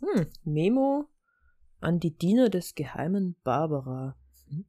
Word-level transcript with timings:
Hm, 0.00 0.26
Memo 0.44 1.08
an 1.80 2.00
die 2.00 2.16
Diener 2.16 2.48
des 2.48 2.74
geheimen 2.74 3.36
Barbara. 3.42 4.16
Hm. 4.48 4.64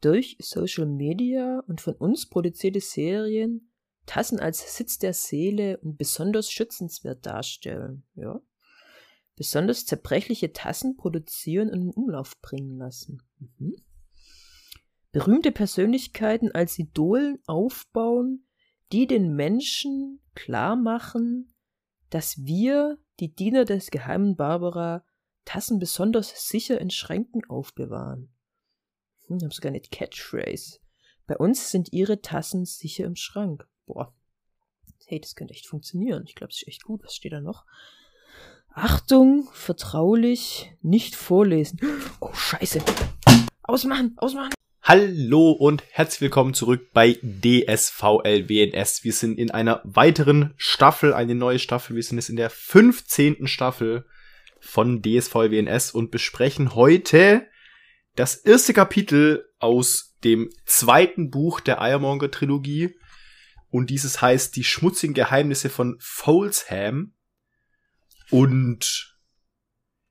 Durch 0.00 0.36
Social 0.40 0.86
Media 0.86 1.62
und 1.66 1.80
von 1.80 1.94
uns 1.94 2.28
produzierte 2.28 2.80
Serien 2.80 3.70
Tassen 4.06 4.38
als 4.38 4.76
Sitz 4.76 4.98
der 4.98 5.14
Seele 5.14 5.78
und 5.78 5.96
besonders 5.96 6.50
schützenswert 6.50 7.24
darstellen. 7.24 8.04
Ja. 8.14 8.40
Besonders 9.36 9.86
zerbrechliche 9.86 10.52
Tassen 10.52 10.96
produzieren 10.96 11.70
und 11.70 11.82
in 11.82 11.90
Umlauf 11.90 12.40
bringen 12.40 12.76
lassen. 12.78 13.22
Mhm. 13.38 13.76
Berühmte 15.10 15.52
Persönlichkeiten 15.52 16.52
als 16.52 16.78
Idolen 16.78 17.38
aufbauen, 17.46 18.46
die 18.92 19.06
den 19.06 19.34
Menschen 19.34 20.20
klar 20.34 20.76
machen, 20.76 21.52
dass 22.10 22.44
wir, 22.44 22.98
die 23.20 23.34
Diener 23.34 23.64
des 23.64 23.90
geheimen 23.90 24.36
Barbara, 24.36 25.04
Tassen 25.44 25.78
besonders 25.78 26.48
sicher 26.48 26.80
in 26.80 26.90
Schränken 26.90 27.44
aufbewahren. 27.48 28.32
Hm, 29.26 29.36
ich 29.36 29.44
habe 29.44 29.54
sogar 29.54 29.70
eine 29.70 29.80
Catchphrase. 29.80 30.78
Bei 31.26 31.36
uns 31.36 31.70
sind 31.70 31.92
ihre 31.92 32.20
Tassen 32.20 32.64
sicher 32.64 33.04
im 33.04 33.16
Schrank. 33.16 33.66
Boah. 33.86 34.14
Hey, 35.06 35.20
das 35.20 35.34
könnte 35.34 35.54
echt 35.54 35.66
funktionieren. 35.66 36.24
Ich 36.26 36.34
glaube, 36.34 36.50
es 36.50 36.62
ist 36.62 36.68
echt 36.68 36.82
gut. 36.82 37.02
Was 37.04 37.14
steht 37.14 37.32
da 37.32 37.40
noch? 37.40 37.64
Achtung, 38.70 39.48
vertraulich, 39.52 40.72
nicht 40.82 41.14
vorlesen. 41.14 41.78
Oh, 42.20 42.32
scheiße. 42.32 42.82
Ausmachen, 43.62 44.14
ausmachen. 44.16 44.52
Hallo 44.86 45.52
und 45.52 45.82
herzlich 45.92 46.20
willkommen 46.20 46.52
zurück 46.52 46.90
bei 46.92 47.14
DSVLWNS. 47.14 49.02
Wir 49.02 49.14
sind 49.14 49.38
in 49.38 49.50
einer 49.50 49.80
weiteren 49.82 50.52
Staffel, 50.58 51.14
eine 51.14 51.34
neue 51.34 51.58
Staffel. 51.58 51.96
Wir 51.96 52.02
sind 52.02 52.18
jetzt 52.18 52.28
in 52.28 52.36
der 52.36 52.50
15. 52.50 53.46
Staffel 53.46 54.04
von 54.60 55.00
DSVLWNS 55.00 55.92
und 55.92 56.10
besprechen 56.10 56.74
heute 56.74 57.46
das 58.14 58.34
erste 58.34 58.74
Kapitel 58.74 59.48
aus 59.58 60.18
dem 60.22 60.50
zweiten 60.66 61.30
Buch 61.30 61.60
der 61.60 61.80
Eiermonger 61.80 62.30
Trilogie. 62.30 62.94
Und 63.70 63.88
dieses 63.88 64.20
heißt 64.20 64.54
Die 64.54 64.64
schmutzigen 64.64 65.14
Geheimnisse 65.14 65.70
von 65.70 65.96
Folesham. 65.98 67.14
Und 68.28 69.13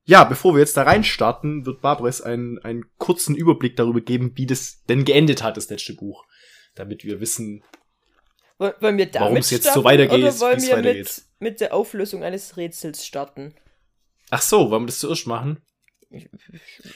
ja, 0.04 0.24
bevor 0.24 0.54
wir 0.54 0.60
jetzt 0.60 0.76
da 0.76 0.82
reinstarten, 0.82 1.64
wird 1.64 1.80
Barbara 1.80 2.10
einen, 2.24 2.58
einen 2.58 2.84
kurzen 2.98 3.34
Überblick 3.34 3.76
darüber 3.76 4.00
geben, 4.00 4.32
wie 4.34 4.46
das 4.46 4.82
denn 4.84 5.04
geendet 5.04 5.42
hat, 5.42 5.56
das 5.56 5.70
letzte 5.70 5.94
Buch. 5.94 6.26
Damit 6.74 7.04
wir 7.04 7.20
wissen, 7.20 7.62
warum 8.58 9.36
es 9.36 9.50
jetzt 9.50 9.72
so 9.72 9.84
weitergeht, 9.84 10.18
oder 10.18 10.40
wollen 10.40 10.62
wir 10.62 10.76
mit, 10.78 11.22
mit 11.38 11.60
der 11.60 11.72
Auflösung 11.72 12.22
eines 12.22 12.56
Rätsels 12.56 13.06
starten? 13.06 13.54
Ach 14.30 14.42
so, 14.42 14.70
wollen 14.70 14.82
wir 14.82 14.86
das 14.86 14.98
zuerst 14.98 15.26
machen? 15.26 15.60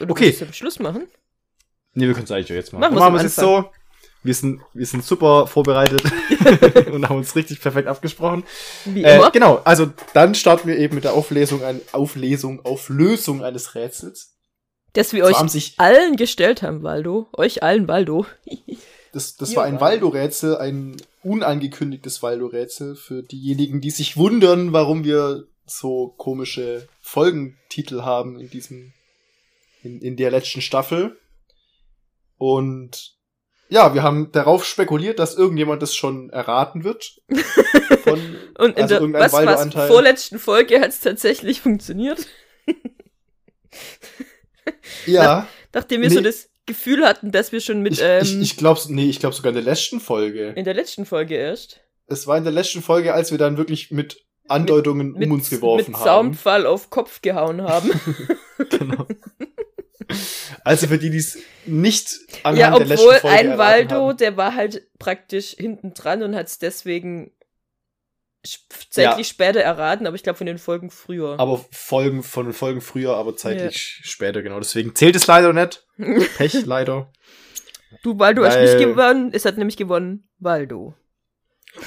Oder 0.01 0.11
okay. 0.11 0.27
Willst 0.27 0.41
du 0.41 0.53
Schluss 0.53 0.79
machen? 0.79 1.09
Nee, 1.95 2.07
wir 2.07 2.15
können 2.15 2.25
es 2.25 2.31
eigentlich 2.31 2.49
jetzt 2.51 2.73
machen. 2.73 2.81
Machen, 2.81 2.95
machen 2.95 3.15
wir 3.15 3.19
es 3.19 3.23
jetzt 3.25 3.37
so. 3.37 3.71
Wir 4.23 4.35
sind, 4.35 4.61
wir 4.75 4.87
sind 4.87 5.05
super 5.05 5.47
vorbereitet 5.47 6.03
und 6.93 7.09
haben 7.09 7.19
uns 7.19 7.37
richtig 7.37 7.61
perfekt 7.61 7.87
abgesprochen. 7.87 8.45
Wie 8.85 9.05
äh, 9.05 9.17
immer. 9.17 9.31
Genau, 9.31 9.61
also 9.65 9.93
dann 10.13 10.35
starten 10.35 10.69
wir 10.69 10.77
eben 10.77 10.97
mit 10.97 11.05
der 11.05 11.13
Auflesung, 11.13 11.63
ein, 11.63 11.81
Auflesung, 11.93 12.65
Auflösung 12.65 13.45
eines 13.45 13.75
Rätsels. 13.75 14.35
Das 14.95 15.13
wir 15.13 15.25
so 15.25 15.31
euch 15.31 15.75
allen 15.77 16.17
gestellt 16.17 16.63
haben, 16.63 16.83
Waldo. 16.83 17.29
Euch 17.37 17.63
allen, 17.63 17.87
Waldo. 17.87 18.27
das 19.13 19.37
das 19.37 19.55
war 19.55 19.65
ein 19.65 19.81
Waldo-Rätsel, 19.81 20.57
ein 20.57 20.97
unangekündigtes 21.23 22.23
Waldo-Rätsel 22.23 22.97
für 22.97 23.23
diejenigen, 23.23 23.81
die 23.81 23.91
sich 23.91 24.17
wundern, 24.17 24.73
warum 24.73 25.05
wir 25.05 25.47
so 25.67 26.15
komische 26.17 26.89
Folgentitel 27.01 28.03
haben 28.03 28.41
in 28.41 28.51
diesem, 28.51 28.93
in, 29.83 30.01
in 30.01 30.17
der 30.17 30.31
letzten 30.31 30.63
Staffel. 30.63 31.19
Und 32.39 33.18
ja, 33.69 33.95
wir 33.95 34.03
haben 34.03 34.33
darauf 34.33 34.65
spekuliert, 34.65 35.19
dass 35.19 35.35
irgendjemand 35.35 35.83
das 35.83 35.95
schon 35.95 36.31
erraten 36.31 36.85
wird. 36.85 37.21
Von, 38.05 38.21
Und 38.59 38.77
in 38.77 38.83
also 38.83 39.07
der 39.07 39.21
was, 39.21 39.33
was, 39.33 39.75
vorletzten 39.87 40.39
Folge 40.39 40.81
hat 40.81 40.91
es 40.91 41.01
tatsächlich 41.01 41.61
funktioniert. 41.61 42.27
ja. 45.07 45.23
Nach, 45.23 45.47
nachdem 45.75 46.03
wir 46.03 46.09
nee. 46.09 46.15
so 46.15 46.21
das 46.21 46.49
Gefühl 46.67 47.05
hatten, 47.05 47.33
dass 47.33 47.53
wir 47.53 47.61
schon 47.61 47.83
mit. 47.83 47.95
Ich, 47.95 48.03
ähm, 48.03 48.23
ich, 48.23 48.41
ich 48.41 48.57
glaube, 48.57 48.81
nee, 48.89 49.09
ich 49.09 49.21
glaube 49.21 49.35
sogar 49.35 49.51
in 49.51 49.57
der 49.57 49.65
letzten 49.65 50.01
Folge. 50.01 50.53
In 50.57 50.65
der 50.65 50.75
letzten 50.75 51.05
Folge 51.05 51.35
erst. 51.35 51.81
Es 52.07 52.27
war 52.27 52.39
in 52.39 52.45
der 52.45 52.53
letzten 52.53 52.83
Folge, 52.83 53.13
als 53.13 53.31
wir 53.31 53.39
dann 53.39 53.59
wirklich 53.59 53.91
mit 53.91 54.25
Andeutungen 54.49 55.13
mit, 55.13 55.27
um 55.27 55.33
uns 55.33 55.51
geworfen 55.51 55.93
mit 55.93 56.01
haben. 56.01 56.29
Mit 56.29 56.39
Zaunpfahl 56.39 56.67
auf 56.67 56.91
Kopf 56.91 57.21
gehauen 57.21 57.63
haben. 57.63 57.91
genau. 58.71 59.07
Also 60.65 60.87
für 60.87 60.99
die, 60.99 61.11
die 61.11 61.19
es 61.19 61.39
nicht 61.67 62.19
anhand 62.43 62.59
ja, 62.59 62.69
obwohl 62.69 62.79
der 62.79 62.89
letzten 62.89 63.21
Folge 63.21 63.29
ein 63.29 63.59
Waldo, 63.59 64.09
haben. 64.09 64.17
der 64.17 64.37
war 64.37 64.55
halt 64.55 64.89
praktisch 64.99 65.51
hinten 65.51 65.95
dran 65.95 66.23
und 66.23 66.35
hat 66.35 66.47
es 66.47 66.59
deswegen 66.59 67.33
zeitlich 68.91 69.29
ja. 69.29 69.33
später 69.33 69.61
erraten, 69.61 70.07
aber 70.07 70.17
ich 70.17 70.23
glaube 70.23 70.39
von 70.39 70.47
den 70.47 70.59
Folgen 70.59 70.91
früher. 70.91 71.39
Aber 71.39 71.65
Folgen 71.71 72.23
von 72.23 72.47
den 72.47 72.55
Folgen 72.55 72.81
früher, 72.81 73.17
aber 73.17 73.37
zeitlich 73.37 73.99
ja. 74.01 74.09
später, 74.09 74.43
genau. 74.43 74.59
Deswegen 74.59 74.95
zählt 74.95 75.17
es 75.17 75.27
leider 75.27 75.53
nicht. 75.53 75.87
Pech, 76.37 76.65
leider. 76.65 77.13
Du, 78.03 78.19
Waldo 78.19 78.43
Weil, 78.43 78.51
hast 78.51 78.61
nicht 78.61 78.79
gewonnen. 78.79 79.31
Es 79.33 79.45
hat 79.45 79.59
nämlich 79.59 79.77
gewonnen 79.77 80.29
Waldo. 80.39 80.95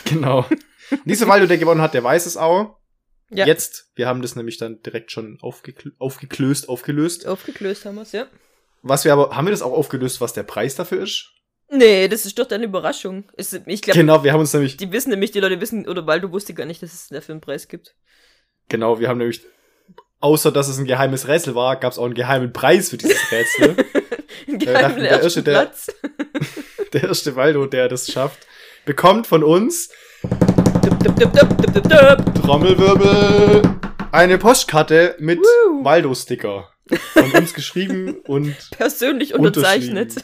Genau. 0.05 0.45
Dieser 1.05 1.27
Waldo, 1.27 1.47
der 1.47 1.57
gewonnen 1.57 1.81
hat, 1.81 1.93
der 1.93 2.03
weiß 2.03 2.25
es 2.25 2.37
auch. 2.37 2.77
Ja. 3.33 3.45
Jetzt, 3.45 3.91
wir 3.95 4.07
haben 4.07 4.21
das 4.21 4.35
nämlich 4.35 4.57
dann 4.57 4.81
direkt 4.83 5.11
schon 5.11 5.37
aufgeklö 5.41 5.91
aufgeklöst, 5.99 6.67
aufgelöst. 6.67 7.25
Aufgeklöst 7.25 7.85
haben 7.85 7.95
wir 7.95 8.01
es, 8.01 8.11
ja. 8.11 8.27
Was 8.81 9.05
wir 9.05 9.13
aber, 9.13 9.35
haben 9.35 9.45
wir 9.45 9.51
das 9.51 9.61
auch 9.61 9.71
aufgelöst, 9.71 10.19
was 10.19 10.33
der 10.33 10.43
Preis 10.43 10.75
dafür 10.75 11.03
ist? 11.03 11.31
Nee, 11.69 12.09
das 12.09 12.25
ist 12.25 12.37
doch 12.37 12.47
deine 12.47 12.65
Überraschung. 12.65 13.23
ich 13.37 13.81
glaub, 13.81 13.95
genau, 13.95 14.23
wir 14.25 14.33
haben 14.33 14.41
uns 14.41 14.53
nämlich. 14.53 14.75
Die 14.75 14.91
wissen 14.91 15.11
nämlich, 15.11 15.31
die 15.31 15.39
Leute 15.39 15.61
wissen, 15.61 15.87
oder 15.87 16.05
weil 16.05 16.19
du 16.19 16.31
wusste 16.31 16.53
gar 16.53 16.65
nicht, 16.65 16.83
dass 16.83 16.93
es 16.93 17.07
dafür 17.07 17.33
einen 17.33 17.41
Preis 17.41 17.69
gibt. 17.69 17.95
Genau, 18.67 18.99
wir 18.99 19.07
haben 19.07 19.19
nämlich, 19.19 19.41
außer 20.19 20.51
dass 20.51 20.67
es 20.67 20.77
ein 20.77 20.85
geheimes 20.85 21.29
Rätsel 21.29 21.55
war, 21.55 21.77
gab 21.77 21.93
es 21.93 21.97
auch 21.97 22.05
einen 22.05 22.13
geheimen 22.13 22.51
Preis 22.51 22.89
für 22.89 22.97
dieses 22.97 23.31
Rätsel. 23.31 23.75
geheimen 24.47 24.97
äh, 24.97 25.09
der, 25.09 25.21
erste, 25.21 25.43
der, 25.43 25.71
der 26.93 27.03
erste 27.03 27.37
Waldo, 27.37 27.65
der 27.65 27.87
das 27.87 28.11
schafft, 28.11 28.45
bekommt 28.85 29.27
von 29.27 29.43
uns 29.43 29.89
Trommelwirbel. 32.41 33.61
Eine 34.11 34.37
Postkarte 34.37 35.15
mit 35.19 35.39
Waldo-Sticker. 35.39 36.69
Von 37.13 37.31
uns 37.31 37.53
geschrieben 37.53 38.19
und 38.27 38.55
persönlich 38.71 39.33
unterzeichnet. 39.33 40.15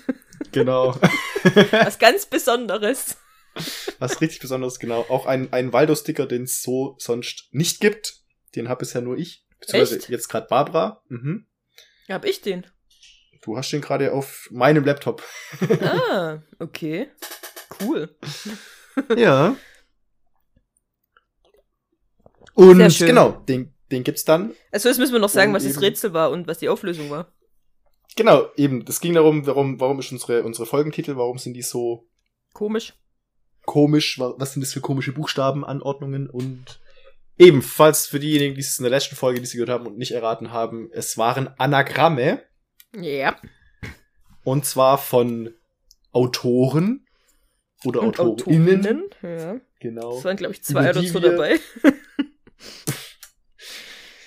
Genau. 0.51 0.95
Was 1.71 1.99
ganz 1.99 2.25
Besonderes. 2.25 3.17
Was 3.99 4.19
richtig 4.21 4.39
Besonderes, 4.39 4.79
genau. 4.79 5.05
Auch 5.09 5.25
ein, 5.25 5.51
ein 5.53 5.73
Waldo-Sticker, 5.73 6.25
den 6.25 6.43
es 6.43 6.61
so 6.61 6.95
sonst 6.99 7.47
nicht 7.51 7.79
gibt. 7.79 8.15
Den 8.55 8.69
hab 8.69 8.79
bisher 8.79 9.01
nur 9.01 9.17
ich. 9.17 9.45
Beziehungsweise 9.59 9.97
Echt? 9.97 10.09
jetzt 10.09 10.27
gerade 10.27 10.47
Barbara. 10.47 11.01
Mhm. 11.07 11.45
Hab 12.09 12.25
ich 12.25 12.41
den? 12.41 12.65
Du 13.41 13.57
hast 13.57 13.71
den 13.71 13.81
gerade 13.81 14.11
auf 14.11 14.47
meinem 14.51 14.83
Laptop. 14.83 15.23
ah, 15.81 16.39
okay. 16.59 17.09
Cool. 17.81 18.15
ja. 19.15 19.55
Und 22.57 22.97
genau, 22.97 23.33
den, 23.47 23.71
den 23.91 24.03
gibt's 24.03 24.25
dann. 24.25 24.51
Also 24.71 24.89
jetzt 24.89 24.97
müssen 24.97 25.13
wir 25.13 25.19
noch 25.19 25.29
sagen, 25.29 25.53
was 25.53 25.63
das 25.63 25.79
Rätsel 25.79 26.13
war 26.13 26.31
und 26.31 26.47
was 26.47 26.57
die 26.57 26.69
Auflösung 26.69 27.11
war. 27.11 27.31
Genau, 28.15 28.47
eben. 28.55 28.83
Das 28.83 28.99
ging 28.99 29.13
darum, 29.13 29.45
warum, 29.45 29.79
warum 29.79 29.99
ist 29.99 30.11
unsere, 30.11 30.41
unsere 30.41 30.65
Folgentitel, 30.65 31.17
warum 31.17 31.37
sind 31.37 31.53
die 31.53 31.61
so 31.61 32.07
komisch? 32.53 32.95
Komisch, 33.63 34.17
was 34.19 34.53
sind 34.53 34.63
das 34.63 34.73
für 34.73 34.81
komische 34.81 35.11
Buchstabenanordnungen 35.11 36.27
und 36.27 36.79
ebenfalls 37.37 38.07
für 38.07 38.19
diejenigen, 38.19 38.55
die 38.55 38.61
es 38.61 38.79
in 38.79 38.83
der 38.83 38.89
letzten 38.89 39.15
Folge, 39.15 39.39
die 39.39 39.45
sie 39.45 39.57
gehört 39.57 39.69
haben 39.69 39.85
und 39.85 39.99
nicht 39.99 40.13
erraten 40.13 40.51
haben, 40.51 40.89
es 40.93 41.15
waren 41.15 41.49
Anagramme. 41.59 42.41
Ja. 42.99 43.39
Und 44.43 44.65
zwar 44.65 44.97
von 44.97 45.53
Autoren 46.11 47.05
oder 47.85 48.01
und 48.01 48.19
Autorinnen. 48.19 48.83
Autorinnen. 48.83 49.09
Ja. 49.21 49.61
Genau. 49.79 50.17
Es 50.17 50.25
waren, 50.25 50.37
glaube 50.37 50.55
ich, 50.55 50.63
zwei 50.63 50.89
oder 50.89 51.03
so 51.03 51.19
dabei. 51.19 51.59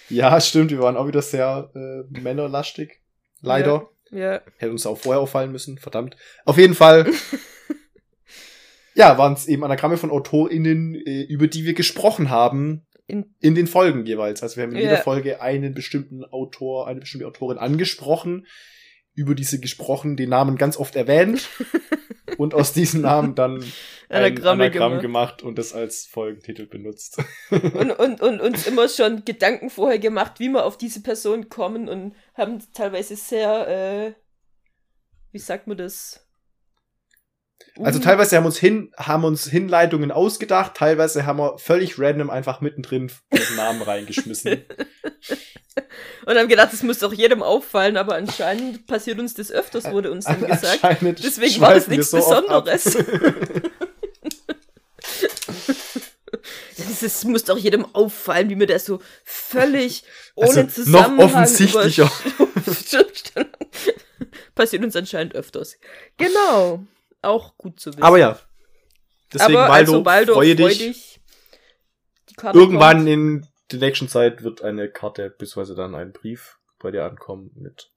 ja, 0.09 0.41
stimmt, 0.41 0.71
wir 0.71 0.81
waren 0.81 0.97
auch 0.97 1.07
wieder 1.07 1.23
sehr 1.23 1.71
äh, 1.75 2.21
männerlastig. 2.21 3.01
Leider. 3.41 3.89
Ja, 4.11 4.19
ja. 4.19 4.41
Hätte 4.59 4.73
uns 4.73 4.87
auch 4.87 4.99
vorher 4.99 5.21
auffallen 5.21 5.53
müssen, 5.53 5.79
verdammt. 5.79 6.17
Auf 6.45 6.59
jeden 6.59 6.75
Fall. 6.75 7.11
ja, 8.95 9.17
waren 9.19 9.35
es 9.35 9.47
eben 9.47 9.65
Anagramme 9.65 9.97
von 9.97 10.11
AutorInnen, 10.11 10.95
äh, 10.95 11.23
über 11.23 11.47
die 11.47 11.65
wir 11.65 11.75
gesprochen 11.75 12.31
haben. 12.31 12.87
In, 13.07 13.35
in 13.41 13.57
den 13.57 13.67
Folgen 13.67 14.07
jeweils. 14.07 14.41
Also 14.41 14.57
wir 14.57 14.63
haben 14.63 14.71
in 14.71 14.79
ja. 14.79 14.85
jeder 14.85 14.99
Folge 14.99 15.43
einen 15.43 15.75
bestimmten 15.75 16.25
Autor, 16.25 16.87
eine 16.87 17.01
bestimmte 17.01 17.27
Autorin 17.27 17.59
angesprochen, 17.59 18.47
über 19.15 19.35
diese 19.35 19.59
gesprochen, 19.59 20.17
den 20.17 20.29
Namen 20.29 20.57
ganz 20.57 20.77
oft 20.77 20.95
erwähnt 20.95 21.49
und 22.41 22.55
aus 22.55 22.73
diesem 22.73 23.03
Namen 23.03 23.35
dann 23.35 23.63
Anagramm 24.09 24.59
gemacht. 24.59 25.03
gemacht 25.03 25.43
und 25.43 25.59
das 25.59 25.75
als 25.75 26.07
Folgentitel 26.07 26.65
benutzt. 26.65 27.19
und, 27.51 27.91
und, 27.91 28.23
und 28.23 28.41
uns 28.41 28.67
immer 28.67 28.89
schon 28.89 29.27
Gedanken 29.27 29.69
vorher 29.69 29.99
gemacht, 29.99 30.41
wie 30.41 30.49
wir 30.49 30.65
auf 30.65 30.79
diese 30.79 31.03
Person 31.03 31.51
kommen 31.51 31.87
und 31.87 32.15
haben 32.35 32.63
teilweise 32.73 33.15
sehr, 33.15 33.69
äh, 33.69 34.15
wie 35.33 35.39
sagt 35.39 35.67
man 35.67 35.77
das? 35.77 36.27
Also 37.83 37.99
Uh, 37.99 38.03
teilweise 38.03 38.37
haben 38.37 38.45
uns 38.47 38.59
hin, 38.59 38.93
haben 38.97 39.25
uns 39.25 39.45
Hinleitungen 39.49 40.11
ausgedacht, 40.11 40.75
teilweise 40.75 41.25
haben 41.25 41.39
wir 41.39 41.57
völlig 41.59 41.99
random 41.99 42.29
einfach 42.29 42.61
mittendrin 42.61 43.11
den 43.33 43.57
Namen 43.57 43.81
reingeschmissen. 43.83 44.65
Und 46.27 46.37
haben 46.37 46.49
gedacht, 46.49 46.73
das 46.73 46.83
muss 46.83 46.99
doch 46.99 47.13
jedem 47.13 47.43
auffallen, 47.43 47.97
aber 47.97 48.17
anscheinend 48.17 48.87
passiert 48.87 49.19
uns 49.19 49.35
das 49.35 49.51
öfters, 49.51 49.91
wurde 49.91 50.11
uns 50.11 50.25
dann 50.27 50.41
gesagt. 50.47 50.81
Deswegen 51.23 51.61
war 51.61 51.75
das 51.75 51.87
nichts 51.89 52.11
so. 52.11 52.19
Besonderes. 52.19 52.97
Das 56.77 57.03
ist, 57.03 57.25
muss 57.25 57.45
doch 57.45 57.59
jedem 57.59 57.85
auffallen, 57.95 58.49
wie 58.51 58.55
mir 58.57 58.67
das 58.67 58.85
so 58.87 59.01
völlig 59.25 60.05
ohne 60.35 60.49
Also, 60.49 60.61
noch 60.63 60.69
Zusammenhang 60.71 61.19
offensichtlicher. 61.27 62.11
über- 62.39 63.45
Passiert 64.55 64.83
uns 64.85 64.97
anscheinend 64.97 65.35
öfters. 65.35 65.77
Genau. 66.17 66.85
Auch 67.23 67.57
gut 67.57 67.81
zu 67.81 67.91
wissen. 67.91 68.03
Aber 68.03 68.19
ja. 68.19 68.39
Deswegen, 69.33 69.59
Aber 69.59 69.69
Waldo, 69.69 69.93
also 69.93 70.03
Baldo, 70.03 70.35
freue 70.35 70.57
freu 70.57 70.69
dich. 70.69 70.79
dich. 70.79 71.21
Die 72.31 72.35
Karte 72.35 72.59
Irgendwann 72.59 72.99
kommt. 72.99 73.09
in 73.09 73.47
der 73.71 73.79
nächsten 73.79 74.09
Zeit 74.09 74.43
wird 74.43 74.63
eine 74.63 74.91
Karte, 74.91 75.31
beziehungsweise 75.31 75.75
dann 75.75 75.95
ein 75.95 76.13
Brief 76.13 76.59
bei 76.79 76.91
dir 76.91 77.05
ankommen 77.05 77.51
mit 77.55 77.91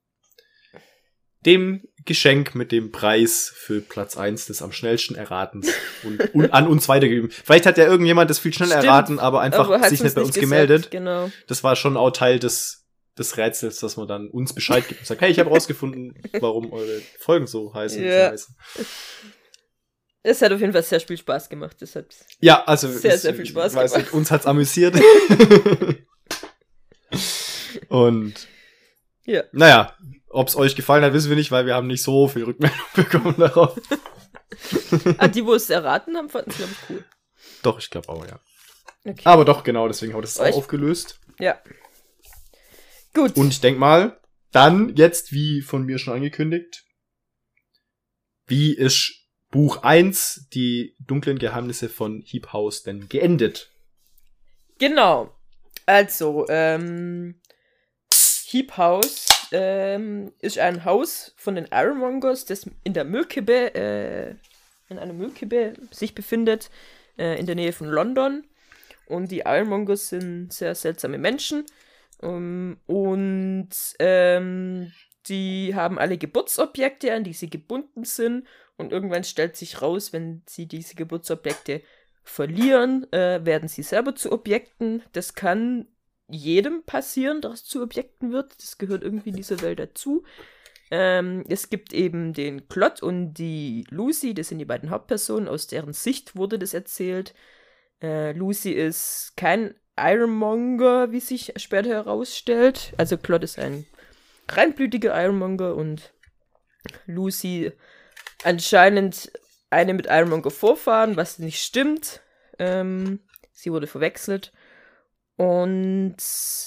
dem 1.45 1.83
Geschenk 2.05 2.55
mit 2.55 2.71
dem 2.71 2.91
Preis 2.91 3.51
für 3.55 3.81
Platz 3.81 4.17
eins 4.17 4.45
des 4.45 4.61
am 4.61 4.71
schnellsten 4.71 5.15
Erratens 5.15 5.73
und, 6.03 6.19
und 6.33 6.53
an 6.53 6.67
uns 6.67 6.89
weitergegeben. 6.89 7.29
Vielleicht 7.31 7.65
hat 7.65 7.77
ja 7.77 7.85
irgendjemand 7.85 8.29
das 8.29 8.39
viel 8.39 8.53
schneller 8.53 8.71
Stimmt, 8.77 8.85
erraten, 8.85 9.19
aber 9.19 9.41
einfach 9.41 9.69
Aber 9.69 9.87
sich 9.89 10.03
nicht 10.03 10.15
bei 10.15 10.21
uns 10.21 10.33
gesagt. 10.33 10.41
gemeldet. 10.41 10.91
Genau. 10.91 11.31
Das 11.47 11.63
war 11.63 11.75
schon 11.75 11.97
auch 11.97 12.11
Teil 12.11 12.39
des, 12.39 12.82
des 13.17 13.37
Rätsels, 13.37 13.79
dass 13.79 13.95
man 13.97 14.07
dann 14.07 14.29
uns 14.29 14.53
Bescheid 14.53 14.87
gibt 14.87 15.01
und 15.01 15.05
sagt, 15.07 15.21
hey, 15.21 15.31
ich 15.31 15.39
habe 15.39 15.49
rausgefunden, 15.49 16.15
warum 16.39 16.71
eure 16.73 17.01
Folgen 17.19 17.45
so 17.47 17.73
heißen. 17.73 18.03
Ja. 18.03 18.31
heißen. 18.31 18.55
Es 20.23 20.41
hat 20.41 20.51
auf 20.53 20.59
jeden 20.61 20.71
Fall 20.73 20.83
sehr 20.83 20.99
viel 21.01 21.17
Spaß 21.17 21.49
gemacht, 21.49 21.77
deshalb. 21.81 22.09
Ja, 22.39 22.63
also 22.63 22.89
Sehr, 22.89 23.13
es- 23.15 23.23
sehr 23.23 23.35
viel 23.35 23.45
Spaß 23.45 23.73
gemacht. 23.73 23.95
nicht, 23.97 24.13
uns 24.13 24.31
hat's 24.31 24.45
amüsiert. 24.45 24.95
Und 27.89 28.47
Ja. 29.25 29.43
naja, 29.51 29.95
ob's 30.29 30.55
euch 30.55 30.75
gefallen 30.75 31.03
hat, 31.03 31.13
wissen 31.13 31.29
wir 31.29 31.35
nicht, 31.35 31.51
weil 31.51 31.65
wir 31.65 31.75
haben 31.75 31.87
nicht 31.87 32.03
so 32.03 32.27
viel 32.27 32.43
Rückmeldung 32.43 32.79
bekommen 32.95 33.35
darauf. 33.37 33.77
Ah, 35.17 35.27
die, 35.27 35.45
wo 35.45 35.53
es 35.53 35.69
erraten 35.69 36.15
haben, 36.15 36.29
fanden 36.29 36.51
es, 36.51 36.57
glaube 36.57 36.71
ich, 36.71 36.89
cool. 36.89 37.03
Doch, 37.63 37.79
ich 37.79 37.89
glaube 37.89 38.09
auch, 38.09 38.25
ja. 38.25 38.39
Okay. 39.05 39.21
Aber 39.25 39.43
doch, 39.45 39.63
genau, 39.63 39.87
deswegen 39.87 40.13
habe 40.13 40.23
ich 40.25 40.33
das 40.33 40.39
auch 40.39 40.55
aufgelöst. 40.57 41.19
Ja. 41.39 41.59
Gut. 43.13 43.35
Und 43.35 43.49
ich 43.49 43.61
denk 43.61 43.77
mal, 43.77 44.19
dann 44.51 44.95
jetzt, 44.95 45.31
wie 45.31 45.61
von 45.61 45.85
mir 45.85 45.99
schon 45.99 46.13
angekündigt, 46.13 46.85
wie 48.47 48.73
ist 48.73 49.23
Buch 49.49 49.83
1, 49.83 50.49
die 50.53 50.95
dunklen 50.99 51.37
Geheimnisse 51.37 51.89
von 51.89 52.21
Heap 52.25 52.53
House, 52.53 52.83
denn 52.83 53.07
geendet? 53.07 53.71
Genau. 54.79 55.33
Also, 55.85 56.45
ähm, 56.49 57.39
Heap 58.47 58.77
House 58.77 59.27
ähm, 59.51 60.33
ist 60.39 60.57
ein 60.57 60.85
Haus 60.85 61.33
von 61.37 61.55
den 61.55 61.67
Ironmongers, 61.71 62.45
das 62.45 62.69
in 62.83 62.93
der 62.93 63.03
Müllkippe, 63.03 63.75
äh, 63.75 64.35
in 64.89 64.99
einer 64.99 65.13
Müllkippe 65.13 65.73
sich 65.91 66.15
befindet, 66.15 66.69
äh, 67.17 67.39
in 67.39 67.45
der 67.45 67.55
Nähe 67.55 67.73
von 67.73 67.87
London. 67.87 68.45
Und 69.05 69.31
die 69.31 69.41
Ironmongers 69.45 70.09
sind 70.09 70.51
sehr 70.51 70.75
seltsame 70.75 71.17
Menschen. 71.17 71.65
Um, 72.23 72.77
und 72.85 73.69
ähm, 73.99 74.91
die 75.27 75.75
haben 75.75 75.99
alle 75.99 76.17
Geburtsobjekte, 76.17 77.13
an 77.13 77.23
die 77.23 77.33
sie 77.33 77.49
gebunden 77.49 78.05
sind. 78.05 78.47
Und 78.77 78.91
irgendwann 78.91 79.23
stellt 79.23 79.55
sich 79.57 79.81
raus, 79.81 80.13
wenn 80.13 80.41
sie 80.47 80.67
diese 80.67 80.95
Geburtsobjekte 80.95 81.81
verlieren, 82.23 83.11
äh, 83.11 83.45
werden 83.45 83.67
sie 83.67 83.83
selber 83.83 84.15
zu 84.15 84.31
Objekten. 84.31 85.03
Das 85.11 85.35
kann 85.35 85.87
jedem 86.29 86.83
passieren, 86.83 87.41
dass 87.41 87.65
zu 87.65 87.83
Objekten 87.83 88.31
wird. 88.31 88.53
Das 88.57 88.77
gehört 88.77 89.03
irgendwie 89.03 89.29
in 89.29 89.35
dieser 89.35 89.61
Welt 89.61 89.79
dazu. 89.79 90.23
Ähm, 90.91 91.43
es 91.49 91.69
gibt 91.69 91.91
eben 91.91 92.33
den 92.33 92.69
Klott 92.69 93.03
und 93.03 93.33
die 93.33 93.85
Lucy, 93.89 94.33
das 94.33 94.47
sind 94.49 94.59
die 94.59 94.65
beiden 94.65 94.89
Hauptpersonen, 94.89 95.49
aus 95.49 95.67
deren 95.67 95.93
Sicht 95.93 96.35
wurde 96.35 96.57
das 96.57 96.73
erzählt. 96.73 97.33
Äh, 98.01 98.31
Lucy 98.31 98.71
ist 98.71 99.33
kein 99.35 99.75
Ironmonger, 99.97 101.11
wie 101.11 101.19
sich 101.19 101.53
später 101.57 101.89
herausstellt. 101.89 102.93
Also 102.97 103.17
Klott 103.17 103.43
ist 103.43 103.59
ein 103.59 103.85
reinblütiger 104.49 105.13
Ironmonger 105.21 105.75
und 105.75 106.13
Lucy 107.05 107.71
anscheinend 108.43 109.31
eine 109.69 109.93
mit 109.93 110.07
Ironmonger 110.07 110.51
Vorfahren, 110.51 111.15
was 111.15 111.39
nicht 111.39 111.61
stimmt. 111.63 112.21
Ähm, 112.59 113.19
sie 113.51 113.71
wurde 113.71 113.87
verwechselt. 113.87 114.51
Und 115.35 116.17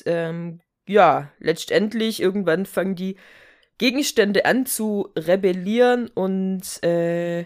ähm, 0.06 0.60
ja, 0.86 1.30
letztendlich 1.38 2.20
irgendwann 2.20 2.66
fangen 2.66 2.96
die 2.96 3.16
Gegenstände 3.78 4.44
an 4.44 4.66
zu 4.66 5.12
rebellieren 5.16 6.08
und 6.08 6.82
äh, 6.82 7.44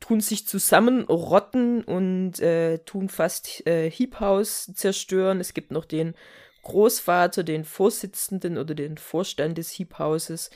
tun 0.00 0.20
sich 0.20 0.46
zusammenrotten 0.46 1.84
und 1.84 2.40
äh, 2.40 2.78
tun 2.78 3.08
fast 3.08 3.66
äh, 3.66 3.90
Heap 3.90 4.20
House 4.20 4.70
zerstören. 4.74 5.40
Es 5.40 5.54
gibt 5.54 5.70
noch 5.70 5.84
den 5.84 6.14
Großvater, 6.62 7.42
den 7.44 7.64
Vorsitzenden 7.64 8.58
oder 8.58 8.74
den 8.74 8.96
Vorstand 8.96 9.58
des 9.58 9.78
Heap 9.78 9.98
Houses, 9.98 10.50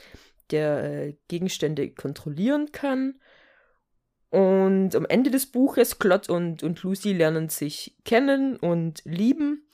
der 0.51 0.83
äh, 0.83 1.15
Gegenstände 1.27 1.89
kontrollieren 1.91 2.71
kann. 2.71 3.19
Und 4.29 4.95
am 4.95 5.05
Ende 5.05 5.31
des 5.31 5.47
Buches, 5.47 5.97
Klott 5.97 6.29
und, 6.29 6.61
und 6.63 6.83
Lucy 6.83 7.13
lernen 7.13 7.49
sich 7.49 7.95
kennen 8.05 8.57
und 8.57 9.01
lieben. 9.05 9.67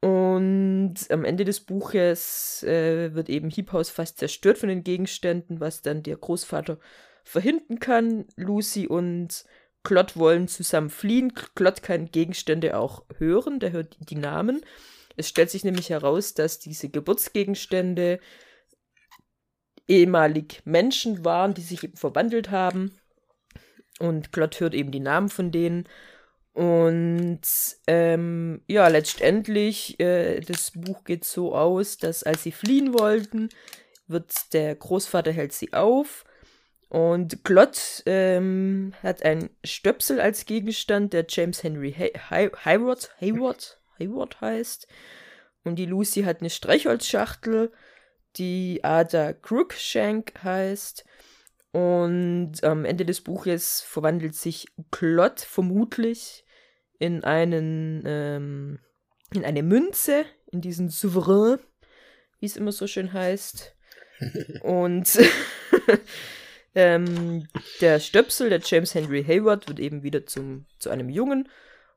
Und 0.00 0.94
am 1.10 1.24
Ende 1.24 1.44
des 1.44 1.60
Buches 1.60 2.62
äh, 2.62 3.14
wird 3.14 3.28
eben 3.28 3.50
Heap 3.50 3.72
House 3.72 3.90
fast 3.90 4.18
zerstört 4.18 4.58
von 4.58 4.68
den 4.68 4.84
Gegenständen, 4.84 5.60
was 5.60 5.82
dann 5.82 6.02
der 6.02 6.16
Großvater 6.16 6.78
verhindern 7.28 7.78
kann. 7.78 8.26
Lucy 8.36 8.86
und 8.86 9.44
Klott 9.84 10.16
wollen 10.16 10.48
zusammen 10.48 10.90
fliehen. 10.90 11.32
Klott 11.54 11.82
kann 11.82 12.10
Gegenstände 12.10 12.76
auch 12.76 13.04
hören, 13.18 13.60
der 13.60 13.72
hört 13.72 13.96
die 14.00 14.16
Namen. 14.16 14.62
Es 15.16 15.28
stellt 15.28 15.50
sich 15.50 15.64
nämlich 15.64 15.90
heraus, 15.90 16.34
dass 16.34 16.58
diese 16.58 16.88
Geburtsgegenstände 16.88 18.20
ehemalig 19.86 20.62
Menschen 20.64 21.24
waren, 21.24 21.54
die 21.54 21.62
sich 21.62 21.84
eben 21.84 21.96
verwandelt 21.96 22.50
haben. 22.50 22.98
Und 23.98 24.32
Klott 24.32 24.60
hört 24.60 24.74
eben 24.74 24.90
die 24.90 25.00
Namen 25.00 25.28
von 25.28 25.50
denen. 25.50 25.88
Und 26.52 27.40
ähm, 27.86 28.62
ja, 28.66 28.88
letztendlich, 28.88 29.98
äh, 30.00 30.40
das 30.40 30.72
Buch 30.72 31.04
geht 31.04 31.24
so 31.24 31.54
aus, 31.54 31.98
dass 31.98 32.22
als 32.22 32.42
sie 32.42 32.52
fliehen 32.52 32.98
wollten, 32.98 33.48
wird 34.06 34.32
der 34.52 34.74
Großvater 34.74 35.32
hält 35.32 35.52
sie 35.52 35.72
auf. 35.72 36.24
Und 36.88 37.44
Klott 37.44 38.02
ähm, 38.06 38.94
hat 39.02 39.22
ein 39.22 39.50
Stöpsel 39.62 40.20
als 40.20 40.46
Gegenstand, 40.46 41.12
der 41.12 41.26
James 41.28 41.62
Henry 41.62 41.92
Hay 41.92 42.12
Hay 42.30 42.50
Hayward, 42.64 43.14
Hayward, 43.20 43.80
Hayward 43.98 44.40
heißt. 44.40 44.88
Und 45.64 45.76
die 45.76 45.86
Lucy 45.86 46.22
hat 46.22 46.40
eine 46.40 46.48
Streichholzschachtel, 46.48 47.72
die 48.36 48.82
Ada 48.82 49.34
Crookshank 49.34 50.32
heißt. 50.42 51.04
Und 51.72 52.64
am 52.64 52.86
Ende 52.86 53.04
des 53.04 53.20
Buches 53.20 53.82
verwandelt 53.82 54.34
sich 54.34 54.66
Klott 54.90 55.40
vermutlich 55.40 56.46
in 56.98 57.22
einen, 57.22 58.02
ähm, 58.06 58.78
in 59.34 59.44
eine 59.44 59.62
Münze, 59.62 60.24
in 60.50 60.62
diesen 60.62 60.88
Souverän, 60.88 61.58
wie 62.40 62.46
es 62.46 62.56
immer 62.56 62.72
so 62.72 62.86
schön 62.86 63.12
heißt. 63.12 63.76
Und 64.62 65.18
ähm, 66.78 67.48
der 67.80 67.98
Stöpsel, 67.98 68.50
der 68.50 68.60
James 68.62 68.94
Henry 68.94 69.24
Hayward, 69.24 69.68
wird 69.68 69.80
eben 69.80 70.04
wieder 70.04 70.26
zum, 70.26 70.66
zu 70.78 70.90
einem 70.90 71.08
Jungen. 71.08 71.48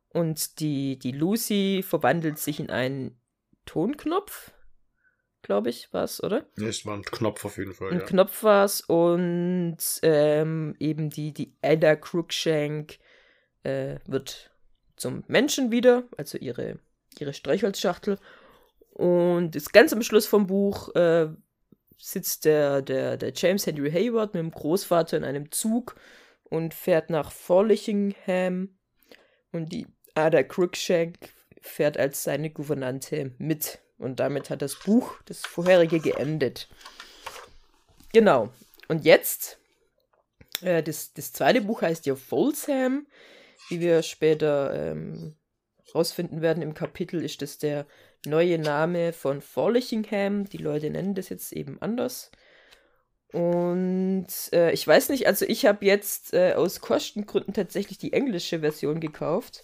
Und 0.10 0.60
die, 0.60 0.98
die 0.98 1.12
Lucy 1.12 1.86
verwandelt 1.88 2.40
sich 2.40 2.60
in 2.60 2.72
einen 2.72 3.22
Tonknopf, 3.68 4.52
glaube 5.44 5.70
ich, 5.70 5.90
was, 5.92 6.22
oder? 6.24 6.48
Das 6.58 6.84
war 6.86 6.98
ein 6.98 7.04
Knopf 7.04 7.46
auf 7.46 7.58
jeden 7.60 7.74
Fall, 7.74 7.92
Ein 7.92 8.06
Knopf 8.06 8.44
war's 8.44 8.82
und 8.82 9.78
ähm, 10.02 10.76
eben 10.80 11.12
die, 11.12 11.32
die 11.32 11.56
Ada 11.62 11.96
Crookshank 11.96 12.98
äh, 13.62 14.00
wird 14.08 14.52
zum 14.96 15.24
Menschen 15.28 15.72
wieder, 15.72 16.06
also 16.18 16.40
ihre, 16.40 16.80
ihre 17.20 17.34
Streichholzschachtel. 17.34 18.18
Und 18.90 19.56
das 19.56 19.72
ganz 19.72 19.94
am 19.94 20.02
Schluss 20.02 20.26
vom 20.26 20.48
Buch 20.48 20.94
äh, 20.96 21.30
sitzt 22.02 22.46
der, 22.46 22.82
der, 22.82 23.16
der 23.18 23.32
James 23.36 23.66
Henry 23.66 23.92
Hayward 23.92 24.34
mit 24.34 24.42
dem 24.42 24.52
Großvater 24.52 25.18
in 25.18 25.24
einem 25.24 25.52
Zug 25.52 25.96
und 26.44 26.74
fährt 26.74 27.10
nach 27.10 27.32
Forlichingham 27.32 28.70
und 29.52 29.72
die 29.72 29.88
Ada 30.16 30.44
Cruikshank 30.44 31.18
fährt 31.62 31.98
als 31.98 32.24
seine 32.24 32.50
Gouvernante 32.50 33.32
mit. 33.38 33.80
Und 33.98 34.20
damit 34.20 34.50
hat 34.50 34.64
das 34.64 34.76
Buch, 34.76 35.22
das 35.26 35.46
vorherige, 35.46 36.00
geendet. 36.00 36.68
Genau. 38.14 38.52
Und 38.88 39.06
jetzt, 39.06 39.60
äh, 40.62 40.82
das, 40.82 41.14
das 41.14 41.34
zweite 41.34 41.62
Buch 41.62 41.84
heißt 41.84 42.06
ja 42.08 42.16
Folsham. 42.16 43.06
Wie 43.70 43.80
wir 43.80 44.02
später 44.02 44.74
ähm, 44.74 45.36
rausfinden 45.94 46.42
werden 46.42 46.64
im 46.64 46.74
Kapitel, 46.74 47.24
ist 47.24 47.42
das 47.42 47.60
der 47.60 47.86
neue 48.26 48.58
Name 48.60 49.14
von 49.14 49.42
Forlichingham. 49.42 50.46
Die 50.46 50.58
Leute 50.58 50.90
nennen 50.90 51.16
das 51.16 51.30
jetzt 51.30 51.52
eben 51.54 51.82
anders. 51.82 52.32
Und 53.34 54.28
äh, 54.52 54.72
ich 54.72 54.86
weiß 54.86 55.10
nicht, 55.10 55.26
also 55.28 55.46
ich 55.46 55.66
habe 55.66 55.86
jetzt 55.86 56.34
äh, 56.34 56.54
aus 56.54 56.82
Kostengründen 56.82 57.54
tatsächlich 57.54 57.98
die 57.98 58.14
englische 58.14 58.60
Version 58.60 59.00
gekauft. 59.00 59.64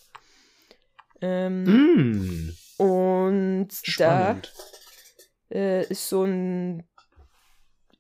Ähm, 1.21 1.63
Mm, 1.65 2.53
und 2.77 3.69
spannend. 3.71 4.53
da 5.49 5.55
äh, 5.57 5.85
ist 5.87 6.07
so 6.07 6.23
ein. 6.23 6.83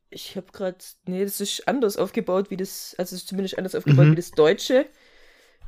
Ich 0.09 0.37
habe 0.37 0.51
gerade. 0.53 0.77
Nee, 1.05 1.23
das 1.25 1.41
ist 1.41 1.67
anders 1.67 1.97
aufgebaut 1.97 2.49
wie 2.49 2.57
das. 2.57 2.95
Also 2.97 3.15
es 3.15 3.23
ist 3.23 3.27
zumindest 3.27 3.57
anders 3.57 3.75
aufgebaut 3.75 4.05
Mhm. 4.05 4.11
wie 4.11 4.15
das 4.15 4.31
deutsche. 4.31 4.85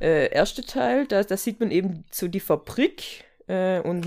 Äh, 0.00 0.32
erste 0.32 0.64
Teil, 0.64 1.06
da, 1.06 1.22
da 1.24 1.36
sieht 1.36 1.60
man 1.60 1.70
eben 1.70 2.04
so 2.10 2.26
die 2.26 2.40
Fabrik 2.40 3.24
äh, 3.48 3.80
und 3.80 4.06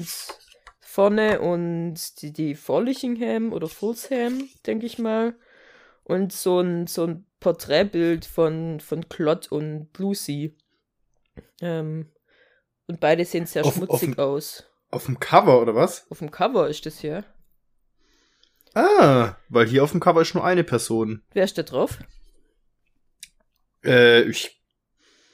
vorne 0.94 1.42
und 1.42 2.22
die, 2.22 2.32
die 2.32 2.54
Forlichingham 2.54 3.52
oder 3.52 3.68
Fulsham, 3.68 4.48
denke 4.68 4.86
ich 4.86 5.00
mal. 5.00 5.36
Und 6.04 6.32
so 6.34 6.60
ein, 6.60 6.86
so 6.86 7.06
ein 7.08 7.26
Porträtbild 7.40 8.26
von, 8.26 8.80
von 8.80 9.10
Clod 9.10 9.52
und 9.52 9.90
Lucy. 9.98 10.56
Ähm, 11.62 12.12
und 12.86 13.00
beide 13.00 13.26
sehen 13.26 13.46
sehr 13.48 13.66
Auf- 13.66 13.74
schmutzig 13.76 14.20
auf 14.20 14.20
aus. 14.20 14.70
Auf 14.92 15.06
dem 15.06 15.20
Cover, 15.20 15.60
oder 15.62 15.74
was? 15.74 16.06
Auf 16.12 16.20
dem 16.20 16.30
Cover 16.30 16.70
ist 16.70 16.86
das 16.86 17.00
hier. 17.00 17.24
Ah, 18.76 19.36
weil 19.50 19.66
hier 19.68 19.84
auf 19.84 19.92
dem 19.92 20.00
Cover 20.00 20.22
ist 20.22 20.36
nur 20.36 20.44
eine 20.46 20.64
Person. 20.64 21.24
Wer 21.34 21.46
ist 21.46 21.58
da 21.58 21.64
drauf? 21.64 21.98
Äh, 23.84 24.24
ich 24.30 24.62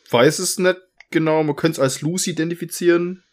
weiß 0.09 0.39
es 0.39 0.57
nicht 0.57 0.77
genau. 1.11 1.43
Man 1.43 1.55
könnte 1.57 1.73
es 1.75 1.79
als 1.79 2.01
Lucy 2.01 2.31
identifizieren. 2.31 3.23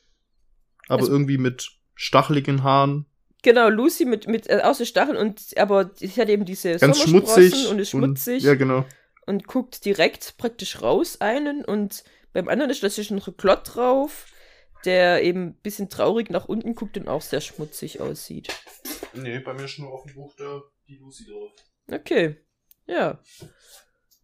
Aber 0.89 1.01
Also- 1.03 1.13
irgendwie 1.13 1.39
mit 1.39 1.71
stacheligen 1.97 2.63
Haaren. 2.63 3.07
Genau, 3.43 3.69
Lucy 3.69 4.05
mit, 4.05 4.29
mit 4.29 4.49
äh, 4.49 4.61
außer 4.63 4.87
Stacheln 4.87 5.17
und 5.17 5.41
aber 5.57 5.91
sie 5.95 6.09
hat 6.21 6.29
eben 6.29 6.45
diese 6.45 6.77
Ganz 6.79 6.99
Sommersprossen 7.01 7.43
schmutzig. 7.51 7.69
und 7.71 7.79
ist 7.81 7.91
schmutzig 7.91 8.43
ja, 8.45 8.55
genau. 8.55 8.85
und 9.27 9.47
guckt 9.47 9.85
direkt 9.85 10.37
praktisch 10.39 10.81
raus 10.83 11.21
einen 11.21 11.65
und 11.65 12.05
beim 12.33 12.49
anderen 12.49 12.71
ist 12.71 12.81
tatsächlich 12.81 13.13
noch 13.19 13.29
ein 13.29 13.37
Klott 13.37 13.75
drauf, 13.75 14.27
der 14.85 15.23
eben 15.23 15.47
ein 15.49 15.55
bisschen 15.63 15.89
traurig 15.89 16.29
nach 16.31 16.47
unten 16.47 16.75
guckt 16.75 16.97
und 16.99 17.09
auch 17.09 17.23
sehr 17.23 17.41
schmutzig 17.41 18.01
aussieht. 18.01 18.49
Nee, 19.15 19.39
bei 19.41 19.55
mir 19.55 19.65
ist 19.65 19.79
nur 19.79 19.91
auf 19.93 20.05
dem 20.05 20.15
Buch 20.15 20.35
da 20.37 20.63
die 20.89 20.97
Lucy 20.99 21.25
drauf. 21.27 21.53
Okay, 21.91 22.37
ja. 22.87 23.19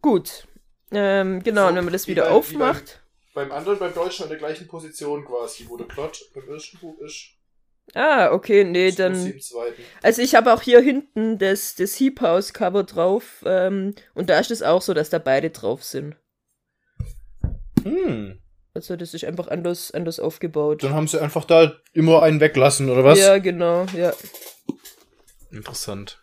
Gut. 0.00 0.46
Ähm, 0.90 1.42
genau, 1.42 1.62
So, 1.62 1.68
und 1.68 1.76
wenn 1.76 1.84
man 1.84 1.92
das 1.92 2.06
wie 2.06 2.10
wieder 2.12 2.24
bei- 2.24 2.30
wie 2.30 2.32
aufmacht. 2.34 3.02
Beim 3.34 3.50
anderen, 3.50 3.78
beim 3.78 3.94
Deutschen 3.94 4.24
in 4.24 4.28
der 4.28 4.38
gleichen 4.38 4.68
Position 4.68 5.24
quasi, 5.24 5.66
wo 5.68 5.76
der 5.78 5.86
Plot 5.86 6.20
beim 6.34 6.48
ersten 6.50 6.78
Buch 6.78 6.98
ist. 7.00 7.30
Ah, 7.94 8.32
okay, 8.32 8.64
nee, 8.64 8.86
Lucy 8.86 8.96
dann. 8.96 9.34
Also 10.02 10.22
ich 10.22 10.34
habe 10.34 10.52
auch 10.52 10.62
hier 10.62 10.80
hinten 10.80 11.38
das, 11.38 11.74
das 11.74 11.98
Heap 11.98 12.20
House 12.20 12.52
Cover 12.52 12.84
drauf 12.84 13.44
ähm, 13.44 13.94
und 14.14 14.30
da 14.30 14.38
ist 14.38 14.50
es 14.50 14.62
auch 14.62 14.80
so, 14.80 14.94
dass 14.94 15.10
da 15.10 15.18
beide 15.18 15.50
drauf 15.50 15.84
sind. 15.84 16.16
Hm. 17.82 18.38
Also 18.74 18.96
das 18.96 19.12
ist 19.12 19.24
einfach 19.24 19.48
anders, 19.48 19.90
anders 19.90 20.18
aufgebaut. 20.18 20.82
Dann 20.82 20.94
haben 20.94 21.06
sie 21.06 21.20
einfach 21.20 21.44
da 21.44 21.74
immer 21.92 22.22
einen 22.22 22.40
weglassen, 22.40 22.88
oder 22.88 23.04
was? 23.04 23.18
Ja, 23.18 23.36
genau, 23.38 23.84
ja. 23.94 24.14
Interessant. 25.50 26.22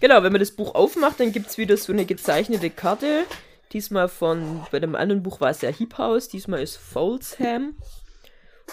Genau, 0.00 0.22
wenn 0.22 0.32
man 0.32 0.40
das 0.40 0.50
Buch 0.50 0.74
aufmacht, 0.74 1.20
dann 1.20 1.32
gibt 1.32 1.48
es 1.48 1.58
wieder 1.58 1.76
so 1.76 1.92
eine 1.92 2.04
gezeichnete 2.04 2.70
Karte. 2.70 3.24
Diesmal 3.72 4.08
von, 4.08 4.66
bei 4.70 4.80
dem 4.80 4.94
anderen 4.94 5.22
Buch 5.22 5.40
war 5.40 5.50
es 5.50 5.60
ja 5.60 5.70
Heap 5.70 5.98
House, 5.98 6.28
diesmal 6.28 6.62
ist 6.62 6.76
Folsham. 6.76 7.74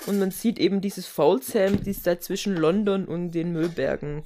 Und 0.07 0.19
man 0.19 0.31
sieht 0.31 0.59
eben 0.59 0.81
dieses 0.81 1.07
Folsham, 1.07 1.83
die 1.83 1.91
ist 1.91 2.05
da 2.05 2.19
zwischen 2.19 2.55
London 2.57 3.05
und 3.05 3.31
den 3.31 3.51
Müllbergen. 3.53 4.23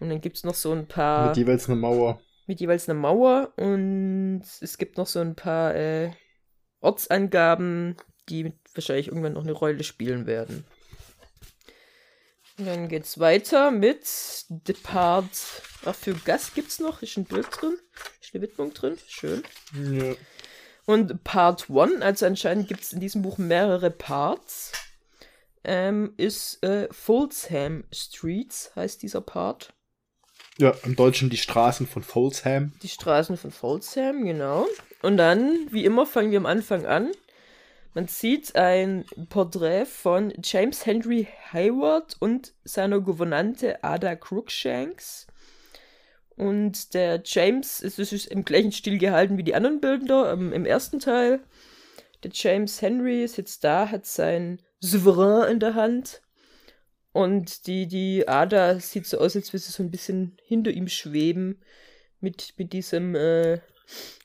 Und 0.00 0.08
dann 0.08 0.20
gibt 0.20 0.36
es 0.36 0.44
noch 0.44 0.54
so 0.54 0.72
ein 0.72 0.88
paar, 0.88 1.28
Mit 1.28 1.36
mit, 1.36 1.46
jeweils 1.46 1.68
einer 1.68 1.76
Mauer. 1.78 2.20
jeweils 2.48 2.88
einer 2.88 2.98
Mauer 2.98 3.52
und 3.56 4.42
es 4.60 4.78
gibt 4.78 4.98
noch 4.98 5.06
so 5.06 5.20
ein 5.20 5.36
paar 5.36 5.74
äh, 5.76 6.10
Ortsangaben, 6.80 7.96
die 8.28 8.52
wahrscheinlich 8.74 9.08
irgendwann 9.08 9.34
noch 9.34 9.44
eine 9.44 9.52
Rolle 9.52 9.84
spielen 9.84 10.26
werden. 10.26 10.64
Und 12.58 12.66
dann 12.66 12.88
geht's 12.88 13.18
weiter 13.18 13.70
mit 13.70 14.04
The 14.04 14.72
Part. 14.74 15.28
Ach, 15.84 15.94
für 15.94 16.14
Gast 16.14 16.54
gibt's 16.54 16.80
noch. 16.80 17.02
Ist 17.02 17.16
ein 17.16 17.24
Bild 17.24 17.46
drin. 17.50 17.76
Ist 18.20 18.34
eine 18.34 18.42
Widmung 18.42 18.74
drin. 18.74 18.98
Schön. 19.08 19.42
Ja. 19.74 20.14
Und 20.84 21.22
Part 21.24 21.70
1, 21.70 22.02
also 22.02 22.26
anscheinend 22.26 22.68
gibt 22.68 22.82
es 22.82 22.92
in 22.92 23.00
diesem 23.00 23.22
Buch 23.22 23.38
mehrere 23.38 23.90
Parts, 23.90 24.72
ähm, 25.64 26.14
ist 26.16 26.62
äh, 26.64 26.88
Folsham 26.90 27.84
Streets, 27.92 28.72
heißt 28.74 29.02
dieser 29.02 29.20
Part. 29.20 29.72
ja, 30.58 30.74
im 30.84 30.96
Deutschen 30.96 31.30
die 31.30 31.36
Straßen 31.36 31.86
von 31.86 32.02
Folsham. 32.02 32.72
Die 32.82 32.88
Straßen 32.88 33.36
von 33.36 33.50
Folsham, 33.50 34.24
genau. 34.24 34.66
Und 35.02 35.16
dann, 35.16 35.68
wie 35.70 35.84
immer, 35.84 36.06
fangen 36.06 36.30
wir 36.30 36.38
am 36.38 36.46
Anfang 36.46 36.86
an. 36.86 37.12
Man 37.94 38.08
sieht 38.08 38.56
ein 38.56 39.04
Porträt 39.28 39.84
von 39.84 40.32
James 40.42 40.86
Henry 40.86 41.28
Hayward 41.52 42.16
und 42.20 42.54
seiner 42.64 43.00
Gouvernante 43.00 43.84
Ada 43.84 44.16
Crookshanks. 44.16 45.26
Und 46.36 46.94
der 46.94 47.22
James, 47.24 47.82
es 47.82 47.98
ist 47.98 48.26
im 48.26 48.44
gleichen 48.44 48.72
Stil 48.72 48.98
gehalten 48.98 49.36
wie 49.36 49.42
die 49.42 49.54
anderen 49.54 49.80
Bilder 49.80 50.32
ähm, 50.32 50.52
im 50.52 50.64
ersten 50.64 51.00
Teil. 51.00 51.40
Der 52.22 52.30
James 52.32 52.80
Henry 52.80 53.28
sitzt 53.28 53.64
da, 53.64 53.90
hat 53.90 54.06
sein 54.06 54.58
Souverän 54.82 55.50
in 55.50 55.60
der 55.60 55.74
Hand. 55.74 56.20
Und 57.12 57.66
die, 57.66 57.86
die 57.86 58.26
Ada 58.26 58.80
sieht 58.80 59.06
so 59.06 59.18
aus, 59.18 59.36
als 59.36 59.52
würde 59.52 59.62
sie 59.62 59.72
so 59.72 59.82
ein 59.82 59.90
bisschen 59.90 60.36
hinter 60.42 60.70
ihm 60.70 60.88
schweben. 60.88 61.62
Mit, 62.20 62.54
mit 62.56 62.72
diesem 62.72 63.14
äh, 63.16 63.60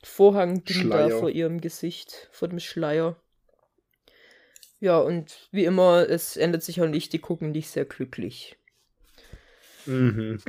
Vorhang 0.03 0.63
da 0.89 1.09
vor 1.09 1.29
ihrem 1.29 1.61
Gesicht, 1.61 2.29
vor 2.31 2.47
dem 2.47 2.59
Schleier. 2.59 3.15
Ja, 4.79 4.99
und 4.99 5.49
wie 5.51 5.65
immer, 5.65 6.07
es 6.07 6.37
ändert 6.37 6.63
sich 6.63 6.81
auch 6.81 6.87
nicht, 6.87 7.11
die 7.13 7.19
gucken 7.19 7.51
nicht 7.51 7.69
sehr 7.69 7.85
glücklich. 7.85 8.55
Mhm. 9.87 10.39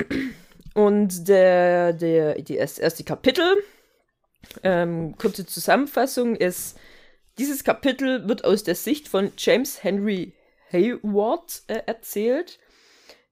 Und 0.75 1.27
der, 1.29 1.95
der, 1.95 2.41
die 2.43 2.57
erste, 2.57 2.83
erste 2.83 3.05
Kapitel, 3.05 3.57
ähm, 4.63 5.17
kurze 5.17 5.47
Zusammenfassung, 5.47 6.37
ist, 6.37 6.79
dieses 7.39 7.65
Kapitel 7.65 8.29
wird 8.29 8.45
aus 8.45 8.65
der 8.65 8.75
Sicht 8.75 9.09
von 9.09 9.33
James 9.37 9.83
Henry 9.83 10.35
Hayward 10.73 11.63
äh, 11.69 11.83
erzählt, 11.87 12.59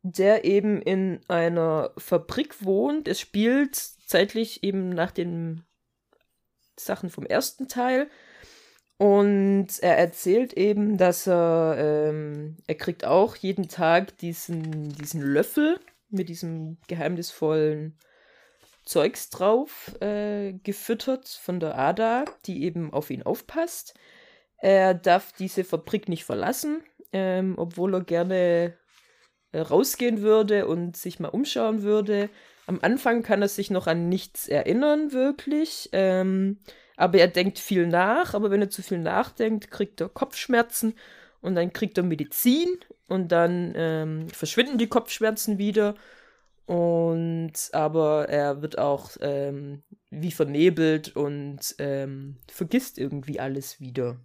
der 0.03 0.45
eben 0.45 0.81
in 0.81 1.21
einer 1.29 1.93
Fabrik 1.99 2.65
wohnt. 2.65 3.09
Es 3.09 3.21
spielt 3.21 3.77
zeitlich 3.77 4.63
eben 4.63 4.91
nach 4.91 5.11
den 5.11 5.65
Sachen 6.77 7.11
vom 7.11 7.27
ersten 7.27 7.69
Teil. 7.69 8.09
Und 8.99 9.69
er 9.81 9.99
erzählt 9.99 10.55
eben, 10.55 10.97
dass 10.97 11.27
er, 11.27 11.77
ähm, 11.79 12.57
er 12.67 12.77
kriegt 12.77 13.05
auch 13.05 13.37
jeden 13.37 13.69
Tag 13.69 14.17
diesen, 14.19 14.91
diesen 14.91 15.21
Löffel 15.21 15.79
mit 16.09 16.29
diesem 16.29 16.79
geheimnisvollen 16.87 17.99
Zeugs 18.87 19.31
drauf 19.31 19.95
äh, 20.01 20.55
gefüttert 20.63 21.29
von 21.29 21.61
der 21.61 21.77
Ada, 21.77 22.25
die 22.47 22.63
eben 22.63 22.93
auf 22.93 23.11
ihn 23.11 23.23
aufpasst. 23.23 23.95
Er 24.59 24.95
darf 24.95 25.33
diese 25.33 25.65
Fabrik 25.65 26.09
nicht 26.09 26.25
verlassen, 26.25 26.83
ähm, 27.13 27.55
obwohl 27.59 27.95
er 27.95 28.05
gerne 28.05 28.77
äh, 29.53 29.61
rausgehen 29.61 30.23
würde 30.23 30.67
und 30.67 30.97
sich 30.97 31.21
mal 31.21 31.29
umschauen 31.29 31.83
würde. 31.83 32.31
Am 32.67 32.79
Anfang 32.81 33.23
kann 33.23 33.43
er 33.43 33.49
sich 33.49 33.71
noch 33.71 33.89
an 33.89 34.09
nichts 34.09 34.49
erinnern, 34.49 35.13
wirklich. 35.13 35.91
Ähm, 35.93 36.59
aber 36.97 37.19
er 37.19 37.29
denkt 37.29 37.59
viel 37.59 37.87
nach, 37.87 38.35
aber 38.35 38.51
wenn 38.51 38.63
er 38.63 38.71
zu 38.71 38.83
viel 38.83 38.99
nachdenkt, 38.99 39.71
kriegt 39.71 40.01
er 40.01 40.09
Kopfschmerzen 40.09 40.95
und 41.41 41.57
dann 41.57 41.73
kriegt 41.73 41.99
er 41.99 42.05
Medizin 42.05 42.69
und 43.09 43.33
dann 43.33 43.73
ähm, 43.77 44.29
verschwinden 44.29 44.79
die 44.79 44.89
Kopfschmerzen 44.89 45.59
wieder. 45.59 45.97
Und 46.67 47.53
aber 47.73 48.29
er 48.29 48.61
wird 48.61 48.77
auch 48.79 49.11
ähm, 49.21 49.85
wie 50.11 50.33
vernebelt 50.33 51.15
und 51.15 51.77
ähm, 51.79 52.39
vergisst 52.49 52.99
irgendwie 52.99 53.39
alles 53.39 53.81
wieder. 53.81 54.19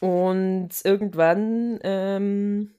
Und 0.00 0.70
irgendwann 0.84 1.80
ähm, 1.82 2.74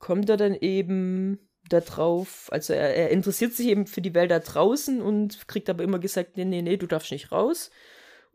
kommt 0.00 0.28
er 0.28 0.36
dann 0.36 0.54
eben 0.54 1.38
da 1.68 1.80
drauf, 1.80 2.48
also 2.50 2.72
er, 2.72 2.94
er, 2.94 3.10
interessiert 3.10 3.52
sich 3.52 3.68
eben 3.68 3.86
für 3.86 4.00
die 4.00 4.14
Welt 4.14 4.30
da 4.30 4.38
draußen 4.38 5.02
und 5.02 5.46
kriegt 5.48 5.68
aber 5.68 5.84
immer 5.84 5.98
gesagt, 5.98 6.36
nee, 6.36 6.44
nee, 6.44 6.62
nee, 6.62 6.76
du 6.76 6.86
darfst 6.86 7.12
nicht 7.12 7.30
raus. 7.30 7.70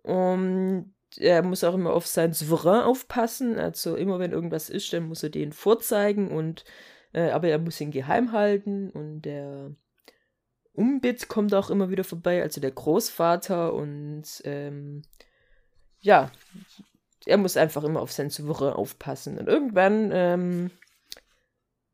Und 0.04 0.94
er 1.18 1.42
muss 1.44 1.64
auch 1.64 1.74
immer 1.74 1.94
auf 1.94 2.08
seinen 2.08 2.34
Souverän 2.34 2.84
aufpassen, 2.84 3.58
also 3.58 3.96
immer 3.96 4.20
wenn 4.20 4.32
irgendwas 4.32 4.70
ist, 4.70 4.94
dann 4.94 5.08
muss 5.08 5.24
er 5.24 5.30
den 5.30 5.52
vorzeigen 5.52 6.32
und 6.32 6.64
äh, 7.14 7.30
aber 7.30 7.48
er 7.48 7.60
muss 7.60 7.80
ihn 7.80 7.92
geheim 7.92 8.32
halten 8.32 8.90
und 8.90 9.22
der 9.22 9.72
Umbit 10.74 11.28
kommt 11.28 11.54
auch 11.54 11.70
immer 11.70 11.90
wieder 11.90 12.04
vorbei, 12.04 12.42
also 12.42 12.60
der 12.60 12.72
Großvater 12.72 13.74
und 13.74 14.24
ähm, 14.44 15.04
ja, 16.02 16.32
er 17.26 17.38
muss 17.38 17.58
einfach 17.58 17.84
immer 17.84 18.02
auf 18.02 18.12
seinen 18.12 18.32
Souverän 18.32 18.74
aufpassen. 18.74 19.38
Und 19.38 19.48
irgendwann 19.48 20.10
ähm, 20.12 20.72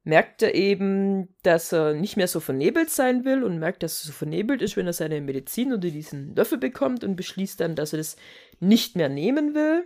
merkt 0.03 0.41
er 0.41 0.55
eben, 0.55 1.29
dass 1.43 1.71
er 1.71 1.93
nicht 1.93 2.17
mehr 2.17 2.27
so 2.27 2.39
vernebelt 2.39 2.89
sein 2.89 3.25
will 3.25 3.43
und 3.43 3.59
merkt, 3.59 3.83
dass 3.83 4.01
er 4.01 4.07
so 4.07 4.13
vernebelt 4.13 4.61
ist, 4.61 4.77
wenn 4.77 4.88
er 4.88 4.93
seine 4.93 5.21
Medizin 5.21 5.71
oder 5.71 5.89
diesen 5.89 6.35
Löffel 6.35 6.57
bekommt 6.57 7.03
und 7.03 7.15
beschließt 7.15 7.59
dann, 7.59 7.75
dass 7.75 7.93
er 7.93 7.97
das 7.97 8.15
nicht 8.59 8.95
mehr 8.95 9.09
nehmen 9.09 9.53
will 9.53 9.83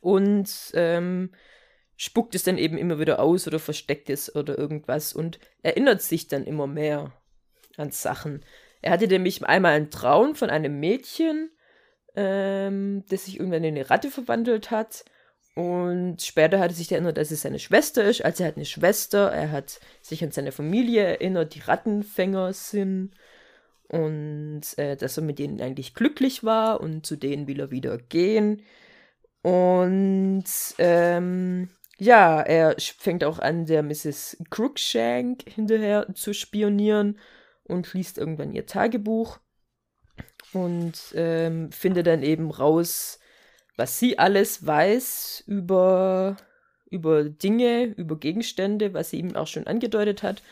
und 0.00 0.50
ähm, 0.74 1.30
spuckt 2.02 2.34
es 2.34 2.42
dann 2.42 2.58
eben 2.58 2.78
immer 2.78 2.98
wieder 2.98 3.20
aus 3.20 3.46
oder 3.46 3.60
versteckt 3.60 4.10
es 4.10 4.34
oder 4.34 4.58
irgendwas 4.58 5.12
und 5.12 5.38
erinnert 5.62 6.02
sich 6.02 6.26
dann 6.26 6.42
immer 6.42 6.66
mehr 6.66 7.12
an 7.76 7.92
Sachen. 7.92 8.44
Er 8.80 8.90
hatte 8.90 9.06
nämlich 9.06 9.46
einmal 9.46 9.74
einen 9.74 9.90
Traum 9.92 10.34
von 10.34 10.50
einem 10.50 10.80
Mädchen, 10.80 11.52
ähm, 12.16 13.04
das 13.08 13.26
sich 13.26 13.38
irgendwann 13.38 13.62
in 13.62 13.76
eine 13.76 13.88
Ratte 13.88 14.10
verwandelt 14.10 14.72
hat. 14.72 15.04
Und 15.54 16.20
später 16.22 16.58
hat 16.58 16.72
er 16.72 16.74
sich 16.74 16.90
erinnert, 16.90 17.18
dass 17.18 17.30
es 17.30 17.42
seine 17.42 17.60
Schwester 17.60 18.02
ist. 18.02 18.24
Also 18.24 18.42
er 18.42 18.48
hat 18.48 18.56
eine 18.56 18.64
Schwester, 18.64 19.30
er 19.30 19.52
hat 19.52 19.78
sich 20.00 20.24
an 20.24 20.32
seine 20.32 20.50
Familie 20.50 21.04
erinnert, 21.04 21.54
die 21.54 21.60
Rattenfänger 21.60 22.52
sind. 22.52 23.12
Und 23.86 24.62
äh, 24.76 24.96
dass 24.96 25.18
er 25.18 25.22
mit 25.22 25.38
denen 25.38 25.60
eigentlich 25.60 25.94
glücklich 25.94 26.42
war 26.42 26.80
und 26.80 27.06
zu 27.06 27.14
denen 27.14 27.46
will 27.46 27.60
er 27.60 27.70
wieder 27.70 27.96
gehen. 27.96 28.62
Und 29.42 30.44
ähm, 30.78 31.68
ja, 31.98 32.40
er 32.40 32.76
fängt 32.78 33.24
auch 33.24 33.38
an, 33.38 33.66
der 33.66 33.82
Mrs. 33.82 34.38
Crookshank 34.50 35.42
hinterher 35.48 36.06
zu 36.14 36.32
spionieren 36.32 37.18
und 37.64 37.92
liest 37.94 38.18
irgendwann 38.18 38.52
ihr 38.52 38.66
Tagebuch 38.66 39.38
und 40.52 40.94
ähm, 41.14 41.70
findet 41.72 42.06
dann 42.06 42.22
eben 42.22 42.50
raus, 42.50 43.18
was 43.76 43.98
sie 43.98 44.18
alles 44.18 44.66
weiß 44.66 45.44
über, 45.46 46.36
über 46.90 47.24
Dinge, 47.24 47.84
über 47.84 48.18
Gegenstände, 48.18 48.94
was 48.94 49.10
sie 49.10 49.18
ihm 49.18 49.36
auch 49.36 49.46
schon 49.46 49.66
angedeutet 49.66 50.22
hat. 50.22 50.42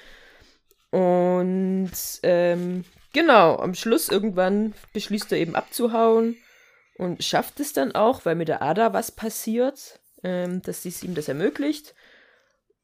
Und 0.91 1.93
ähm, 2.23 2.85
genau, 3.13 3.57
am 3.57 3.75
Schluss 3.75 4.09
irgendwann 4.09 4.75
beschließt 4.93 5.31
er 5.33 5.39
eben 5.39 5.55
abzuhauen 5.55 6.37
und 6.97 7.23
schafft 7.23 7.61
es 7.61 7.73
dann 7.73 7.93
auch, 7.93 8.25
weil 8.25 8.35
mit 8.35 8.49
der 8.49 8.63
Ada 8.63 8.93
was 8.93 9.13
passiert, 9.13 10.00
ähm, 10.23 10.63
dass 10.63 10.83
sie 10.83 10.93
ihm 11.07 11.15
das 11.15 11.29
ermöglicht. 11.29 11.95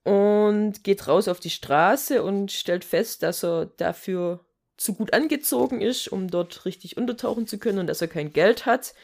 Und 0.04 0.84
geht 0.84 1.08
raus 1.08 1.26
auf 1.26 1.40
die 1.40 1.50
Straße 1.50 2.22
und 2.22 2.52
stellt 2.52 2.84
fest, 2.84 3.22
dass 3.22 3.42
er 3.42 3.66
dafür 3.66 4.46
zu 4.76 4.94
gut 4.94 5.12
angezogen 5.12 5.80
ist, 5.80 6.08
um 6.08 6.28
dort 6.28 6.64
richtig 6.64 6.96
untertauchen 6.96 7.46
zu 7.46 7.58
können 7.58 7.80
und 7.80 7.86
dass 7.86 8.02
er 8.02 8.08
kein 8.08 8.32
Geld 8.32 8.66
hat. 8.66 8.94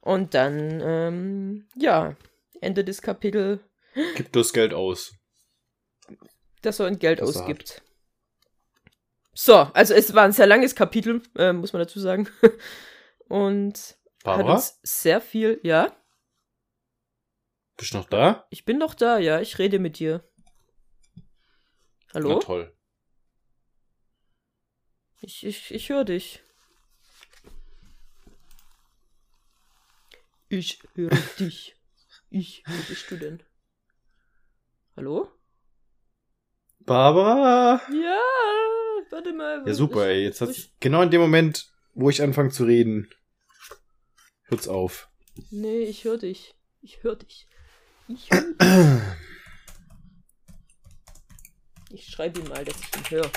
Und 0.00 0.34
dann, 0.34 0.80
ähm, 0.80 1.68
ja, 1.76 2.16
Ende 2.60 2.84
des 2.84 3.02
Kapitels. 3.02 3.60
Gibt 4.14 4.36
das 4.36 4.52
Geld 4.52 4.74
aus. 4.74 5.14
Dass 6.62 6.78
er 6.78 6.86
ein 6.86 6.98
Geld 6.98 7.20
das 7.20 7.36
ausgibt. 7.36 7.82
So, 9.34 9.54
also 9.54 9.94
es 9.94 10.14
war 10.14 10.24
ein 10.24 10.32
sehr 10.32 10.46
langes 10.46 10.74
Kapitel, 10.74 11.22
äh, 11.36 11.52
muss 11.52 11.72
man 11.72 11.80
dazu 11.80 11.98
sagen. 11.98 12.28
und 13.28 13.96
Barbara? 14.22 14.48
hat 14.48 14.54
uns 14.56 14.78
sehr 14.82 15.20
viel, 15.20 15.58
ja. 15.62 15.96
Bist 17.76 17.94
du 17.94 17.98
noch 17.98 18.08
da? 18.08 18.46
Ich 18.50 18.64
bin 18.64 18.78
noch 18.78 18.94
da, 18.94 19.18
ja, 19.18 19.40
ich 19.40 19.58
rede 19.58 19.78
mit 19.78 19.98
dir. 19.98 20.28
Hallo? 22.14 22.34
Na 22.34 22.38
toll. 22.40 22.76
Ich, 25.20 25.46
ich, 25.46 25.70
ich 25.70 25.88
höre 25.88 26.04
dich. 26.04 26.42
Ich 30.48 30.82
höre 30.94 31.10
dich. 31.38 31.74
Ich, 32.30 32.62
wo 32.66 32.88
bist 32.88 33.10
du 33.10 33.16
denn? 33.16 33.42
Hallo? 34.96 35.30
Barbara? 36.80 37.80
Ja, 37.92 38.20
warte 39.10 39.32
mal. 39.32 39.62
Ja, 39.66 39.74
super, 39.74 40.08
ey. 40.08 40.24
Jetzt 40.24 40.40
hat's 40.40 40.70
genau 40.80 41.02
in 41.02 41.10
dem 41.10 41.20
Moment, 41.20 41.72
wo 41.94 42.10
ich 42.10 42.20
anfange 42.20 42.50
zu 42.50 42.64
reden, 42.64 43.10
hört's 44.44 44.68
auf. 44.68 45.08
Nee, 45.50 45.84
ich 45.84 46.04
höre 46.04 46.18
dich. 46.18 46.54
Ich 46.80 47.02
höre 47.02 47.16
dich. 47.16 47.48
Ich 51.90 52.06
schreibe 52.10 52.40
ihm 52.40 52.48
mal, 52.48 52.64
dass 52.64 52.78
ich 52.78 52.96
ihn 52.96 53.10
höre. 53.10 53.30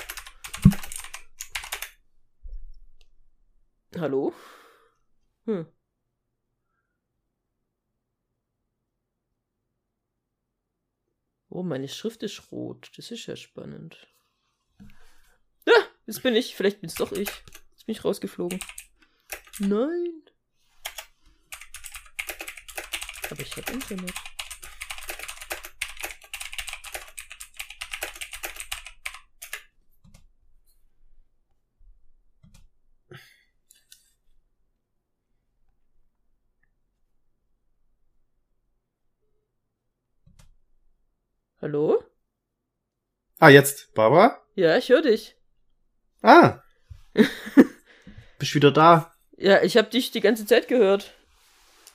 Hallo? 3.98 4.34
Hm. 5.46 5.66
Oh, 11.48 11.64
meine 11.64 11.88
Schrift 11.88 12.22
ist 12.24 12.52
rot. 12.52 12.92
Das 12.98 13.12
ist 13.12 13.28
ja 13.28 13.38
spannend. 13.38 14.08
Ja, 15.66 15.74
das 16.06 16.20
bin 16.20 16.36
ich. 16.36 16.54
Vielleicht 16.56 16.82
bin 16.82 16.90
es 16.90 16.96
doch 16.96 17.14
ich. 17.14 17.30
Jetzt 17.72 17.86
bin 17.86 17.96
ich 17.96 18.04
rausgeflogen. 18.04 18.60
Nein. 19.60 20.24
Aber 23.30 23.40
ich 23.40 23.56
habe 23.56 23.72
Internet. 23.72 24.14
Hallo? 41.66 42.04
Ah, 43.46 43.50
jetzt, 43.50 43.94
Barbara? 43.94 44.42
Ja, 44.56 44.76
ich 44.76 44.90
höre 44.90 45.04
dich. 45.04 45.36
Ah. 46.24 46.64
Bist 48.40 48.56
wieder 48.56 48.72
da? 48.72 49.14
Ja, 49.38 49.62
ich 49.62 49.78
habe 49.78 49.88
dich 49.88 50.10
die 50.10 50.20
ganze 50.20 50.48
Zeit 50.48 50.68
gehört. 50.68 51.14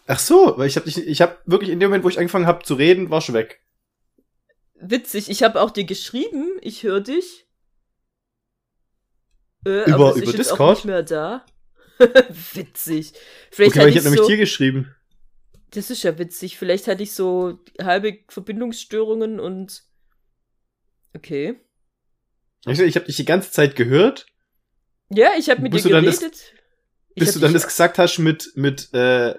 Ach 0.06 0.20
so, 0.20 0.56
weil 0.58 0.68
ich 0.68 0.76
habe 0.76 0.88
dich, 0.88 0.98
ich 0.98 1.20
habe 1.20 1.38
wirklich 1.46 1.70
in 1.70 1.80
dem 1.80 1.88
Moment, 1.90 2.04
wo 2.04 2.08
ich 2.08 2.20
angefangen 2.20 2.46
habe 2.46 2.62
zu 2.62 2.74
reden, 2.74 3.10
warst 3.10 3.30
du 3.30 3.32
weg. 3.32 3.60
Witzig, 4.76 5.28
ich 5.28 5.42
habe 5.42 5.60
auch 5.60 5.72
dir 5.72 5.82
geschrieben, 5.82 6.56
ich 6.60 6.84
höre 6.84 7.00
dich. 7.00 7.48
Äh, 9.66 9.90
über 9.90 9.94
aber 9.94 10.14
über 10.14 10.32
Discord? 10.32 10.60
Auch 10.60 10.74
nicht 10.76 10.84
mehr 10.84 11.02
da. 11.02 11.44
Witzig. 12.54 13.12
Vielleicht 13.50 13.76
okay, 13.76 13.88
ich 13.88 13.96
habe 13.96 14.02
so 14.04 14.10
nämlich 14.10 14.26
dir 14.28 14.36
geschrieben. 14.36 14.94
Das 15.72 15.90
ist 15.90 16.04
ja 16.04 16.16
witzig. 16.16 16.58
Vielleicht 16.58 16.86
hatte 16.86 17.02
ich 17.02 17.12
so 17.12 17.58
halbe 17.82 18.18
Verbindungsstörungen 18.28 19.40
und. 19.40 19.89
Okay. 21.14 21.61
Ich, 22.66 22.81
ich 22.81 22.96
habe 22.96 23.07
dich 23.07 23.16
die 23.16 23.25
ganze 23.25 23.51
Zeit 23.51 23.77
gehört. 23.77 24.27
Ja, 25.09 25.31
ich 25.38 25.51
habe 25.51 25.62
mit 25.62 25.75
dir 25.75 25.83
geredet. 25.83 26.23
Das, 26.23 26.42
bis 27.16 27.35
du 27.35 27.40
dann 27.40 27.53
das 27.53 27.66
gesagt 27.66 27.99
hast 27.99 28.18
mit, 28.18 28.53
mit, 28.55 28.92
äh, 28.94 29.35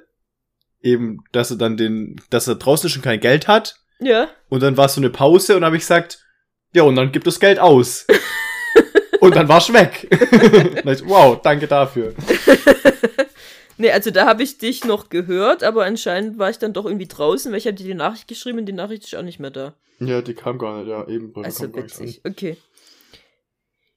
eben, 0.82 1.20
dass 1.32 1.52
er 1.52 1.58
dann 1.58 1.78
den, 1.78 2.20
dass 2.30 2.48
er 2.48 2.56
draußen 2.56 2.90
schon 2.90 3.02
kein 3.02 3.20
Geld 3.20 3.48
hat. 3.48 3.76
Ja. 4.00 4.30
Und 4.50 4.64
dann 4.64 4.78
war 4.78 4.88
es 4.88 4.96
so 4.96 5.02
eine 5.02 5.10
Pause 5.10 5.56
und 5.56 5.64
habe 5.64 5.78
ich 5.78 5.84
gesagt, 5.84 6.26
ja, 6.74 6.84
und 6.84 6.96
dann 6.96 7.12
gibt 7.12 7.28
das 7.28 7.40
Geld 7.40 7.60
aus. 7.60 8.08
und 9.22 9.36
dann 9.36 9.48
war's 9.48 9.72
weg. 9.72 10.08
wow, 11.06 11.40
danke 11.42 11.68
dafür. 11.68 12.14
Nee, 13.82 13.92
also 13.92 14.12
da 14.12 14.28
habe 14.28 14.44
ich 14.44 14.60
dich 14.60 14.86
noch 14.86 15.10
gehört, 15.10 15.64
aber 15.64 15.86
anscheinend 15.86 16.38
war 16.38 16.52
ich 16.52 16.60
dann 16.60 16.72
doch 16.72 16.86
irgendwie 16.86 17.08
draußen, 17.08 17.52
weil 17.52 17.58
ich 17.58 17.66
habe 17.66 17.74
dir 17.74 17.86
die 17.86 17.96
Nachricht 17.96 18.28
geschrieben 18.28 18.60
und 18.60 18.68
die 18.68 18.74
Nachricht 18.74 19.06
ist 19.06 19.16
auch 19.16 19.24
nicht 19.24 19.40
mehr 19.40 19.50
da. 19.50 19.74
Ja, 20.02 20.22
die 20.22 20.34
kam 20.34 20.58
gar 20.58 20.80
nicht, 20.80 20.90
ja, 20.90 21.08
eben. 21.08 21.34
Also 21.44 21.74
witzig, 21.76 22.22
okay. 22.26 22.58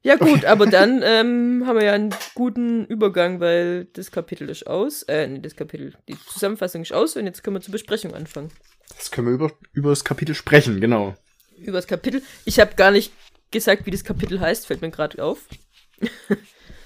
Ja 0.02 0.16
gut, 0.16 0.44
aber 0.44 0.66
dann 0.66 1.00
ähm, 1.02 1.64
haben 1.66 1.78
wir 1.78 1.84
ja 1.84 1.92
einen 1.94 2.14
guten 2.34 2.84
Übergang, 2.84 3.40
weil 3.40 3.86
das 3.86 4.10
Kapitel 4.10 4.50
ist 4.50 4.66
aus. 4.66 5.02
Äh, 5.04 5.26
nee, 5.26 5.40
das 5.40 5.56
Kapitel, 5.56 5.94
die 6.08 6.16
Zusammenfassung 6.26 6.82
ist 6.82 6.92
aus 6.92 7.16
und 7.16 7.24
jetzt 7.24 7.42
können 7.42 7.56
wir 7.56 7.62
zur 7.62 7.72
Besprechung 7.72 8.14
anfangen. 8.14 8.50
Das 8.96 9.10
können 9.10 9.28
wir 9.28 9.34
über, 9.34 9.50
über 9.72 9.90
das 9.90 10.04
Kapitel 10.04 10.34
sprechen, 10.34 10.80
genau. 10.80 11.14
Über 11.56 11.78
das 11.78 11.86
Kapitel. 11.86 12.22
Ich 12.44 12.60
habe 12.60 12.74
gar 12.74 12.90
nicht 12.90 13.12
gesagt, 13.50 13.86
wie 13.86 13.90
das 13.90 14.04
Kapitel 14.04 14.40
heißt, 14.40 14.66
fällt 14.66 14.82
mir 14.82 14.90
gerade 14.90 15.24
auf. 15.24 15.48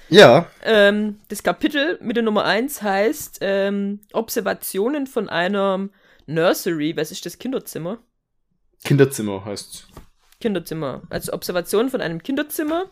Ja. 0.09 0.49
Ähm, 0.63 1.19
das 1.27 1.43
Kapitel 1.43 1.99
mit 2.01 2.15
der 2.15 2.23
Nummer 2.23 2.43
1 2.43 2.81
heißt 2.81 3.39
ähm, 3.41 4.01
Observationen 4.11 5.05
von 5.05 5.29
einer 5.29 5.87
Nursery. 6.25 6.97
Was 6.97 7.11
ist 7.11 7.25
das 7.25 7.37
Kinderzimmer? 7.37 7.99
Kinderzimmer 8.83 9.45
heißt 9.45 9.87
Kinderzimmer. 10.39 11.03
Also 11.09 11.33
Observation 11.33 11.89
von 11.89 12.01
einem 12.01 12.23
Kinderzimmer. 12.23 12.89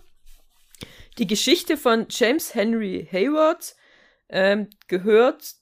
Die 1.18 1.28
Geschichte 1.28 1.78
von 1.78 2.08
James 2.10 2.54
Henry 2.54 3.08
Hayward 3.12 3.76
ähm, 4.30 4.70
gehört 4.88 5.56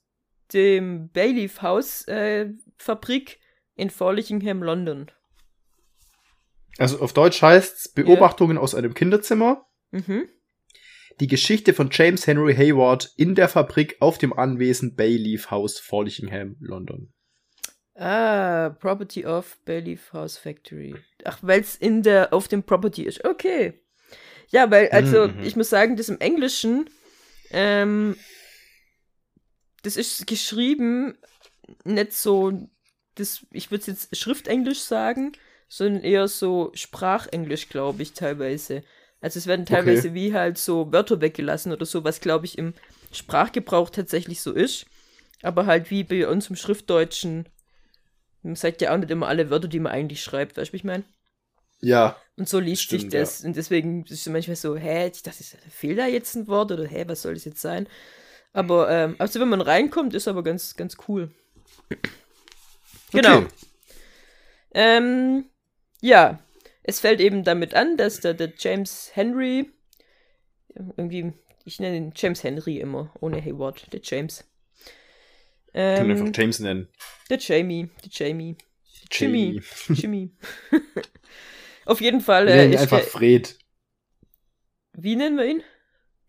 dem 0.53 1.09
Bayleaf 1.11 1.61
House 1.61 2.07
äh, 2.07 2.49
Fabrik 2.77 3.39
in 3.75 3.89
Forlichingham, 3.89 4.63
London. 4.63 5.11
Also 6.77 6.99
auf 6.99 7.13
Deutsch 7.13 7.41
heißt 7.41 7.95
Beobachtungen 7.95 8.57
ja. 8.57 8.63
aus 8.63 8.75
einem 8.75 8.93
Kinderzimmer. 8.93 9.65
Mhm. 9.91 10.27
Die 11.21 11.27
Geschichte 11.27 11.73
von 11.73 11.89
James 11.91 12.27
Henry 12.27 12.53
Hayward 12.53 13.13
in 13.15 13.35
der 13.35 13.47
Fabrik 13.47 13.95
auf 14.01 14.17
dem 14.17 14.33
Anwesen 14.33 14.95
Bayleaf 14.95 15.49
House, 15.49 15.79
Forlichingham, 15.79 16.57
London. 16.59 17.13
Ah, 17.95 18.75
Property 18.79 19.25
of 19.25 19.57
Bayleaf 19.65 20.11
House 20.11 20.37
Factory. 20.37 20.95
Ach, 21.23 21.39
weil 21.41 21.61
es 21.61 21.75
in 21.75 22.03
der 22.03 22.33
auf 22.33 22.47
dem 22.47 22.63
Property 22.63 23.03
ist. 23.03 23.23
Okay. 23.23 23.79
Ja, 24.49 24.69
weil 24.69 24.89
also 24.89 25.29
mhm. 25.29 25.43
ich 25.43 25.55
muss 25.55 25.69
sagen, 25.69 25.95
das 25.95 26.09
im 26.09 26.19
Englischen 26.19 26.89
ähm, 27.51 28.15
das 29.83 29.97
ist 29.97 30.27
geschrieben 30.27 31.17
nicht 31.83 32.13
so 32.13 32.67
das 33.15 33.45
ich 33.51 33.71
würde 33.71 33.85
jetzt 33.87 34.15
Schriftenglisch 34.15 34.81
sagen, 34.81 35.31
sondern 35.69 36.03
eher 36.03 36.27
so 36.27 36.71
Sprachenglisch, 36.73 37.69
glaube 37.69 38.03
ich, 38.03 38.13
teilweise. 38.13 38.83
Also 39.21 39.39
es 39.39 39.47
werden 39.47 39.65
teilweise 39.65 40.09
okay. 40.09 40.13
wie 40.13 40.33
halt 40.33 40.57
so 40.57 40.91
Wörter 40.91 41.21
weggelassen 41.21 41.71
oder 41.71 41.85
so, 41.85 42.03
was 42.03 42.19
glaube 42.19 42.45
ich 42.45 42.57
im 42.57 42.73
Sprachgebrauch 43.11 43.89
tatsächlich 43.89 44.41
so 44.41 44.51
ist. 44.51 44.85
Aber 45.41 45.65
halt 45.65 45.89
wie 45.91 46.03
bei 46.03 46.27
uns 46.27 46.49
im 46.49 46.55
Schriftdeutschen, 46.55 47.47
man 48.45 48.55
sagt 48.55 48.81
ja 48.81 48.93
auch 48.93 48.97
nicht 48.97 49.11
immer 49.11 49.27
alle 49.27 49.49
Wörter, 49.49 49.67
die 49.67 49.79
man 49.79 49.91
eigentlich 49.91 50.23
schreibt, 50.23 50.57
weißt 50.57 50.69
du, 50.69 50.73
wie 50.73 50.77
ich 50.77 50.83
meine? 50.83 51.03
Ja. 51.81 52.15
Und 52.37 52.47
so 52.47 52.59
liest 52.59 52.83
stimmt, 52.83 53.01
sich 53.01 53.09
das. 53.11 53.41
Ja. 53.41 53.47
Und 53.47 53.55
deswegen 53.55 54.03
ist 54.03 54.11
es 54.11 54.27
manchmal 54.27 54.55
so, 54.55 54.75
hä, 54.75 55.07
ich 55.07 55.23
dachte, 55.23 55.43
fehlt 55.69 55.97
da 55.97 56.05
jetzt 56.05 56.35
ein 56.35 56.47
Wort 56.47 56.71
oder 56.71 56.85
hä, 56.85 57.05
was 57.07 57.23
soll 57.23 57.33
das 57.33 57.45
jetzt 57.45 57.61
sein? 57.61 57.87
Aber, 58.53 58.89
ähm, 58.89 59.15
also 59.17 59.39
wenn 59.39 59.49
man 59.49 59.61
reinkommt, 59.61 60.13
ist 60.13 60.27
aber 60.27 60.43
ganz, 60.43 60.75
ganz 60.75 60.97
cool. 61.07 61.31
Genau. 63.11 63.37
Okay. 63.37 63.47
Ähm, 64.73 65.45
ja, 66.01 66.39
es 66.83 66.99
fällt 66.99 67.21
eben 67.21 67.43
damit 67.43 67.73
an, 67.73 67.97
dass 67.97 68.19
der, 68.19 68.33
der 68.33 68.53
James 68.57 69.11
Henry, 69.13 69.71
irgendwie, 70.97 71.33
ich 71.63 71.79
nenne 71.79 71.97
ihn 71.97 72.13
James 72.15 72.43
Henry 72.43 72.79
immer, 72.79 73.11
ohne 73.19 73.41
Hayward, 73.41 73.91
der 73.93 74.01
James. 74.03 74.43
Ähm, 75.77 75.97
Können 75.97 76.09
wir 76.09 76.23
einfach 76.23 76.39
James 76.41 76.59
nennen. 76.61 76.87
Der 77.29 77.37
Jamie, 77.37 77.89
der 78.03 78.09
Jamie. 78.09 78.57
Jimmy. 79.11 79.61
Jimmy. 79.89 80.31
Auf 81.85 81.99
jeden 81.99 82.21
Fall. 82.21 82.47
Wir 82.47 82.55
nennen 82.55 82.73
ihn 82.73 82.79
einfach 82.79 83.01
Fred. 83.01 83.57
Wie 84.93 85.17
nennen 85.17 85.37
wir 85.37 85.45
ihn? 85.45 85.63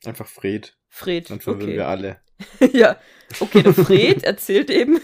Einfach 0.05 0.27
Fred. 0.27 0.77
Fred. 0.89 1.31
Dann 1.31 1.41
verwirren 1.41 1.69
okay. 1.69 1.77
wir 1.77 1.89
alle. 1.89 2.21
ja, 2.73 3.01
okay, 3.41 3.63
der 3.63 3.73
Fred 3.73 4.25
erzählt 4.25 4.69
eben, 4.69 5.01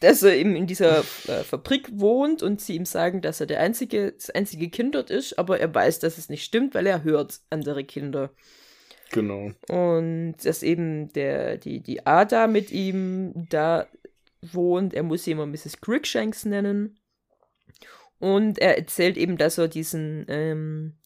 dass 0.00 0.22
er 0.22 0.34
eben 0.36 0.56
in 0.56 0.66
dieser 0.66 1.00
äh, 1.00 1.44
Fabrik 1.44 1.88
wohnt 1.92 2.42
und 2.42 2.60
sie 2.60 2.74
ihm 2.74 2.86
sagen, 2.86 3.20
dass 3.20 3.40
er 3.40 3.46
der 3.46 3.60
einzige, 3.60 4.12
das 4.12 4.30
einzige 4.30 4.70
Kind 4.70 4.96
dort 4.96 5.10
ist, 5.10 5.38
aber 5.38 5.60
er 5.60 5.72
weiß, 5.72 6.00
dass 6.00 6.18
es 6.18 6.28
nicht 6.28 6.44
stimmt, 6.44 6.74
weil 6.74 6.86
er 6.86 7.04
hört 7.04 7.40
andere 7.50 7.84
Kinder. 7.84 8.32
Genau. 9.10 9.50
Und 9.68 10.36
dass 10.44 10.62
eben 10.62 11.12
der, 11.12 11.58
die, 11.58 11.80
die 11.80 12.06
Ada 12.06 12.46
mit 12.46 12.70
ihm 12.70 13.46
da 13.50 13.86
wohnt, 14.40 14.94
er 14.94 15.02
muss 15.02 15.24
sie 15.24 15.32
immer 15.32 15.46
Mrs. 15.46 15.80
Crickshanks 15.80 16.44
nennen. 16.44 16.98
Und 18.18 18.58
er 18.58 18.76
erzählt 18.76 19.16
eben, 19.16 19.36
dass 19.36 19.58
er 19.58 19.68
diesen, 19.68 20.26
ähm, 20.28 20.98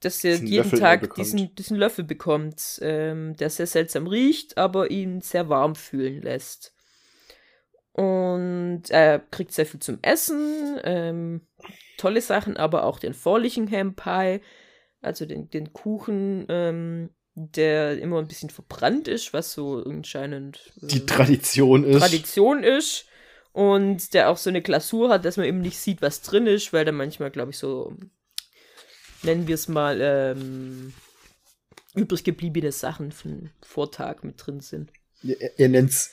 dass 0.00 0.22
er 0.24 0.36
jeden 0.36 0.56
Löffel 0.56 0.78
Tag 0.78 1.14
diesen, 1.14 1.54
diesen 1.54 1.76
Löffel 1.76 2.04
bekommt, 2.04 2.78
ähm, 2.82 3.36
der 3.36 3.50
sehr 3.50 3.66
seltsam 3.66 4.06
riecht, 4.06 4.58
aber 4.58 4.90
ihn 4.90 5.20
sehr 5.20 5.48
warm 5.48 5.74
fühlen 5.74 6.22
lässt. 6.22 6.74
Und 7.92 8.84
er 8.90 9.18
kriegt 9.18 9.52
sehr 9.52 9.66
viel 9.66 9.80
zum 9.80 9.98
Essen, 10.02 10.78
ähm, 10.84 11.40
tolle 11.96 12.20
Sachen, 12.20 12.56
aber 12.56 12.84
auch 12.84 13.00
den 13.00 13.14
Forlichingham 13.14 13.94
Pie, 13.94 14.40
also 15.00 15.26
den, 15.26 15.48
den 15.50 15.72
Kuchen, 15.72 16.46
ähm, 16.48 17.10
der 17.34 17.98
immer 17.98 18.18
ein 18.18 18.28
bisschen 18.28 18.50
verbrannt 18.50 19.06
ist, 19.08 19.32
was 19.32 19.52
so 19.52 19.82
anscheinend 19.84 20.72
äh, 20.82 20.86
die 20.88 21.06
Tradition 21.06 21.84
ist. 21.84 22.00
Tradition 22.00 22.64
ist. 22.64 23.06
Und 23.52 24.14
der 24.14 24.30
auch 24.30 24.36
so 24.36 24.50
eine 24.50 24.62
Glasur 24.62 25.08
hat, 25.08 25.24
dass 25.24 25.36
man 25.36 25.46
eben 25.46 25.60
nicht 25.60 25.78
sieht, 25.78 26.02
was 26.02 26.22
drin 26.22 26.46
ist, 26.46 26.72
weil 26.72 26.84
da 26.84 26.92
manchmal, 26.92 27.30
glaube 27.30 27.50
ich, 27.50 27.58
so, 27.58 27.96
nennen 29.22 29.48
wir 29.48 29.54
es 29.54 29.68
mal, 29.68 29.98
ähm, 30.00 30.92
übrig 31.94 32.22
gebliebene 32.24 32.72
Sachen 32.72 33.10
von 33.10 33.50
Vortag 33.62 34.22
mit 34.22 34.34
drin 34.44 34.60
sind. 34.60 34.92
Er, 35.22 35.58
er 35.58 35.68
nennt 35.68 35.90
es 35.90 36.12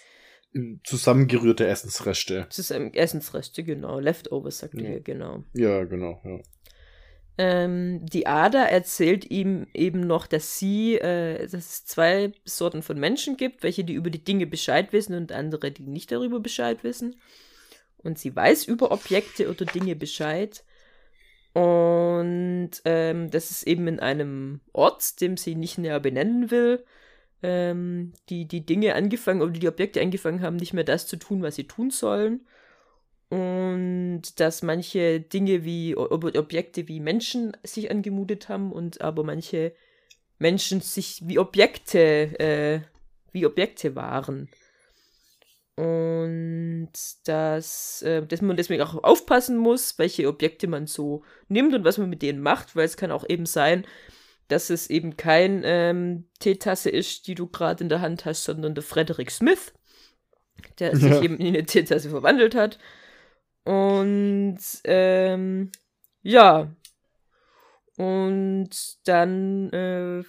zusammengerührte 0.83 1.67
Essensreste. 1.67 2.47
Zusammen 2.49 2.93
Essensreste, 2.93 3.63
genau. 3.63 3.99
Leftovers, 3.99 4.59
sagt 4.59 4.75
ja. 4.75 4.89
er, 4.89 4.99
genau. 5.01 5.43
Ja, 5.53 5.83
genau, 5.83 6.21
ja. 6.23 6.39
Ähm, 7.37 8.05
die 8.05 8.27
Ada 8.27 8.63
erzählt 8.65 9.29
ihm 9.29 9.67
eben 9.73 10.07
noch, 10.07 10.25
dass 10.25 10.57
sie, 10.57 10.95
äh, 10.95 11.39
dass 11.39 11.53
es 11.53 11.85
zwei 11.85 12.31
Sorten 12.45 12.81
von 12.81 12.97
Menschen 12.97 13.35
gibt, 13.35 13.63
welche 13.63 13.83
die 13.83 13.93
über 13.93 14.09
die 14.09 14.23
Dinge 14.23 14.47
Bescheid 14.47 14.93
wissen 14.93 15.15
und 15.15 15.31
andere, 15.33 15.71
die 15.71 15.83
nicht 15.83 16.11
darüber 16.11 16.39
Bescheid 16.39 16.83
wissen. 16.83 17.17
Und 17.97 18.19
sie 18.19 18.33
weiß 18.35 18.65
über 18.65 18.91
Objekte 18.91 19.49
oder 19.49 19.65
Dinge 19.65 19.95
Bescheid. 19.95 20.63
Und 21.53 22.71
ähm, 22.85 23.31
das 23.31 23.51
ist 23.51 23.63
eben 23.63 23.87
in 23.87 23.99
einem 23.99 24.61
Ort, 24.73 25.19
dem 25.21 25.37
sie 25.37 25.55
nicht 25.55 25.77
näher 25.77 25.99
benennen 25.99 26.51
will, 26.51 26.85
ähm, 27.43 28.13
die 28.29 28.47
die 28.47 28.65
Dinge 28.65 28.95
angefangen 28.95 29.41
oder 29.41 29.53
die 29.53 29.67
Objekte 29.67 30.01
angefangen 30.01 30.41
haben, 30.41 30.57
nicht 30.57 30.73
mehr 30.73 30.83
das 30.83 31.07
zu 31.07 31.17
tun, 31.17 31.41
was 31.41 31.55
sie 31.55 31.67
tun 31.67 31.91
sollen. 31.91 32.45
Und 33.35 34.39
dass 34.39 34.63
manche 34.63 35.19
Dinge 35.19 35.65
wie 35.65 35.97
Ob 35.97 36.23
Objekte 36.23 36.87
wie 36.87 37.01
Menschen 37.01 37.51
sich 37.63 37.91
angemutet 37.91 38.47
haben 38.47 38.71
und 38.71 39.01
aber 39.01 39.25
manche 39.25 39.73
Menschen 40.39 40.79
sich 40.79 41.21
wie 41.25 41.37
Objekte, 41.37 41.99
äh, 42.39 42.79
wie 43.33 43.45
Objekte 43.45 43.93
waren. 43.93 44.47
Und 45.75 46.91
dass, 47.25 48.03
äh, 48.03 48.25
dass 48.25 48.41
man 48.41 48.55
deswegen 48.55 48.81
auch 48.81 49.03
aufpassen 49.03 49.57
muss, 49.57 49.99
welche 49.99 50.29
Objekte 50.29 50.67
man 50.67 50.87
so 50.87 51.25
nimmt 51.49 51.73
und 51.73 51.83
was 51.83 51.97
man 51.97 52.09
mit 52.09 52.21
denen 52.21 52.39
macht, 52.39 52.77
weil 52.77 52.85
es 52.85 52.95
kann 52.95 53.11
auch 53.11 53.27
eben 53.27 53.45
sein, 53.45 53.85
dass 54.47 54.69
es 54.69 54.89
eben 54.89 55.17
kein 55.17 55.61
ähm, 55.65 56.23
Teetasse 56.39 56.89
ist, 56.89 57.27
die 57.27 57.35
du 57.35 57.47
gerade 57.47 57.83
in 57.83 57.89
der 57.89 57.99
Hand 57.99 58.23
hast, 58.23 58.45
sondern 58.45 58.75
der 58.75 58.83
Frederick 58.83 59.29
Smith, 59.29 59.73
der 60.79 60.93
ja. 60.93 60.95
sich 60.99 61.21
eben 61.21 61.37
in 61.37 61.47
eine 61.47 61.65
Teetasse 61.65 62.09
verwandelt 62.09 62.55
hat. 62.55 62.79
Und 63.65 64.59
ähm, 64.85 65.71
ja. 66.21 66.73
Und 67.97 68.69
dann 69.05 69.69
äh, 69.71 70.23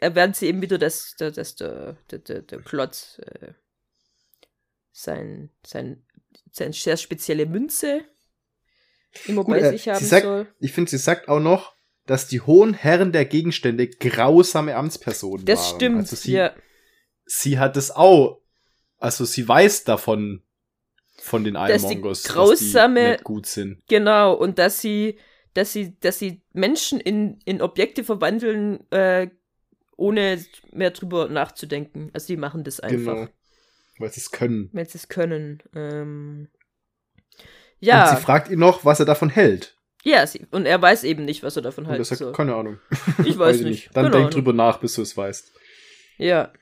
erwähnt 0.00 0.36
sie 0.36 0.46
eben 0.46 0.62
wieder, 0.62 0.78
dass, 0.78 1.14
dass 1.16 1.56
der, 1.56 1.96
der, 2.10 2.18
der, 2.18 2.42
der 2.42 2.60
Klotz 2.60 3.18
äh, 3.18 3.52
sein, 4.92 5.50
sein, 5.64 6.04
sein 6.52 6.72
sehr 6.72 6.96
spezielle 6.96 7.46
Münze 7.46 8.04
immer 9.26 9.44
Gut, 9.44 9.54
bei 9.54 9.60
äh, 9.60 9.70
sich 9.70 9.88
haben 9.88 10.04
sagt, 10.04 10.24
soll. 10.24 10.46
Ich 10.58 10.72
finde, 10.72 10.90
sie 10.90 10.98
sagt 10.98 11.28
auch 11.28 11.40
noch, 11.40 11.74
dass 12.06 12.28
die 12.28 12.40
hohen 12.40 12.74
Herren 12.74 13.12
der 13.12 13.24
Gegenstände 13.24 13.88
grausame 13.88 14.76
Amtspersonen 14.76 15.44
das 15.44 15.58
waren. 15.58 15.64
Das 15.64 15.76
stimmt, 15.76 15.98
also 15.98 16.16
sie, 16.16 16.32
ja. 16.32 16.54
Sie 17.24 17.58
hat 17.58 17.76
es 17.76 17.90
auch, 17.90 18.40
also 18.98 19.24
sie 19.24 19.46
weiß 19.46 19.84
davon, 19.84 20.42
von 21.26 21.44
den 21.44 21.54
Ironmongers, 21.54 22.22
dass, 22.22 22.32
grausame, 22.32 23.08
dass 23.08 23.18
die 23.18 23.24
gut 23.24 23.46
sind. 23.46 23.82
Genau, 23.88 24.34
und 24.34 24.58
dass 24.58 24.80
sie, 24.80 25.18
dass 25.54 25.72
sie, 25.72 25.98
dass 26.00 26.18
sie 26.18 26.42
Menschen 26.52 27.00
in, 27.00 27.38
in 27.44 27.60
Objekte 27.60 28.04
verwandeln, 28.04 28.90
äh, 28.90 29.28
ohne 29.96 30.44
mehr 30.72 30.90
drüber 30.90 31.28
nachzudenken. 31.28 32.10
Also 32.12 32.28
die 32.28 32.36
machen 32.36 32.64
das 32.64 32.80
einfach. 32.80 33.14
Genau. 33.14 33.28
Weil 33.98 34.12
sie 34.12 34.20
es 34.20 34.30
können. 34.30 34.70
Weil 34.72 34.88
sie 34.88 34.98
es 34.98 35.08
können. 35.08 35.62
Ähm, 35.74 36.48
ja. 37.80 38.10
Und 38.10 38.16
sie 38.18 38.22
fragt 38.22 38.50
ihn 38.50 38.58
noch, 38.58 38.84
was 38.84 39.00
er 39.00 39.06
davon 39.06 39.30
hält. 39.30 39.76
Ja, 40.04 40.26
sie, 40.26 40.46
und 40.50 40.66
er 40.66 40.80
weiß 40.80 41.02
eben 41.04 41.24
nicht, 41.24 41.42
was 41.42 41.56
er 41.56 41.62
davon 41.62 41.88
halten 41.88 42.04
soll. 42.04 42.32
Keine 42.32 42.54
Ahnung. 42.54 42.78
Ich 43.24 43.38
weiß, 43.38 43.38
weiß 43.38 43.56
nicht. 43.62 43.64
nicht. 43.64 43.96
Dann 43.96 44.04
denk 44.04 44.14
Ahnung. 44.14 44.30
drüber 44.30 44.52
nach, 44.52 44.78
bis 44.78 44.94
du 44.94 45.02
es 45.02 45.16
weißt. 45.16 45.52
Ja. 46.18 46.52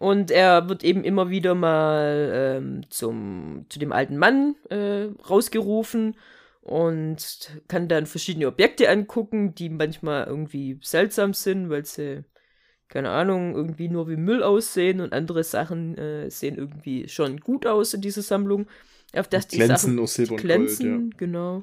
Und 0.00 0.30
er 0.30 0.70
wird 0.70 0.82
eben 0.82 1.04
immer 1.04 1.28
wieder 1.28 1.54
mal 1.54 2.32
ähm, 2.34 2.80
zum, 2.88 3.66
zu 3.68 3.78
dem 3.78 3.92
alten 3.92 4.16
Mann 4.16 4.56
äh, 4.70 5.08
rausgerufen 5.28 6.16
und 6.62 7.50
kann 7.68 7.86
dann 7.86 8.06
verschiedene 8.06 8.46
Objekte 8.48 8.88
angucken, 8.88 9.54
die 9.54 9.68
manchmal 9.68 10.26
irgendwie 10.26 10.78
seltsam 10.80 11.34
sind, 11.34 11.68
weil 11.68 11.84
sie 11.84 12.24
keine 12.88 13.10
Ahnung, 13.10 13.54
irgendwie 13.54 13.88
nur 13.88 14.08
wie 14.08 14.16
Müll 14.16 14.42
aussehen 14.42 15.02
und 15.02 15.12
andere 15.12 15.44
Sachen 15.44 15.98
äh, 15.98 16.30
sehen 16.30 16.56
irgendwie 16.56 17.06
schon 17.06 17.38
gut 17.38 17.66
aus 17.66 17.92
in 17.92 18.00
dieser 18.00 18.22
Sammlung. 18.22 18.68
Auf 19.14 19.28
das 19.28 19.48
die 19.48 19.58
glänzen 19.58 19.96
Sachen 19.96 20.06
Silber 20.06 20.32
und 20.32 20.40
glänzen, 20.40 21.00
Gold, 21.02 21.18
genau. 21.18 21.62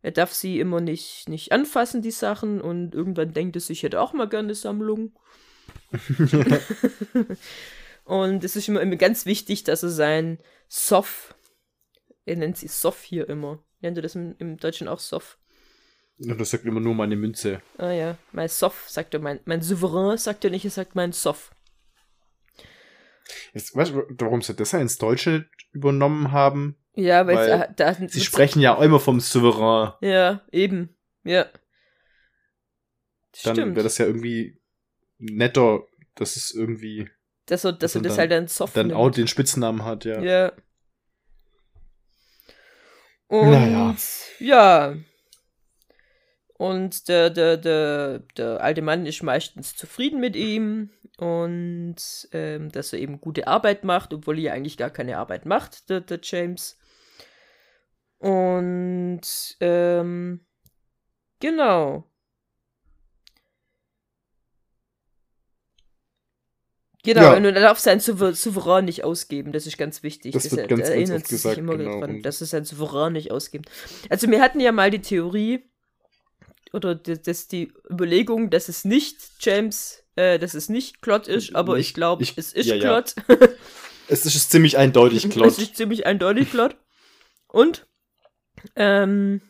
Er 0.00 0.12
darf 0.12 0.32
sie 0.32 0.58
immer 0.58 0.80
nicht, 0.80 1.28
nicht 1.28 1.52
anfassen, 1.52 2.00
die 2.00 2.10
Sachen, 2.10 2.62
und 2.62 2.94
irgendwann 2.94 3.34
denkt 3.34 3.56
er 3.56 3.60
sich, 3.60 3.78
ich 3.78 3.82
hätte 3.82 4.00
auch 4.00 4.14
mal 4.14 4.28
gerne 4.28 4.46
eine 4.46 4.54
Sammlung. 4.54 5.12
und 8.04 8.44
es 8.44 8.56
ist 8.56 8.68
immer, 8.68 8.80
immer 8.80 8.96
ganz 8.96 9.26
wichtig, 9.26 9.64
dass 9.64 9.82
er 9.82 9.90
sein 9.90 10.38
Sof, 10.68 11.34
er 12.24 12.36
nennt 12.36 12.56
sie 12.56 12.68
Sof 12.68 13.02
hier 13.02 13.28
immer. 13.28 13.62
Nennt 13.80 13.98
er 13.98 14.02
das 14.02 14.14
im, 14.14 14.34
im 14.38 14.56
Deutschen 14.56 14.88
auch 14.88 14.98
Sof? 14.98 15.38
ja. 16.18 16.34
Das 16.34 16.50
sagt 16.50 16.64
immer 16.64 16.80
nur 16.80 16.94
meine 16.94 17.16
Münze. 17.16 17.60
Ah 17.78 17.90
ja, 17.90 18.18
mein 18.32 18.48
Sof, 18.48 18.88
sagt 18.88 19.14
er, 19.14 19.20
mein, 19.20 19.40
mein 19.44 19.62
Souverän 19.62 20.18
sagt 20.18 20.44
er 20.44 20.50
nicht, 20.50 20.64
er 20.64 20.70
sagt 20.70 20.94
mein 20.94 21.12
Sof. 21.12 21.50
Jetzt, 23.52 23.74
weißt 23.74 23.92
du, 23.92 24.02
warum 24.18 24.42
sie 24.42 24.54
das 24.54 24.72
ja 24.72 24.80
ins 24.80 24.98
Deutsche 24.98 25.48
übernommen 25.72 26.32
haben? 26.32 26.76
Ja, 26.94 27.26
weil, 27.26 27.36
Weil 27.36 27.72
da, 27.76 27.92
da 27.92 28.08
Sie 28.08 28.20
sprechen 28.20 28.60
ja 28.60 28.80
immer 28.82 29.00
vom 29.00 29.20
Souverän. 29.20 29.92
Ja, 30.00 30.42
eben. 30.52 30.96
Ja. 31.24 31.46
Dann 33.42 33.74
wäre 33.74 33.82
das 33.82 33.98
ja 33.98 34.06
irgendwie 34.06 34.60
netter, 35.24 35.82
dass 36.14 36.36
es 36.36 36.52
irgendwie 36.52 37.08
dass 37.46 37.64
er, 37.64 37.72
dass 37.72 37.92
dass 37.94 38.02
das 38.02 38.12
dann- 38.12 38.18
halt 38.18 38.30
dann 38.32 38.48
Soft 38.48 38.76
dann 38.76 38.86
nimmt. 38.88 38.98
auch 38.98 39.10
den 39.10 39.26
Spitznamen 39.28 39.84
hat, 39.84 40.04
ja. 40.04 40.20
Ja. 40.22 40.52
Und 43.28 43.50
Naja. 43.50 43.96
ja. 44.38 44.96
Und 46.56 47.08
der, 47.08 47.30
der, 47.30 47.56
der, 47.56 48.20
der 48.36 48.60
alte 48.62 48.80
Mann 48.80 49.06
ist 49.06 49.22
meistens 49.22 49.74
zufrieden 49.76 50.20
mit 50.20 50.36
ihm 50.36 50.90
und 51.18 51.96
ähm, 52.32 52.70
dass 52.70 52.92
er 52.92 53.00
eben 53.00 53.20
gute 53.20 53.46
Arbeit 53.48 53.82
macht, 53.84 54.14
obwohl 54.14 54.36
er 54.38 54.42
ja 54.44 54.52
eigentlich 54.52 54.76
gar 54.76 54.90
keine 54.90 55.18
Arbeit 55.18 55.46
macht, 55.46 55.90
der, 55.90 56.00
der 56.00 56.20
James. 56.22 56.78
Und 58.18 59.20
ähm, 59.60 60.46
genau. 61.40 62.10
Genau, 67.04 67.20
Ja. 67.20 67.36
und 67.36 67.44
er 67.44 67.52
darf 67.52 67.78
sein 67.78 68.00
Souver 68.00 68.34
Souverän 68.34 68.86
nicht 68.86 69.04
ausgeben, 69.04 69.52
das 69.52 69.66
ist 69.66 69.76
ganz 69.78 70.02
wichtig. 70.02 70.32
Das 70.32 70.50
wird 70.50 70.62
er- 70.62 70.66
ganz, 70.68 70.80
er 70.80 70.86
ganz 70.86 70.88
erinnert 70.96 71.16
oft 71.18 71.26
sich 71.28 71.36
gesagt, 71.42 71.58
immer 71.58 71.76
genau. 71.76 72.00
daran, 72.00 72.22
dass 72.22 72.40
er 72.40 72.46
sein 72.46 72.64
Souverän 72.64 73.12
nicht 73.12 73.30
ausgibt. 73.30 73.70
Also 74.08 74.28
wir 74.30 74.40
hatten 74.40 74.58
ja 74.60 74.72
mal 74.72 74.90
die 74.90 75.02
Theorie, 75.02 75.68
oder 76.72 76.94
das, 76.94 77.20
das 77.22 77.46
die 77.46 77.72
Überlegung, 77.90 78.50
dass 78.50 78.68
es 78.68 78.84
nicht 78.84 79.18
James, 79.40 80.02
äh, 80.16 80.38
dass 80.38 80.54
es 80.54 80.68
nicht 80.68 81.02
Klott 81.02 81.28
ist, 81.28 81.54
aber 81.54 81.74
ich 81.78 81.88
Nicht- 81.88 81.94
glaube, 81.94 82.22
ich- 82.22 82.38
es 82.38 82.52
ist 82.52 82.66
ja, 82.66 82.74
ja. 82.76 82.80
Klott. 83.02 83.14
Es 84.08 84.26
ist 84.26 84.50
ziemlich 84.50 84.76
eindeutig, 84.76 85.24
Es 85.24 85.30
Klott. 85.30 85.58
ist 85.58 85.76
ziemlich 85.76 86.04
eindeutig 86.06 86.50
Klott. 86.50 86.76
Und, 87.48 87.86
ähm, 88.76 89.40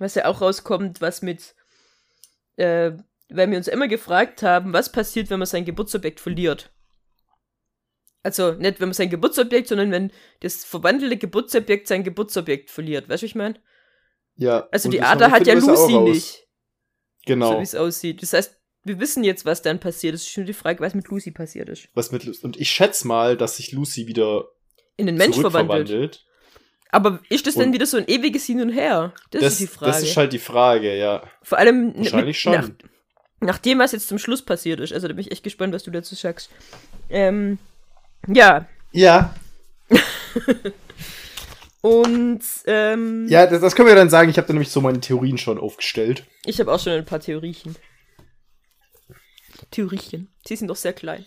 was 0.00 0.14
ja 0.16 0.24
auch 0.26 0.40
rauskommt, 0.40 1.00
was 1.00 1.22
mit, 1.22 1.54
äh, 2.56 2.92
weil 3.30 3.50
wir 3.50 3.56
uns 3.58 3.68
immer 3.68 3.88
gefragt 3.88 4.42
haben, 4.42 4.72
was 4.72 4.90
passiert, 4.92 5.30
wenn 5.30 5.38
man 5.38 5.46
sein 5.46 5.64
Geburtsobjekt 5.64 6.20
verliert. 6.20 6.70
Also 8.22 8.52
nicht, 8.52 8.80
wenn 8.80 8.88
man 8.88 8.94
sein 8.94 9.10
Geburtsobjekt, 9.10 9.68
sondern 9.68 9.90
wenn 9.90 10.12
das 10.40 10.64
verwandelte 10.64 11.16
Geburtsobjekt 11.16 11.86
sein 11.86 12.04
Geburtsobjekt 12.04 12.70
verliert. 12.70 13.04
Weißt 13.08 13.22
du, 13.22 13.26
was 13.26 13.30
ich 13.30 13.34
meine? 13.34 13.54
Ja. 14.36 14.68
Also 14.70 14.88
die 14.90 15.00
Ada 15.02 15.30
hat 15.30 15.46
ja 15.46 15.54
Lucy 15.54 15.98
nicht, 16.00 16.26
so 16.34 16.42
Genau. 17.26 17.58
wie 17.58 17.62
es 17.62 17.74
aussieht. 17.74 18.22
Das 18.22 18.32
heißt, 18.32 18.56
wir 18.84 18.98
wissen 19.00 19.24
jetzt, 19.24 19.44
was 19.44 19.62
dann 19.62 19.80
passiert. 19.80 20.14
Es 20.14 20.22
ist 20.22 20.30
schon 20.30 20.46
die 20.46 20.52
Frage, 20.52 20.80
was 20.80 20.94
mit 20.94 21.08
Lucy 21.08 21.30
passiert 21.30 21.68
ist. 21.68 21.88
Was 21.94 22.10
mit 22.12 22.24
Lu- 22.24 22.34
und 22.42 22.56
ich 22.58 22.70
schätze 22.70 23.06
mal, 23.06 23.36
dass 23.36 23.56
sich 23.56 23.72
Lucy 23.72 24.06
wieder 24.06 24.48
In 24.96 25.06
den 25.06 25.16
Mensch 25.16 25.38
verwandelt. 25.38 26.24
Aber 26.90 27.20
ist 27.28 27.46
das 27.46 27.56
Und- 27.56 27.72
wieder 27.72 27.84
so 27.86 27.98
ein 27.98 28.08
ewiges 28.08 28.46
Hin 28.46 28.60
und 28.62 28.70
Her? 28.70 29.12
Das, 29.30 29.42
Das, 29.42 29.52
ist 29.54 29.60
die 29.60 29.66
Frage. 29.66 29.92
das 29.92 30.02
ist 30.02 30.16
halt 30.16 30.32
die 30.32 30.38
Frage, 30.38 30.96
ja. 30.96 31.22
Vor 31.42 31.58
allem 31.58 31.94
Wahrscheinlich 31.96 32.26
mit, 32.26 32.36
schon. 32.36 32.52
Nach, 32.52 32.70
nach 33.40 33.58
dem, 33.58 33.78
was 33.78 33.92
jetzt 33.92 34.08
zum 34.08 34.18
Schluss 34.18 34.42
passiert 34.42 34.80
ist. 34.80 34.92
Also 34.92 35.08
da 35.08 35.14
bin 35.14 35.24
ich 35.24 35.32
echt 35.32 35.44
gespannt, 35.44 35.74
was 35.74 35.84
du 35.84 35.90
dazu 35.90 36.14
sagst. 36.14 36.50
Ähm, 37.10 37.58
ja, 38.26 38.66
Ja, 38.92 39.34
und 41.80 42.40
ähm, 42.66 43.26
ja, 43.28 43.46
das, 43.46 43.60
das 43.60 43.74
können 43.74 43.88
wir 43.88 43.94
dann 43.94 44.10
sagen. 44.10 44.30
Ich 44.30 44.36
habe 44.36 44.46
da 44.46 44.52
nämlich 44.52 44.70
so 44.70 44.80
meine 44.80 45.00
Theorien 45.00 45.38
schon 45.38 45.58
aufgestellt. 45.58 46.24
ich 46.44 46.60
habe 46.60 46.72
auch 46.72 46.80
schon 46.80 46.92
ein 46.92 47.04
paar 47.04 47.20
Theoriechen. 47.20 47.76
Theoriechen. 49.70 50.28
Sie 50.46 50.56
sind 50.56 50.68
doch 50.68 50.76
sehr 50.76 50.92
klein. 50.92 51.24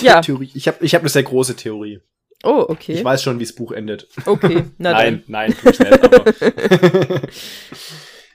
Ja. 0.00 0.20
Theorie. 0.20 0.50
Ich 0.54 0.68
habe 0.68 0.84
ich 0.84 0.94
hab 0.94 1.02
eine 1.02 1.08
sehr 1.08 1.22
große 1.22 1.56
Theorie. 1.56 2.00
Oh, 2.44 2.66
okay. 2.68 2.92
Ich 2.94 3.04
weiß 3.04 3.22
schon, 3.22 3.38
wie 3.38 3.44
das 3.44 3.54
Buch 3.54 3.72
endet. 3.72 4.08
Okay, 4.26 4.64
na 4.78 4.92
nein, 4.92 5.22
nein, 5.28 5.54
tu 5.56 5.70
ich 5.70 5.78
nicht, 5.78 6.02
aber. 6.02 6.24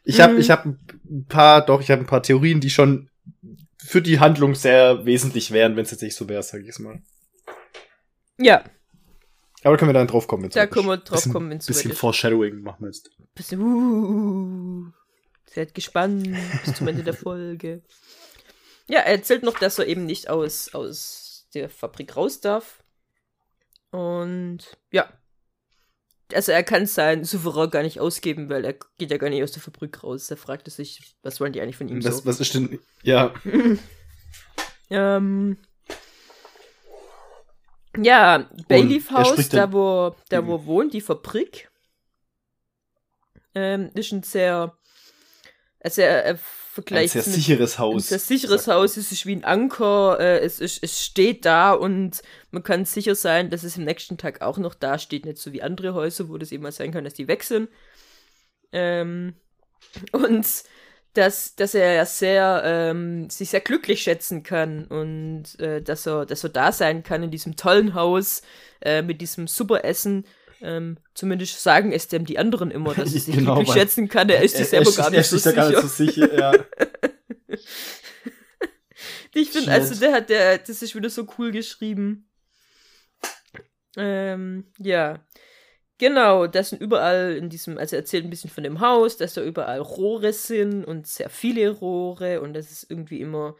ich 0.07 0.19
habe 0.21 0.33
Mhm. 0.33 0.39
ich 0.39 0.49
hab 0.49 0.65
ein 0.65 1.25
paar, 1.27 1.65
doch, 1.65 1.81
ich 1.81 1.91
habe 1.91 2.01
ein 2.01 2.07
paar 2.07 2.23
Theorien, 2.23 2.59
die 2.61 2.69
schon 2.69 3.09
für 3.77 4.01
die 4.01 4.19
Handlung 4.19 4.55
sehr 4.55 5.05
wesentlich 5.05 5.51
wären, 5.51 5.75
wenn 5.75 5.83
es 5.85 5.91
jetzt 5.91 6.01
nicht 6.01 6.15
so 6.15 6.27
wäre, 6.27 6.43
sag 6.43 6.61
ich 6.61 6.69
es 6.69 6.79
mal. 6.79 7.01
Ja, 8.39 8.63
Aber 9.63 9.75
da 9.75 9.77
können 9.77 9.89
wir 9.89 9.93
dann 9.93 10.07
drauf 10.07 10.27
kommen. 10.27 10.43
wenn's 10.43 10.53
da 10.53 10.67
können 10.67 10.87
wir 10.87 10.97
drauf 10.97 11.17
bisschen, 11.17 11.33
kommen, 11.33 11.49
wenn 11.49 11.57
es 11.57 11.65
Bisschen. 11.65 11.93
Foreshadowing 11.93 12.61
machen 12.61 12.81
wir 12.81 12.87
jetzt. 12.87 13.09
Bisschen, 13.33 13.61
uh, 13.61 14.91
seid 15.45 15.73
gespannt 15.73 16.29
bis 16.65 16.75
zum 16.75 16.87
Ende 16.87 17.03
der 17.03 17.13
Folge. 17.13 17.81
Ja, 18.87 18.99
er 18.99 19.13
erzählt 19.13 19.43
noch, 19.43 19.57
dass 19.59 19.79
er 19.79 19.87
eben 19.87 20.05
nicht 20.05 20.29
aus, 20.29 20.73
aus 20.73 21.47
der 21.53 21.69
Fabrik 21.69 22.15
raus 22.15 22.39
darf. 22.41 22.83
Und 23.91 24.77
ja. 24.91 25.11
Also 26.33 26.51
er 26.51 26.63
kann 26.63 26.85
sein 26.85 27.23
Souverän 27.23 27.69
gar 27.69 27.83
nicht 27.83 27.99
ausgeben, 27.99 28.49
weil 28.49 28.65
er 28.65 28.75
geht 28.97 29.11
ja 29.11 29.17
gar 29.17 29.29
nicht 29.29 29.43
aus 29.43 29.53
der 29.53 29.61
Fabrik 29.61 30.03
raus. 30.03 30.29
Er 30.29 30.37
fragte 30.37 30.69
sich, 30.69 31.15
was 31.23 31.39
wollen 31.39 31.53
die 31.53 31.61
eigentlich 31.61 31.77
von 31.77 31.87
ihm 31.87 32.03
Was, 32.03 32.17
so? 32.17 32.25
was 32.25 32.39
ist 32.41 32.53
denn, 32.53 32.79
ja, 33.03 33.33
Ähm, 34.89 35.57
ja, 37.97 38.49
Bayleaf 38.67 39.11
House, 39.11 39.49
da 39.49 39.71
wo, 39.71 40.15
da 40.29 40.45
wo 40.45 40.65
wohnt, 40.65 40.93
die 40.93 41.01
Fabrik, 41.01 41.69
ähm, 43.55 43.89
ist 43.95 44.11
ein 44.11 44.23
sehr, 44.23 44.77
also 45.79 46.01
er, 46.01 46.23
er 46.23 46.39
ein 46.77 46.83
vergleicht 46.83 47.13
sehr 47.13 47.23
sicheres 47.23 47.75
ein 47.75 47.79
Haus. 47.79 48.09
sehr 48.09 48.19
sicheres 48.19 48.67
er. 48.67 48.75
Haus, 48.75 48.97
es 48.97 49.11
ist 49.11 49.25
wie 49.25 49.35
ein 49.35 49.43
Anker, 49.43 50.19
äh, 50.19 50.39
es, 50.39 50.59
ist, 50.59 50.83
es 50.83 51.03
steht 51.03 51.45
da 51.45 51.73
und 51.73 52.21
man 52.51 52.63
kann 52.63 52.85
sicher 52.85 53.15
sein, 53.15 53.49
dass 53.49 53.63
es 53.63 53.77
im 53.77 53.85
nächsten 53.85 54.17
Tag 54.17 54.41
auch 54.41 54.57
noch 54.57 54.75
da 54.75 54.99
steht, 54.99 55.25
nicht 55.25 55.37
so 55.37 55.53
wie 55.53 55.61
andere 55.61 55.93
Häuser, 55.93 56.29
wo 56.29 56.37
das 56.37 56.51
eben 56.51 56.63
mal 56.63 56.71
sein 56.71 56.91
kann, 56.91 57.03
dass 57.03 57.13
die 57.13 57.27
weg 57.27 57.43
sind. 57.43 57.69
Ähm, 58.71 59.35
und 60.11 60.45
dass, 61.13 61.55
dass 61.55 61.73
er 61.73 61.93
ja 61.93 62.05
sehr, 62.05 62.61
ähm, 62.63 63.29
sich 63.29 63.49
sehr 63.49 63.61
glücklich 63.61 64.03
schätzen 64.03 64.43
kann 64.43 64.85
und 64.85 65.59
äh, 65.59 65.81
dass, 65.81 66.05
er, 66.05 66.25
dass 66.25 66.43
er 66.43 66.51
da 66.51 66.71
sein 66.71 67.01
kann 67.01 67.23
in 67.23 67.31
diesem 67.31 67.55
tollen 67.55 67.95
Haus 67.95 68.43
äh, 68.81 69.01
mit 69.01 69.19
diesem 69.19 69.47
super 69.47 69.83
Essen. 69.83 70.25
Ähm, 70.61 70.97
zumindest 71.13 71.61
sagen 71.61 71.91
es 71.91 72.07
dem 72.07 72.25
die 72.25 72.39
anderen 72.39 72.71
immer, 72.71 72.93
dass 72.93 73.11
sich 73.11 73.25
Genau, 73.25 73.55
glücklich 73.55 73.73
schätzen 73.73 74.07
kann. 74.07 74.29
Er 74.29 74.41
ist 74.41 74.57
sich 74.57 74.67
selber 74.67 74.91
gar 74.91 75.09
nicht 75.09 75.25
so 75.25 75.51
gar 75.53 75.69
nicht 75.69 75.81
so 75.81 75.87
sicher, 75.87 76.33
ja. 76.33 76.51
Ich 79.33 79.51
finde, 79.51 79.71
also 79.71 79.93
der 79.99 80.13
hat, 80.13 80.29
der, 80.29 80.57
das 80.57 80.81
ist 80.81 80.95
wieder 80.95 81.11
so 81.11 81.27
cool 81.37 81.51
geschrieben. 81.51 82.27
Ähm, 83.95 84.65
ja. 84.79 85.23
Genau, 85.99 86.47
das 86.47 86.69
sind 86.69 86.81
überall 86.81 87.35
in 87.35 87.49
diesem, 87.49 87.77
also 87.77 87.95
er 87.95 88.01
erzählt 88.01 88.23
ein 88.23 88.29
bisschen 88.29 88.49
von 88.49 88.63
dem 88.63 88.79
Haus, 88.79 89.17
dass 89.17 89.33
da 89.33 89.43
überall 89.43 89.79
Rohre 89.79 90.33
sind 90.33 90.85
und 90.85 91.07
sehr 91.07 91.29
viele 91.29 91.69
Rohre 91.71 92.41
und 92.41 92.53
dass 92.53 92.71
es 92.71 92.85
irgendwie 92.87 93.19
immer 93.19 93.55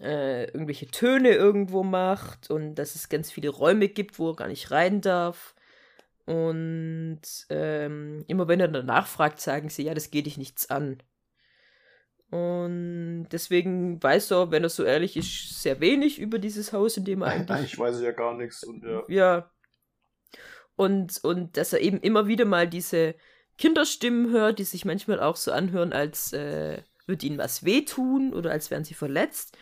äh, 0.00 0.44
irgendwelche 0.46 0.88
Töne 0.88 1.30
irgendwo 1.30 1.84
macht 1.84 2.50
und 2.50 2.74
dass 2.74 2.96
es 2.96 3.08
ganz 3.08 3.30
viele 3.30 3.50
Räume 3.50 3.88
gibt, 3.88 4.18
wo 4.18 4.30
er 4.30 4.36
gar 4.36 4.48
nicht 4.48 4.72
rein 4.72 5.00
darf. 5.00 5.53
Und 6.26 7.20
ähm, 7.50 8.24
immer 8.28 8.48
wenn 8.48 8.60
er 8.60 8.68
danach 8.68 9.06
fragt, 9.06 9.40
sagen 9.40 9.68
sie, 9.68 9.84
ja, 9.84 9.94
das 9.94 10.10
geht 10.10 10.26
dich 10.26 10.38
nichts 10.38 10.70
an. 10.70 11.02
Und 12.30 13.28
deswegen 13.30 14.02
weiß 14.02 14.32
er, 14.32 14.50
wenn 14.50 14.64
er 14.64 14.68
so 14.68 14.82
ehrlich 14.82 15.16
ist, 15.16 15.62
sehr 15.62 15.80
wenig 15.80 16.18
über 16.18 16.38
dieses 16.38 16.72
Haus, 16.72 16.96
in 16.96 17.04
dem 17.04 17.22
er 17.22 17.28
eigentlich 17.28 17.50
Eigentlich 17.50 17.78
weiß 17.78 17.98
ich 17.98 18.04
ja 18.04 18.12
gar 18.12 18.34
nichts 18.34 18.64
und 18.64 18.82
ja. 18.82 19.02
ja. 19.08 19.50
Und, 20.76 21.22
und 21.22 21.56
dass 21.56 21.72
er 21.72 21.80
eben 21.80 22.00
immer 22.00 22.26
wieder 22.26 22.44
mal 22.44 22.66
diese 22.68 23.14
Kinderstimmen 23.58 24.32
hört, 24.32 24.58
die 24.58 24.64
sich 24.64 24.84
manchmal 24.84 25.20
auch 25.20 25.36
so 25.36 25.52
anhören, 25.52 25.92
als 25.92 26.32
äh, 26.32 26.82
würde 27.06 27.26
ihnen 27.26 27.38
was 27.38 27.64
wehtun 27.64 28.32
oder 28.32 28.50
als 28.50 28.70
wären 28.70 28.84
sie 28.84 28.94
verletzt. 28.94 29.56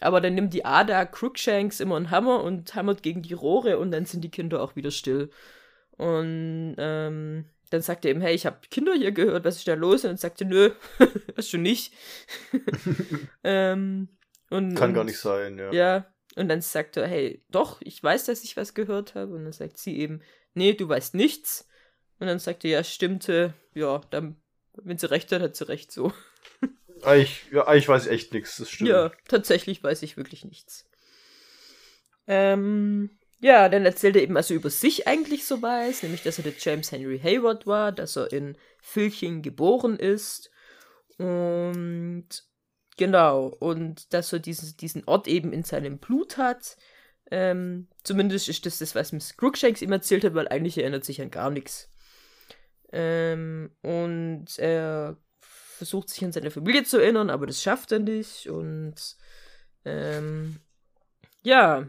Aber 0.00 0.20
dann 0.20 0.34
nimmt 0.34 0.54
die 0.54 0.64
Ada 0.64 1.04
Crookshanks 1.04 1.80
immer 1.80 1.96
einen 1.96 2.10
Hammer 2.10 2.42
und 2.42 2.74
hammert 2.74 3.02
gegen 3.02 3.22
die 3.22 3.34
Rohre 3.34 3.78
und 3.78 3.90
dann 3.90 4.06
sind 4.06 4.22
die 4.22 4.30
Kinder 4.30 4.62
auch 4.62 4.74
wieder 4.74 4.90
still. 4.90 5.30
Und 5.98 6.76
ähm, 6.78 7.44
dann 7.70 7.82
sagt 7.82 8.04
er 8.04 8.12
ihm, 8.12 8.20
hey, 8.20 8.34
ich 8.34 8.46
habe 8.46 8.60
Kinder 8.70 8.94
hier 8.94 9.12
gehört, 9.12 9.44
was 9.44 9.56
ist 9.56 9.68
da 9.68 9.74
los? 9.74 10.04
Und 10.04 10.10
dann 10.10 10.16
sagt 10.16 10.40
er, 10.40 10.46
nö, 10.46 10.70
hast 11.36 11.52
du 11.52 11.58
nicht. 11.58 11.92
ähm, 13.44 14.08
und, 14.48 14.74
Kann 14.74 14.90
und, 14.90 14.94
gar 14.94 15.04
nicht 15.04 15.18
sein, 15.18 15.58
ja. 15.58 15.72
Ja, 15.72 16.14
und 16.36 16.48
dann 16.48 16.62
sagt 16.62 16.96
er, 16.96 17.06
hey, 17.06 17.44
doch, 17.50 17.80
ich 17.82 18.02
weiß, 18.02 18.26
dass 18.26 18.44
ich 18.44 18.56
was 18.56 18.74
gehört 18.74 19.14
habe. 19.14 19.34
Und 19.34 19.44
dann 19.44 19.52
sagt 19.52 19.76
sie 19.78 19.98
eben, 19.98 20.22
nee, 20.54 20.72
du 20.72 20.88
weißt 20.88 21.14
nichts. 21.14 21.68
Und 22.20 22.28
dann 22.28 22.38
sagt 22.38 22.64
er, 22.64 22.70
ja, 22.70 22.84
stimmte, 22.84 23.54
ja, 23.74 24.00
dann, 24.10 24.40
wenn 24.74 24.98
sie 24.98 25.10
recht 25.10 25.30
hat, 25.32 25.42
hat 25.42 25.56
sie 25.56 25.68
recht 25.68 25.92
so. 25.92 26.12
Eigentlich, 27.02 27.44
ja, 27.52 27.66
eigentlich 27.66 27.88
weiß 27.88 28.06
ich 28.06 28.12
echt 28.12 28.32
nichts, 28.32 28.56
das 28.56 28.70
stimmt. 28.70 28.90
Ja, 28.90 29.12
tatsächlich 29.28 29.82
weiß 29.82 30.02
ich 30.02 30.16
wirklich 30.16 30.44
nichts. 30.44 30.88
Ähm, 32.26 33.17
ja, 33.40 33.68
dann 33.68 33.84
erzählt 33.84 34.16
er 34.16 34.22
eben, 34.22 34.36
er 34.36 34.50
über 34.50 34.70
sich 34.70 35.06
eigentlich 35.06 35.46
so 35.46 35.62
weiß, 35.62 36.02
nämlich, 36.02 36.22
dass 36.22 36.38
er 36.38 36.44
der 36.44 36.54
James 36.58 36.90
Henry 36.90 37.20
Hayward 37.20 37.66
war, 37.66 37.92
dass 37.92 38.16
er 38.16 38.32
in 38.32 38.56
Filching 38.80 39.42
geboren 39.42 39.96
ist 39.96 40.50
und 41.18 42.26
genau, 42.96 43.46
und 43.46 44.12
dass 44.12 44.32
er 44.32 44.40
diesen, 44.40 44.76
diesen 44.76 45.04
Ort 45.04 45.28
eben 45.28 45.52
in 45.52 45.64
seinem 45.64 45.98
Blut 45.98 46.36
hat. 46.36 46.76
Ähm, 47.30 47.88
zumindest 48.04 48.48
ist 48.48 48.64
das 48.66 48.78
das, 48.78 48.94
was 48.94 49.12
Miss 49.12 49.36
Crookshanks 49.36 49.82
ihm 49.82 49.92
erzählt 49.92 50.24
hat, 50.24 50.34
weil 50.34 50.48
eigentlich 50.48 50.78
erinnert 50.78 51.04
sich 51.04 51.20
an 51.20 51.30
gar 51.30 51.50
nichts. 51.50 51.90
Ähm, 52.90 53.70
und 53.82 54.58
er 54.58 55.18
versucht 55.40 56.08
sich 56.08 56.24
an 56.24 56.32
seine 56.32 56.50
Familie 56.50 56.84
zu 56.84 56.98
erinnern, 56.98 57.30
aber 57.30 57.46
das 57.46 57.62
schafft 57.62 57.92
er 57.92 57.98
nicht. 57.98 58.48
Und 58.48 59.16
ähm, 59.84 60.60
ja. 61.42 61.86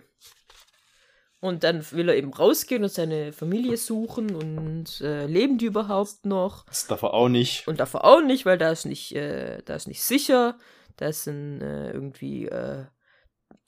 Und 1.41 1.63
dann 1.63 1.89
will 1.91 2.10
er 2.10 2.17
eben 2.17 2.34
rausgehen 2.34 2.84
und 2.84 2.91
seine 2.91 3.32
Familie 3.32 3.78
suchen 3.78 4.36
und 4.36 4.99
äh, 4.99 5.25
leben 5.25 5.58
die 5.58 5.65
überhaupt 5.65 6.25
noch? 6.25 6.65
Das 6.65 6.88
darf 6.88 7.02
er 7.04 7.13
auch 7.13 7.30
nicht. 7.30 7.65
Und 7.67 7.80
darf 7.80 7.93
er 7.93 8.04
auch 8.04 8.21
nicht, 8.21 8.45
weil 8.45 8.58
da 8.58 8.71
ist 8.71 8.86
nicht, 8.86 9.15
äh, 9.15 9.62
da 9.63 9.75
ist 9.75 9.88
nicht 9.88 10.04
sicher. 10.04 10.58
Da 10.97 11.13
sind 11.13 11.62
äh, 11.62 11.91
irgendwie 11.91 12.45
äh, 12.47 12.86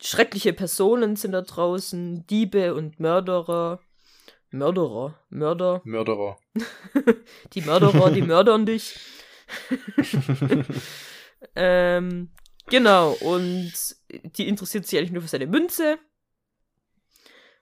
schreckliche 0.01 0.51
Personen 0.51 1.15
sind 1.15 1.31
da 1.31 1.41
draußen, 1.41 2.27
Diebe 2.27 2.73
und 2.75 2.99
Mörderer. 2.99 3.79
Mörderer, 4.49 5.17
Mörder. 5.29 5.81
Mörderer. 5.85 6.37
die 7.53 7.61
Mörderer, 7.61 8.11
die 8.11 8.21
mördern 8.21 8.65
dich. 8.65 8.99
ähm, 11.55 12.31
genau, 12.67 13.11
und 13.21 13.71
die 14.37 14.47
interessiert 14.47 14.85
sich 14.85 14.99
eigentlich 14.99 15.11
nur 15.13 15.21
für 15.21 15.29
seine 15.29 15.47
Münze. 15.47 15.99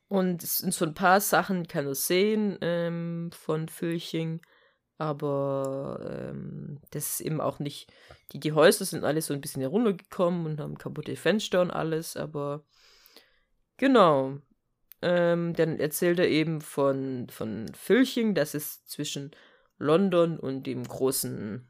Und 0.10 0.44
es 0.44 0.58
sind 0.58 0.74
so 0.74 0.86
ein 0.86 0.96
paar 0.96 1.22
Sachen, 1.22 1.68
kann 1.68 1.86
er 1.86 1.96
sehen 1.96 2.58
ähm, 2.62 3.30
von 3.32 3.70
Fülching. 3.70 4.42
Aber 4.98 6.30
ähm, 6.32 6.82
das 6.92 7.12
ist 7.14 7.22
eben 7.22 7.40
auch 7.40 7.60
nicht. 7.60 7.94
Die, 8.34 8.40
die 8.40 8.52
Häuser 8.52 8.84
sind 8.84 9.06
alle 9.06 9.22
so 9.22 9.34
ein 9.34 9.40
bisschen 9.40 9.62
heruntergekommen 9.62 10.46
und 10.46 10.60
haben 10.60 10.78
kaputte 10.78 11.16
Fenster 11.16 11.62
und 11.62 11.72
alles, 11.72 12.18
aber 12.18 12.66
genau. 13.78 14.40
Ähm, 15.02 15.54
dann 15.54 15.80
erzählt 15.80 16.20
er 16.20 16.28
eben 16.28 16.60
von, 16.60 17.30
von 17.30 17.72
Fülching, 17.74 18.36
dass 18.36 18.54
es 18.54 18.86
zwischen 18.86 19.32
London 19.78 20.38
und 20.38 20.64
dem 20.68 20.84
großen 20.84 21.70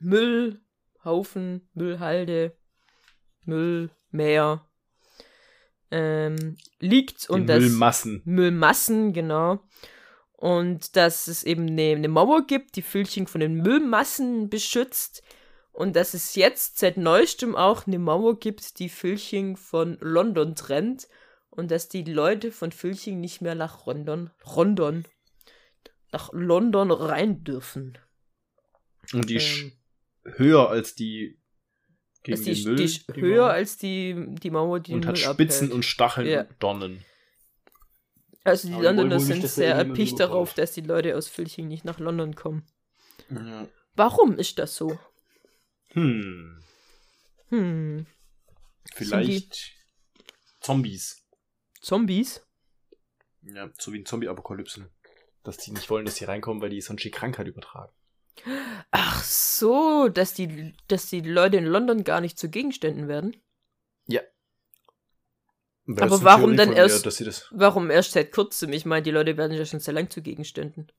Müllhaufen, 0.00 1.70
Müllhalde, 1.72 2.54
Müllmeer 3.44 4.65
ähm, 5.96 6.56
liegt 6.78 7.28
und 7.30 7.42
Die 7.42 7.46
das 7.46 7.60
Müllmassen. 7.60 8.22
Müllmassen, 8.24 9.12
genau. 9.12 9.60
Und 10.32 10.96
dass 10.96 11.28
es 11.28 11.42
eben 11.44 11.66
eine, 11.66 11.96
eine 11.96 12.08
Mauer 12.08 12.46
gibt, 12.46 12.76
die 12.76 12.82
Füllchen 12.82 13.26
von 13.26 13.40
den 13.40 13.54
Müllmassen 13.54 14.50
beschützt. 14.50 15.22
Und 15.72 15.96
dass 15.96 16.14
es 16.14 16.34
jetzt 16.34 16.78
seit 16.78 16.96
neuestem 16.98 17.56
auch 17.56 17.86
eine 17.86 17.98
Mauer 17.98 18.38
gibt, 18.38 18.78
die 18.78 18.88
Füllching 18.88 19.56
von 19.56 19.96
London 20.00 20.54
trennt. 20.54 21.08
Und 21.48 21.70
dass 21.70 21.88
die 21.88 22.04
Leute 22.04 22.52
von 22.52 22.70
Füllching 22.70 23.18
nicht 23.18 23.40
mehr 23.40 23.54
nach 23.54 23.86
London, 23.86 24.30
London, 24.54 25.04
nach 26.12 26.30
London 26.34 26.90
rein 26.90 27.44
dürfen. 27.44 27.96
Und 29.14 29.30
die 29.30 29.36
Ähm, 29.36 29.72
höher 30.36 30.68
als 30.68 30.94
die 30.94 31.38
gegen 32.26 32.36
dass 32.36 32.44
die, 32.44 32.54
den 32.54 32.64
Müll. 32.64 32.76
die 32.76 32.84
ist 32.84 33.08
die 33.16 33.20
höher 33.20 33.42
Mauer. 33.44 33.50
als 33.52 33.76
die, 33.78 34.26
die 34.42 34.50
Mauer, 34.50 34.80
die 34.80 34.92
und 34.94 35.00
den 35.02 35.08
hat 35.08 35.14
Müll 35.16 35.24
Spitzen 35.24 35.56
abhält. 35.66 35.72
und 35.74 35.82
Stacheln 35.84 36.26
Ja. 36.26 36.40
und 36.42 36.48
Dornen. 36.58 37.04
Also 38.44 38.68
die 38.68 38.74
Aber 38.74 38.82
Londoner 38.84 39.18
sind 39.18 39.46
sehr 39.48 39.68
irgendjemand 39.76 39.98
erpicht 39.98 40.20
darauf, 40.20 40.54
dass 40.54 40.72
die 40.72 40.80
Leute 40.82 41.16
aus 41.16 41.26
Füllching 41.28 41.66
nicht 41.66 41.84
nach 41.84 41.98
London 41.98 42.34
kommen. 42.36 42.64
Ja. 43.30 43.66
Warum 43.96 44.38
ist 44.38 44.58
das 44.60 44.76
so? 44.76 44.98
Hm. 45.88 46.62
Hm. 47.48 48.06
Vielleicht 48.94 49.72
Zombies. 50.60 51.22
Zombies? 51.80 52.42
Ja, 53.42 53.70
so 53.78 53.92
wie 53.92 53.98
ein 54.00 54.06
Zombie-Apokalypse. 54.06 54.90
Dass 55.42 55.56
die 55.58 55.70
nicht 55.72 55.88
wollen, 55.90 56.04
dass 56.04 56.16
die 56.16 56.24
reinkommen, 56.24 56.60
weil 56.60 56.70
die 56.70 56.80
sonst 56.80 57.02
die 57.04 57.10
Krankheit 57.10 57.46
übertragen. 57.46 57.92
Ach 58.90 59.22
so, 59.24 60.08
dass 60.08 60.34
die, 60.34 60.74
dass 60.88 61.06
die 61.06 61.20
Leute 61.20 61.56
in 61.56 61.66
London 61.66 62.04
gar 62.04 62.20
nicht 62.20 62.38
zu 62.38 62.48
Gegenständen 62.48 63.08
werden. 63.08 63.36
Aber 65.88 65.96
das 66.00 66.12
ist 66.12 66.18
eine 66.18 66.24
warum 66.24 66.50
mir, 66.56 66.76
erst- 66.76 67.06
das 67.06 67.48
Warum 67.52 67.90
erst 67.90 68.12
seit 68.12 68.32
kurzem? 68.32 68.72
Ich 68.72 68.84
meine, 68.84 69.02
die 69.02 69.12
Leute 69.12 69.36
werden 69.36 69.56
ja 69.56 69.64
schon 69.64 69.80
sehr 69.80 69.94
lang 69.94 70.10
zu 70.10 70.20
Gegenständen. 70.20 70.90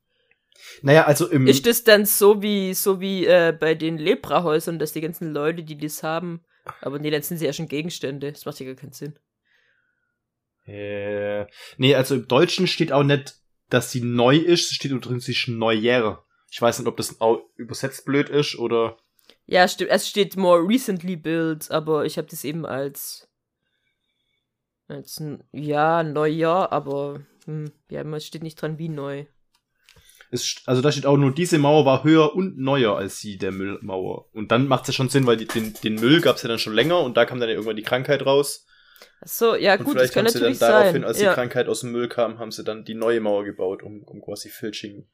naja, 0.82 1.06
also 1.06 1.28
im. 1.28 1.45
Ist 1.45 1.65
das 1.65 1.84
dann 1.84 2.06
so 2.06 2.41
wie, 2.41 2.73
so 2.73 3.02
wie 3.02 3.26
äh, 3.26 3.56
bei 3.58 3.76
den 3.76 3.97
Leprahäusern, 3.97 4.80
dass 4.80 4.93
die 4.93 5.02
ganzen 5.02 5.34
Leute, 5.34 5.63
die 5.63 5.78
das 5.78 6.04
haben, 6.04 6.45
aber 6.82 7.00
nee, 7.00 7.10
dann 7.10 7.21
sind 7.21 7.38
sie 7.38 7.45
ja 7.45 7.54
schon 7.54 7.67
Gegenstände. 7.67 8.32
Das 8.32 8.45
macht 8.45 8.60
ja 8.60 8.65
gar 8.65 8.76
keinen 8.76 8.93
Sinn. 8.93 9.19
Äh, 10.65 11.47
nee, 11.78 11.95
also 11.95 12.15
im 12.15 12.28
Deutschen 12.28 12.67
steht 12.67 12.91
auch 12.91 13.04
nicht, 13.04 13.36
dass 13.69 13.91
sie 13.91 14.02
neu 14.02 14.38
ist, 14.38 14.71
es 14.71 14.76
steht 14.76 14.91
nur 14.91 15.02
drin, 15.02 15.19
sie 15.19 15.34
ist 15.34 15.47
Neujähre. 15.50 16.23
Ich 16.58 16.62
weiß 16.62 16.80
nicht, 16.80 16.88
ob 16.88 16.98
das 16.98 17.22
auch 17.22 17.43
übersetzt 17.56 18.04
blöd 18.06 18.30
ist 18.30 18.58
oder. 18.58 18.98
Ja, 19.46 19.67
stimmt. 19.67 19.91
Es 19.91 20.10
steht 20.10 20.38
more 20.38 20.67
recently 20.67 21.15
built, 21.15 21.70
aber 21.70 22.06
ich 22.06 22.17
habe 22.17 22.28
das 22.28 22.43
eben 22.43 22.65
als. 22.65 23.30
als 24.88 25.22
ja, 25.52 26.02
Neujahr, 26.02 26.72
aber 26.72 27.22
hm, 27.46 27.72
ja, 27.91 28.04
man 28.04 28.20
steht 28.22 28.41
nicht 28.41 28.60
dran, 28.60 28.80
wie 28.80 28.89
neu. 28.89 29.28
Es, 30.32 30.63
also 30.65 30.82
da 30.82 30.91
steht 30.91 31.06
auch 31.06 31.17
nur, 31.17 31.32
diese 31.32 31.60
Mauer 31.60 31.86
war 31.86 32.04
höher 32.04 32.34
und 32.34 32.58
neuer 32.58 32.98
als 32.98 33.20
sie, 33.20 33.38
der 33.38 33.52
Müllmauer. 33.52 34.28
Und 34.34 34.52
dann 34.52 34.67
macht 34.67 34.82
es 34.82 34.88
ja 34.88 34.93
schon 34.93 35.10
Sinn, 35.10 35.28
weil 35.28 35.38
die, 35.38 35.46
den, 35.46 35.76
den 35.84 35.93
Müll 35.93 36.22
gab 36.22 36.38
es 36.38 36.41
ja 36.41 36.50
dann 36.50 36.58
schon 36.58 36.74
länger 36.74 37.02
und 37.02 37.17
da 37.17 37.26
kam 37.26 37.39
dann 37.39 37.50
ja 37.50 37.54
irgendwann 37.54 37.76
die 37.76 37.84
Krankheit 37.84 38.26
raus. 38.26 38.65
Ach 39.22 39.28
so, 39.28 39.56
ja, 39.56 39.76
und 39.76 39.84
gut, 39.84 39.96
das 39.98 40.10
vielleicht 40.10 40.13
kann 40.15 40.26
haben 40.26 40.34
sie 40.34 40.39
dann 40.39 40.54
natürlich 40.54 40.60
daraufhin, 40.60 41.02
sein. 41.02 41.04
als 41.04 41.22
ja, 41.22 41.30
die 41.30 41.36
Krankheit 41.36 41.67
aus 41.67 41.82
dem 41.82 41.91
Müll 41.91 42.08
kam, 42.10 42.39
haben 42.39 42.52
sie 42.52 42.63
dann 42.63 42.84
die 42.84 42.96
neue 42.96 43.22
Mauer 43.22 43.43
gebaut, 43.43 43.84
um, 43.84 44.02
um 44.02 44.24
quasi 44.24 44.50
Filching 44.50 45.08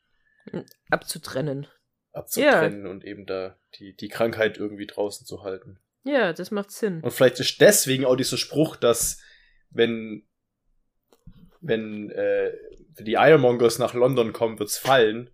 abzutrennen. 0.89 1.67
abzutrennen 2.12 2.88
und 2.88 3.03
eben 3.06 3.25
da 3.25 3.58
die, 3.79 3.95
die 3.95 4.10
Krankheit 4.10 4.58
irgendwie 4.58 4.88
draußen 4.88 5.25
zu 5.25 5.43
halten. 5.43 5.79
Ja, 6.03 6.34
das 6.34 6.51
macht 6.51 6.71
Sinn. 6.71 7.01
Und 7.01 7.12
vielleicht 7.12 7.39
ist 7.39 7.62
deswegen 7.62 8.06
auch 8.06 8.15
dieser 8.15 8.38
Spruch, 8.38 8.75
dass 8.75 9.19
wenn 9.69 10.27
wenn 11.62 12.10
äh, 12.12 12.51
die 12.99 13.13
Ironmongers 13.13 13.79
nach 13.79 13.93
London 13.93 14.34
kommen, 14.34 14.60
wird's 14.60 14.77
fallen, 14.77 15.29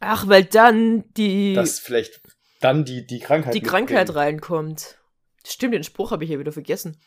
Ach, 0.00 0.28
weil 0.28 0.44
dann 0.44 1.12
die, 1.14 1.54
dass 1.54 1.78
vielleicht 1.80 2.20
dann 2.60 2.84
die 2.84 3.06
die 3.06 3.18
Krankheit 3.18 3.54
die 3.54 3.60
Krankheit 3.60 4.08
mitbringen. 4.08 4.18
reinkommt. 4.18 4.98
Stimmt, 5.46 5.74
den 5.74 5.84
Spruch 5.84 6.10
habe 6.10 6.24
ich 6.24 6.30
ja 6.30 6.38
wieder 6.38 6.52
vergessen. 6.52 6.98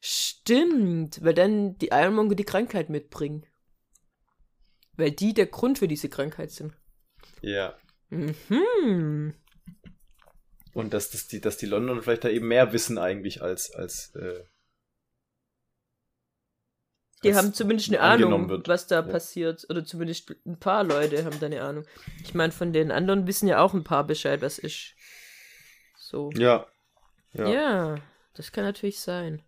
Stimmt, 0.00 1.22
weil 1.22 1.34
dann 1.34 1.76
die 1.78 1.88
Ironmonger 1.88 2.34
die 2.34 2.44
Krankheit 2.44 2.88
mitbringen. 2.88 3.46
Weil 4.96 5.10
die 5.12 5.34
der 5.34 5.46
Grund 5.46 5.78
für 5.78 5.88
diese 5.88 6.08
Krankheit 6.08 6.50
sind. 6.50 6.74
Ja. 7.40 7.76
Mhm. 8.10 9.34
Und 10.74 10.92
dass, 10.94 11.10
dass 11.10 11.28
die 11.28 11.40
dass 11.40 11.56
die 11.56 11.66
Londoner 11.66 12.02
vielleicht 12.02 12.24
da 12.24 12.28
eben 12.28 12.48
mehr 12.48 12.72
wissen 12.72 12.98
eigentlich 12.98 13.42
als 13.42 13.70
als 13.74 14.14
äh, 14.14 14.44
Die 17.24 17.34
haben 17.34 17.54
zumindest 17.54 17.88
eine 17.90 18.00
Ahnung, 18.00 18.48
wird. 18.48 18.68
was 18.68 18.86
da 18.86 18.96
Ja. 18.96 19.02
passiert. 19.02 19.64
Oder 19.70 19.84
zumindest 19.84 20.34
ein 20.44 20.58
paar 20.58 20.82
Leute 20.84 21.24
haben 21.24 21.38
da 21.40 21.46
eine 21.46 21.62
Ahnung. 21.62 21.84
Ich 22.24 22.34
meine, 22.34 22.52
von 22.52 22.72
den 22.72 22.90
anderen 22.90 23.26
wissen 23.26 23.48
ja 23.48 23.60
auch 23.60 23.74
ein 23.74 23.84
paar 23.84 24.04
Bescheid, 24.06 24.42
was 24.42 24.58
ist. 24.58 24.94
So. 25.96 26.30
Ja. 26.36 26.66
Ja. 27.32 27.48
Ja. 27.48 27.94
das 28.34 28.50
kann 28.52 28.64
natürlich 28.64 29.00
sein. 29.00 29.42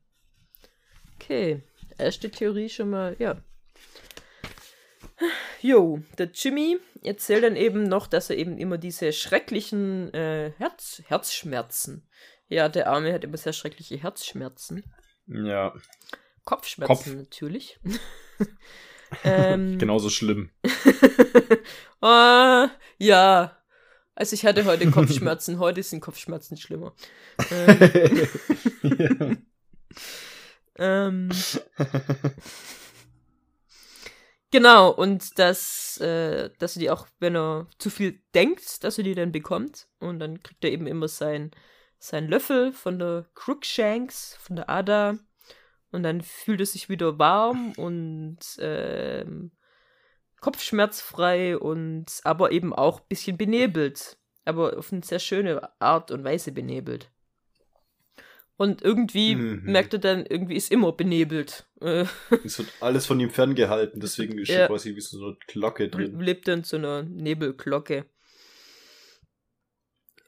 Okay. 1.17 1.63
Erste 1.99 2.31
Theorie 2.31 2.69
schon 2.69 2.91
mal, 2.91 3.17
ja. 3.19 3.43
Jo, 5.61 6.01
der 6.19 6.31
Jimmy 6.33 6.79
erzählt 7.03 7.45
dann 7.45 7.57
eben 7.57 7.85
noch, 7.85 8.07
dass 8.07 8.31
er 8.31 8.37
eben 8.37 8.59
immer 8.59 8.79
diese 8.79 9.13
schrecklichen 9.13 10.13
äh, 10.15 10.53
Herz 10.59 11.03
Herzschmerzen. 11.07 12.09
Ja, 12.49 12.69
der 12.69 12.89
Arme 12.89 13.13
hat 13.13 13.25
immer 13.25 13.37
sehr 13.37 13.53
schreckliche 13.53 13.97
Herzschmerzen. 13.97 14.85
Ja. 15.27 15.75
Kopfschmerzen 16.45 16.87
Kopf. 16.87 17.07
natürlich. 17.07 17.81
ähm, 19.25 19.79
Genauso 19.79 20.11
schlimm. 20.11 20.51
oh, 22.01 22.67
ja. 22.99 23.59
Also 24.15 24.35
ich 24.35 24.47
hatte 24.47 24.65
heute 24.65 24.91
Kopfschmerzen, 24.91 25.59
heute 25.59 25.83
sind 25.83 26.01
Kopfschmerzen 26.01 26.57
schlimmer. 26.57 26.95
Ähm, 27.51 29.39
ähm, 30.79 31.31
genau, 34.55 34.91
und 34.91 35.37
dass, 35.41 35.99
äh, 36.01 36.49
dass 36.61 36.77
er 36.77 36.81
die 36.81 36.91
auch, 36.91 37.09
wenn 37.19 37.35
er 37.35 37.67
zu 37.79 37.91
viel 37.91 38.21
denkt, 38.37 38.85
dass 38.85 38.99
er 38.99 39.05
die 39.05 39.17
dann 39.17 39.33
bekommt. 39.33 39.89
Und 39.99 40.21
dann 40.21 40.45
kriegt 40.45 40.65
er 40.65 40.71
eben 40.71 40.87
immer 40.87 41.09
sein, 41.09 41.51
sein 41.99 42.29
Löffel 42.29 42.73
von 42.73 43.01
der 43.01 43.27
Crookshanks, 43.35 44.39
von 44.41 44.55
der 44.55 44.71
Ada. 44.71 45.19
Und 45.91 46.05
dann 46.05 46.23
fühlt 46.23 46.61
er 46.61 46.67
sich 46.67 46.89
wieder 46.89 47.19
warm 47.19 47.73
und 47.77 48.39
ähm, 48.61 49.51
kopfschmerzfrei 50.41 51.59
und 51.59 52.21
aber 52.23 52.53
eben 52.53 52.73
auch 52.73 53.01
ein 53.01 53.09
bisschen 53.09 53.37
benebelt. 53.37 54.19
Aber 54.45 54.79
auf 54.79 54.93
eine 54.93 55.03
sehr 55.03 55.19
schöne 55.19 55.69
Art 55.81 56.13
und 56.13 56.23
Weise 56.23 56.53
benebelt. 56.53 57.11
Und 58.57 58.83
irgendwie 58.83 59.35
mhm. 59.35 59.63
merkt 59.65 59.95
er 59.95 59.99
dann, 59.99 60.25
irgendwie 60.27 60.55
ist 60.55 60.71
immer 60.71 60.93
benebelt. 60.93 61.67
Äh. 61.81 62.05
Es 62.45 62.59
wird 62.59 62.69
alles 62.81 63.07
von 63.07 63.19
ihm 63.19 63.31
ferngehalten, 63.31 64.01
deswegen 64.01 64.39
ist 64.39 64.49
ja. 64.49 64.69
quasi 64.69 64.95
wie 64.95 65.01
so 65.01 65.25
eine 65.25 65.37
Glocke 65.49 65.89
drin. 65.89 66.21
Lebt 66.21 66.47
dann 66.47 66.63
so 66.63 66.77
einer 66.77 67.03
Nebelglocke. 67.03 68.07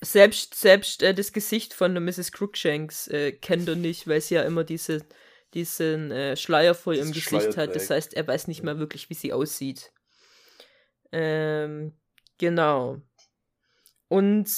Selbst, 0.00 0.54
selbst 0.56 1.02
äh, 1.02 1.14
das 1.14 1.32
Gesicht 1.32 1.72
von 1.72 1.94
der 1.94 2.00
Mrs. 2.00 2.32
Crookshanks 2.32 3.06
äh, 3.08 3.32
kennt 3.32 3.68
er 3.68 3.76
nicht, 3.76 4.08
weil 4.08 4.20
sie 4.20 4.34
ja 4.34 4.42
immer 4.42 4.64
diese, 4.64 5.06
diesen 5.54 6.10
äh, 6.10 6.36
Schleier 6.36 6.74
vor 6.74 6.94
ihrem 6.94 7.12
Gesicht 7.12 7.56
hat. 7.56 7.74
Das 7.76 7.90
heißt, 7.90 8.14
er 8.14 8.26
weiß 8.26 8.48
nicht 8.48 8.62
mehr 8.62 8.78
wirklich, 8.78 9.08
wie 9.08 9.14
sie 9.14 9.32
aussieht. 9.32 9.92
Ähm, 11.12 11.96
genau. 12.38 13.00
Und 14.08 14.50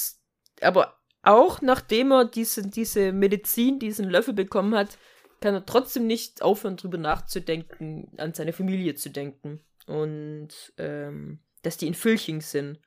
aber 0.61 0.98
auch 1.29 1.61
nachdem 1.61 2.11
er 2.11 2.25
diese, 2.25 2.67
diese 2.67 3.11
Medizin, 3.11 3.79
diesen 3.79 4.09
Löffel 4.09 4.33
bekommen 4.33 4.75
hat, 4.75 4.97
kann 5.41 5.53
er 5.53 5.65
trotzdem 5.65 6.07
nicht 6.07 6.41
aufhören, 6.41 6.75
darüber 6.75 6.97
nachzudenken, 6.97 8.11
an 8.17 8.33
seine 8.33 8.51
Familie 8.51 8.95
zu 8.95 9.09
denken. 9.09 9.61
Und 9.85 10.73
ähm, 10.77 11.39
dass 11.61 11.77
die 11.77 11.87
in 11.87 11.93
Fülching 11.93 12.41
sind. 12.41 12.79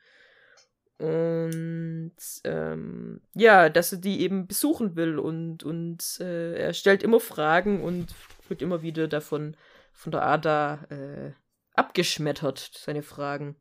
Und 0.98 2.14
ähm, 2.44 3.20
ja, 3.34 3.68
dass 3.68 3.92
er 3.92 3.98
die 3.98 4.20
eben 4.20 4.46
besuchen 4.46 4.96
will. 4.96 5.18
Und, 5.18 5.62
und 5.62 6.20
äh, 6.20 6.54
er 6.54 6.74
stellt 6.74 7.02
immer 7.02 7.20
Fragen 7.20 7.82
und 7.82 8.14
wird 8.48 8.60
immer 8.60 8.82
wieder 8.82 9.08
davon 9.08 9.56
von 9.92 10.12
der 10.12 10.22
Ada 10.26 10.84
äh, 10.90 11.32
abgeschmettert, 11.74 12.70
seine 12.74 13.02
Fragen. 13.02 13.56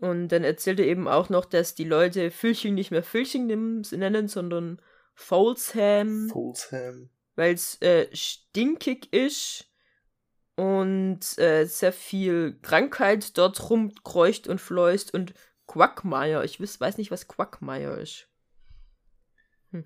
Und 0.00 0.28
dann 0.28 0.44
erzählt 0.44 0.78
er 0.78 0.86
eben 0.86 1.08
auch 1.08 1.28
noch, 1.28 1.44
dass 1.44 1.74
die 1.74 1.84
Leute 1.84 2.30
Fülching 2.30 2.74
nicht 2.74 2.90
mehr 2.90 3.02
Fülching 3.02 3.46
nennen, 3.46 4.28
sondern 4.28 4.80
Folsham. 5.14 6.28
Folsham. 6.28 7.10
Weil 7.34 7.54
es 7.54 7.80
äh, 7.82 8.08
stinkig 8.14 9.12
ist 9.12 9.68
und 10.54 11.38
äh, 11.38 11.64
sehr 11.64 11.92
viel 11.92 12.58
Krankheit 12.62 13.36
dort 13.38 13.70
rumkreucht 13.70 14.46
und 14.46 14.60
fleust 14.60 15.12
und 15.14 15.34
Quackmeier. 15.66 16.44
Ich 16.44 16.60
weiß, 16.60 16.80
weiß 16.80 16.98
nicht, 16.98 17.10
was 17.10 17.26
Quackmeier 17.26 17.98
ist. 17.98 18.28
Hm. 19.72 19.84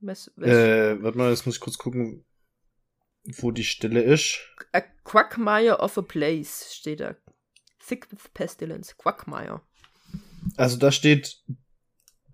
Was, 0.00 0.32
was? 0.36 0.48
Äh, 0.48 1.02
warte 1.02 1.18
mal, 1.18 1.30
jetzt 1.30 1.46
muss 1.46 1.56
ich 1.56 1.60
kurz 1.60 1.78
gucken, 1.78 2.24
wo 3.24 3.52
die 3.52 3.64
Stelle 3.64 4.02
ist. 4.02 4.40
A 4.72 4.80
Quackmire 5.04 5.78
of 5.78 5.96
a 5.98 6.02
Place 6.02 6.74
steht 6.74 7.00
da. 7.00 7.16
Thick 7.86 8.10
with 8.10 8.30
Pestilence, 8.34 8.96
Quackmire. 8.96 9.60
Also 10.56 10.76
da 10.76 10.92
steht 10.92 11.42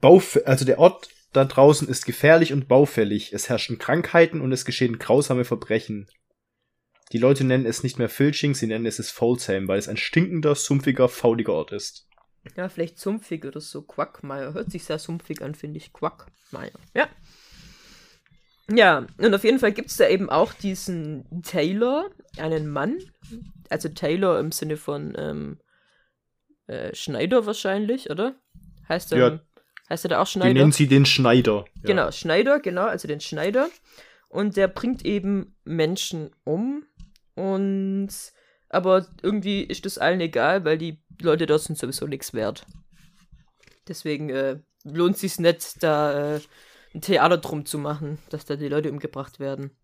Bauf 0.00 0.38
also 0.44 0.64
der 0.64 0.78
Ort 0.78 1.08
da 1.32 1.46
draußen 1.46 1.88
ist 1.88 2.04
gefährlich 2.04 2.52
und 2.52 2.68
baufällig. 2.68 3.32
Es 3.32 3.48
herrschen 3.48 3.78
Krankheiten 3.78 4.40
und 4.40 4.52
es 4.52 4.64
geschehen 4.64 4.98
grausame 4.98 5.44
Verbrechen. 5.44 6.06
Die 7.12 7.18
Leute 7.18 7.44
nennen 7.44 7.66
es 7.66 7.82
nicht 7.82 7.98
mehr 7.98 8.08
Filching, 8.08 8.54
sie 8.54 8.66
nennen 8.66 8.86
es 8.86 8.98
es 8.98 9.10
Folsham, 9.10 9.66
weil 9.68 9.78
es 9.78 9.88
ein 9.88 9.96
stinkender, 9.96 10.54
sumpfiger, 10.54 11.08
fauliger 11.08 11.54
Ort 11.54 11.72
ist. 11.72 12.06
Ja, 12.56 12.68
vielleicht 12.68 12.98
sumpfig 12.98 13.44
oder 13.44 13.60
so. 13.60 13.82
Quackmeier. 13.82 14.52
Hört 14.52 14.70
sich 14.70 14.84
sehr 14.84 14.98
sumpfig 14.98 15.42
an, 15.42 15.54
finde 15.54 15.78
ich. 15.78 15.92
Quackmeier. 15.92 16.72
Ja. 16.94 17.08
Ja, 18.70 19.06
und 19.18 19.34
auf 19.34 19.44
jeden 19.44 19.58
Fall 19.58 19.72
gibt 19.72 19.90
es 19.90 19.96
da 19.96 20.08
eben 20.08 20.30
auch 20.30 20.52
diesen 20.52 21.42
Taylor, 21.42 22.10
einen 22.38 22.68
Mann, 22.68 22.98
also 23.72 23.88
Taylor 23.88 24.38
im 24.38 24.52
Sinne 24.52 24.76
von 24.76 25.14
ähm, 25.16 25.58
äh, 26.66 26.94
Schneider 26.94 27.46
wahrscheinlich, 27.46 28.10
oder? 28.10 28.36
Heißt 28.88 29.12
er, 29.12 29.18
ja, 29.18 29.40
heißt 29.90 30.04
er 30.04 30.10
da 30.10 30.22
auch 30.22 30.26
Schneider? 30.26 30.54
nennen 30.54 30.72
sie 30.72 30.86
den 30.86 31.06
Schneider. 31.06 31.64
Ja. 31.76 31.82
Genau, 31.82 32.10
Schneider, 32.10 32.60
genau, 32.60 32.84
also 32.84 33.08
den 33.08 33.20
Schneider. 33.20 33.68
Und 34.28 34.56
der 34.56 34.68
bringt 34.68 35.04
eben 35.04 35.56
Menschen 35.64 36.30
um 36.44 36.86
und 37.34 38.08
aber 38.68 39.06
irgendwie 39.22 39.62
ist 39.62 39.84
das 39.84 39.98
allen 39.98 40.20
egal, 40.20 40.64
weil 40.64 40.78
die 40.78 41.02
Leute 41.20 41.44
dort 41.44 41.60
sind 41.60 41.78
sowieso 41.78 42.06
nichts 42.06 42.32
wert. 42.32 42.64
Deswegen 43.86 44.30
äh, 44.30 44.60
lohnt 44.84 45.18
sich 45.18 45.38
nicht, 45.38 45.82
da 45.82 46.36
äh, 46.36 46.40
ein 46.94 47.02
Theater 47.02 47.36
drum 47.36 47.66
zu 47.66 47.78
machen, 47.78 48.18
dass 48.30 48.46
da 48.46 48.56
die 48.56 48.68
Leute 48.68 48.90
umgebracht 48.90 49.40
werden. 49.40 49.76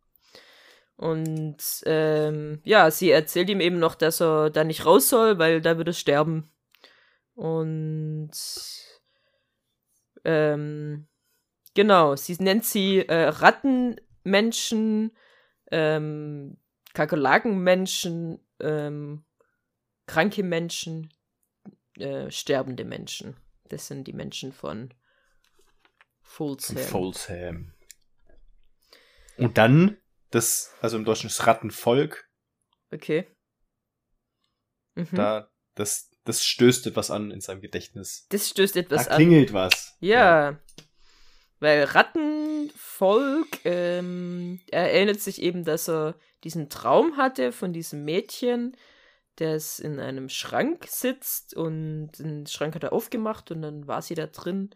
Und 0.99 1.59
ähm, 1.87 2.61
ja, 2.65 2.91
sie 2.91 3.13
erzählt 3.13 3.49
ihm 3.51 3.61
eben 3.61 3.79
noch, 3.79 3.95
dass 3.95 4.21
er 4.21 4.51
da 4.51 4.65
nicht 4.65 4.85
raus 4.85 5.09
soll, 5.09 5.39
weil 5.39 5.61
da 5.61 5.77
würde 5.77 5.93
er 5.93 5.95
sterben. 5.95 6.51
Und 7.35 8.33
ähm, 10.25 11.07
genau, 11.75 12.17
sie 12.17 12.37
nennt 12.41 12.65
sie 12.65 12.99
äh, 12.99 13.29
Rattenmenschen, 13.29 15.17
ähm, 15.71 16.59
Kakerlakenmenschen, 16.95 18.41
ähm, 18.59 19.25
kranke 20.09 20.43
Menschen, 20.43 21.15
äh, 21.97 22.29
sterbende 22.33 22.85
Menschen. 22.85 23.37
Das 23.69 23.87
sind 23.87 24.09
die 24.09 24.13
Menschen 24.13 24.53
von 24.53 24.93
Folsham. 26.23 26.77
Folsham. 26.77 27.73
Und 29.37 29.59
dann 29.59 29.97
das, 30.31 30.73
also 30.81 30.97
im 30.97 31.05
Deutschen 31.05 31.29
ist 31.29 31.47
Rattenvolk. 31.47 32.29
Okay. 32.93 33.27
Mhm. 34.95 35.09
Da, 35.13 35.51
das, 35.75 36.11
das 36.25 36.45
stößt 36.45 36.87
etwas 36.87 37.11
an 37.11 37.31
in 37.31 37.41
seinem 37.41 37.61
Gedächtnis. 37.61 38.27
Das 38.31 38.49
stößt 38.49 38.77
etwas 38.77 39.07
da 39.07 39.13
an. 39.13 39.17
klingelt 39.17 39.53
was. 39.53 39.97
Ja. 40.01 40.51
ja. 40.51 40.61
Weil 41.61 41.85
Rattenvolk 41.85 43.65
ähm, 43.65 44.61
er 44.71 44.93
erinnert 44.93 45.21
sich 45.21 45.43
eben, 45.43 45.65
dass 45.65 45.89
er 45.89 46.15
diesen 46.45 46.71
Traum 46.71 47.17
hatte 47.17 47.53
von 47.53 47.73
diesem 47.73 48.05
Mädchen, 48.05 48.77
das 49.37 49.79
in 49.79 49.99
einem 49.99 50.29
Schrank 50.29 50.87
sitzt 50.89 51.55
und 51.55 52.13
den 52.19 52.47
Schrank 52.47 52.75
hat 52.75 52.85
er 52.85 52.93
aufgemacht 52.93 53.51
und 53.51 53.63
dann 53.63 53.87
war 53.87 54.03
sie 54.03 54.15
da 54.15 54.27
drin 54.27 54.71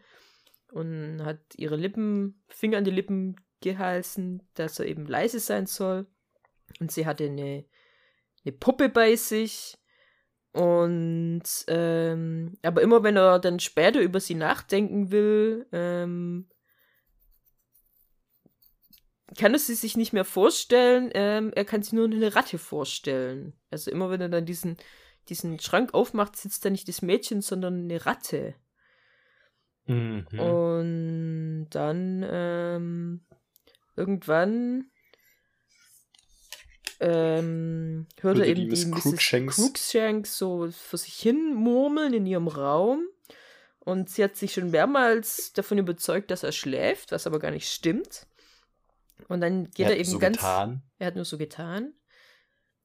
und 0.71 1.23
hat 1.23 1.39
ihre 1.55 1.75
Lippen, 1.75 2.43
Finger 2.47 2.79
an 2.79 2.85
die 2.85 2.91
Lippen 2.91 3.35
gehalten, 3.63 4.43
dass 4.53 4.79
er 4.79 4.85
eben 4.85 5.07
leise 5.07 5.39
sein 5.39 5.65
soll. 5.65 6.05
Und 6.79 6.91
sie 6.91 7.05
hatte 7.05 7.25
eine, 7.25 7.65
eine 8.45 8.51
Puppe 8.51 8.89
bei 8.89 9.15
sich. 9.15 9.77
Und 10.51 11.43
ähm, 11.67 12.57
aber 12.61 12.81
immer 12.83 13.01
wenn 13.01 13.17
er 13.17 13.39
dann 13.39 13.59
später 13.59 13.99
über 14.01 14.19
sie 14.19 14.35
nachdenken 14.35 15.09
will, 15.09 15.65
ähm, 15.71 16.47
kann 19.35 19.53
er 19.53 19.59
sie 19.59 19.73
sich 19.73 19.97
nicht 19.97 20.13
mehr 20.13 20.25
vorstellen. 20.25 21.09
Ähm, 21.15 21.51
er 21.55 21.65
kann 21.65 21.81
sich 21.81 21.93
nur 21.93 22.05
eine 22.05 22.35
Ratte 22.35 22.59
vorstellen. 22.59 23.53
Also 23.71 23.89
immer 23.89 24.11
wenn 24.11 24.21
er 24.21 24.29
dann 24.29 24.45
diesen, 24.45 24.77
diesen 25.29 25.59
Schrank 25.59 25.95
aufmacht, 25.95 26.35
sitzt 26.35 26.65
da 26.65 26.69
nicht 26.69 26.87
das 26.87 27.01
Mädchen, 27.01 27.41
sondern 27.41 27.85
eine 27.85 28.05
Ratte. 28.05 28.53
Mhm. 29.85 30.27
Und 30.39 31.67
dann 31.71 32.25
ähm, 32.29 33.21
irgendwann 33.95 34.91
ähm, 36.99 38.07
hört 38.21 38.39
er 38.39 38.45
eben 38.45 38.69
die. 38.69 38.91
Crookshanks. 38.91 39.55
Crookshanks 39.55 40.37
so 40.37 40.69
für 40.71 40.97
sich 40.97 41.15
hin 41.15 41.53
murmeln 41.53 42.13
in 42.13 42.25
ihrem 42.25 42.47
Raum. 42.47 43.07
Und 43.79 44.09
sie 44.09 44.23
hat 44.23 44.37
sich 44.37 44.53
schon 44.53 44.71
mehrmals 44.71 45.51
davon 45.51 45.77
überzeugt, 45.77 46.31
dass 46.31 46.43
er 46.43 46.53
schläft, 46.53 47.11
was 47.11 47.27
aber 47.27 47.39
gar 47.39 47.51
nicht 47.51 47.69
stimmt. 47.69 48.27
Und 49.27 49.41
dann 49.41 49.69
geht 49.71 49.87
er, 49.87 49.91
er 49.91 49.97
eben 49.97 50.09
so 50.09 50.19
ganz. 50.19 50.37
Getan. 50.37 50.83
Er 50.99 51.07
hat 51.07 51.15
nur 51.15 51.25
so 51.25 51.37
getan. 51.37 51.93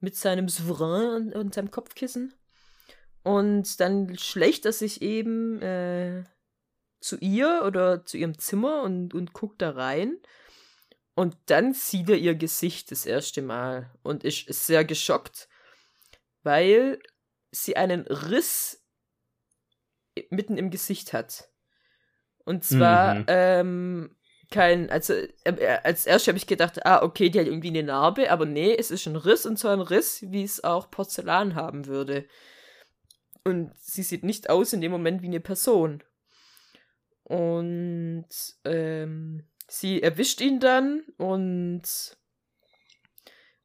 Mit 0.01 0.17
seinem 0.17 0.49
Souverän 0.49 1.29
und, 1.29 1.35
und 1.35 1.55
seinem 1.55 1.71
Kopfkissen. 1.71 2.35
Und 3.23 3.79
dann 3.81 4.17
schlägt 4.19 4.65
er 4.65 4.73
sich 4.73 5.03
eben 5.03 5.61
äh, 5.63 6.25
zu 7.01 7.17
ihr 7.19 7.63
oder 7.65 8.05
zu 8.05 8.17
ihrem 8.17 8.39
Zimmer 8.39 8.83
und, 8.83 9.15
und 9.15 9.33
guckt 9.33 9.63
da 9.63 9.71
rein. 9.71 10.17
Und 11.19 11.37
dann 11.47 11.75
sieht 11.75 12.09
er 12.11 12.17
ihr 12.17 12.37
Gesicht 12.37 12.93
das 12.93 13.05
erste 13.05 13.43
Mal 13.43 13.91
und 14.05 14.23
ist 14.23 14.47
sehr 14.47 14.85
geschockt, 14.85 15.49
weil 16.45 17.01
sie 17.51 17.77
einen 17.77 18.03
Riss 18.03 18.87
mitten 20.31 20.57
im 20.57 20.71
Gesicht 20.71 21.13
hat. 21.13 21.49
Und 22.45 22.63
zwar 22.63 23.17
mhm. 23.17 23.25
ähm, 23.27 24.17
kein, 24.53 24.91
also 24.91 25.13
äh, 25.13 25.29
äh 25.45 25.81
als 25.83 26.07
erstes 26.07 26.29
habe 26.29 26.39
ich 26.39 26.47
gedacht, 26.47 26.87
ah, 26.87 27.03
okay, 27.03 27.31
die 27.31 27.41
hat 27.41 27.49
irgendwie 27.49 27.71
eine 27.71 27.83
Narbe, 27.83 28.31
aber 28.31 28.47
nee, 28.47 28.73
es 28.73 28.93
ist 28.93 29.09
ein 29.09 29.17
Riss 29.17 29.45
und 29.45 29.59
zwar 29.59 29.73
ein 29.73 29.81
Riss, 29.81 30.23
wie 30.29 30.45
es 30.45 30.63
auch 30.63 30.89
Porzellan 30.89 31.57
haben 31.57 31.87
würde. 31.87 32.29
Und 33.43 33.73
sie 33.81 34.05
sieht 34.05 34.23
nicht 34.23 34.51
aus 34.51 34.73
in 34.73 34.81
dem 34.81 34.93
Moment 34.93 35.21
wie 35.23 35.27
eine 35.27 35.41
Person. 35.41 36.05
Und 37.25 38.29
ähm, 38.65 39.49
sie 39.69 40.03
erwischt 40.03 40.41
ihn 40.41 40.61
dann 40.61 41.05
und 41.17 41.83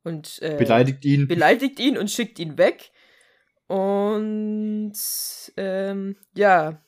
und 0.03 0.41
äh, 0.41 0.57
beleidigt 0.57 1.05
ihn. 1.05 1.27
Beleidigt 1.27 1.79
ihn 1.79 1.97
und 1.97 2.11
schickt 2.11 2.37
ihn 2.39 2.57
weg. 2.57 2.91
Und 3.67 4.93
ähm, 5.57 6.17
ja, 6.35 6.83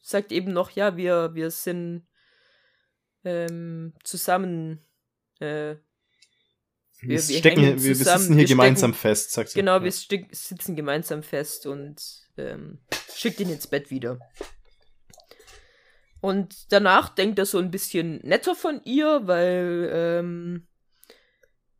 sagt 0.00 0.32
eben 0.32 0.52
noch, 0.52 0.70
ja, 0.70 0.96
wir, 0.96 1.34
wir 1.34 1.50
sind 1.50 2.06
ähm, 3.24 3.94
zusammen. 4.04 4.84
Äh, 5.40 5.76
wir, 7.00 7.10
wir, 7.10 7.18
stecken, 7.18 7.62
wir, 7.62 7.82
wir 7.82 7.94
sitzen 7.96 8.36
hier 8.36 8.46
gemeinsam 8.46 8.92
stecken, 8.92 9.00
fest, 9.00 9.32
sagt 9.32 9.50
sie. 9.50 9.58
Genau, 9.58 9.76
ja. 9.78 9.82
wir 9.84 9.92
sitzen 9.92 10.76
gemeinsam 10.76 11.22
fest 11.22 11.66
und 11.66 12.00
ähm, 12.38 12.78
schickt 13.14 13.40
ihn 13.40 13.50
ins 13.50 13.66
Bett 13.66 13.90
wieder. 13.90 14.18
Und 16.24 16.72
danach 16.72 17.10
denkt 17.10 17.38
er 17.38 17.44
so 17.44 17.58
ein 17.58 17.70
bisschen 17.70 18.18
netter 18.22 18.54
von 18.54 18.80
ihr, 18.84 19.26
weil 19.26 19.90
ähm, 19.92 20.66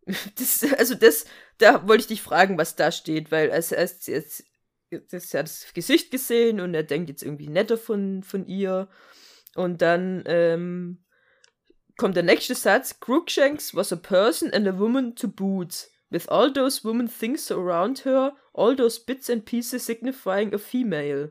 das, 0.38 0.62
also 0.76 0.95
das, 0.95 1.24
da 1.57 1.88
wollte 1.88 2.03
ich 2.03 2.09
dich 2.09 2.20
fragen, 2.20 2.59
was 2.59 2.76
da 2.76 2.92
steht, 2.92 3.32
weil 3.32 3.51
als 3.51 3.72
er 3.72 3.80
jetzt, 3.80 4.07
jetzt 4.07 4.45
er 4.90 5.01
hat 5.38 5.47
das 5.47 5.72
Gesicht 5.72 6.11
gesehen 6.11 6.61
und 6.61 6.74
er 6.74 6.82
denkt 6.82 7.09
jetzt 7.09 7.22
irgendwie 7.22 7.49
netter 7.49 7.78
von, 7.78 8.22
von 8.22 8.47
ihr. 8.47 8.90
Und 9.55 9.80
dann 9.80 10.22
ähm, 10.26 11.07
kommt 11.97 12.14
der 12.14 12.22
nächste 12.22 12.55
Satz. 12.55 13.01
Crookshanks 13.01 13.74
was 13.74 13.95
a 13.95 13.97
person 13.97 14.53
and 14.53 14.68
a 14.68 14.78
woman 14.78 15.16
to 15.16 15.26
boot. 15.26 15.88
With 16.11 16.28
all 16.28 16.53
those 16.53 16.84
woman 16.84 17.09
things 17.09 17.51
around 17.51 18.05
her, 18.05 18.36
all 18.53 18.76
those 18.76 19.03
bits 19.03 19.30
and 19.30 19.47
pieces 19.47 19.86
signifying 19.86 20.53
a 20.53 20.59
female. 20.59 21.30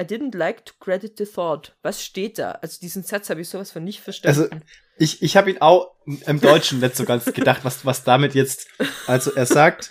I 0.00 0.04
didn't 0.04 0.34
like 0.34 0.64
to 0.64 0.72
credit 0.80 1.18
the 1.18 1.26
thought. 1.26 1.76
Was 1.82 2.02
steht 2.02 2.38
da? 2.38 2.52
Also 2.62 2.78
diesen 2.80 3.02
Satz 3.02 3.28
habe 3.28 3.42
ich 3.42 3.48
sowas 3.48 3.70
von 3.70 3.84
nicht 3.84 4.00
verstanden. 4.00 4.40
Also 4.40 4.56
ich, 4.96 5.22
ich 5.22 5.36
habe 5.36 5.50
ihn 5.50 5.58
auch 5.60 5.94
im 6.26 6.40
Deutschen 6.40 6.80
nicht 6.80 6.96
so 6.96 7.04
ganz 7.04 7.26
gedacht, 7.26 7.64
was, 7.64 7.84
was 7.84 8.04
damit 8.04 8.34
jetzt. 8.34 8.66
Also 9.06 9.32
er 9.32 9.46
sagt, 9.46 9.90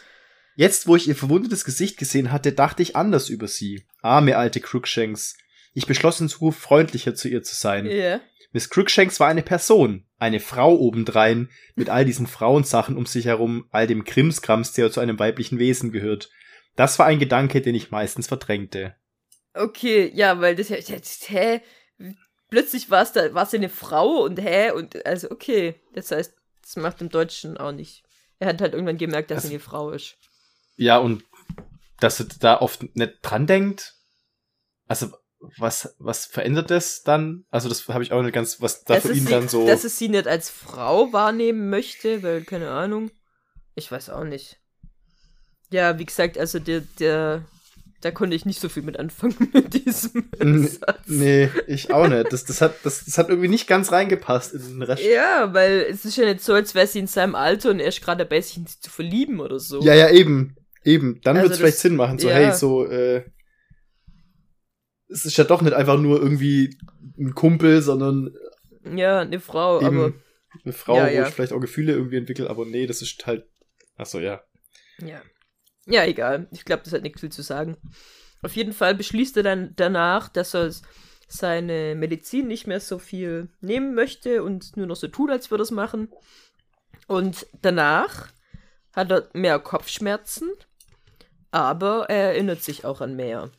jetzt 0.56 0.88
wo 0.88 0.96
ich 0.96 1.08
ihr 1.08 1.16
verwundetes 1.16 1.64
Gesicht 1.64 1.98
gesehen 1.98 2.32
hatte, 2.32 2.54
dachte 2.54 2.82
ich 2.82 2.96
anders 2.96 3.30
über 3.30 3.48
sie. 3.48 3.86
Arme 4.02 4.38
alte 4.38 4.60
Crookshanks. 4.60 5.38
Ich 5.74 5.86
beschloss 5.86 6.20
in 6.20 6.30
Zukunft 6.30 6.60
freundlicher 6.60 7.14
zu 7.14 7.28
ihr 7.28 7.44
zu 7.44 7.56
sein. 7.56 7.86
Yeah. 7.86 8.22
Miss 8.52 8.70
Crookshanks 8.70 9.20
war 9.20 9.28
eine 9.28 9.44
Person, 9.44 10.06
eine 10.18 10.40
Frau 10.40 10.76
obendrein, 10.76 11.50
mit 11.76 11.90
all 11.90 12.04
diesen 12.04 12.26
Frauensachen 12.26 12.98
um 12.98 13.06
sich 13.06 13.26
herum, 13.26 13.68
all 13.70 13.86
dem 13.86 14.04
Krimskrams, 14.04 14.74
der 14.74 14.92
zu 14.92 15.00
einem 15.00 15.20
weiblichen 15.20 15.60
Wesen 15.60 15.92
gehört. 15.92 16.32
Das 16.76 16.98
war 16.98 17.06
ein 17.06 17.20
Gedanke, 17.20 17.62
den 17.62 17.76
ich 17.76 17.92
meistens 17.92 18.28
verdrängte. 18.28 18.96
Okay, 19.54 20.12
ja, 20.14 20.40
weil 20.40 20.56
das 20.56 20.70
ja, 20.70 20.78
hä? 20.78 21.62
Plötzlich 22.50 22.90
war 22.90 23.04
es 23.04 23.12
da, 23.12 23.34
war 23.34 23.44
es 23.44 23.54
eine 23.54 23.70
Frau 23.70 24.24
und 24.24 24.40
hä? 24.40 24.72
Und 24.72 25.06
also, 25.06 25.30
okay. 25.32 25.76
Das 25.94 26.12
heißt, 26.12 26.34
das 26.62 26.76
macht 26.76 27.02
im 27.02 27.10
Deutschen 27.10 27.58
auch 27.58 27.72
nicht. 27.72 28.04
Er 28.40 28.48
hat 28.48 28.62
halt 28.62 28.74
irgendwann 28.74 28.98
gemerkt, 28.98 29.32
dass 29.32 29.40
also, 29.40 29.50
er 29.50 29.52
eine 29.52 29.60
Frau 29.60 29.92
ist. 29.92 30.18
Ja, 30.78 30.98
und 30.98 31.24
dass 32.00 32.20
er 32.20 32.28
da 32.40 32.60
oft 32.62 32.96
nicht 32.96 33.20
dran 33.22 33.48
denkt. 33.48 33.96
Also, 34.88 35.12
was, 35.58 35.96
was 36.00 36.26
verändert 36.26 36.70
das 36.72 37.04
dann? 37.04 37.46
Also, 37.50 37.70
das 37.70 37.88
habe 37.88 38.04
ich 38.04 38.12
auch 38.12 38.22
nicht 38.22 38.34
ganz, 38.34 38.62
was 38.62 38.84
da 38.84 39.00
für 39.00 39.14
ihn 39.14 39.26
sie, 39.26 39.32
dann 39.32 39.48
so. 39.48 39.68
Dass 39.68 39.84
es 39.84 39.98
sie 39.98 40.10
nicht 40.10 40.28
als 40.28 40.50
Frau 40.50 41.12
wahrnehmen 41.14 41.70
möchte, 41.70 42.24
weil, 42.24 42.44
keine 42.44 42.72
Ahnung. 42.72 43.12
Ich 43.76 43.92
weiß 43.92 44.10
auch 44.10 44.24
nicht. 44.24 44.60
Ja, 45.72 46.00
wie 46.00 46.06
gesagt, 46.06 46.38
also 46.38 46.60
der, 46.60 46.82
der, 47.00 47.46
da 48.02 48.12
konnte 48.12 48.36
ich 48.36 48.46
nicht 48.46 48.62
so 48.62 48.70
viel 48.70 48.84
mit 48.84 48.98
anfangen 48.98 49.36
mit 49.54 49.74
diesem 49.74 50.30
Satz. 50.68 51.08
Nee, 51.08 51.50
ich 51.68 51.94
auch 51.94 52.08
nicht. 52.08 52.32
Das, 52.32 52.46
das, 52.46 52.62
hat, 52.62 52.76
das, 52.84 53.06
das 53.06 53.18
hat 53.18 53.30
irgendwie 53.30 53.50
nicht 53.50 53.68
ganz 53.68 53.92
reingepasst 53.92 54.54
in 54.54 54.62
den 54.62 54.82
Rest. 54.84 55.04
Ja, 55.04 55.54
weil 55.54 55.86
es 55.90 56.06
ist 56.06 56.16
ja 56.16 56.26
nicht 56.26 56.42
so, 56.42 56.54
als 56.54 56.76
wäre 56.76 56.88
sie 56.88 57.00
in 57.00 57.08
seinem 57.08 57.36
Alter 57.36 57.72
und 57.72 57.80
er 57.80 57.88
ist 57.88 58.02
gerade 58.02 58.24
dabei, 58.24 58.40
sich 58.42 58.60
zu 58.80 58.90
verlieben 58.90 59.40
oder 59.40 59.60
so. 59.60 59.82
Ja, 59.82 59.94
ja, 59.94 60.10
eben. 60.10 60.56
Eben. 60.84 61.20
Dann 61.24 61.36
also 61.36 61.46
wird 61.46 61.54
es 61.54 61.60
vielleicht 61.60 61.78
Sinn 61.78 61.96
machen. 61.96 62.20
So, 62.20 62.30
ja. 62.30 62.36
hey, 62.36 62.54
so, 62.54 62.86
äh, 62.86 63.24
es 65.10 65.26
ist 65.26 65.38
ja 65.38 65.44
doch 65.44 65.62
nicht 65.62 65.74
einfach 65.74 66.00
nur 66.00 66.22
irgendwie 66.22 66.78
ein 67.18 67.36
Kumpel, 67.36 67.82
sondern. 67.82 68.34
Ja, 68.96 69.20
eine 69.20 69.40
Frau, 69.40 69.82
aber. 69.82 70.14
Eine 70.64 70.74
Frau, 70.74 70.96
ja, 70.96 71.10
ja. 71.10 71.24
wo 71.24 71.28
ich 71.28 71.34
vielleicht 71.34 71.54
auch 71.54 71.60
Gefühle 71.60 71.94
irgendwie 71.94 72.18
entwickle, 72.18 72.50
aber 72.50 72.66
nee, 72.66 72.88
das 72.88 73.02
ist 73.02 73.26
halt. 73.28 73.46
Achso, 73.98 74.20
ja. 74.20 74.42
Ja. 75.00 75.22
Ja, 75.90 76.06
egal. 76.06 76.48
Ich 76.52 76.66
glaube, 76.66 76.84
das 76.84 76.94
hat 76.94 77.02
nicht 77.02 77.20
viel 77.20 77.32
zu 77.32 77.42
sagen. 77.42 77.78
Auf 78.42 78.56
jeden 78.56 78.74
Fall 78.74 78.96
beschließt 78.96 79.38
er 79.38 79.44
dann 79.44 79.74
danach, 79.76 80.30
dass 80.30 80.54
er 80.56 80.72
seine 81.28 81.96
Medizin 81.96 82.48
nicht 82.48 82.68
mehr 82.68 82.80
so 82.80 83.00
viel 83.00 83.50
nehmen 83.62 83.94
möchte 83.94 84.44
und 84.44 84.78
nur 84.78 84.88
noch 84.88 84.96
so 84.96 85.08
tut, 85.08 85.30
als 85.30 85.52
würde 85.52 85.62
er 85.62 85.66
es 85.66 85.72
machen. 85.72 86.10
Und 87.08 87.48
danach 87.62 88.30
hat 88.94 89.12
er 89.12 89.30
mehr 89.34 89.60
Kopfschmerzen, 89.60 90.52
aber 91.52 92.10
er 92.10 92.34
erinnert 92.34 92.64
sich 92.64 92.86
auch 92.86 93.02
an 93.02 93.16
mehr. 93.16 93.52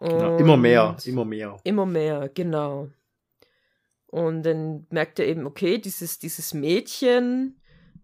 Genau, 0.00 0.36
immer 0.36 0.56
mehr, 0.56 0.96
immer 1.04 1.24
mehr. 1.24 1.56
Immer 1.64 1.86
mehr, 1.86 2.28
genau. 2.32 2.90
Und 4.06 4.42
dann 4.44 4.86
merkt 4.90 5.18
er 5.18 5.26
eben, 5.26 5.46
okay, 5.46 5.78
dieses, 5.78 6.18
dieses 6.18 6.54
Mädchen, 6.54 7.57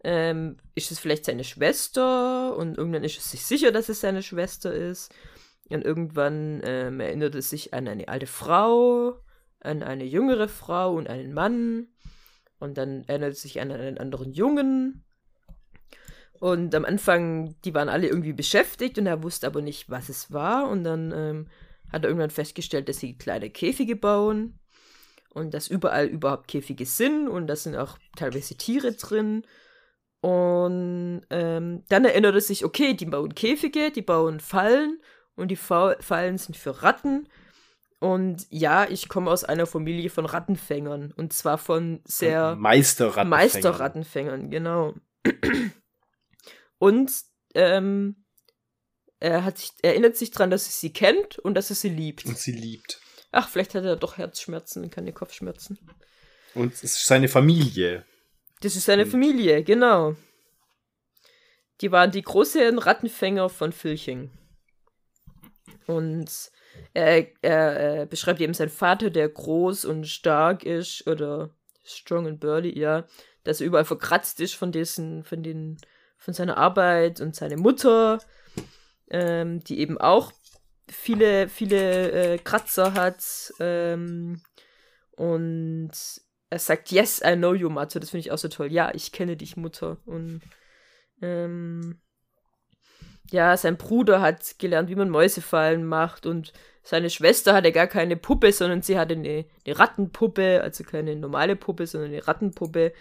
ähm, 0.04 0.58
ist 0.74 0.92
es 0.92 0.98
vielleicht 0.98 1.24
seine 1.24 1.44
Schwester 1.44 2.56
und 2.56 2.78
irgendwann 2.78 3.04
ist 3.04 3.18
es 3.18 3.30
sich 3.30 3.44
sicher, 3.44 3.72
dass 3.72 3.88
es 3.88 4.00
seine 4.00 4.22
Schwester 4.22 4.72
ist. 4.72 5.12
Und 5.70 5.82
irgendwann 5.82 6.60
ähm, 6.62 7.00
erinnert 7.00 7.34
es 7.34 7.50
sich 7.50 7.72
an 7.72 7.88
eine 7.88 8.08
alte 8.08 8.26
Frau, 8.26 9.18
an 9.60 9.82
eine 9.82 10.04
jüngere 10.04 10.48
Frau 10.48 10.94
und 10.94 11.08
einen 11.08 11.32
Mann. 11.32 11.88
Und 12.58 12.76
dann 12.76 13.04
erinnert 13.04 13.32
es 13.32 13.42
sich 13.42 13.60
an 13.60 13.72
einen 13.72 13.98
anderen 13.98 14.32
Jungen. 14.32 15.04
Und 16.34 16.74
am 16.74 16.84
Anfang, 16.84 17.56
die 17.64 17.72
waren 17.74 17.88
alle 17.88 18.06
irgendwie 18.06 18.34
beschäftigt 18.34 18.98
und 18.98 19.06
er 19.06 19.22
wusste 19.22 19.46
aber 19.46 19.62
nicht, 19.62 19.88
was 19.88 20.10
es 20.10 20.32
war. 20.32 20.68
Und 20.68 20.84
dann 20.84 21.12
ähm, 21.12 21.46
hat 21.90 22.04
er 22.04 22.10
irgendwann 22.10 22.30
festgestellt, 22.30 22.88
dass 22.90 22.98
sie 22.98 23.16
kleine 23.16 23.48
Käfige 23.48 23.96
bauen 23.96 24.58
und 25.30 25.54
dass 25.54 25.68
überall 25.68 26.06
überhaupt 26.06 26.48
Käfige 26.48 26.86
sind 26.86 27.28
und 27.28 27.46
da 27.46 27.56
sind 27.56 27.76
auch 27.76 27.98
teilweise 28.16 28.56
Tiere 28.56 28.92
drin. 28.92 29.44
Und 30.24 31.20
ähm, 31.28 31.84
dann 31.90 32.06
erinnert 32.06 32.34
er 32.34 32.40
sich, 32.40 32.64
okay, 32.64 32.94
die 32.94 33.04
bauen 33.04 33.34
Käfige, 33.34 33.90
die 33.90 34.00
bauen 34.00 34.40
Fallen 34.40 34.98
und 35.34 35.48
die 35.48 35.56
Fa 35.56 35.96
Fallen 36.00 36.38
sind 36.38 36.56
für 36.56 36.82
Ratten. 36.82 37.28
Und 38.00 38.46
ja, 38.48 38.88
ich 38.88 39.10
komme 39.10 39.30
aus 39.30 39.44
einer 39.44 39.66
Familie 39.66 40.08
von 40.08 40.24
Rattenfängern. 40.24 41.12
Und 41.12 41.34
zwar 41.34 41.58
von 41.58 42.00
sehr 42.06 42.56
Meisterrattenfängern. 42.56 43.28
Meisterrattenfängern, 43.28 44.50
genau. 44.50 44.94
Und 46.78 47.12
ähm, 47.54 48.24
er, 49.20 49.44
hat 49.44 49.58
sich, 49.58 49.72
er 49.82 49.90
erinnert 49.90 50.16
sich 50.16 50.30
daran, 50.30 50.48
dass 50.48 50.64
er 50.64 50.72
sie 50.72 50.92
kennt 50.94 51.38
und 51.38 51.52
dass 51.52 51.68
er 51.68 51.76
sie 51.76 51.90
liebt. 51.90 52.24
Und 52.24 52.38
sie 52.38 52.52
liebt. 52.52 52.98
Ach, 53.30 53.50
vielleicht 53.50 53.74
hat 53.74 53.84
er 53.84 53.96
doch 53.96 54.16
Herzschmerzen 54.16 54.84
und 54.84 54.90
keine 54.90 55.12
Kopfschmerzen. 55.12 55.78
Und 56.54 56.72
es 56.72 56.82
ist 56.82 57.04
seine 57.04 57.28
Familie. 57.28 58.06
Das 58.64 58.76
ist 58.76 58.86
seine 58.86 59.04
Familie, 59.04 59.62
genau. 59.62 60.16
Die 61.82 61.92
waren 61.92 62.10
die 62.10 62.22
großen 62.22 62.78
Rattenfänger 62.78 63.50
von 63.50 63.72
Filching. 63.72 64.30
Und 65.86 66.30
er, 66.94 67.26
er, 67.42 67.76
er, 67.76 68.06
beschreibt 68.06 68.40
eben 68.40 68.54
seinen 68.54 68.70
Vater, 68.70 69.10
der 69.10 69.28
groß 69.28 69.84
und 69.84 70.06
stark 70.06 70.64
ist, 70.64 71.06
oder 71.06 71.50
strong 71.84 72.26
and 72.26 72.40
burly, 72.40 72.78
ja, 72.78 73.06
dass 73.42 73.60
er 73.60 73.66
überall 73.66 73.84
verkratzt 73.84 74.40
ist 74.40 74.54
von 74.54 74.72
diesen, 74.72 75.24
von 75.24 75.42
den, 75.42 75.76
von 76.16 76.32
seiner 76.32 76.56
Arbeit 76.56 77.20
und 77.20 77.36
seine 77.36 77.58
Mutter, 77.58 78.18
ähm, 79.10 79.62
die 79.62 79.78
eben 79.78 79.98
auch 79.98 80.32
viele, 80.88 81.50
viele 81.50 82.12
äh, 82.12 82.38
Kratzer 82.38 82.94
hat. 82.94 83.52
Ähm, 83.60 84.40
und 85.16 85.92
er 86.54 86.60
sagt, 86.60 86.92
yes, 86.92 87.20
I 87.26 87.34
know 87.34 87.52
you, 87.52 87.68
Mathe. 87.68 87.98
Das 87.98 88.10
finde 88.10 88.20
ich 88.20 88.30
auch 88.30 88.38
so 88.38 88.46
toll. 88.46 88.72
Ja, 88.72 88.92
ich 88.94 89.10
kenne 89.10 89.36
dich, 89.36 89.56
Mutter. 89.56 89.96
Und 90.06 90.40
ähm, 91.20 91.98
ja, 93.28 93.56
sein 93.56 93.76
Bruder 93.76 94.20
hat 94.20 94.60
gelernt, 94.60 94.88
wie 94.88 94.94
man 94.94 95.10
Mäusefallen 95.10 95.84
macht 95.84 96.26
und 96.26 96.52
seine 96.84 97.10
Schwester 97.10 97.54
hatte 97.54 97.72
gar 97.72 97.88
keine 97.88 98.16
Puppe, 98.16 98.52
sondern 98.52 98.82
sie 98.82 98.96
hatte 98.96 99.14
eine, 99.14 99.46
eine 99.66 99.78
Rattenpuppe, 99.78 100.60
also 100.62 100.84
keine 100.84 101.16
normale 101.16 101.56
Puppe, 101.56 101.88
sondern 101.88 102.10
eine 102.10 102.24
Rattenpuppe. 102.24 102.92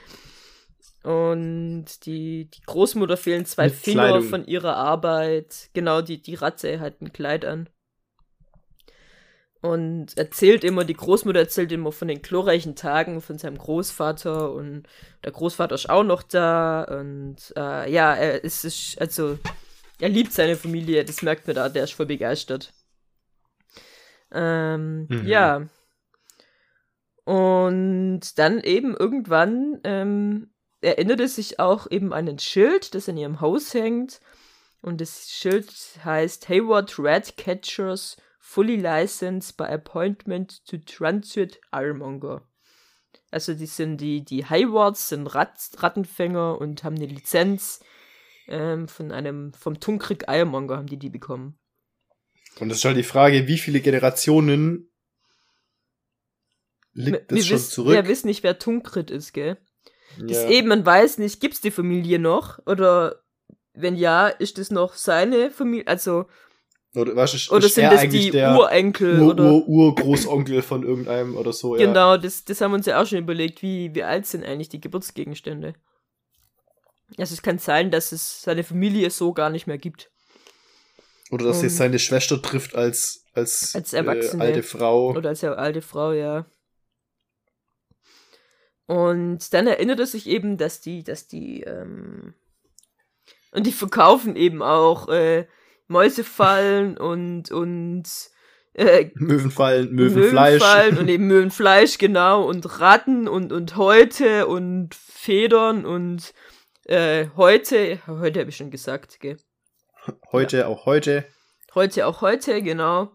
Und 1.04 1.86
die, 2.08 2.50
die 2.50 2.62
Großmutter 2.66 3.18
fehlen 3.18 3.46
zwei 3.46 3.66
Mit 3.66 3.76
Finger 3.76 4.08
Kleidung. 4.08 4.30
von 4.30 4.46
ihrer 4.48 4.78
Arbeit. 4.78 5.70
Genau, 5.74 6.02
die, 6.02 6.22
die 6.24 6.36
Ratze 6.36 6.80
hat 6.80 7.02
ein 7.02 7.14
Kleid 7.14 7.46
an. 7.46 7.70
Und 9.64 10.18
erzählt 10.18 10.66
immer, 10.66 10.84
die 10.84 10.94
Großmutter 10.94 11.40
erzählt 11.40 11.72
immer 11.72 11.94
von 11.94 12.10
den 12.10 12.22
glorreichen 12.22 12.76
Tagen 12.76 13.22
von 13.22 13.38
seinem 13.38 13.58
Großvater 13.58 14.52
und 14.52 14.84
der 15.24 15.32
Großvater 15.32 15.74
ist 15.74 15.90
auch 15.90 16.04
noch 16.04 16.22
da 16.22 16.84
und 16.84 17.38
äh, 17.56 17.90
ja, 17.90 18.14
er 18.14 18.44
ist, 18.44 18.66
ist 18.66 19.00
also 19.00 19.40
er 20.02 20.10
liebt 20.10 20.34
seine 20.34 20.58
Familie, 20.58 21.06
das 21.06 21.22
merkt 21.22 21.48
man 21.48 21.56
da, 21.56 21.70
der 21.70 21.86
ist 21.86 21.94
voll 21.94 22.08
begeistert. 22.08 22.74
Ähm, 24.34 25.08
Mhm. 25.10 25.28
Ja. 25.28 25.68
Und 27.24 28.38
dann 28.38 28.60
eben 28.60 28.98
irgendwann 28.98 29.80
ähm, 29.86 30.52
erinnert 30.82 31.22
er 31.22 31.30
sich 31.30 31.62
auch 31.62 31.90
eben 31.90 32.12
an 32.12 32.28
ein 32.28 32.40
Schild, 32.40 32.94
das 32.96 33.08
an 33.08 33.16
ihrem 33.16 33.40
Haus 33.40 33.74
hängt. 33.74 34.20
Und 34.82 35.00
das 35.00 35.30
Schild 35.32 35.72
heißt 36.04 36.50
Hayward 36.50 36.96
Rat 37.00 37.38
Catchers 37.38 38.18
Fully 38.46 38.76
Licensed 38.76 39.56
by 39.56 39.64
Appointment 39.64 40.66
to 40.66 40.78
Transit 40.78 41.62
Ironmonger. 41.72 42.46
Also 43.32 43.54
die 43.54 43.68
sind 43.68 43.98
die, 43.98 44.24
die 44.26 44.44
Haywards 44.44 45.08
sind 45.08 45.28
Rat, 45.28 45.58
Rattenfänger 45.78 46.60
und 46.60 46.84
haben 46.84 46.98
eine 46.98 47.06
Lizenz 47.06 47.80
ähm, 48.50 48.90
von 48.90 49.14
einem, 49.14 49.54
vom 49.54 49.80
Tunkrieg 49.80 50.26
Ironmonger 50.28 50.76
haben 50.76 50.88
die 50.88 51.00
die 51.00 51.10
bekommen. 51.10 51.58
Und 52.60 52.70
es 52.70 52.80
ist 52.80 52.86
halt 52.86 52.98
die 52.98 53.04
Frage, 53.04 53.48
wie 53.48 53.58
viele 53.58 53.80
Generationen 53.80 54.92
liegt 56.92 57.32
wir, 57.32 57.38
das 57.38 57.48
schon 57.48 57.56
wissen, 57.56 57.72
zurück? 57.72 57.94
wir 57.94 58.08
wissen 58.08 58.28
nicht, 58.28 58.44
wer 58.44 58.60
Tunkrit 58.60 59.10
ist, 59.10 59.32
gell? 59.32 59.58
Das 60.20 60.44
Ja. 60.44 60.50
eben, 60.50 60.68
man 60.68 60.86
weiß 60.86 61.18
nicht, 61.18 61.40
gibt's 61.40 61.62
die 61.62 61.72
Familie 61.72 62.20
noch? 62.20 62.60
Oder 62.68 63.24
wenn 63.74 63.96
ja, 63.96 64.28
ist 64.28 64.58
das 64.58 64.70
noch 64.70 64.96
seine 64.96 65.50
Familie? 65.50 65.88
Also, 65.88 66.28
Oder, 66.96 67.16
was 67.16 67.34
ist, 67.34 67.52
oder 67.52 67.66
ist 67.66 67.76
sind 67.76 67.92
das 67.92 68.08
die 68.08 68.30
der 68.30 68.56
Urenkel? 68.56 69.20
Ur, 69.20 69.32
oder 69.32 69.44
Ur, 69.52 69.68
Urgroßonkel 69.68 70.62
von 70.62 70.84
irgendeinem 70.84 71.36
oder 71.36 71.52
so? 71.52 71.76
Ja. 71.76 71.88
genau, 71.88 72.18
das, 72.18 72.46
das 72.46 72.62
haben 72.62 72.72
wir 72.72 72.76
uns 72.76 72.86
ja 72.86 73.02
auch 73.02 73.08
schon 73.08 73.18
überlegt, 73.18 73.64
wie, 73.64 73.94
wie 73.96 74.04
alt 74.04 74.28
sind 74.28 74.44
eigentlich 74.44 74.70
die 74.70 74.82
Geburtsgegenstände? 74.82 75.74
Also 77.18 77.34
es 77.34 77.42
kann 77.42 77.58
sein, 77.58 77.90
dass 77.90 78.12
es 78.12 78.42
seine 78.44 78.64
Familie 78.64 79.10
so 79.10 79.34
gar 79.34 79.50
nicht 79.50 79.66
mehr 79.66 79.78
gibt. 79.78 80.12
Oder 81.32 81.46
dass 81.46 81.58
Um, 81.58 81.64
jetzt 81.64 81.78
seine 81.78 81.98
Schwester 81.98 82.42
trifft 82.42 82.76
als, 82.76 83.26
als, 83.34 83.74
Als 83.76 83.94
äh, 83.94 83.98
Erwachsene. 83.98 84.44
alte 84.44 84.62
Frau. 84.62 85.10
Oder 85.10 85.30
als 85.30 85.44
alte 85.44 85.82
Frau, 85.82 86.12
ja. 86.12 86.46
Und 88.86 89.54
dann 89.54 89.66
erinnert 89.66 90.00
er 90.00 90.06
sich 90.06 90.28
eben, 90.28 90.58
dass 90.58 90.82
die, 90.82 91.04
dass 91.04 91.28
die, 91.28 91.62
ähm, 91.62 92.36
und 93.52 93.66
die 93.66 93.72
verkaufen 93.72 94.36
eben 94.36 94.62
auch 94.62 95.08
äh, 95.10 95.48
Mäusefallen 95.88 96.98
und, 96.98 97.52
und 97.52 98.04
äh, 98.74 99.12
Möwenfallen, 99.16 99.94
Möwenfleisch. 99.94 100.62
Möwenfallen 100.62 100.98
und 100.98 101.08
eben 101.10 101.28
Möwenfleisch, 101.28 101.98
genau, 101.98 102.48
und 102.48 102.80
Ratten 102.80 103.28
und, 103.28 103.52
und 103.52 103.76
Häute 103.76 104.48
und 104.48 104.96
Federn 104.96 105.86
und 105.86 106.34
äh, 106.86 107.28
heute, 107.38 108.00
heute 108.08 108.40
habe 108.40 108.50
ich 108.50 108.58
schon 108.58 108.72
gesagt, 108.72 109.20
gell? 109.20 109.38
Heute, 110.32 110.68
auch 110.68 110.86
heute. 110.86 111.26
Heute 111.76 112.08
auch 112.08 112.22
heute, 112.22 112.62
genau. 112.62 113.12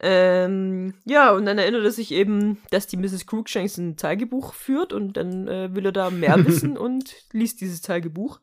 Ähm, 0.00 0.94
ja, 1.04 1.32
und 1.32 1.44
dann 1.44 1.58
erinnert 1.58 1.84
er 1.84 1.90
sich 1.90 2.12
eben, 2.12 2.62
dass 2.70 2.86
die 2.86 2.96
Mrs. 2.96 3.26
Cruikshanks 3.26 3.78
ein 3.78 3.96
Tagebuch 3.96 4.54
führt 4.54 4.92
und 4.92 5.16
dann 5.16 5.48
äh, 5.48 5.74
will 5.74 5.86
er 5.86 5.92
da 5.92 6.10
mehr 6.10 6.36
wissen 6.46 6.78
und 6.78 7.14
liest 7.32 7.60
dieses 7.60 7.80
Tagebuch. 7.80 8.40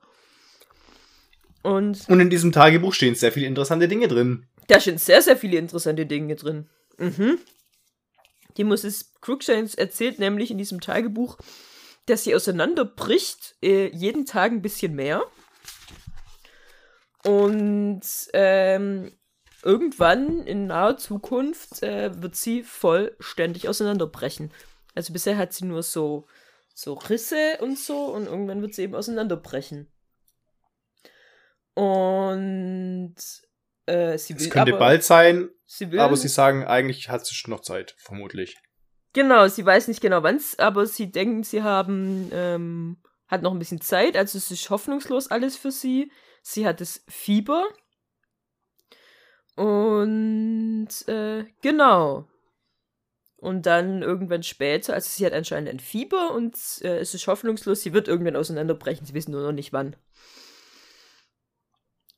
Und 1.66 2.08
Und 2.08 2.20
in 2.20 2.30
diesem 2.30 2.52
Tagebuch 2.52 2.94
stehen 2.94 3.16
sehr 3.16 3.32
viele 3.32 3.48
interessante 3.48 3.88
Dinge 3.88 4.08
drin. 4.08 4.46
da 4.68 4.80
sind 4.80 5.00
sehr, 5.00 5.22
sehr 5.24 5.36
viele 5.36 5.58
interessante 5.58 6.06
Dinge 6.06 6.36
drin. 6.36 6.70
Mhm. 7.00 7.40
Die 8.58 8.64
Mrs. 8.64 9.14
Cruikshanks 9.20 9.74
erzählt 9.74 10.20
nämlich 10.20 10.52
in 10.52 10.60
diesem 10.60 10.80
Tagebuch, 10.80 11.38
dass 12.06 12.24
sie 12.24 12.36
auseinanderbricht, 12.36 13.56
äh, 13.64 13.88
jeden 13.88 14.28
Tag 14.28 14.52
ein 14.52 14.62
bisschen 14.62 14.94
mehr. 14.94 15.24
Und 17.24 18.02
ähm, 18.34 19.12
irgendwann 19.64 20.46
in 20.46 20.68
naher 20.68 20.98
Zukunft 20.98 21.82
äh, 21.82 22.22
wird 22.22 22.36
sie 22.36 22.62
vollständig 22.62 23.68
auseinanderbrechen. 23.68 24.52
Also 24.94 25.14
bisher 25.14 25.36
hat 25.36 25.52
sie 25.52 25.66
nur 25.66 25.82
so, 25.82 26.28
so 26.76 26.94
Risse 26.94 27.58
und 27.60 27.80
so 27.80 28.14
und 28.14 28.28
irgendwann 28.28 28.62
wird 28.62 28.76
sie 28.76 28.84
eben 28.84 28.94
auseinanderbrechen. 28.94 29.88
Und 31.76 33.16
äh, 33.86 34.18
sie 34.18 34.34
will 34.36 34.46
Es 34.46 34.50
könnte 34.50 34.72
aber, 34.72 34.80
bald 34.80 35.04
sein, 35.04 35.50
sie 35.66 35.92
will, 35.92 36.00
aber 36.00 36.16
sie 36.16 36.30
sagen, 36.30 36.66
eigentlich 36.66 37.10
hat 37.10 37.26
sie 37.26 37.36
schon 37.36 37.52
noch 37.52 37.62
Zeit, 37.62 37.96
vermutlich. 38.00 38.58
Genau, 39.14 39.48
sie 39.48 39.66
weiß 39.66 39.88
nicht 39.88 40.02
genau 40.02 40.24
wann's, 40.24 40.58
aber 40.60 40.88
sie 40.88 41.12
denken, 41.12 41.44
sie 41.44 41.64
haben, 41.64 42.30
ähm, 42.34 42.98
hat 43.28 43.42
noch 43.42 43.54
ein 43.54 43.60
bisschen 43.60 43.82
Zeit, 43.82 44.18
also 44.18 44.38
es 44.38 44.52
ist 44.52 44.70
hoffnungslos 44.70 45.32
alles 45.32 45.56
für 45.56 45.72
sie. 45.72 46.12
Sie 46.42 46.68
hat 46.68 46.80
das 46.80 47.04
Fieber. 47.08 47.66
Und 49.56 50.90
äh, 51.08 51.46
genau. 51.62 52.28
Und 53.38 53.66
dann 53.66 54.02
irgendwann 54.02 54.44
später, 54.44 54.94
also 54.94 55.08
sie 55.10 55.26
hat 55.26 55.34
anscheinend 55.34 55.70
ein 55.70 55.80
Fieber 55.80 56.34
und 56.34 56.56
äh, 56.82 57.00
es 57.00 57.14
ist 57.14 57.28
hoffnungslos, 57.28 57.82
sie 57.82 57.94
wird 57.94 58.08
irgendwann 58.08 58.36
auseinanderbrechen, 58.36 59.06
sie 59.06 59.14
wissen 59.14 59.32
nur 59.32 59.44
noch 59.44 59.52
nicht 59.52 59.74
wann. 59.74 59.96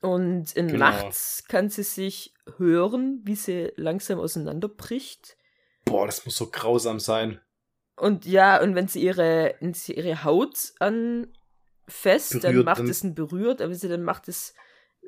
Und 0.02 0.52
in 0.56 0.68
Genau. 0.68 0.80
nachts 0.92 1.44
kann 1.48 1.70
sie 1.70 1.84
sich 1.84 2.34
hören, 2.58 3.22
wie 3.24 3.36
sie 3.36 3.72
langsam 3.78 4.20
auseinanderbricht. 4.20 5.38
Boah, 5.86 6.06
das 6.06 6.26
muss 6.26 6.36
so 6.36 6.48
grausam 6.52 7.00
sein. 7.00 7.40
Und 7.96 8.26
ja, 8.26 8.62
und 8.62 8.76
wenn 8.76 8.88
sie 8.88 9.02
ihre, 9.02 9.56
wenn 9.60 9.74
sie 9.74 9.94
ihre 9.94 10.24
Haut 10.24 10.74
anfasst, 10.80 12.44
dann 12.44 12.64
macht 12.64 12.80
dann- 12.80 12.90
es 12.90 13.04
ein 13.04 13.16
berührt, 13.16 13.62
aber 13.62 13.74
sie 13.74 13.88
dann 13.90 14.04
macht 14.04 14.28
es 14.28 14.54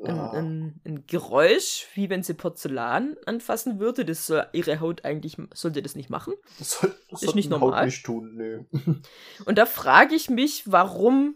ein, 0.04 0.18
Ah. 0.18 0.32
ein, 0.32 0.80
ein 0.86 1.06
Geräusch, 1.08 1.88
wie 1.94 2.10
wenn 2.10 2.24
sie 2.24 2.34
Porzellan 2.34 3.18
anfassen 3.26 3.80
würde. 3.80 4.06
Das 4.06 4.26
soll 4.28 4.48
ihre 4.54 4.80
Haut 4.80 5.04
eigentlich, 5.04 5.36
sollte 5.54 5.82
das 5.82 5.96
nicht 5.96 6.10
machen. 6.10 6.34
Das 6.58 6.72
soll, 6.80 6.96
das 7.12 7.22
Ist 7.24 7.36
nicht 7.36 7.50
normal. 7.50 7.86
Nicht 7.86 8.06
tun, 8.06 8.34
nö. 8.36 8.64
Und 9.46 9.58
da 9.58 9.66
frage 9.66 10.16
ich 10.16 10.30
mich, 10.30 10.64
warum, 10.72 11.36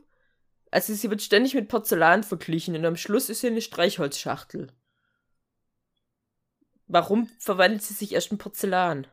also 0.74 0.94
sie 0.94 1.10
wird 1.10 1.22
ständig 1.22 1.54
mit 1.54 1.68
Porzellan 1.68 2.24
verglichen 2.24 2.76
und 2.76 2.86
am 2.86 2.96
Schluss 2.98 3.30
ist 3.30 3.42
sie 3.42 3.48
eine 3.48 3.62
Streichholzschachtel. 3.62 4.72
Warum 6.88 7.30
verwandelt 7.40 7.82
sie 7.84 7.94
sich 7.94 8.14
erst 8.14 8.32
in 8.32 8.38
Porzellan? 8.38 9.08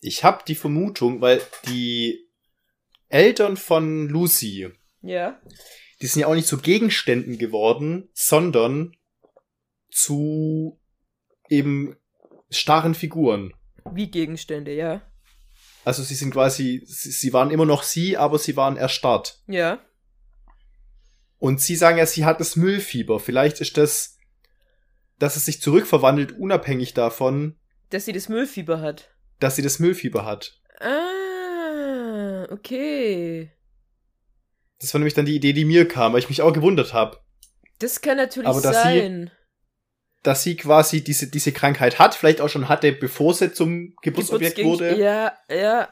Ich 0.00 0.24
habe 0.24 0.42
die 0.46 0.54
Vermutung, 0.54 1.20
weil 1.20 1.40
die 1.66 2.26
Eltern 3.08 3.56
von 3.56 4.08
Lucy, 4.08 4.70
Ja. 5.02 5.40
die 6.00 6.06
sind 6.06 6.20
ja 6.20 6.26
auch 6.26 6.34
nicht 6.34 6.48
zu 6.48 6.58
Gegenständen 6.58 7.38
geworden, 7.38 8.08
sondern 8.14 8.96
zu 9.90 10.80
eben 11.48 11.96
starren 12.50 12.94
Figuren. 12.94 13.52
Wie 13.92 14.10
Gegenstände, 14.10 14.74
ja. 14.74 15.02
Also 15.84 16.02
sie 16.02 16.14
sind 16.14 16.32
quasi, 16.32 16.82
sie, 16.86 17.10
sie 17.10 17.32
waren 17.32 17.50
immer 17.50 17.66
noch 17.66 17.82
sie, 17.82 18.16
aber 18.16 18.38
sie 18.38 18.56
waren 18.56 18.76
erstarrt. 18.76 19.42
Ja. 19.46 19.80
Und 21.40 21.60
sie 21.60 21.74
sagen 21.74 21.98
ja, 21.98 22.06
sie 22.06 22.24
hat 22.24 22.38
das 22.38 22.54
Müllfieber. 22.54 23.18
Vielleicht 23.18 23.60
ist 23.60 23.76
das, 23.76 24.18
dass 25.18 25.34
es 25.36 25.46
sich 25.46 25.60
zurückverwandelt, 25.60 26.32
unabhängig 26.38 26.94
davon, 26.94 27.58
Dass 27.90 28.04
sie 28.04 28.12
das 28.12 28.28
Müllfieber 28.28 28.80
hat. 28.80 29.10
dass 29.40 29.56
sie 29.56 29.62
das 29.62 29.78
Müllfieber 29.80 30.24
hat. 30.24 30.60
Ah, 30.80 32.46
okay. 32.50 33.50
Das 34.80 34.92
war 34.94 34.98
nämlich 34.98 35.14
dann 35.14 35.26
die 35.26 35.34
Idee, 35.34 35.52
die 35.52 35.64
mir 35.64 35.88
kam, 35.88 36.12
weil 36.12 36.20
ich 36.20 36.28
mich 36.28 36.40
auch 36.42 36.52
gewundert 36.52 36.92
habe, 36.92 37.18
Das 37.78 38.00
kann 38.02 38.16
natürlich 38.18 38.48
Aber 38.48 38.60
dass 38.60 38.76
sie- 38.82 38.88
sein. 39.00 39.30
dass 40.22 40.42
sie 40.42 40.56
quasi 40.56 41.02
diese, 41.02 41.26
diese 41.30 41.52
Krankheit 41.52 41.98
hat, 41.98 42.14
vielleicht 42.14 42.42
auch 42.42 42.48
schon 42.50 42.68
hatte, 42.68 42.92
bevor 42.92 43.32
sie 43.32 43.52
zum 43.54 43.94
Geburtsobjekt 44.02 44.62
wurde. 44.62 44.94
Ja, 44.98 45.32
ja. 45.50 45.88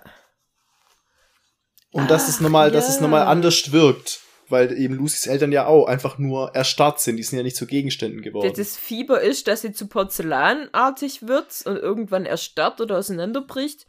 Und 1.90 2.10
dass 2.10 2.28
es 2.28 2.36
Ach, 2.36 2.40
nochmal, 2.42 2.70
dass 2.70 2.88
es 2.90 2.96
ja. 2.96 3.00
nochmal 3.02 3.22
anders 3.26 3.72
wirkt. 3.72 4.20
Weil 4.50 4.72
eben 4.78 4.94
Lucys 4.94 5.26
Eltern 5.26 5.52
ja 5.52 5.66
auch 5.66 5.86
einfach 5.86 6.16
nur 6.18 6.54
erstarrt 6.54 7.00
sind. 7.00 7.16
Die 7.16 7.22
sind 7.22 7.36
ja 7.38 7.42
nicht 7.42 7.56
zu 7.56 7.66
Gegenständen 7.66 8.22
geworden. 8.22 8.52
Das 8.56 8.76
Fieber 8.76 9.20
ist, 9.20 9.46
dass 9.46 9.60
sie 9.62 9.72
zu 9.72 9.88
porzellanartig 9.88 11.26
wird 11.28 11.62
und 11.66 11.76
irgendwann 11.76 12.24
erstarrt 12.26 12.80
oder 12.80 12.98
auseinanderbricht. 12.98 13.86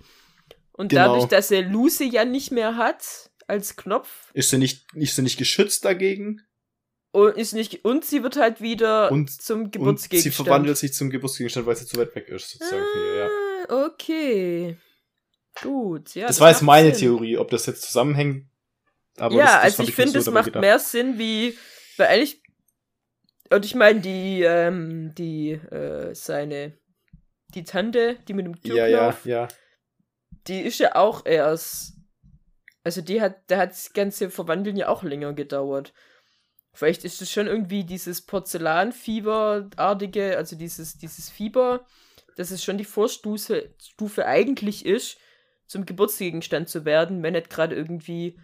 Und 0.74 0.90
Genau. 0.90 1.14
dadurch, 1.14 1.26
dass 1.30 1.52
er 1.52 1.62
Lucy 1.64 2.06
ja 2.10 2.26
nicht 2.26 2.52
mehr 2.52 2.76
hat 2.78 3.30
als 3.48 3.76
Knopf 3.76 4.30
ist 4.34 4.50
sie 4.52 4.58
nicht, 4.58 4.86
ist 4.94 5.16
sie 5.16 5.22
nicht 5.24 5.38
geschützt 5.38 5.84
dagegen? 5.86 6.42
und 7.12 7.36
ist 7.38 7.54
nicht 7.54 7.84
und 7.86 8.06
sie 8.06 8.22
wird 8.22 8.38
halt 8.38 8.62
wieder 8.62 9.12
Und- 9.12 9.32
zum 9.42 9.62
Und 9.62 9.66
sie 9.66 9.72
Geburtsgegenstand. 9.80 10.36
verwandelt 10.36 10.78
sich 10.78 10.94
zum 10.94 11.10
Geburtsgegenstand, 11.10 11.66
weil 11.66 11.76
sie 11.76 11.88
zu 11.88 11.98
weit 11.98 12.14
weg 12.16 12.28
ist, 12.28 12.52
sozusagen. 12.52 12.84
ja. 13.18 13.28
Ah, 13.68 13.86
okay. 13.88 14.78
Gut, 15.64 16.14
ja. 16.16 16.28
das 16.28 16.40
war 16.40 16.50
jetzt 16.52 16.62
meine 16.62 16.92
Sinn. 16.94 17.00
Theorie. 17.00 17.38
Ob 17.38 17.50
das 17.50 17.66
jetzt 17.66 17.82
zusammenhängt, 17.82 18.46
Aber 19.20 19.36
ja, 19.36 19.46
das, 19.46 19.54
das 19.54 19.64
also 19.64 19.84
ich 19.84 19.90
mir 19.90 19.96
finde, 19.96 20.22
so 20.22 20.30
es 20.30 20.34
macht 20.34 20.46
gedacht. 20.46 20.62
mehr 20.62 20.80
Sinn 20.80 21.18
wie, 21.18 21.58
weil 21.98 22.08
eigentlich, 22.08 22.42
und 23.52 23.66
ich 23.66 23.76
meine, 23.76 24.02
die, 24.02 24.44
ähm, 24.44 25.14
die, 25.16 25.52
äh, 25.52 26.14
seine, 26.14 26.78
die 27.56 27.64
Tante, 27.64 28.18
die 28.28 28.34
mit 28.34 28.46
dem 28.46 28.56
Ja, 28.64 28.88
ja, 28.88 29.12
Türknopf, 29.12 29.26
ja. 29.26 29.48
die 30.48 30.62
ist 30.62 30.80
ja 30.80 30.96
auch 30.96 31.26
erst, 31.26 31.94
also 32.84 33.02
die 33.02 33.22
hat, 33.22 33.38
da 33.48 33.58
hat 33.58 33.72
das 33.72 33.94
ganze 33.94 34.30
Verwandeln 34.30 34.78
ja 34.78 34.88
auch 34.88 35.04
länger 35.04 35.34
gedauert. 35.34 35.94
Vielleicht 36.74 37.04
ist 37.04 37.22
es 37.22 37.32
schon 37.32 37.48
irgendwie 37.48 37.84
dieses 37.84 38.22
Porzellanfieberartige, 38.22 40.38
also 40.38 40.56
dieses, 40.56 40.98
dieses 40.98 41.30
Fieber, 41.30 41.86
dass 42.38 42.52
es 42.52 42.64
schon 42.64 42.78
die 42.78 42.86
Vorstufe 42.86 43.74
Stufe 43.82 44.26
eigentlich 44.26 44.86
ist, 44.86 45.18
zum 45.66 45.86
Geburtsgegenstand 45.86 46.70
zu 46.70 46.86
werden, 46.86 47.22
wenn 47.22 47.34
nicht 47.34 47.50
gerade 47.50 47.76
irgendwie 47.76 48.40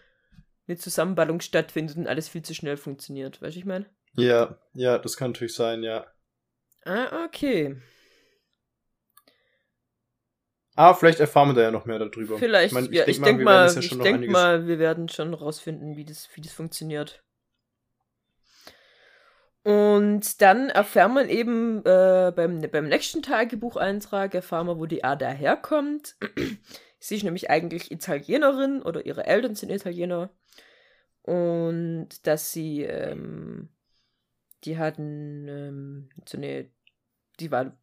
eine 0.67 0.77
Zusammenballung 0.77 1.41
stattfindet 1.41 1.97
und 1.97 2.07
alles 2.07 2.27
viel 2.27 2.41
zu 2.41 2.53
schnell 2.55 2.77
funktioniert. 2.77 3.41
Weißt 3.41 3.55
du, 3.55 3.59
ich 3.59 3.65
meine? 3.65 3.85
Ja, 4.13 4.57
ja, 4.73 4.97
das 4.97 5.17
kann 5.17 5.31
natürlich 5.31 5.55
sein, 5.55 5.83
ja. 5.83 6.05
Ah, 6.85 7.25
okay. 7.25 7.75
Ah, 10.75 10.93
vielleicht 10.93 11.19
erfahren 11.19 11.49
wir 11.49 11.53
da 11.53 11.61
ja 11.61 11.71
noch 11.71 11.85
mehr 11.85 11.99
darüber. 11.99 12.37
Vielleicht, 12.37 12.73
mein, 12.73 12.91
ja, 12.91 13.07
ich 13.07 13.21
denk 13.21 13.39
denke 13.39 13.45
wir 13.45 13.51
werden 13.51 13.65
mal, 13.65 13.73
ja 13.73 13.79
ich 13.79 13.89
denk 13.97 14.15
einiges- 14.17 14.33
mal, 14.33 14.67
wir 14.67 14.79
werden 14.79 15.07
schon 15.09 15.33
rausfinden, 15.33 15.95
wie 15.95 16.05
das, 16.05 16.29
wie 16.33 16.41
das 16.41 16.51
funktioniert. 16.51 17.23
Und 19.63 20.41
dann 20.41 20.69
erfährt 20.69 21.11
man 21.11 21.27
eben 21.27 21.79
äh, 21.85 22.31
beim, 22.35 22.61
beim 22.69 22.87
nächsten 22.87 23.23
Tagebucheintrag, 23.23 24.35
erfahren 24.35 24.67
wir, 24.67 24.77
wo 24.77 24.85
die 24.85 25.03
Ada 25.03 25.29
herkommt. 25.29 26.17
Sie 26.99 27.15
ist 27.15 27.23
nämlich 27.23 27.49
eigentlich 27.49 27.91
Italienerin 27.91 28.81
oder 28.81 29.05
ihre 29.05 29.25
Eltern 29.25 29.55
sind 29.55 29.69
Italiener. 29.71 30.29
Und 31.21 32.09
dass 32.27 32.51
sie, 32.51 32.83
ähm, 32.83 33.69
die 34.63 34.77
hatten 34.77 35.47
ähm, 35.47 36.09
so 36.27 36.37
eine, 36.37 36.69
die 37.39 37.51
waren 37.51 37.77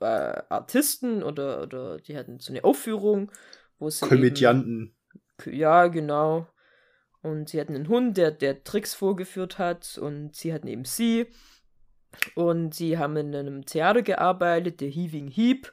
äh, 0.00 0.04
Artisten 0.48 1.22
oder, 1.22 1.62
oder 1.62 1.98
die 1.98 2.16
hatten 2.16 2.38
so 2.38 2.52
eine 2.52 2.64
Aufführung, 2.64 3.30
wo 3.78 3.90
sie. 3.90 4.04
eben- 4.06 4.14
Komödianten. 4.16 4.96
ja, 5.46 5.88
genau. 5.88 6.46
Und 7.22 7.48
sie 7.48 7.60
hatten 7.60 7.74
einen 7.74 7.88
Hund, 7.88 8.16
der, 8.16 8.30
der 8.30 8.62
Tricks 8.64 8.94
vorgeführt 8.94 9.58
hat. 9.58 9.98
Und 9.98 10.36
sie 10.36 10.52
hatten 10.52 10.68
eben 10.68 10.84
sie. 10.84 11.26
Und 12.36 12.74
sie 12.74 12.96
haben 12.96 13.16
in 13.16 13.34
einem 13.34 13.66
Theater 13.66 14.02
gearbeitet, 14.02 14.80
der 14.80 14.88
Heaving 14.88 15.28
Heap. 15.28 15.72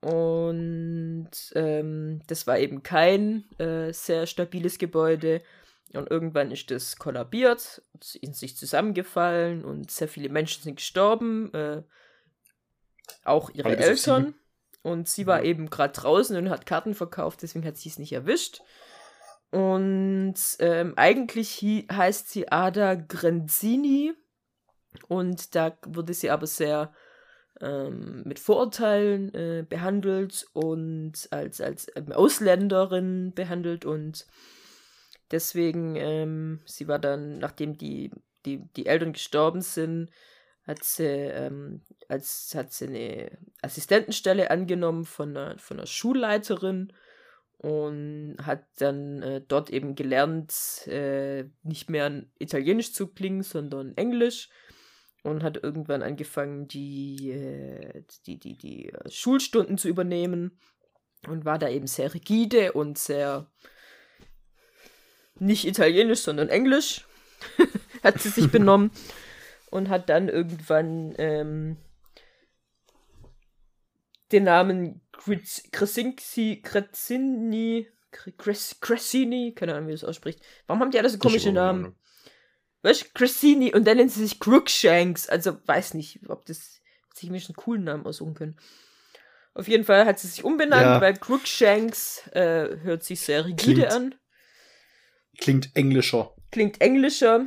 Und 0.00 1.30
ähm, 1.54 2.22
das 2.26 2.46
war 2.46 2.58
eben 2.58 2.82
kein 2.82 3.44
äh, 3.58 3.92
sehr 3.92 4.26
stabiles 4.26 4.78
Gebäude. 4.78 5.42
Und 5.94 6.10
irgendwann 6.10 6.50
ist 6.50 6.70
das 6.70 6.96
kollabiert, 6.96 7.82
in 8.20 8.34
sich 8.34 8.56
zusammengefallen 8.56 9.64
und 9.64 9.90
sehr 9.90 10.08
viele 10.08 10.28
Menschen 10.28 10.62
sind 10.62 10.76
gestorben. 10.76 11.52
Äh, 11.54 11.82
auch 13.24 13.50
ihre 13.50 13.68
Alle 13.68 13.76
bis 13.76 13.86
auf 13.86 13.98
sie. 13.98 14.10
Eltern. 14.10 14.34
Und 14.82 15.08
sie 15.08 15.26
war 15.26 15.42
eben 15.42 15.70
gerade 15.70 15.92
draußen 15.92 16.36
und 16.36 16.50
hat 16.50 16.66
Karten 16.66 16.94
verkauft, 16.94 17.42
deswegen 17.42 17.66
hat 17.66 17.76
sie 17.76 17.88
es 17.88 17.98
nicht 17.98 18.12
erwischt. 18.12 18.60
Und 19.50 20.36
ähm, 20.60 20.92
eigentlich 20.96 21.62
heißt 21.90 22.30
sie 22.30 22.48
Ada 22.48 22.94
Grenzini. 22.94 24.12
Und 25.08 25.54
da 25.54 25.76
wurde 25.86 26.14
sie 26.14 26.30
aber 26.30 26.46
sehr 26.46 26.92
ähm, 27.60 28.22
mit 28.24 28.38
Vorurteilen 28.38 29.34
äh, 29.34 29.64
behandelt 29.68 30.46
und 30.52 31.28
als, 31.30 31.60
als 31.60 31.86
ähm, 31.96 32.12
Ausländerin 32.12 33.32
behandelt. 33.34 33.84
Und 33.84 34.26
deswegen, 35.30 35.96
ähm, 35.96 36.60
sie 36.64 36.88
war 36.88 36.98
dann, 36.98 37.38
nachdem 37.38 37.76
die, 37.76 38.10
die, 38.46 38.64
die 38.76 38.86
Eltern 38.86 39.12
gestorben 39.12 39.60
sind, 39.60 40.10
hat 40.66 40.84
sie, 40.84 41.04
ähm, 41.04 41.82
als, 42.08 42.52
hat 42.54 42.72
sie 42.72 42.86
eine 42.86 43.38
Assistentenstelle 43.62 44.50
angenommen 44.50 45.04
von 45.04 45.36
einer, 45.36 45.58
von 45.58 45.78
einer 45.78 45.86
Schulleiterin 45.86 46.92
und 47.56 48.36
hat 48.42 48.66
dann 48.78 49.22
äh, 49.22 49.40
dort 49.46 49.70
eben 49.70 49.94
gelernt, 49.94 50.86
äh, 50.86 51.44
nicht 51.62 51.90
mehr 51.90 52.22
Italienisch 52.38 52.92
zu 52.92 53.08
klingen, 53.08 53.42
sondern 53.42 53.96
Englisch 53.96 54.50
und 55.28 55.42
hat 55.42 55.62
irgendwann 55.62 56.02
angefangen, 56.02 56.68
die, 56.68 57.30
äh, 57.30 58.02
die, 58.26 58.38
die, 58.38 58.56
die 58.56 58.92
Schulstunden 59.08 59.78
zu 59.78 59.88
übernehmen 59.88 60.58
und 61.26 61.44
war 61.44 61.58
da 61.58 61.68
eben 61.68 61.86
sehr 61.86 62.14
rigide 62.14 62.72
und 62.72 62.98
sehr 62.98 63.50
nicht 65.38 65.66
italienisch, 65.66 66.20
sondern 66.20 66.48
englisch 66.48 67.06
hat 68.02 68.20
sie 68.20 68.28
sich 68.28 68.48
benommen 68.50 68.90
und 69.70 69.88
hat 69.88 70.08
dann 70.08 70.28
irgendwann 70.28 71.14
ähm, 71.18 71.76
den 74.32 74.44
Namen 74.44 75.00
Krasinski, 75.72 76.62
Krasinni, 76.62 77.88
Cres- 78.12 78.76
Cressini, 78.80 79.52
keine 79.54 79.74
Ahnung, 79.74 79.88
wie 79.88 79.92
das 79.92 80.04
ausspricht. 80.04 80.40
Warum 80.66 80.80
haben 80.80 80.90
die 80.90 80.98
alle 80.98 81.10
so 81.10 81.18
komische 81.18 81.52
Namen? 81.52 81.94
Weißt 82.82 83.02
du, 83.02 83.06
Cressini 83.14 83.74
und 83.74 83.84
dann 83.86 83.96
nennen 83.96 84.08
sie 84.08 84.22
sich 84.22 84.38
Crookshanks. 84.40 85.28
Also 85.28 85.56
weiß 85.66 85.94
nicht, 85.94 86.20
ob 86.28 86.46
das 86.46 86.80
sich 87.14 87.30
mir 87.30 87.38
einen 87.38 87.56
coolen 87.56 87.84
Namen 87.84 88.06
aussuchen 88.06 88.34
können. 88.34 88.56
Auf 89.54 89.66
jeden 89.66 89.84
Fall 89.84 90.04
hat 90.04 90.20
sie 90.20 90.28
sich 90.28 90.44
umbenannt, 90.44 90.82
Ja. 90.82 91.00
weil 91.00 91.14
Crookshanks 91.14 92.28
äh, 92.28 92.76
hört 92.82 93.02
sich 93.02 93.20
sehr 93.20 93.44
rigide 93.44 93.82
Klingt- 93.82 93.92
an. 93.92 94.14
Klingt 95.38 95.70
englischer. 95.74 96.34
Klingt 96.50 96.80
englischer. 96.80 97.46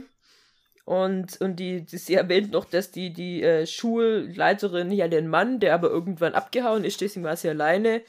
Und, 0.85 1.39
und 1.39 1.57
die, 1.57 1.85
die, 1.85 1.97
sie 1.97 2.15
erwähnt 2.15 2.51
noch, 2.51 2.65
dass 2.65 2.91
die, 2.91 3.13
die 3.13 3.43
äh, 3.43 3.65
Schulleiterin 3.65 4.89
hier 4.91 5.07
den 5.07 5.27
Mann, 5.27 5.59
der 5.59 5.73
aber 5.73 5.89
irgendwann 5.89 6.33
abgehauen 6.33 6.83
ist, 6.83 6.99
deswegen 7.01 7.23
war 7.23 7.37
sie 7.37 7.49
alleine. 7.49 8.01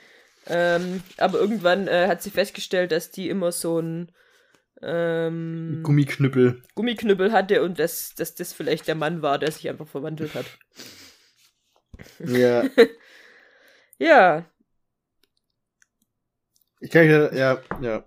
Ähm, 0.48 1.02
aber 1.18 1.38
irgendwann 1.38 1.86
äh, 1.86 2.08
hat 2.08 2.22
sie 2.22 2.30
festgestellt, 2.30 2.90
dass 2.90 3.10
die 3.12 3.28
immer 3.28 3.52
so 3.52 3.78
ein 3.78 4.10
ähm, 4.82 5.80
Gummiknüppel. 5.82 6.62
Gummiknüppel 6.74 7.32
hatte 7.32 7.62
und 7.62 7.78
dass, 7.78 8.14
dass 8.14 8.34
das 8.34 8.52
vielleicht 8.52 8.88
der 8.88 8.94
Mann 8.94 9.22
war, 9.22 9.38
der 9.38 9.52
sich 9.52 9.68
einfach 9.68 9.86
verwandelt 9.88 10.34
hat. 10.34 10.46
Ja. 12.24 12.64
Ja, 13.98 14.44
Ich 16.80 16.90
kann 16.90 17.08
ja, 17.08 17.32
ja, 17.32 17.62
ja. 17.80 18.04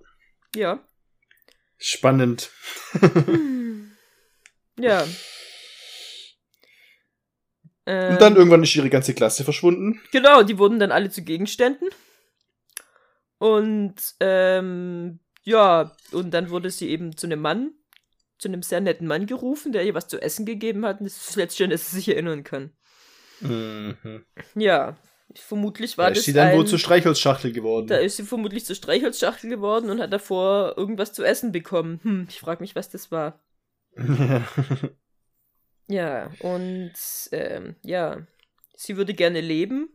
ja. 0.56 0.84
Spannend. 1.78 2.52
Ja. 4.78 5.06
Ähm, 7.86 8.12
Und 8.14 8.22
dann 8.22 8.36
irgendwann 8.36 8.64
ist 8.64 8.76
ihre 8.76 8.90
ganze 8.90 9.14
Klasse 9.14 9.46
verschwunden. 9.46 10.02
Genau, 10.12 10.44
die 10.44 10.58
wurden 10.58 10.80
dann 10.80 10.92
alle 10.92 11.10
zu 11.10 11.24
Gegenständen. 11.24 11.88
Und 13.38 13.96
ähm, 14.20 15.20
ja, 15.46 15.96
und 16.12 16.32
dann 16.32 16.50
wurde 16.50 16.70
sie 16.70 16.90
eben 16.90 17.16
zu 17.16 17.28
einem 17.28 17.40
Mann, 17.40 17.72
zu 18.38 18.50
einem 18.50 18.62
sehr 18.62 18.82
netten 18.82 19.08
Mann 19.08 19.26
gerufen, 19.26 19.72
der 19.72 19.86
ihr 19.86 19.94
was 19.94 20.08
zu 20.08 20.22
essen 20.22 20.46
gegeben 20.46 20.86
hat. 20.86 21.00
Und 21.00 21.06
das 21.06 21.16
ist 21.16 21.30
das 21.30 21.36
Letzte, 21.38 21.64
an 21.64 21.70
das 21.70 21.90
sie 21.90 21.96
sich 21.96 22.10
erinnern 22.10 22.44
kann. 22.44 22.72
Mhm. 23.40 24.26
Ja, 24.56 24.98
vermutlich 25.34 25.98
war 25.98 26.06
Da 26.06 26.10
das 26.12 26.20
ist 26.20 26.26
sie 26.26 26.34
dann 26.34 26.50
ein, 26.50 26.58
wohl 26.58 26.68
zur 26.68 26.80
Streichholzschachtel 26.80 27.54
geworden. 27.54 27.88
Da 27.88 27.98
ist 27.98 28.18
sie 28.18 28.24
vermutlich 28.24 28.66
zur 28.66 28.76
Streichholzschachtel 28.76 29.50
geworden 29.50 29.90
und 29.90 30.02
hat 30.02 30.12
davor 30.12 30.78
irgendwas 30.78 31.14
zu 31.14 31.24
essen 31.24 31.52
bekommen. 31.52 32.00
Hm, 32.04 32.28
ich 32.30 32.40
frage 32.40 32.62
mich, 32.62 32.76
was 32.76 32.90
das 32.90 33.12
war. 33.12 33.42
Ja, 35.88 36.32
und 36.40 36.94
ähm, 37.32 37.76
ja, 37.84 38.26
sie 38.76 38.98
würde 38.98 39.14
gerne 39.14 39.42
leben. 39.42 39.94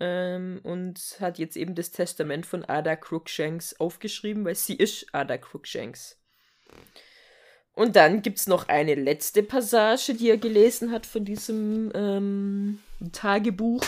Ähm, 0.00 0.60
und 0.62 0.98
hat 1.20 1.38
jetzt 1.38 1.56
eben 1.56 1.74
das 1.74 1.90
Testament 1.90 2.46
von 2.46 2.64
Ada 2.64 2.96
Crookshanks 2.96 3.78
aufgeschrieben, 3.78 4.44
weil 4.44 4.54
sie 4.54 4.74
ist 4.74 5.06
Ada 5.12 5.36
Crookshanks. 5.38 6.16
Und 7.74 7.96
dann 7.96 8.22
gibt 8.22 8.38
es 8.38 8.46
noch 8.46 8.68
eine 8.68 8.94
letzte 8.94 9.42
Passage, 9.42 10.14
die 10.14 10.28
er 10.28 10.38
gelesen 10.38 10.90
hat 10.90 11.06
von 11.06 11.24
diesem 11.24 11.90
ähm, 11.94 12.78
Tagebuch. 13.12 13.82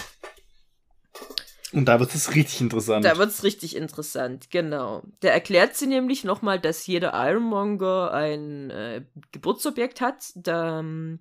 Und 1.72 1.86
da 1.86 1.98
wird 1.98 2.14
es 2.14 2.34
richtig 2.34 2.60
interessant. 2.60 3.04
Da 3.04 3.16
wird 3.16 3.30
es 3.30 3.44
richtig 3.44 3.76
interessant, 3.76 4.50
genau. 4.50 5.02
Da 5.20 5.28
erklärt 5.28 5.74
sie 5.74 5.86
nämlich 5.86 6.22
nochmal, 6.22 6.60
dass 6.60 6.86
jeder 6.86 7.12
Ironmonger 7.14 8.12
ein 8.12 8.70
äh, 8.70 9.02
Geburtsobjekt 9.32 10.00
hat 10.00 10.32
da, 10.34 10.80
ähm, 10.80 11.20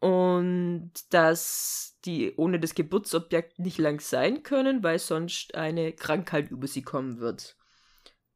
und 0.00 0.92
dass 1.10 1.98
die 2.04 2.34
ohne 2.36 2.60
das 2.60 2.74
Geburtsobjekt 2.74 3.58
nicht 3.58 3.78
lang 3.78 4.00
sein 4.00 4.42
können, 4.42 4.82
weil 4.82 4.98
sonst 4.98 5.54
eine 5.54 5.92
Krankheit 5.92 6.50
über 6.50 6.66
sie 6.66 6.82
kommen 6.82 7.18
wird. 7.18 7.56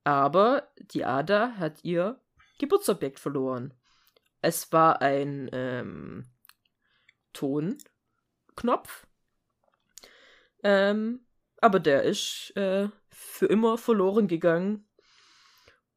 Aber 0.05 0.69
die 0.77 1.05
Ada 1.05 1.53
hat 1.57 1.85
ihr 1.85 2.21
Geburtsobjekt 2.59 3.21
verloren. 3.21 3.75
Es 4.41 4.73
war 4.73 5.01
ein 5.01 5.49
ähm, 5.53 6.27
Tonknopf. 7.33 9.07
Ähm, 10.65 11.25
aber 11.61 11.79
der 11.79 12.03
ist 12.03 12.53
äh, 12.57 12.89
für 13.09 13.47
immer 13.47 13.79
verloren 13.79 14.27
gegangen. 14.27 14.89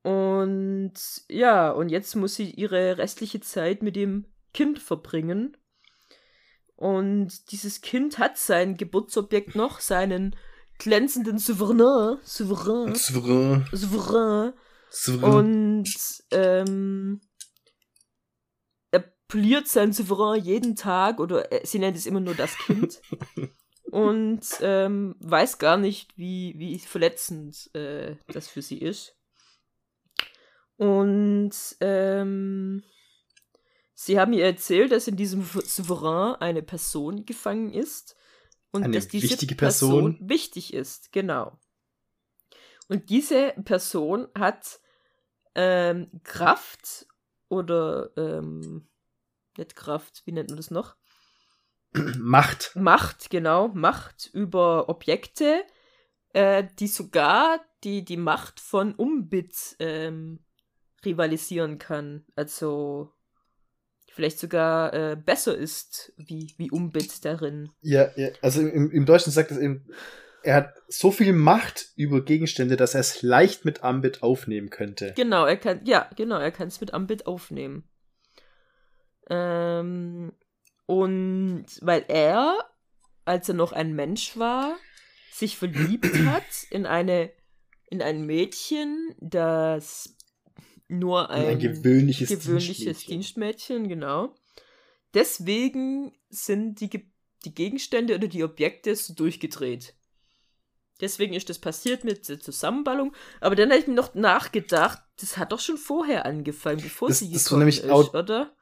Und 0.03 0.93
ja, 1.27 1.71
und 1.71 1.89
jetzt 1.89 2.15
muss 2.15 2.35
sie 2.35 2.51
ihre 2.51 2.99
restliche 2.99 3.39
Zeit 3.39 3.81
mit 3.81 3.95
dem 3.95 4.25
Kind 4.55 4.79
verbringen. 4.79 5.57
Und 6.77 7.51
dieses 7.51 7.81
Kind 7.81 8.19
hat 8.19 8.37
sein 8.37 8.77
Geburtsobjekt 8.77 9.53
noch, 9.53 9.81
seinen 9.81 10.33
glänzenden 10.77 11.39
Souverän. 11.39 12.19
Souverän. 12.23 12.95
Souverän. 12.95 13.65
Souverän. 13.73 14.53
Souverän. 14.89 15.35
Und 15.35 15.89
ähm, 16.31 17.21
er 18.91 19.03
poliert 19.27 19.67
sein 19.67 19.91
Souverän 19.91 20.41
jeden 20.41 20.77
Tag 20.77 21.19
oder 21.19 21.51
äh, 21.51 21.65
sie 21.65 21.79
nennt 21.79 21.97
es 21.97 22.05
immer 22.05 22.21
nur 22.21 22.35
das 22.35 22.57
Kind. 22.57 23.01
und 23.91 24.41
ähm, 24.61 25.15
weiß 25.19 25.57
gar 25.57 25.75
nicht, 25.75 26.17
wie, 26.17 26.55
wie 26.57 26.79
verletzend 26.79 27.69
äh, 27.75 28.15
das 28.27 28.47
für 28.47 28.61
sie 28.61 28.77
ist. 28.77 29.17
Und 30.77 31.53
ähm, 31.81 32.83
sie 33.95 34.19
haben 34.19 34.33
ihr 34.33 34.45
erzählt, 34.45 34.91
dass 34.91 35.07
in 35.07 35.15
diesem 35.15 35.43
Souverän 35.43 36.35
eine 36.35 36.61
Person 36.61 37.25
gefangen 37.25 37.73
ist 37.73 38.15
und 38.71 38.83
Eine 38.83 38.93
dass 38.93 39.07
diese 39.07 39.29
wichtige 39.29 39.55
Person? 39.55 40.19
wichtig 40.21 40.73
ist, 40.73 41.11
genau. 41.11 41.57
Und 42.87 43.09
diese 43.09 43.53
Person 43.63 44.27
hat 44.37 44.79
ähm, 45.55 46.11
Kraft 46.23 47.07
oder 47.47 48.11
ähm, 48.17 48.87
nicht 49.57 49.75
Kraft, 49.75 50.21
wie 50.25 50.33
nennt 50.33 50.49
man 50.49 50.57
das 50.57 50.69
noch? 50.69 50.95
Macht. 52.19 52.75
Macht, 52.75 53.29
genau, 53.29 53.69
Macht 53.69 54.29
über 54.33 54.89
Objekte, 54.89 55.63
äh, 56.33 56.65
die 56.79 56.87
sogar 56.89 57.59
die, 57.83 58.03
die 58.03 58.17
Macht 58.17 58.59
von 58.59 58.93
Umbit 58.93 59.77
ähm, 59.79 60.43
rivalisieren 61.05 61.77
kann. 61.77 62.25
Also 62.35 63.14
vielleicht 64.15 64.39
sogar 64.39 64.93
äh, 64.93 65.15
besser 65.17 65.55
ist 65.55 66.13
wie, 66.15 66.53
wie 66.57 66.71
Umbit 66.71 67.25
darin. 67.25 67.69
Ja, 67.81 68.09
ja, 68.15 68.29
also 68.41 68.61
im, 68.61 68.89
im 68.89 69.05
Deutschen 69.05 69.31
sagt 69.31 69.51
es 69.51 69.57
eben, 69.57 69.85
er 70.41 70.55
hat 70.55 70.73
so 70.87 71.11
viel 71.11 71.33
Macht 71.33 71.89
über 71.97 72.23
Gegenstände, 72.23 72.77
dass 72.77 72.93
er 72.93 73.01
es 73.01 73.21
leicht 73.21 73.65
mit 73.65 73.83
Ambit 73.83 74.23
aufnehmen 74.23 74.69
könnte. 74.69 75.13
Genau, 75.17 75.45
er 75.45 75.57
kann, 75.57 75.81
ja, 75.83 76.09
genau, 76.15 76.37
er 76.37 76.51
kann 76.51 76.69
es 76.69 76.79
mit 76.79 76.93
Ambit 76.93 77.27
aufnehmen. 77.27 77.89
Ähm, 79.29 80.31
und 80.85 81.65
weil 81.81 82.05
er, 82.07 82.57
als 83.25 83.49
er 83.49 83.55
noch 83.55 83.73
ein 83.73 83.95
Mensch 83.95 84.37
war, 84.37 84.77
sich 85.31 85.57
verliebt 85.57 86.05
hat 86.25 86.43
in 86.69 86.85
eine, 86.85 87.31
in 87.89 88.01
ein 88.01 88.25
Mädchen, 88.25 89.13
das 89.19 90.15
nur 90.87 91.29
ein, 91.29 91.45
ein 91.45 91.59
gewöhnliches, 91.59 92.29
gewöhnliches 92.29 92.77
Dienstmädchen. 92.77 93.09
Dienstmädchen, 93.09 93.87
genau. 93.89 94.35
Deswegen 95.13 96.13
sind 96.29 96.79
die, 96.81 96.89
Ge 96.89 97.05
die 97.45 97.53
Gegenstände 97.53 98.15
oder 98.15 98.27
die 98.27 98.43
Objekte 98.43 98.95
so 98.95 99.13
durchgedreht. 99.13 99.95
Deswegen 101.01 101.33
ist 101.33 101.49
das 101.49 101.59
passiert 101.59 102.03
mit 102.03 102.27
der 102.29 102.39
Zusammenballung. 102.39 103.13
Aber 103.41 103.55
dann 103.55 103.69
habe 103.69 103.79
ich 103.79 103.87
mir 103.87 103.93
noch 103.93 104.13
nachgedacht, 104.15 105.01
das 105.19 105.37
hat 105.37 105.51
doch 105.51 105.59
schon 105.59 105.77
vorher 105.77 106.25
angefangen, 106.25 106.81
bevor 106.81 107.07
Das- 107.09 107.19
sie 107.19 107.31
das 107.31 107.43
war 107.43 107.43
gekommen 107.45 107.59
nämlich 107.59 107.83
ist, 107.83 107.89
auch- 107.89 108.13
oder? 108.13 108.55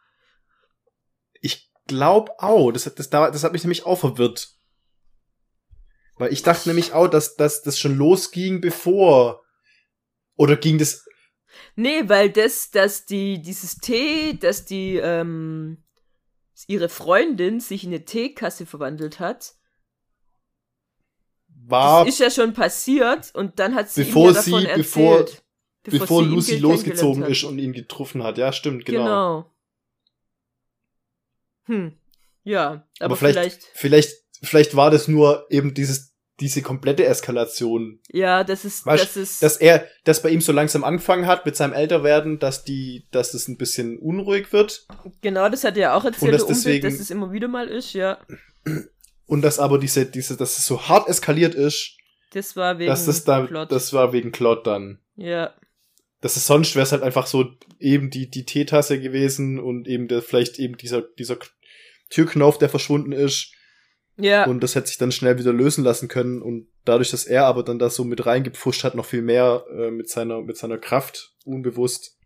Ich 1.41 1.71
glaube 1.87 2.31
auch. 2.39 2.71
Das, 2.71 2.85
hat- 2.85 2.97
das, 2.99 3.09
da- 3.09 3.29
das 3.31 3.43
hat 3.43 3.53
mich 3.53 3.63
nämlich 3.63 3.85
auch 3.85 3.99
verwirrt. 3.99 4.55
Weil 6.17 6.31
ich 6.33 6.43
dachte 6.43 6.69
nämlich 6.69 6.93
auch, 6.93 7.07
dass, 7.07 7.35
dass 7.35 7.61
das 7.63 7.77
schon 7.79 7.95
losging, 7.97 8.61
bevor. 8.61 9.43
Oder 10.35 10.57
ging 10.57 10.77
das. 10.77 11.05
Nee, 11.75 12.07
weil 12.07 12.29
das, 12.29 12.71
dass 12.71 13.05
die, 13.05 13.41
dieses 13.41 13.77
Tee, 13.77 14.37
dass 14.39 14.65
die, 14.65 14.97
ähm, 14.97 15.83
ihre 16.67 16.89
Freundin 16.89 17.59
sich 17.59 17.83
in 17.83 17.89
eine 17.89 18.05
Teekasse 18.05 18.65
verwandelt 18.65 19.19
hat, 19.19 19.55
War, 21.65 22.05
das 22.05 22.13
ist 22.15 22.19
ja 22.19 22.29
schon 22.31 22.53
passiert 22.53 23.33
und 23.35 23.59
dann 23.59 23.73
hat 23.75 23.89
sie 23.89 24.03
Bevor 24.03 24.29
ihm 24.29 24.35
ja 24.35 24.41
davon 24.41 24.61
sie- 24.61 24.67
erzählt. 24.67 25.43
bevor- 25.83 25.99
bevor 25.99 26.19
sie 26.23 26.25
ihn 26.29 26.31
Lucy 26.35 26.57
losgezogen 26.57 27.23
ist 27.23 27.43
und 27.43 27.59
ihn 27.59 27.73
getroffen 27.73 28.23
hat. 28.23 28.37
Ja, 28.37 28.51
stimmt, 28.53 28.85
genau. 28.85 29.03
Genau. 29.03 29.49
Hm. 31.65 31.97
Ja, 32.43 32.85
aber, 32.99 33.05
Aber 33.05 33.15
vielleicht, 33.15 33.63
vielleicht, 33.73 33.73
vielleicht, 33.73 34.13
vielleicht 34.41 34.75
war 34.75 34.91
das 34.91 35.07
nur 35.07 35.47
eben 35.49 35.73
dieses, 35.73 36.12
diese 36.39 36.61
komplette 36.61 37.05
Eskalation. 37.05 37.99
ja, 38.11 38.43
das 38.43 38.65
ist, 38.65 38.85
Weißt, 38.85 39.03
das 39.03 39.17
ist, 39.17 39.43
Dass 39.43 39.57
er, 39.57 39.87
dass 40.03 40.21
bei 40.23 40.29
ihm 40.29 40.41
so 40.41 40.51
langsam 40.51 40.83
angefangen 40.83 41.27
hat 41.27 41.45
mit 41.45 41.55
seinem 41.55 41.73
Älterwerden, 41.73 42.39
dass 42.39 42.63
die, 42.63 43.07
dass 43.11 43.31
das 43.33 43.47
ein 43.47 43.57
bisschen 43.57 43.99
unruhig 43.99 44.51
wird. 44.51 44.85
genau, 45.21 45.47
das 45.49 45.63
hat 45.63 45.75
er 45.77 45.81
ja 45.81 45.93
auch 45.95 46.05
erzählt, 46.05 46.33
dass 46.33 46.41
der 46.45 46.55
Umwelt, 46.55 46.65
deswegen- 46.65 46.83
dass 46.89 46.99
es 46.99 47.11
immer 47.11 47.31
wieder 47.31 47.47
mal 47.47 47.67
ist, 47.67 47.93
ja. 47.93 48.17
Und 49.25 49.41
dass 49.43 49.59
aber 49.59 49.77
diese, 49.77 50.05
diese, 50.05 50.35
dass 50.35 50.57
es 50.57 50.65
so 50.65 50.87
hart 50.89 51.07
eskaliert 51.07 51.53
ist, 51.55 51.97
Das 52.31 52.55
war 52.55 52.79
wegen 52.79 52.89
dass 52.89 53.05
das 53.05 53.23
da, 53.23 53.41
Plot. 53.41 53.71
das 53.71 53.93
war 53.93 54.11
wegen 54.13 54.31
Claude 54.31 54.61
dann. 54.63 54.99
ja. 55.15 55.53
Das 56.21 56.37
ist 56.37 56.47
sonst 56.47 56.73
wäre 56.75 56.83
es 56.83 56.93
halt 56.93 57.03
einfach 57.03 57.27
so 57.27 57.47
eben 57.79 58.09
die, 58.09 58.29
die 58.29 58.45
Teetasse 58.45 58.97
gewesen 58.97 59.59
und 59.59 59.89
eben 59.89 60.07
der, 60.07 60.21
vielleicht 60.21 60.57
eben 60.57 60.77
dieser, 60.77 61.01
dieser 61.01 61.37
Türknauf, 62.09 62.57
der 62.57 62.69
verschwunden 62.69 63.11
ist. 63.11 63.51
Ja, 64.17 64.45
Und 64.45 64.61
das 64.61 64.75
hätte 64.75 64.87
sich 64.87 64.97
dann 64.97 65.11
schnell 65.11 65.39
wieder 65.39 65.53
lösen 65.53 65.83
lassen 65.83 66.07
können. 66.07 66.41
Und 66.41 66.67
dadurch, 66.85 67.09
dass 67.11 67.25
er 67.25 67.45
aber 67.45 67.63
dann 67.63 67.79
da 67.79 67.89
so 67.89 68.03
mit 68.03 68.25
reingepfuscht 68.25 68.83
hat, 68.83 68.95
noch 68.95 69.05
viel 69.05 69.21
mehr 69.23 69.65
äh, 69.75 69.89
mit 69.89 70.09
seiner, 70.09 70.41
mit 70.41 70.57
seiner 70.57 70.77
Kraft, 70.77 71.33
unbewusst. 71.45 72.17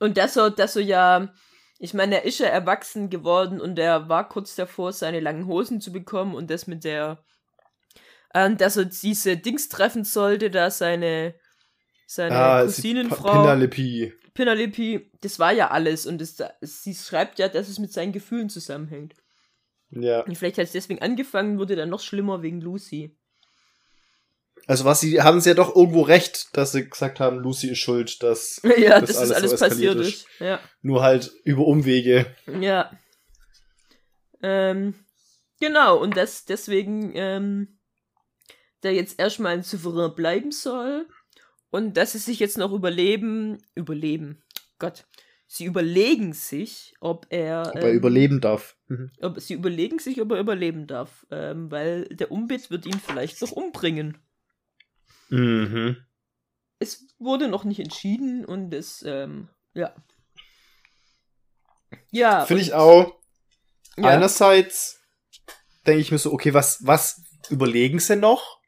Und 0.00 0.16
das 0.16 0.34
so, 0.34 0.50
das 0.50 0.72
so 0.72 0.80
ja, 0.80 1.32
ich 1.78 1.94
meine, 1.94 2.16
er 2.16 2.24
ist 2.24 2.40
ja 2.40 2.46
erwachsen 2.46 3.08
geworden 3.08 3.60
und 3.60 3.78
er 3.78 4.08
war 4.08 4.28
kurz 4.28 4.56
davor, 4.56 4.92
seine 4.92 5.20
langen 5.20 5.46
Hosen 5.46 5.80
zu 5.80 5.92
bekommen 5.92 6.34
und 6.34 6.50
das 6.50 6.66
mit 6.66 6.82
der, 6.82 7.24
ähm, 8.34 8.56
dass 8.56 8.76
er 8.76 8.86
diese 8.86 9.36
Dings 9.36 9.68
treffen 9.68 10.04
sollte, 10.04 10.50
da 10.50 10.70
seine, 10.72 11.34
seine 12.06 12.34
Ah, 12.36 12.60
Cousinenfrau, 12.62 13.44
Penelope. 13.44 14.12
Penelope, 14.34 15.06
das 15.20 15.38
war 15.38 15.52
ja 15.52 15.70
alles 15.70 16.06
und 16.06 16.20
das, 16.20 16.36
sie 16.62 16.94
schreibt 16.94 17.38
ja, 17.38 17.48
dass 17.48 17.68
es 17.68 17.78
mit 17.78 17.92
seinen 17.92 18.12
Gefühlen 18.12 18.48
zusammenhängt. 18.48 19.14
Ja. 19.90 20.20
Und 20.22 20.36
vielleicht 20.36 20.58
hat 20.58 20.64
es 20.64 20.72
deswegen 20.72 21.00
angefangen, 21.00 21.58
wurde 21.58 21.76
dann 21.76 21.88
noch 21.88 22.00
schlimmer 22.00 22.42
wegen 22.42 22.60
Lucy. 22.60 23.16
Also 24.66 24.84
was 24.84 25.00
sie, 25.00 25.22
haben 25.22 25.40
sie 25.40 25.50
ja 25.50 25.54
doch 25.54 25.74
irgendwo 25.74 26.02
recht, 26.02 26.54
dass 26.56 26.72
sie 26.72 26.88
gesagt 26.88 27.20
haben, 27.20 27.38
Lucy 27.38 27.70
ist 27.70 27.78
schuld, 27.78 28.22
dass 28.22 28.60
ja, 28.78 29.00
Das 29.00 29.10
dass 29.10 29.16
alles 29.16 29.28
das 29.30 29.36
alles 29.38 29.50
so 29.52 29.56
passiert 29.56 29.96
ist. 29.96 30.08
ist. 30.08 30.26
Ja. 30.40 30.60
nur 30.82 31.02
halt 31.02 31.32
über 31.44 31.64
Umwege. 31.66 32.26
Ja. 32.60 32.90
Ähm, 34.42 34.94
genau, 35.58 35.96
und 35.98 36.16
das 36.16 36.44
deswegen, 36.44 37.12
ähm, 37.14 37.78
der 38.82 38.92
jetzt 38.92 39.18
erstmal 39.18 39.54
ein 39.54 39.62
Souverän 39.62 40.14
bleiben 40.14 40.52
soll 40.52 41.08
und 41.70 41.96
dass 41.96 42.12
sie 42.12 42.18
sich 42.18 42.38
jetzt 42.38 42.58
noch 42.58 42.72
überleben, 42.72 43.58
überleben, 43.74 44.42
Gott, 44.78 45.06
sie 45.48 45.64
überlegen 45.64 46.34
sich, 46.34 46.94
ob 47.00 47.26
er, 47.30 47.72
Ob 47.74 47.76
er 47.76 47.90
ähm, 47.90 47.96
überleben 47.96 48.40
darf. 48.40 48.76
Mhm. 48.86 49.10
ob, 49.20 49.40
sie 49.40 49.54
überlegen 49.54 49.98
sich, 49.98 50.20
ob 50.20 50.30
er 50.30 50.38
überleben 50.38 50.86
darf, 50.86 51.26
ähm, 51.30 51.70
weil 51.70 52.04
der 52.08 52.30
Umbit 52.30 52.70
wird 52.70 52.86
ihn 52.86 53.00
vielleicht 53.00 53.40
noch 53.40 53.52
umbringen. 53.52 54.18
Mhm. 55.30 55.96
Es 56.78 57.08
wurde 57.18 57.48
noch 57.48 57.64
nicht 57.64 57.80
entschieden 57.80 58.44
und 58.44 58.72
es, 58.72 59.02
ähm, 59.02 59.48
ja. 59.74 59.94
Ja. 62.10 62.44
Finde 62.44 62.62
ich 62.62 62.74
auch. 62.74 63.18
ja. 63.96 64.04
Einerseits 64.04 65.00
denke 65.86 66.02
ich 66.02 66.12
mir 66.12 66.18
so, 66.18 66.32
okay, 66.32 66.52
was, 66.52 66.86
was 66.86 67.22
überlegen 67.48 67.98
sie 67.98 68.16
noch? 68.16 68.60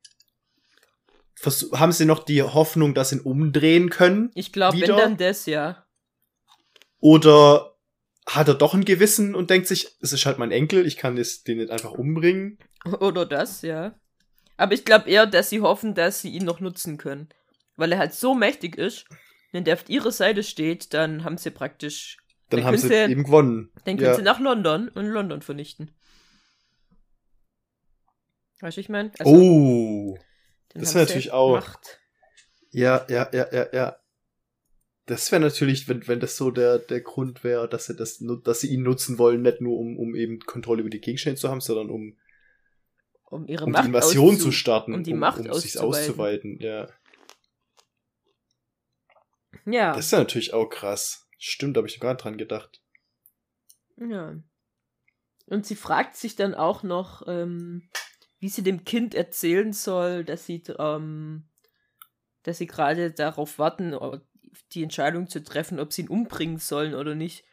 Vers 1.34 1.70
haben 1.74 1.92
sie 1.92 2.06
noch 2.06 2.24
die 2.24 2.42
Hoffnung, 2.42 2.94
dass 2.94 3.10
sie 3.10 3.16
ihn 3.16 3.22
umdrehen 3.22 3.90
können? 3.90 4.30
Ich 4.34 4.52
glaube, 4.52 4.80
wenn 4.80 4.88
dann 4.88 5.16
das, 5.18 5.46
ja. 5.46 5.86
Oder 7.00 7.74
hat 8.26 8.48
er 8.48 8.54
doch 8.54 8.74
ein 8.74 8.84
Gewissen 8.84 9.34
und 9.34 9.50
denkt 9.50 9.66
sich, 9.66 9.96
es 10.00 10.12
ist 10.12 10.26
halt 10.26 10.38
mein 10.38 10.52
Enkel, 10.52 10.86
ich 10.86 10.96
kann 10.96 11.16
das, 11.16 11.42
den 11.42 11.58
nicht 11.58 11.70
einfach 11.70 11.92
umbringen? 11.92 12.58
Oder 13.00 13.26
das, 13.26 13.62
ja. 13.62 13.94
Aber 14.56 14.74
ich 14.74 14.84
glaube 14.84 15.08
eher, 15.08 15.26
dass 15.26 15.50
sie 15.50 15.60
hoffen, 15.62 15.94
dass 15.94 16.20
sie 16.20 16.28
ihn 16.30 16.44
noch 16.44 16.60
nutzen 16.60 16.98
können. 16.98 17.28
Weil 17.76 17.92
er 17.92 17.98
halt 17.98 18.12
so 18.14 18.34
mächtig 18.34 18.76
ist, 18.76 19.06
wenn 19.52 19.64
der 19.64 19.74
auf 19.74 19.88
ihrer 19.88 20.12
Seite 20.12 20.42
steht, 20.42 20.92
dann 20.94 21.24
haben 21.24 21.38
sie 21.38 21.50
praktisch. 21.50 22.18
Dann, 22.50 22.60
Dann 22.60 22.66
haben 22.66 22.76
sie 22.78 22.92
eben 22.92 23.24
gewonnen. 23.24 23.70
Dann 23.84 23.96
können 23.96 24.10
Ja. 24.10 24.14
sie 24.14 24.22
nach 24.22 24.40
London 24.40 24.88
und 24.88 25.06
London 25.06 25.40
vernichten. 25.40 25.92
Weißt 28.60 28.76
du, 28.76 28.80
ich 28.80 28.88
meine? 28.88 29.12
Also, 29.18 29.32
oh. 29.32 30.18
das 30.74 30.92
sie 30.92 30.98
natürlich 30.98 31.32
auch- 31.32 31.54
Macht. 31.54 32.00
Ja, 32.70 33.06
ja, 33.08 33.28
ja, 33.32 33.46
ja, 33.52 33.66
ja. 33.72 33.96
Das 35.10 35.32
wäre 35.32 35.42
natürlich, 35.42 35.88
wenn, 35.88 36.06
wenn 36.06 36.20
das 36.20 36.36
so 36.36 36.52
der, 36.52 36.78
der 36.78 37.00
Grund 37.00 37.42
wäre, 37.42 37.68
dass 37.68 37.86
sie 37.86 37.96
das, 37.96 38.22
dass 38.44 38.60
sie 38.60 38.72
ihn 38.72 38.84
nutzen 38.84 39.18
wollen, 39.18 39.42
nicht 39.42 39.60
nur 39.60 39.76
um, 39.76 39.98
um 39.98 40.14
eben 40.14 40.38
Kontrolle 40.38 40.82
über 40.82 40.90
die 40.90 41.00
Gegenstände 41.00 41.36
zu 41.36 41.48
haben, 41.48 41.60
sondern 41.60 41.90
um, 41.90 42.16
Um 43.24 43.44
ihre 43.48 43.64
um 43.64 43.72
Macht 43.72 43.82
die 43.82 43.88
Invasion 43.88 44.38
zu 44.38 44.52
starten, 44.52 44.94
um 44.94 45.02
die 45.02 45.14
um, 45.14 45.18
Macht 45.18 45.40
um 45.40 45.52
sich 45.54 45.80
auszuweiten. 45.80 46.52
auszuweiten, 46.52 46.60
ja. 46.60 46.88
Ja. 49.66 49.96
Das 49.96 50.06
ist 50.06 50.12
ja 50.12 50.20
natürlich 50.20 50.54
auch 50.54 50.68
krass. 50.68 51.28
Stimmt, 51.38 51.76
habe 51.76 51.88
ich 51.88 51.98
gar 51.98 52.12
nicht 52.12 52.22
dran 52.22 52.38
gedacht. 52.38 52.80
Ja. 53.96 54.40
Und 55.46 55.66
sie 55.66 55.74
fragt 55.74 56.14
sich 56.14 56.36
dann 56.36 56.54
auch 56.54 56.84
noch, 56.84 57.26
ähm, 57.26 57.88
wie 58.38 58.48
sie 58.48 58.62
dem 58.62 58.84
Kind 58.84 59.16
erzählen 59.16 59.72
soll, 59.72 60.24
dass 60.24 60.46
sie, 60.46 60.62
ähm, 60.78 61.48
dass 62.44 62.58
sie 62.58 62.68
gerade 62.68 63.10
darauf 63.10 63.58
warten, 63.58 63.92
die 64.72 64.82
Entscheidung 64.82 65.28
zu 65.28 65.42
treffen, 65.42 65.80
ob 65.80 65.92
sie 65.92 66.02
ihn 66.02 66.08
umbringen 66.08 66.58
sollen 66.58 66.94
oder 66.94 67.14
nicht. 67.14 67.44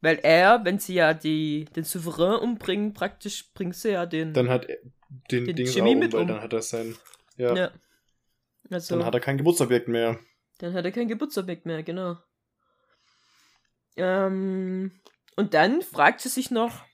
Weil 0.00 0.18
er, 0.22 0.64
wenn 0.64 0.78
sie 0.78 0.94
ja 0.94 1.14
die, 1.14 1.66
den 1.76 1.84
Souverän 1.84 2.40
umbringen, 2.40 2.92
praktisch 2.92 3.52
bringt 3.54 3.76
sie 3.76 3.90
ja 3.90 4.06
den. 4.06 4.32
Dann 4.32 4.48
hat 4.48 4.64
er 4.66 4.78
den, 5.30 5.44
Den 5.46 5.56
Ding 5.56 5.66
Jimmy 5.66 5.94
auch, 5.94 6.00
mit 6.00 6.14
um. 6.14 6.26
dann 6.26 6.40
hat 6.40 6.52
er 6.52 6.62
sein. 6.62 6.96
Ja. 7.36 7.54
ja. 7.54 7.70
Also, 8.70 8.96
Dann 8.96 9.04
hat 9.04 9.14
er 9.14 9.20
kein 9.20 9.38
Geburtsobjekt 9.38 9.88
mehr. 9.88 10.18
Dann 10.58 10.72
hat 10.74 10.84
er 10.84 10.92
kein 10.92 11.08
Geburtsobjekt 11.08 11.66
mehr, 11.66 11.82
genau. 11.82 12.16
Ähm, 13.96 14.92
und 15.36 15.54
dann 15.54 15.82
fragt 15.82 16.20
sie 16.20 16.28
sich 16.28 16.50
noch, 16.50 16.84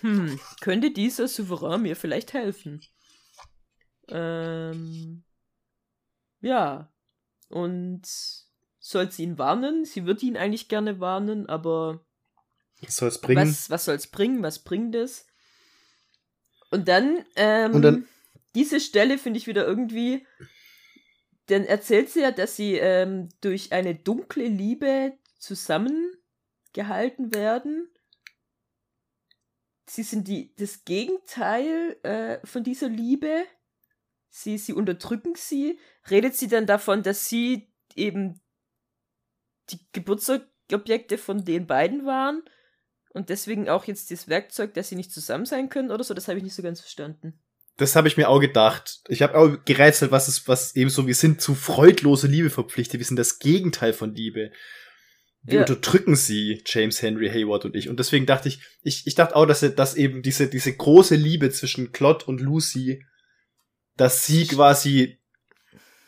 hm, 0.00 0.40
könnte 0.60 0.90
dieser 0.90 1.28
Souverän 1.28 1.82
mir 1.82 1.96
vielleicht 1.96 2.32
helfen? 2.32 2.80
Ähm, 4.08 5.22
ja. 6.40 6.92
Und 7.50 8.02
soll 8.78 9.10
sie 9.10 9.24
ihn 9.24 9.36
warnen? 9.38 9.84
Sie 9.84 10.06
würde 10.06 10.24
ihn 10.24 10.36
eigentlich 10.38 10.68
gerne 10.68 10.98
warnen, 11.00 11.46
aber 11.48 12.02
Was 12.80 12.96
soll 12.96 13.08
es 13.08 13.20
bringen? 13.20 13.42
was, 13.42 13.68
was 13.68 13.84
soll 13.84 13.96
es 13.96 14.06
bringen? 14.06 14.42
Was 14.42 14.60
bringt 14.60 14.94
es? 14.94 15.26
Und 16.70 16.88
dann, 16.88 17.24
ähm, 17.36 17.74
Und 17.74 17.82
dann- 17.82 18.08
diese 18.54 18.80
Stelle 18.80 19.18
finde 19.18 19.38
ich 19.38 19.46
wieder 19.46 19.66
irgendwie. 19.66 20.26
Dann 21.46 21.64
erzählt 21.64 22.08
sie 22.10 22.20
ja, 22.20 22.30
dass 22.30 22.54
sie 22.56 22.74
ähm, 22.76 23.28
durch 23.40 23.72
eine 23.72 23.94
dunkle 23.96 24.46
Liebe 24.46 25.12
zusammengehalten 25.38 27.34
werden. 27.34 27.88
Sie 29.86 30.04
sind 30.04 30.28
die, 30.28 30.54
das 30.56 30.84
Gegenteil 30.84 31.96
äh, 32.04 32.46
von 32.46 32.62
dieser 32.62 32.88
Liebe. 32.88 33.44
Sie, 34.30 34.58
sie 34.58 34.72
unterdrücken 34.72 35.34
sie. 35.36 35.78
Redet 36.08 36.36
sie 36.36 36.48
dann 36.48 36.66
davon, 36.66 37.02
dass 37.02 37.28
sie 37.28 37.68
eben 37.96 38.40
die 39.70 39.80
Geburtsobjekte 39.92 41.18
von 41.18 41.44
den 41.44 41.66
beiden 41.66 42.06
waren 42.06 42.42
und 43.12 43.28
deswegen 43.28 43.68
auch 43.68 43.84
jetzt 43.84 44.10
das 44.10 44.28
Werkzeug, 44.28 44.74
dass 44.74 44.88
sie 44.88 44.96
nicht 44.96 45.12
zusammen 45.12 45.46
sein 45.46 45.68
können 45.68 45.90
oder 45.90 46.04
so? 46.04 46.14
Das 46.14 46.28
habe 46.28 46.38
ich 46.38 46.44
nicht 46.44 46.54
so 46.54 46.62
ganz 46.62 46.80
verstanden. 46.80 47.40
Das 47.76 47.96
habe 47.96 48.08
ich 48.08 48.16
mir 48.16 48.28
auch 48.28 48.40
gedacht. 48.40 49.00
Ich 49.08 49.22
habe 49.22 49.36
auch 49.38 49.64
gerätselt, 49.64 50.10
was 50.10 50.28
ist, 50.28 50.46
was 50.48 50.76
eben 50.76 50.90
so, 50.90 51.06
wir 51.06 51.14
sind 51.14 51.40
zu 51.40 51.54
freudlose 51.54 52.26
Liebe 52.26 52.50
verpflichtet. 52.50 53.00
Wir 53.00 53.06
sind 53.06 53.16
das 53.16 53.38
Gegenteil 53.38 53.92
von 53.92 54.14
Liebe. 54.14 54.52
Wir 55.42 55.54
Ja. 55.54 55.60
unterdrücken 55.62 56.14
sie, 56.14 56.62
James 56.66 57.00
Henry 57.00 57.30
Hayward 57.30 57.64
und 57.64 57.74
ich. 57.74 57.88
Und 57.88 57.98
deswegen 57.98 58.26
dachte 58.26 58.48
ich, 58.48 58.60
ich, 58.82 59.06
ich 59.06 59.14
dachte 59.14 59.34
auch, 59.34 59.46
dass, 59.46 59.60
dass 59.74 59.94
eben 59.94 60.22
diese, 60.22 60.48
diese 60.48 60.76
große 60.76 61.14
Liebe 61.16 61.50
zwischen 61.50 61.92
Claude 61.92 62.26
und 62.26 62.40
Lucy, 62.40 63.02
dass 64.00 64.24
sie 64.24 64.46
quasi 64.46 65.18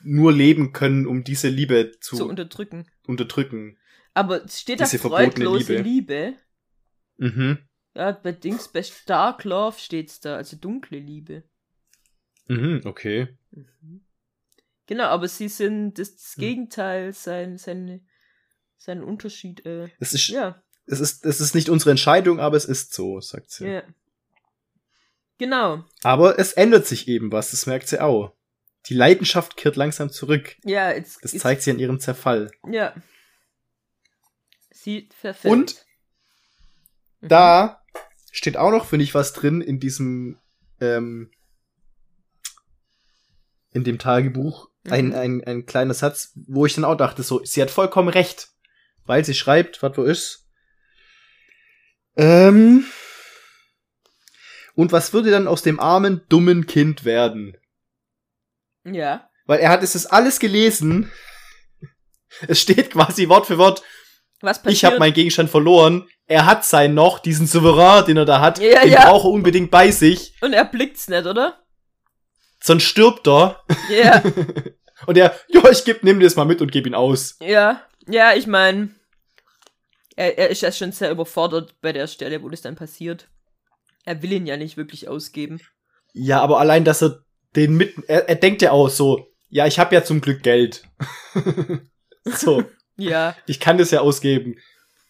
nur 0.02 0.32
leben 0.32 0.72
können, 0.72 1.06
um 1.06 1.24
diese 1.24 1.48
Liebe 1.48 1.92
zu, 2.00 2.16
Zu 2.16 2.28
unterdrücken. 2.28 2.86
unterdrücken. 3.06 3.76
Aber 4.14 4.48
steht 4.48 4.80
da 4.80 4.84
Diese 4.84 4.98
freudlose 4.98 5.76
Liebe. 5.76 5.82
Liebe. 5.82 6.34
Mhm. 7.18 7.58
Ja, 7.94 8.12
bei 8.12 8.32
Dings, 8.32 8.68
bei 8.68 8.82
Stark 8.82 9.44
Love 9.44 9.78
steht's 9.78 10.20
da, 10.20 10.36
also 10.36 10.56
dunkle 10.56 10.98
Liebe. 10.98 11.44
Mhm, 12.48 12.80
okay. 12.84 13.36
Genau, 14.86 15.04
aber 15.04 15.28
sie 15.28 15.48
sind 15.48 15.98
das, 15.98 16.14
das 16.16 16.34
Hm. 16.36 16.40
Gegenteil, 16.40 17.12
sein, 17.12 17.58
sein, 17.58 18.06
sein 18.78 19.04
Unterschied. 19.04 19.64
Äh, 19.66 19.88
Es 20.00 20.12
ist, 20.14 20.28
ja, 20.28 20.62
es 20.86 21.00
ist, 21.00 21.24
es 21.26 21.40
ist 21.40 21.54
nicht 21.54 21.68
unsere 21.68 21.90
Entscheidung, 21.90 22.40
aber 22.40 22.56
es 22.56 22.64
ist 22.64 22.92
so, 22.94 23.20
sagt 23.20 23.50
sie. 23.50 23.66
ja. 23.66 23.82
Genau. 25.42 25.84
Aber 26.04 26.38
es 26.38 26.52
ändert 26.52 26.86
sich 26.86 27.08
eben 27.08 27.32
was, 27.32 27.50
das 27.50 27.66
merkt 27.66 27.88
sie 27.88 28.00
auch. 28.00 28.32
Die 28.86 28.94
Leidenschaft 28.94 29.56
kehrt 29.56 29.74
langsam 29.74 30.08
zurück. 30.08 30.54
Ja, 30.62 30.92
jetzt. 30.92 31.24
Das 31.24 31.32
jetzt- 31.32 31.42
zeigt 31.42 31.62
sie 31.62 31.72
an 31.72 31.80
ihrem 31.80 31.98
Zerfall. 31.98 32.52
Ja. 32.70 32.94
Sie 34.70 35.08
verfällt. 35.20 35.52
Und 35.52 35.84
Mhm. 37.22 37.26
da 37.28 37.82
steht 38.30 38.56
auch 38.56 38.70
noch, 38.70 38.86
finde 38.86 39.02
ich, 39.02 39.14
was 39.16 39.32
drin 39.32 39.60
in 39.62 39.80
diesem, 39.80 40.38
ähm, 40.80 41.32
in 43.72 43.82
dem 43.82 43.98
Tagebuch. 43.98 44.68
Ein, 44.88 45.06
Mhm. 45.08 45.14
ein, 45.14 45.44
ein 45.44 45.66
kleiner 45.66 45.94
Satz, 45.94 46.32
wo 46.46 46.66
ich 46.66 46.74
dann 46.76 46.84
auch 46.84 46.96
dachte, 46.96 47.24
so, 47.24 47.44
sie 47.44 47.60
hat 47.62 47.70
vollkommen 47.72 48.10
recht. 48.10 48.48
Weil 49.06 49.24
sie 49.24 49.34
schreibt, 49.34 49.82
was 49.82 49.96
wo 49.96 50.04
ist. 50.04 50.48
Ähm, 52.16 52.84
und 54.74 54.92
was 54.92 55.12
würde 55.12 55.30
dann 55.30 55.48
aus 55.48 55.62
dem 55.62 55.80
armen, 55.80 56.22
dummen 56.28 56.66
Kind 56.66 57.04
werden? 57.04 57.56
Ja. 58.84 59.28
Weil 59.46 59.60
er 59.60 59.70
hat 59.70 59.82
es 59.82 60.06
alles 60.06 60.38
gelesen. 60.38 61.10
Es 62.48 62.62
steht 62.62 62.92
quasi 62.92 63.28
Wort 63.28 63.46
für 63.46 63.58
Wort, 63.58 63.82
Was 64.40 64.62
passiert? 64.62 64.74
ich 64.74 64.84
habe 64.86 64.98
meinen 64.98 65.12
Gegenstand 65.12 65.50
verloren. 65.50 66.08
Er 66.26 66.46
hat 66.46 66.64
seinen 66.64 66.94
noch, 66.94 67.18
diesen 67.18 67.46
Souverän, 67.46 68.06
den 68.06 68.16
er 68.16 68.24
da 68.24 68.40
hat. 68.40 68.58
Ja, 68.58 68.80
den 68.80 68.92
ja. 68.92 69.04
braucht 69.04 69.26
er 69.26 69.30
unbedingt 69.32 69.70
bei 69.70 69.90
sich. 69.90 70.32
Und 70.40 70.54
er 70.54 70.64
blickt's 70.64 71.08
nicht, 71.08 71.26
oder? 71.26 71.62
Sonst 72.58 72.84
stirbt 72.84 73.28
er. 73.28 73.62
Ja. 73.90 74.22
Und 75.06 75.18
er, 75.18 75.38
ja, 75.48 75.68
ich 75.70 75.84
geb, 75.84 76.02
nimm 76.04 76.20
das 76.20 76.36
mal 76.36 76.46
mit 76.46 76.62
und 76.62 76.72
geb 76.72 76.86
ihn 76.86 76.94
aus. 76.94 77.36
ja. 77.40 77.82
Ja, 78.08 78.32
ich 78.34 78.46
meine. 78.46 78.94
Er, 80.16 80.38
er 80.38 80.48
ist 80.48 80.62
ja 80.62 80.72
schon 80.72 80.92
sehr 80.92 81.10
überfordert 81.10 81.74
bei 81.82 81.92
der 81.92 82.06
Stelle, 82.06 82.42
wo 82.42 82.48
das 82.48 82.62
dann 82.62 82.76
passiert. 82.76 83.28
Er 84.04 84.22
will 84.22 84.32
ihn 84.32 84.46
ja 84.46 84.56
nicht 84.56 84.76
wirklich 84.76 85.08
ausgeben. 85.08 85.60
Ja, 86.12 86.40
aber 86.40 86.58
allein, 86.58 86.84
dass 86.84 87.02
er 87.02 87.20
den 87.56 87.76
mit, 87.76 87.94
er, 88.08 88.28
er 88.28 88.34
denkt 88.36 88.62
ja 88.62 88.72
auch 88.72 88.88
so, 88.88 89.28
ja, 89.48 89.66
ich 89.66 89.78
habe 89.78 89.94
ja 89.94 90.02
zum 90.02 90.20
Glück 90.20 90.42
Geld. 90.42 90.82
so, 92.24 92.64
Ja. 92.96 93.36
ich 93.46 93.60
kann 93.60 93.78
das 93.78 93.90
ja 93.90 94.00
ausgeben. 94.00 94.56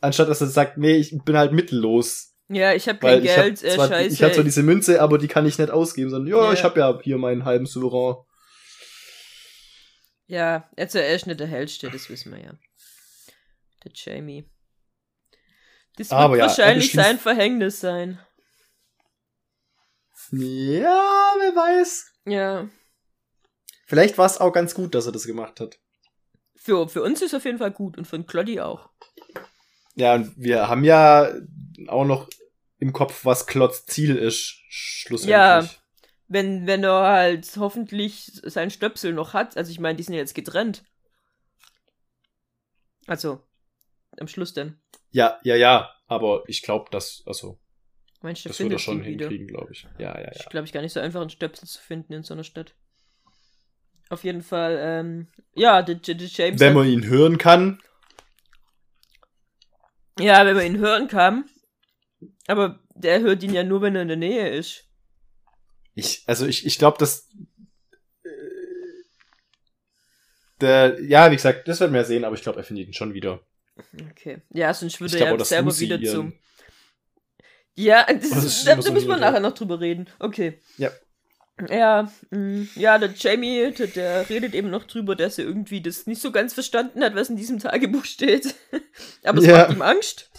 Anstatt 0.01 0.29
dass 0.29 0.41
er 0.41 0.49
sagt, 0.49 0.79
nee, 0.79 0.97
ich 0.97 1.17
bin 1.25 1.37
halt 1.37 1.53
mittellos. 1.53 2.35
Ja, 2.49 2.75
ich 2.75 2.89
habe 2.89 2.99
kein 2.99 3.19
ich 3.19 3.25
Geld, 3.35 3.59
hab 3.59 3.65
äh, 3.65 3.75
zwar, 3.75 3.89
scheiße. 3.89 4.15
ich 4.15 4.23
hab 4.23 4.35
zwar 4.35 4.45
diese 4.45 4.63
Münze, 4.63 5.01
aber 5.01 5.17
die 5.19 5.29
kann 5.29 5.47
ich 5.47 5.59
nicht 5.59 5.71
ausgeben, 5.71 6.11
sondern 6.11 6.35
ja, 6.35 6.45
Ja. 6.45 6.53
ich 6.53 6.65
habe 6.65 6.81
ja 6.81 7.01
hier 7.03 7.17
meinen 7.19 7.45
halben 7.45 7.67
Souverän. 7.67 8.17
ja, 10.27 10.69
also 10.77 10.99
er 10.99 11.15
ist 11.15 11.27
nicht 11.27 11.41
der 11.41 11.47
Hellste, 11.47 11.89
das 11.91 12.11
wissen 12.11 12.33
wir 12.33 12.41
ja. 12.43 12.53
Der 13.85 13.93
Jamie. 13.95 14.49
Das 15.97 16.11
wird 16.11 16.21
Aber 16.21 16.37
ja, 16.37 16.45
er 16.45 16.49
wahrscheinlich 16.49 16.93
sein 16.93 17.19
Verhängnis 17.19 17.81
sein. 17.81 18.19
Ja, 20.33 21.35
wer 21.39 21.55
weiß. 21.55 22.13
Ja. 22.25 22.69
Vielleicht 23.87 24.17
war 24.17 24.27
es 24.27 24.39
auch 24.39 24.53
ganz 24.53 24.75
gut, 24.75 24.95
dass 24.95 25.05
er 25.05 25.13
das 25.13 25.27
gemacht 25.27 25.61
hat. 25.61 25.79
Für, 26.57 26.89
für 26.89 27.03
uns 27.03 27.21
ist 27.21 27.35
auf 27.35 27.45
jeden 27.45 27.59
Fall 27.59 27.73
gut 27.73 27.99
und 27.99 28.07
für 28.07 28.19
den 28.19 28.61
auch. 28.61 28.89
Ja, 29.95 30.15
und 30.15 30.33
wir 30.37 30.69
haben 30.69 30.85
ja 30.85 31.35
auch 31.89 32.07
noch 32.07 32.31
im 32.79 32.93
Kopf, 32.93 33.25
was 33.25 33.47
Klotz 33.47 33.85
Ziel 33.85 34.17
ist, 34.17 34.59
schlussendlich. 34.69 35.33
Ja. 35.33 35.69
Wenn, 36.29 36.67
wenn 36.67 36.83
er 36.83 37.03
halt 37.03 37.47
hoffentlich 37.59 38.41
seinen 38.45 38.71
Stöpsel 38.71 39.13
noch 39.13 39.35
hat. 39.35 39.59
Also 39.59 39.71
ich 39.71 39.81
meine, 39.81 39.97
die 39.97 40.03
sind 40.03 40.15
ja 40.15 40.21
jetzt 40.21 40.35
getrennt. 40.35 40.83
Also, 43.07 43.41
am 44.19 44.29
Schluss 44.29 44.55
dann. 44.55 44.81
Ja, 45.11 45.39
ja, 45.43 45.57
ja. 45.57 45.95
Aber 46.07 46.45
ich 46.47 46.63
glaube, 46.63 46.91
dass, 46.91 47.23
also, 47.27 47.59
Meinst 48.23 48.45
du, 48.45 48.49
das 48.49 48.59
wird 48.59 48.73
er 48.73 48.79
schon 48.79 49.03
hinkriegen, 49.03 49.49
glaube 49.49 49.73
ich. 49.73 49.87
Ja, 49.99 50.17
ja, 50.19 50.27
ja. 50.27 50.33
Ich 50.35 50.49
glaube, 50.49 50.67
ich 50.67 50.73
gar 50.73 50.83
nicht 50.83 50.93
so 50.93 51.01
einfach 51.01 51.21
einen 51.21 51.31
Stöpsel 51.31 51.69
zu 51.69 51.81
finden 51.81 52.13
in 52.13 52.23
so 52.23 52.35
einer 52.35 52.45
Stadt. 52.45 52.75
Auf 54.11 54.25
jeden 54.25 54.43
Fall, 54.43 54.79
ähm, 54.81 55.29
ja, 55.55 55.83
der, 55.83 55.97
der 55.97 56.17
James. 56.17 56.61
Wenn 56.61 56.75
man 56.75 56.87
ihn 56.87 57.07
hören 57.07 57.39
kann, 57.39 57.81
ja, 60.19 60.45
wenn 60.45 60.57
man 60.57 60.67
ihn 60.67 60.79
hören 60.79 61.09
kann. 61.09 61.45
Aber 62.47 62.81
der 62.95 63.21
hört 63.21 63.43
ihn 63.43 63.55
ja 63.55 63.65
nur, 63.65 63.83
wenn 63.83 63.97
er 63.97 64.03
in 64.03 64.09
der 64.09 64.17
Nähe 64.17 64.51
ist. 64.51 64.85
ich, 65.95 66.23
also 66.27 66.47
ich, 66.47 66.67
ich 66.67 66.79
glaube, 66.79 66.99
dass 66.99 67.29
äh, 68.23 68.29
der, 70.61 71.03
ja, 71.03 71.31
wie 71.31 71.37
gesagt, 71.37 71.67
das 71.67 71.81
werden 71.81 71.93
wir 71.93 72.01
ja 72.01 72.07
sehen, 72.07 72.25
aber 72.25 72.37
ich 72.37 72.43
glaube, 72.43 72.59
er 72.59 72.65
findet 72.65 72.87
ihn 72.87 72.95
schon 72.95 73.15
wieder. 73.15 73.41
Okay. 74.11 74.43
Ja, 74.51 74.73
sonst 74.75 75.01
würde 75.01 75.17
Ich 75.17 75.23
er 75.23 75.45
selber 75.45 75.79
wieder 75.79 76.03
zum. 76.03 76.35
Ja, 77.75 78.05
das, 78.07 78.31
Das 78.31 78.45
ist, 78.45 78.67
da, 78.67 78.77
da 78.77 78.91
müssen 78.91 79.09
wir 79.09 79.17
nachher 79.17 79.33
her. 79.33 79.41
noch 79.41 79.53
drüber 79.55 79.81
reden. 79.81 80.09
Okay. 80.19 80.61
Ja. 80.77 80.91
Ja, 81.69 82.11
mh, 82.31 82.67
ja, 82.77 82.99
der 82.99 83.11
Jamie, 83.15 83.73
der, 83.73 83.87
der 83.87 84.29
redet 84.29 84.55
eben 84.55 84.71
noch 84.71 84.85
drüber, 84.85 85.15
dass 85.15 85.39
er 85.39 85.45
irgendwie 85.45 85.81
das 85.81 86.07
nicht 86.07 86.21
so 86.21 86.33
ganz 86.33 86.55
verstanden 86.55 87.05
hat, 87.05 87.15
was 87.15 87.31
in 87.31 87.37
diesem 87.37 87.59
Tagebuch 87.59 88.05
steht. 88.05 88.55
Aber 89.25 89.39
es 89.39 89.47
Ja. 89.47 89.59
macht 89.59 89.71
ihm 89.77 89.83
Angst. 89.83 90.31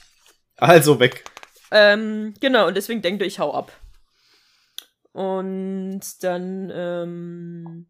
Also 0.58 1.00
weg. 1.00 1.24
Ähm, 1.72 2.34
genau, 2.40 2.68
und 2.68 2.76
deswegen 2.76 3.02
denkt 3.02 3.22
er, 3.22 3.28
ich 3.28 3.40
hau 3.40 3.54
ab. 3.54 3.72
Und 5.12 6.02
dann, 6.22 6.72
ähm, 6.74 7.86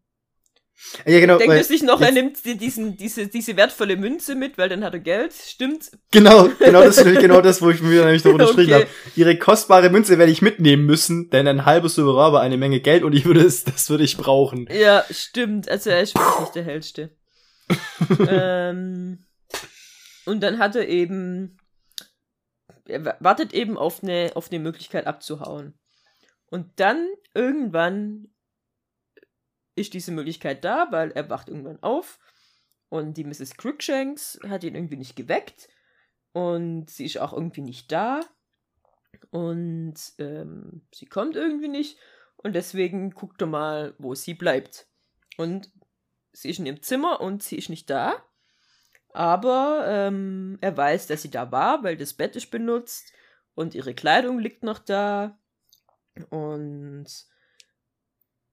Ja, 1.06 1.18
genau. 1.20 1.38
Denkt 1.38 1.54
er 1.54 1.64
sich 1.64 1.82
noch, 1.82 2.00
er 2.00 2.12
nimmt 2.12 2.44
die- 2.44 2.56
diesen, 2.56 2.96
diese, 2.96 3.26
diese 3.26 3.56
wertvolle 3.56 3.96
Münze 3.96 4.34
mit, 4.36 4.58
weil 4.58 4.68
dann 4.68 4.84
hat 4.84 4.92
er 4.94 5.00
Geld. 5.00 5.32
Stimmt. 5.32 5.90
Genau, 6.12 6.48
genau 6.58 6.82
das 6.82 6.98
ist 6.98 7.18
genau 7.20 7.40
das, 7.40 7.60
wo 7.62 7.70
ich 7.70 7.80
mir 7.82 8.04
nämlich 8.04 8.24
noch 8.24 8.32
unterstrichen 8.32 8.72
Okay. 8.74 8.82
habe. 8.84 8.90
Ihre 9.16 9.36
kostbare 9.38 9.90
Münze 9.90 10.18
werde 10.18 10.30
ich 10.30 10.40
mitnehmen 10.42 10.86
müssen, 10.86 11.30
denn 11.30 11.48
ein 11.48 11.64
halbes 11.66 11.94
Souverän 11.96 12.32
war 12.32 12.40
eine 12.42 12.56
Menge 12.56 12.80
Geld 12.80 13.02
und 13.02 13.12
ich 13.14 13.24
würde 13.24 13.40
es, 13.44 13.64
das 13.64 13.90
würde 13.90 14.04
ich 14.04 14.16
brauchen. 14.16 14.68
Ja, 14.70 15.04
stimmt. 15.10 15.68
Also 15.68 15.90
er 15.90 16.00
ist 16.02 16.14
wirklich 16.14 16.40
nicht 16.40 16.54
der 16.54 16.64
hellste. 16.64 17.16
ähm, 18.28 19.24
und 20.26 20.40
dann 20.42 20.58
hat 20.58 20.76
er 20.76 20.88
eben, 20.88 21.56
er 22.86 23.04
wa- 23.04 23.16
wartet 23.20 23.52
eben 23.54 23.76
auf 23.76 24.02
eine, 24.02 24.32
auf 24.34 24.50
eine 24.50 24.60
Möglichkeit 24.60 25.06
abzuhauen. 25.06 25.74
Und 26.50 26.66
dann 26.76 27.08
irgendwann 27.34 28.28
ist 29.76 29.94
diese 29.94 30.12
Möglichkeit 30.12 30.64
da, 30.64 30.88
weil 30.90 31.10
er 31.12 31.28
wacht 31.30 31.48
irgendwann 31.48 31.82
auf 31.82 32.18
und 32.88 33.16
die 33.16 33.24
Mrs. 33.24 33.56
Cruikshanks 33.56 34.38
hat 34.48 34.64
ihn 34.64 34.74
irgendwie 34.74 34.96
nicht 34.96 35.16
geweckt 35.16 35.68
und 36.32 36.90
sie 36.90 37.06
ist 37.06 37.18
auch 37.18 37.32
irgendwie 37.32 37.62
nicht 37.62 37.90
da 37.90 38.20
und 39.30 39.94
ähm, 40.18 40.82
sie 40.92 41.06
kommt 41.06 41.36
irgendwie 41.36 41.68
nicht 41.68 41.98
und 42.44 42.52
deswegen 42.54 43.10
guckt 43.10 43.40
er 43.40 43.46
mal, 43.46 43.94
wo 43.98 44.14
sie 44.14 44.34
bleibt. 44.34 44.86
Und 45.38 45.70
sie 46.32 46.50
ist 46.50 46.58
in 46.58 46.66
ihrem 46.66 46.82
Zimmer 46.82 47.20
und 47.20 47.42
sie 47.42 47.56
ist 47.56 47.70
nicht 47.70 47.88
da. 47.88 48.22
Aber 49.14 49.84
ähm, 49.88 50.58
er 50.60 50.76
weiß, 50.76 51.06
dass 51.06 51.22
sie 51.22 51.30
da 51.30 51.50
war, 51.52 51.82
weil 51.82 51.96
das 51.96 52.12
Bett 52.12 52.36
ist 52.36 52.50
benutzt 52.50 53.12
und 53.54 53.74
ihre 53.74 53.94
Kleidung 53.94 54.38
liegt 54.38 54.62
noch 54.62 54.78
da. 54.78 55.38
Und 56.28 57.06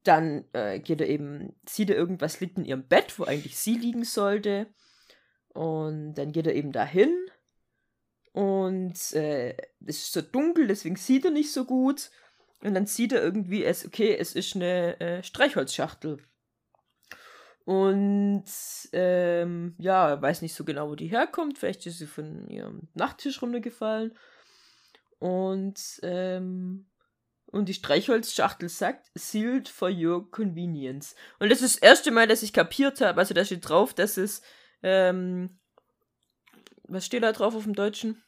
dann 0.03 0.45
äh, 0.53 0.79
geht 0.79 1.01
er 1.01 1.07
eben, 1.07 1.55
sieht 1.67 1.89
er 1.89 1.95
irgendwas 1.95 2.39
liegt 2.39 2.57
in 2.57 2.65
ihrem 2.65 2.87
Bett, 2.87 3.17
wo 3.19 3.23
eigentlich 3.23 3.57
sie 3.57 3.75
liegen 3.75 4.03
sollte. 4.03 4.67
Und 5.49 6.15
dann 6.15 6.31
geht 6.31 6.47
er 6.47 6.55
eben 6.55 6.71
dahin. 6.71 7.15
Und 8.33 9.13
äh, 9.13 9.55
es 9.85 9.97
ist 9.97 10.13
so 10.13 10.21
dunkel, 10.21 10.67
deswegen 10.67 10.95
sieht 10.95 11.25
er 11.25 11.31
nicht 11.31 11.51
so 11.51 11.65
gut. 11.65 12.09
Und 12.61 12.73
dann 12.73 12.85
sieht 12.85 13.11
er 13.11 13.21
irgendwie, 13.21 13.63
es, 13.63 13.85
okay, 13.85 14.15
es 14.15 14.33
ist 14.33 14.55
eine 14.55 14.99
äh, 14.99 15.23
Streichholzschachtel. 15.23 16.17
Und 17.65 18.45
ähm, 18.93 19.75
ja, 19.77 20.09
er 20.09 20.21
weiß 20.21 20.41
nicht 20.41 20.55
so 20.55 20.63
genau, 20.63 20.89
wo 20.89 20.95
die 20.95 21.07
herkommt. 21.07 21.57
Vielleicht 21.57 21.85
ist 21.85 21.99
sie 21.99 22.07
von 22.07 22.47
ihrem 22.49 22.87
Nachttisch 22.93 23.41
runtergefallen. 23.41 24.17
Und, 25.19 25.99
ähm, 26.01 26.90
und 27.51 27.67
die 27.67 27.73
Streichholzschachtel 27.73 28.69
sagt, 28.69 29.11
sealed 29.15 29.69
for 29.69 29.89
your 29.89 30.29
convenience. 30.31 31.15
Und 31.39 31.49
das 31.49 31.61
ist 31.61 31.75
das 31.75 31.81
erste 31.81 32.11
Mal, 32.11 32.27
dass 32.27 32.43
ich 32.43 32.53
kapiert 32.53 33.01
habe, 33.01 33.19
also 33.19 33.33
da 33.33 33.45
steht 33.45 33.67
drauf, 33.67 33.93
dass 33.93 34.17
es, 34.17 34.41
ähm, 34.83 35.59
was 36.83 37.05
steht 37.05 37.23
da 37.23 37.31
drauf 37.31 37.55
auf 37.55 37.63
dem 37.63 37.75
Deutschen? 37.75 38.21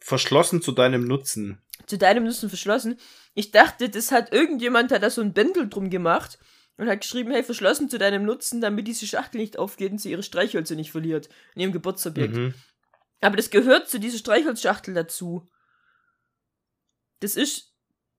Verschlossen 0.00 0.60
zu 0.60 0.72
deinem 0.72 1.04
Nutzen. 1.04 1.62
zu 1.86 1.98
deinem 1.98 2.24
Nutzen 2.24 2.48
verschlossen. 2.48 2.98
Ich 3.34 3.50
dachte, 3.50 3.88
das 3.88 4.12
hat 4.12 4.32
irgendjemand, 4.32 4.92
hat 4.92 5.02
da 5.02 5.10
so 5.10 5.20
ein 5.20 5.32
Bändel 5.32 5.68
drum 5.68 5.90
gemacht 5.90 6.38
und 6.76 6.88
hat 6.88 7.00
geschrieben, 7.00 7.30
hey, 7.30 7.42
verschlossen 7.42 7.88
zu 7.88 7.98
deinem 7.98 8.24
Nutzen, 8.24 8.60
damit 8.60 8.86
diese 8.86 9.06
Schachtel 9.06 9.40
nicht 9.40 9.58
aufgeht 9.58 9.92
und 9.92 9.98
sie 9.98 10.10
ihre 10.10 10.22
Streichhölzer 10.22 10.76
nicht 10.76 10.92
verliert 10.92 11.28
in 11.54 11.62
ihrem 11.62 11.72
Geburtsobjekt. 11.72 12.34
Mhm. 12.34 12.54
Aber 13.20 13.36
das 13.36 13.50
gehört 13.50 13.88
zu 13.88 13.98
dieser 13.98 14.18
Streichholzschachtel 14.18 14.94
dazu. 14.94 15.46
Das 17.20 17.36
ist 17.36 17.73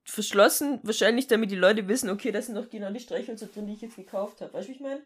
verschlossen, 0.06 0.80
wahrscheinlich 0.84 1.28
damit 1.28 1.52
die 1.52 1.56
Leute 1.56 1.88
wissen, 1.88 2.10
okay, 2.10 2.32
da 2.32 2.42
sind 2.42 2.56
noch 2.56 2.70
genau 2.70 2.92
die 2.92 3.00
Streichhölzer 3.00 3.48
drin, 3.48 3.68
die 3.68 3.74
ich 3.74 3.82
jetzt 3.82 3.96
gekauft 3.96 4.40
habe. 4.42 4.54
Weißt 4.54 4.68
du, 4.68 4.72
wie 4.72 4.76
ich 4.76 4.82
meine? 4.82 5.02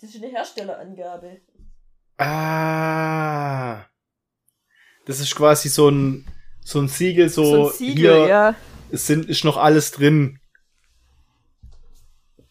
Das 0.00 0.10
ist 0.10 0.22
eine 0.22 0.32
Herstellerangabe. 0.32 1.40
Ah. 2.18 3.84
Das 5.06 5.20
ist 5.20 5.34
quasi 5.34 5.68
so 5.68 5.88
ein, 5.88 6.26
so 6.64 6.80
ein 6.80 6.88
Siegel, 6.88 7.28
so, 7.28 7.44
So 7.44 7.66
ein 7.68 7.72
Siegel, 7.72 8.16
hier 8.16 8.26
ja. 8.26 8.54
es 8.90 9.06
sind, 9.06 9.28
ist 9.28 9.44
noch 9.44 9.56
alles 9.56 9.92
drin, 9.92 10.40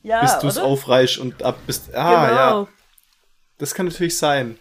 Ja, 0.01 0.21
bis 0.21 0.39
du 0.39 0.47
es 0.47 0.57
aufreißt 0.57 1.17
und 1.17 1.43
ab 1.43 1.59
bist. 1.67 1.93
Ah, 1.93 2.27
genau. 2.27 2.61
ja. 2.63 2.67
Das 3.57 3.75
kann 3.75 3.85
natürlich 3.85 4.17
sein. 4.17 4.57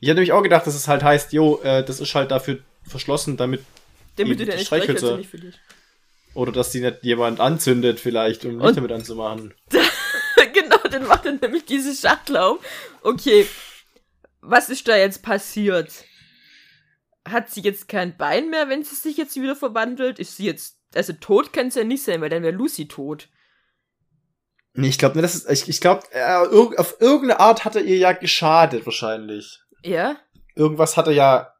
Ich 0.00 0.08
hätte 0.08 0.16
nämlich 0.16 0.32
auch 0.32 0.42
gedacht, 0.42 0.66
dass 0.66 0.74
es 0.74 0.88
halt 0.88 1.02
heißt, 1.02 1.32
jo, 1.32 1.60
äh, 1.62 1.84
das 1.84 2.00
ist 2.00 2.14
halt 2.14 2.30
dafür 2.30 2.60
verschlossen, 2.82 3.36
damit, 3.36 3.64
Damit 4.18 4.32
eben 4.32 4.38
du 4.38 4.44
die 4.44 4.50
deine 4.50 4.62
Streichhölzer- 4.62 4.82
Streichhölzer 4.98 5.16
nicht 5.16 5.30
verlierst. 5.30 5.58
oder 6.34 6.52
dass 6.52 6.70
die 6.70 6.80
nicht 6.80 7.02
jemand 7.02 7.40
anzündet 7.40 8.00
vielleicht, 8.00 8.44
um 8.44 8.58
Licht 8.60 8.76
damit 8.76 8.92
anzumachen. 8.92 9.54
genau, 10.52 10.78
dann 10.90 11.06
macht 11.06 11.26
er 11.26 11.32
nämlich 11.32 11.64
diese 11.64 11.94
Schachtel 11.94 12.36
auf. 12.36 12.58
Okay, 13.02 13.46
was 14.40 14.68
ist 14.70 14.86
da 14.88 14.96
jetzt 14.96 15.22
passiert? 15.22 16.04
Hat 17.28 17.50
sie 17.50 17.60
jetzt 17.60 17.88
kein 17.88 18.16
Bein 18.16 18.50
mehr, 18.50 18.68
wenn 18.68 18.84
sie 18.84 18.94
sich 18.94 19.16
jetzt 19.16 19.36
wieder 19.36 19.56
verwandelt? 19.56 20.18
Ist 20.18 20.36
sie 20.36 20.46
jetzt, 20.46 20.78
also 20.94 21.12
tot 21.12 21.52
kann 21.52 21.70
sie 21.70 21.80
ja 21.80 21.84
nicht 21.84 22.02
sein, 22.02 22.20
weil 22.20 22.30
dann 22.30 22.42
wäre 22.42 22.54
Lucy 22.54 22.88
tot. 22.88 23.28
Nee, 24.74 24.88
ich 24.88 24.98
glaube 24.98 25.16
nicht, 25.16 25.24
dass 25.24 25.34
es, 25.34 25.62
ich, 25.62 25.68
ich 25.68 25.80
glaube, 25.80 26.04
äh, 26.12 26.22
auf 26.22 26.96
irgendeine 27.00 27.40
Art 27.40 27.64
hat 27.64 27.74
er 27.74 27.82
ihr 27.82 27.96
ja 27.96 28.12
geschadet 28.12 28.86
wahrscheinlich. 28.86 29.60
Ja? 29.82 30.16
Irgendwas 30.54 30.96
hat 30.96 31.06
er 31.08 31.12
ja. 31.12 31.52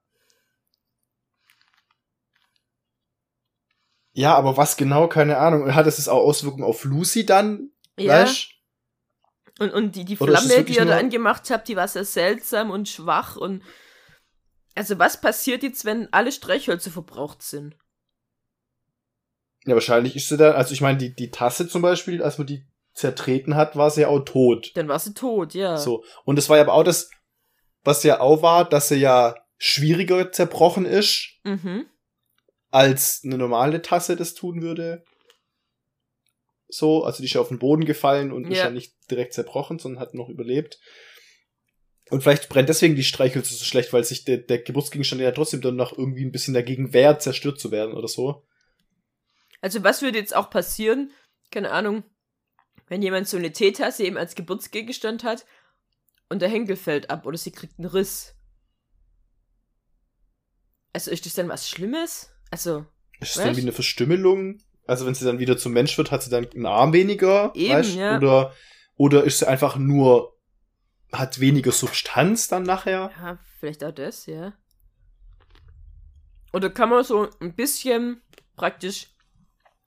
Ja, 4.18 4.34
aber 4.34 4.56
was 4.56 4.76
genau, 4.76 5.06
keine 5.06 5.38
Ahnung. 5.38 5.76
Hat 5.76 5.86
es 5.86 6.08
auch 6.08 6.24
Auswirkungen 6.24 6.64
auf 6.64 6.82
Lucy 6.82 7.24
dann? 7.24 7.70
Ja. 7.96 8.24
Weißt? 8.24 8.48
Und, 9.60 9.72
und 9.72 9.94
die, 9.94 10.04
die 10.04 10.16
Flamme, 10.16 10.64
die 10.64 10.74
ihr 10.74 10.84
da 10.86 10.98
angemacht 10.98 11.48
habt, 11.50 11.68
die 11.68 11.76
war 11.76 11.86
sehr 11.86 12.04
seltsam 12.04 12.72
und 12.72 12.88
schwach 12.88 13.36
und. 13.36 13.62
Also, 14.74 14.98
was 14.98 15.20
passiert 15.20 15.62
jetzt, 15.62 15.84
wenn 15.84 16.12
alle 16.12 16.32
Streichhölzer 16.32 16.90
verbraucht 16.90 17.42
sind? 17.42 17.76
Ja, 19.66 19.74
wahrscheinlich 19.74 20.16
ist 20.16 20.28
sie 20.28 20.36
da, 20.36 20.50
also 20.50 20.72
ich 20.72 20.80
meine, 20.80 20.98
die, 20.98 21.14
die 21.14 21.30
Tasse 21.30 21.68
zum 21.68 21.82
Beispiel, 21.82 22.20
als 22.20 22.38
man 22.38 22.48
die 22.48 22.66
zertreten 22.94 23.54
hat, 23.54 23.76
war 23.76 23.88
sie 23.88 24.00
ja 24.00 24.08
auch 24.08 24.24
tot. 24.24 24.72
Dann 24.74 24.88
war 24.88 24.98
sie 24.98 25.14
tot, 25.14 25.54
ja. 25.54 25.76
So. 25.76 26.02
Und 26.24 26.40
es 26.40 26.48
war 26.48 26.56
ja 26.56 26.64
aber 26.64 26.74
auch 26.74 26.82
das, 26.82 27.08
was 27.84 28.02
ja 28.02 28.18
auch 28.18 28.42
war, 28.42 28.68
dass 28.68 28.88
sie 28.88 28.96
ja 28.96 29.36
schwieriger 29.58 30.32
zerbrochen 30.32 30.86
ist, 30.86 31.38
Mhm. 31.44 31.86
Als 32.70 33.22
eine 33.24 33.38
normale 33.38 33.82
Tasse 33.82 34.16
das 34.16 34.34
tun 34.34 34.62
würde. 34.62 35.04
So, 36.68 37.04
also 37.04 37.18
die 37.18 37.26
ist 37.26 37.32
ja 37.34 37.40
auf 37.40 37.48
den 37.48 37.58
Boden 37.58 37.84
gefallen 37.86 38.30
und 38.30 38.50
ist 38.50 38.58
Ja. 38.58 38.64
ja 38.64 38.70
nicht 38.70 38.94
direkt 39.10 39.32
zerbrochen, 39.32 39.78
sondern 39.78 40.00
hat 40.00 40.14
noch 40.14 40.28
überlebt. 40.28 40.78
Und 42.10 42.22
vielleicht 42.22 42.48
brennt 42.48 42.68
deswegen 42.68 42.96
die 42.96 43.04
Streichhölzer 43.04 43.54
so 43.54 43.64
schlecht, 43.64 43.92
weil 43.92 44.04
sich 44.04 44.24
der, 44.24 44.38
der 44.38 44.58
Geburtsgegenstand 44.58 45.20
ja 45.20 45.30
trotzdem 45.30 45.60
dann 45.60 45.76
noch 45.76 45.96
irgendwie 45.96 46.24
ein 46.24 46.32
bisschen 46.32 46.54
dagegen 46.54 46.92
wehrt, 46.92 47.22
zerstört 47.22 47.60
zu 47.60 47.70
werden 47.70 47.94
oder 47.94 48.08
so. 48.08 48.46
Also 49.60 49.82
was 49.82 50.02
würde 50.02 50.18
jetzt 50.18 50.34
auch 50.36 50.50
passieren? 50.50 51.10
Keine 51.50 51.70
Ahnung. 51.70 52.04
Wenn 52.86 53.02
jemand 53.02 53.28
so 53.28 53.36
eine 53.36 53.52
Teetasse 53.52 54.04
eben 54.04 54.16
als 54.16 54.34
Geburtsgegenstand 54.34 55.24
hat 55.24 55.44
und 56.28 56.40
der 56.40 56.48
Henkel 56.48 56.76
fällt 56.76 57.10
ab 57.10 57.26
oder 57.26 57.36
sie 57.36 57.50
kriegt 57.50 57.78
einen 57.78 57.88
Riss. 57.88 58.34
Also 60.92 61.10
ist 61.10 61.26
das 61.26 61.34
dann 61.34 61.48
was 61.48 61.68
Schlimmes? 61.68 62.30
Also, 62.50 62.86
Ist 63.20 63.36
es 63.36 63.42
dann 63.42 63.56
wie 63.56 63.60
eine 63.62 63.72
Verstümmelung? 63.72 64.58
Also 64.86 65.04
wenn 65.06 65.14
sie 65.14 65.24
dann 65.24 65.38
wieder 65.38 65.58
zum 65.58 65.72
Mensch 65.72 65.96
wird, 65.98 66.10
hat 66.10 66.22
sie 66.22 66.30
dann 66.30 66.48
einen 66.50 66.66
Arm 66.66 66.92
weniger? 66.92 67.52
Eben, 67.54 67.74
weißt? 67.74 67.94
ja. 67.94 68.16
Oder, 68.16 68.54
oder 68.96 69.24
ist 69.24 69.38
sie 69.40 69.48
einfach 69.48 69.76
nur, 69.76 70.34
hat 71.12 71.40
weniger 71.40 71.72
Substanz 71.72 72.48
dann 72.48 72.62
nachher? 72.62 73.10
ja, 73.20 73.38
vielleicht 73.60 73.84
auch 73.84 73.92
das, 73.92 74.26
ja. 74.26 74.54
Oder 76.52 76.70
kann 76.70 76.88
man 76.88 77.04
so 77.04 77.28
ein 77.40 77.54
bisschen 77.54 78.22
praktisch 78.56 79.08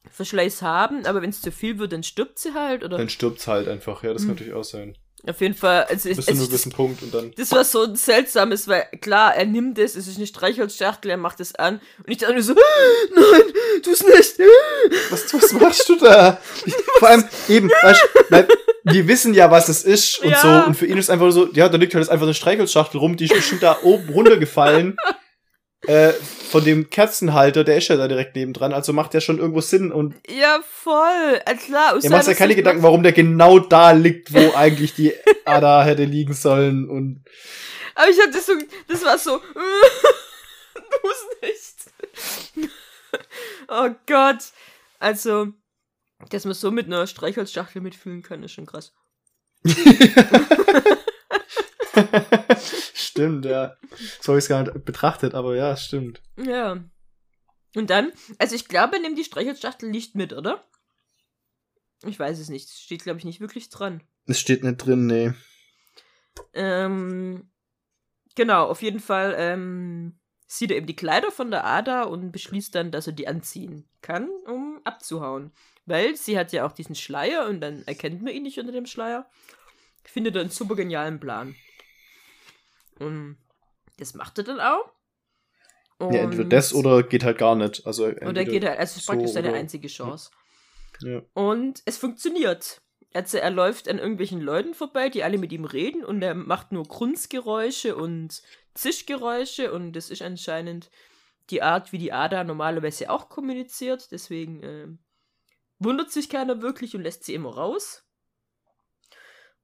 Verschleiß 0.09 0.61
haben, 0.61 1.05
aber 1.05 1.21
wenn 1.21 1.29
es 1.29 1.41
zu 1.41 1.51
viel 1.51 1.77
wird, 1.79 1.93
dann 1.93 2.03
stirbt 2.03 2.39
sie 2.39 2.53
halt, 2.53 2.83
oder? 2.83 2.97
Dann 2.97 3.09
stirbt's 3.09 3.47
halt 3.47 3.67
einfach, 3.67 4.03
ja, 4.03 4.13
das 4.13 4.21
Hm. 4.23 4.29
kann 4.29 4.35
natürlich 4.35 4.53
auch 4.53 4.63
sein. 4.63 4.97
Auf 5.27 5.39
jeden 5.39 5.53
Fall, 5.53 5.83
also 5.83 6.09
es, 6.09 6.15
Bis 6.17 6.25
zu 6.25 6.31
es, 6.31 6.37
einem 6.39 6.47
gewissen 6.47 6.71
Punkt 6.71 7.03
und 7.03 7.13
dann. 7.13 7.31
Das 7.37 7.51
war 7.51 7.63
so 7.63 7.83
ein 7.83 7.95
seltsames, 7.95 8.67
weil 8.67 8.85
klar, 9.01 9.35
er 9.35 9.45
nimmt 9.45 9.77
es, 9.77 9.95
es 9.95 10.07
ist 10.07 10.17
eine 10.17 10.25
Streichholzschachtel, 10.25 11.11
er 11.11 11.17
macht 11.17 11.39
es 11.39 11.53
an 11.53 11.79
und 11.99 12.11
ich 12.11 12.17
dachte 12.17 12.33
mir 12.33 12.41
so, 12.41 12.53
nein, 12.53 13.41
tu's 13.83 14.03
nicht. 14.03 14.39
Was, 15.11 15.31
was 15.33 15.53
machst 15.53 15.87
du 15.89 15.95
da? 15.97 16.39
Ich, 16.65 16.73
vor 16.97 17.09
allem, 17.09 17.23
eben, 17.49 17.69
weißt, 17.69 18.01
nein, 18.29 18.47
wir 18.83 19.07
wissen 19.07 19.35
ja, 19.35 19.51
was 19.51 19.69
es 19.69 19.83
ist 19.83 20.19
und 20.23 20.31
Ja. 20.31 20.41
so. 20.41 20.67
Und 20.67 20.75
für 20.75 20.87
ihn 20.87 20.97
ist 20.97 21.11
einfach 21.11 21.31
so, 21.31 21.47
ja, 21.53 21.69
da 21.69 21.77
liegt 21.77 21.93
halt 21.93 22.03
jetzt 22.03 22.11
einfach 22.11 22.25
eine 22.25 22.33
Streichholzschachtel 22.33 22.99
rum, 22.99 23.15
die 23.15 23.25
ist 23.25 23.35
bestimmt 23.35 23.61
da 23.61 23.77
oben 23.83 24.09
runtergefallen. 24.09 24.97
Äh, 25.87 26.11
von 26.11 26.63
dem 26.63 26.89
Kerzenhalter, 26.89 27.63
der 27.63 27.77
ist 27.77 27.87
ja 27.87 27.97
da 27.97 28.07
direkt 28.07 28.35
nebendran, 28.35 28.73
also 28.73 28.93
macht 28.93 29.13
der 29.13 29.21
schon 29.21 29.39
irgendwo 29.39 29.61
Sinn 29.61 29.91
und 29.91 30.15
Ja, 30.29 30.59
voll. 30.63 31.41
Äh, 31.45 31.55
klar, 31.55 31.97
er 32.01 32.09
macht 32.11 32.25
sich 32.25 32.33
ja 32.33 32.37
keine 32.37 32.55
Gedanken, 32.55 32.83
warum 32.83 33.01
der 33.03 33.13
genau 33.13 33.57
da 33.59 33.91
liegt, 33.91 34.33
wo 34.33 34.51
eigentlich 34.55 34.93
die 34.93 35.13
Ada 35.45 35.83
hätte 35.83 36.03
liegen 36.03 36.33
sollen 36.33 36.87
und 36.89 37.23
Aber 37.95 38.09
ich 38.09 38.19
hatte 38.21 38.39
so, 38.39 38.53
das 38.87 39.03
war 39.03 39.17
so, 39.17 39.37
tu's 41.01 41.25
nicht. 41.41 42.69
oh 43.67 43.89
Gott. 44.05 44.43
Also, 44.99 45.47
Dass 46.29 46.45
man 46.45 46.53
so 46.53 46.69
mit 46.69 46.85
einer 46.85 47.07
Streichholzschachtel 47.07 47.81
mitfühlen 47.81 48.21
kann, 48.21 48.43
ist 48.43 48.51
schon 48.51 48.67
krass. 48.67 48.93
stimmt, 52.93 53.45
ja. 53.45 53.75
So 54.21 54.29
habe 54.29 54.39
ich 54.39 54.45
es 54.45 54.49
gar 54.49 54.63
nicht 54.63 54.85
betrachtet, 54.85 55.33
aber 55.33 55.55
ja, 55.55 55.75
stimmt. 55.77 56.21
Ja. 56.37 56.83
Und 57.75 57.89
dann, 57.89 58.11
also 58.37 58.55
ich 58.55 58.67
glaube, 58.67 58.99
nimmt 58.99 59.17
die 59.17 59.23
Streichholzschachtel 59.23 59.89
nicht 59.89 60.15
mit, 60.15 60.33
oder? 60.33 60.63
Ich 62.05 62.19
weiß 62.19 62.39
es 62.39 62.49
nicht. 62.49 62.69
Es 62.69 62.81
steht, 62.81 63.03
glaube 63.03 63.19
ich, 63.19 63.25
nicht 63.25 63.39
wirklich 63.39 63.69
dran. 63.69 64.01
Es 64.25 64.39
steht 64.39 64.63
nicht 64.63 64.77
drin, 64.77 65.05
nee. 65.05 65.33
Ähm, 66.53 67.49
genau, 68.35 68.67
auf 68.67 68.81
jeden 68.81 68.99
Fall 68.99 69.35
ähm, 69.37 70.19
sieht 70.47 70.71
er 70.71 70.77
eben 70.77 70.87
die 70.87 70.95
Kleider 70.95 71.31
von 71.31 71.51
der 71.51 71.65
Ada 71.65 72.03
und 72.03 72.31
beschließt 72.31 72.75
dann, 72.75 72.91
dass 72.91 73.07
er 73.07 73.13
die 73.13 73.27
anziehen 73.27 73.87
kann, 74.01 74.29
um 74.45 74.81
abzuhauen. 74.83 75.51
Weil 75.85 76.15
sie 76.15 76.37
hat 76.37 76.51
ja 76.51 76.65
auch 76.65 76.71
diesen 76.71 76.95
Schleier 76.95 77.47
und 77.47 77.61
dann 77.61 77.83
erkennt 77.85 78.21
man 78.21 78.33
ihn 78.33 78.43
nicht 78.43 78.59
unter 78.59 78.71
dem 78.71 78.85
Schleier. 78.85 79.29
Findet 80.03 80.35
er 80.35 80.41
einen 80.41 80.49
super 80.49 80.75
genialen 80.75 81.19
Plan. 81.19 81.55
Und 83.01 83.37
das 83.97 84.13
macht 84.13 84.37
er 84.37 84.43
dann 84.43 84.59
auch. 84.59 84.91
Und 85.97 86.13
ja, 86.13 86.21
entweder 86.21 86.45
das 86.45 86.73
oder 86.73 87.03
geht 87.03 87.23
halt 87.23 87.37
gar 87.37 87.55
nicht. 87.55 87.85
Also 87.85 88.07
oder 88.07 88.43
geht 88.43 88.65
halt, 88.65 88.79
also 88.79 88.91
es 88.91 88.97
ist 88.97 89.05
so 89.05 89.11
praktisch 89.11 89.31
seine 89.31 89.53
einzige 89.53 89.87
Chance. 89.87 90.31
Ja. 91.01 91.21
Und 91.33 91.81
es 91.85 91.97
funktioniert. 91.97 92.81
Also 93.13 93.37
er 93.37 93.51
läuft 93.51 93.89
an 93.89 93.99
irgendwelchen 93.99 94.41
Leuten 94.41 94.73
vorbei, 94.73 95.09
die 95.09 95.23
alle 95.23 95.37
mit 95.37 95.51
ihm 95.51 95.65
reden 95.65 96.03
und 96.03 96.21
er 96.21 96.33
macht 96.33 96.71
nur 96.71 96.83
Grunzgeräusche 96.83 97.95
und 97.95 98.41
Zischgeräusche 98.73 99.73
und 99.73 99.93
das 99.93 100.09
ist 100.09 100.21
anscheinend 100.21 100.89
die 101.49 101.61
Art, 101.61 101.91
wie 101.91 101.97
die 101.97 102.13
Ada 102.13 102.43
normalerweise 102.43 103.09
auch 103.09 103.27
kommuniziert. 103.27 104.11
Deswegen 104.11 104.63
äh, 104.63 104.87
wundert 105.79 106.11
sich 106.11 106.29
keiner 106.29 106.61
wirklich 106.61 106.95
und 106.95 107.01
lässt 107.01 107.25
sie 107.25 107.33
immer 107.33 107.53
raus. 107.53 108.05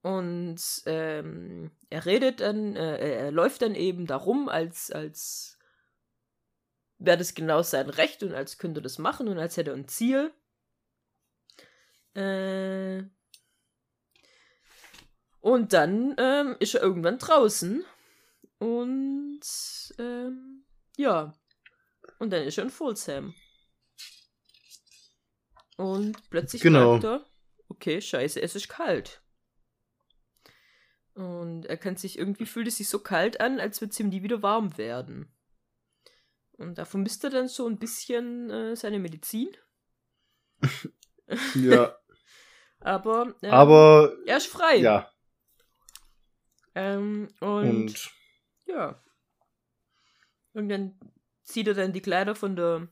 Und 0.07 0.61
ähm, 0.85 1.69
er 1.89 2.05
redet 2.05 2.39
dann, 2.39 2.77
äh, 2.77 3.25
er 3.25 3.31
läuft 3.31 3.61
dann 3.61 3.75
eben 3.75 4.07
darum, 4.07 4.47
als, 4.47 4.89
als 4.89 5.59
wäre 6.97 7.17
das 7.17 7.34
genau 7.34 7.61
sein 7.61 7.89
Recht 7.89 8.23
und 8.23 8.34
als 8.34 8.57
könnte 8.57 8.79
er 8.79 8.84
das 8.84 8.99
machen 8.99 9.27
und 9.27 9.38
als 9.38 9.57
hätte 9.57 9.71
er 9.71 9.75
ein 9.75 9.89
Ziel. 9.89 10.31
Äh, 12.13 13.03
und 15.41 15.73
dann 15.73 16.15
ähm, 16.17 16.55
ist 16.61 16.75
er 16.75 16.84
irgendwann 16.84 17.17
draußen. 17.17 17.84
Und 18.59 19.41
ähm, 19.99 20.63
ja. 20.95 21.34
Und 22.17 22.29
dann 22.29 22.43
ist 22.43 22.57
er 22.57 22.63
in 22.63 22.69
Folsham. 22.69 23.35
Und 25.75 26.29
plötzlich 26.29 26.61
genau. 26.61 26.91
merkt 26.91 27.03
er, 27.03 27.25
okay, 27.67 27.99
scheiße, 27.99 28.41
es 28.41 28.55
ist 28.55 28.69
kalt. 28.69 29.21
Und 31.18 31.65
er 31.65 31.77
kann 31.77 31.95
sich, 31.95 32.19
irgendwie 32.19 32.45
fühlt 32.45 32.68
es 32.68 32.77
sich 32.77 32.89
so 32.89 32.99
kalt 32.99 33.41
an, 33.41 33.60
als 33.60 33.81
würde 33.81 33.89
es 33.89 33.99
ihm 33.99 34.10
nie 34.10 34.22
wieder 34.22 34.44
warm 34.44 34.77
werden. 34.77 35.35
Und 36.60 36.77
da 36.77 36.85
vermisst 36.85 37.23
er 37.23 37.31
dann 37.31 37.48
so 37.48 37.68
ein 37.68 37.80
bisschen 37.80 38.52
äh, 38.52 38.76
seine 38.76 38.99
Medizin. 38.99 39.49
ja. 41.56 41.98
Aber, 42.81 43.34
ähm, 43.41 43.52
Aber 43.52 44.15
er 44.27 44.38
ist 44.38 44.45
frei. 44.45 44.76
Ja. 44.76 45.11
Ähm, 46.76 47.30
und, 47.39 47.68
und, 47.68 48.11
ja. 48.68 49.03
Und 50.53 50.69
dann 50.69 50.99
zieht 51.41 51.68
er 51.68 51.73
dann 51.73 51.94
die 51.94 52.02
Kleider 52.03 52.35
von 52.35 52.56
der 52.56 52.89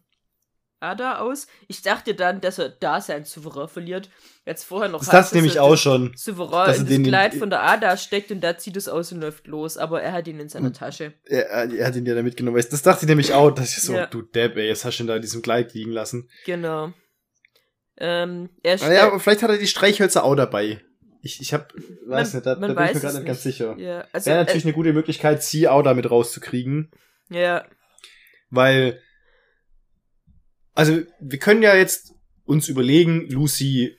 Ada 0.86 1.20
aus. 1.20 1.48
Ich 1.68 1.82
dachte 1.82 2.16
dann, 2.16 2.42
dass 2.42 2.60
er 2.60 2.70
da 2.70 3.02
sein 3.02 3.26
Souverän 3.26 3.68
verliert. 3.68 4.10
Jetzt 4.46 4.64
vorher 4.64 4.90
noch. 4.90 5.00
Das 5.00 5.12
hat 5.12 5.34
nämlich 5.34 5.60
auch 5.60 5.76
schon. 5.76 6.14
Souverän 6.16 6.68
dass 6.68 6.80
in 6.80 7.04
das 7.04 7.10
Kleid 7.10 7.34
von 7.36 7.50
der 7.50 7.64
Ada 7.64 7.98
steckt 7.98 8.32
und 8.32 8.42
da 8.42 8.58
zieht 8.58 8.78
es 8.78 8.88
aus 8.88 9.12
und 9.12 9.22
läuft 9.22 9.48
los. 9.48 9.78
Aber 9.78 10.02
er 10.02 10.14
hat 10.14 10.28
ihn 10.28 10.40
in 10.40 10.50
seiner 10.50 10.72
Tasche. 10.74 11.14
Er, 11.26 11.50
er, 11.50 11.88
hat 11.88 11.96
ihn 11.96 12.06
ja 12.06 12.16
da 12.16 12.24
mitgenommen. 12.24 12.64
Das 12.70 12.82
dachte 12.82 13.06
ich 13.06 13.10
nämlich 13.10 13.34
auch, 13.34 13.52
dass 13.52 13.78
ich 13.78 13.84
so, 13.84 13.94
ja. 13.94 14.06
du 14.06 14.22
Depp, 14.22 14.58
ey, 14.58 14.68
jetzt 14.68 14.86
hast 14.86 14.98
du 14.98 15.04
ihn 15.04 15.08
da 15.08 15.16
in 15.16 15.22
diesem 15.22 15.42
Kleid 15.42 15.74
liegen 15.74 15.92
lassen. 15.92 16.30
Genau. 16.46 16.94
Ähm, 17.98 18.50
er 18.62 18.82
ah 18.82 18.92
ja, 18.92 19.08
aber 19.08 19.20
vielleicht 19.20 19.42
hat 19.42 19.50
er 19.50 19.58
die 19.58 19.68
Streichhölzer 19.68 20.24
auch 20.24 20.36
dabei. 20.36 20.82
Ich, 21.22 21.42
ich 21.42 21.54
hab, 21.54 21.74
weiß 21.74 22.04
man, 22.06 22.22
nicht, 22.22 22.34
da, 22.36 22.40
da 22.40 22.56
bin 22.56 22.70
ich 22.70 22.94
mir 22.94 23.00
gerade 23.00 23.16
nicht 23.16 23.26
ganz 23.26 23.42
sicher. 23.42 23.76
Ja, 23.80 24.06
also, 24.12 24.28
Wäre 24.28 24.40
natürlich 24.40 24.64
äh, 24.64 24.68
eine 24.68 24.76
gute 24.76 24.94
Möglichkeit, 24.94 25.42
sie 25.42 25.68
auch 25.68 25.82
damit 25.82 26.12
rauszukriegen. 26.12 26.92
Ja. 27.30 27.66
Weil, 28.52 29.02
also, 30.76 31.02
wir 31.20 31.40
können 31.40 31.64
ja 31.64 31.76
jetzt 31.76 32.14
uns 32.44 32.68
überlegen, 32.68 33.28
Lucy 33.30 33.98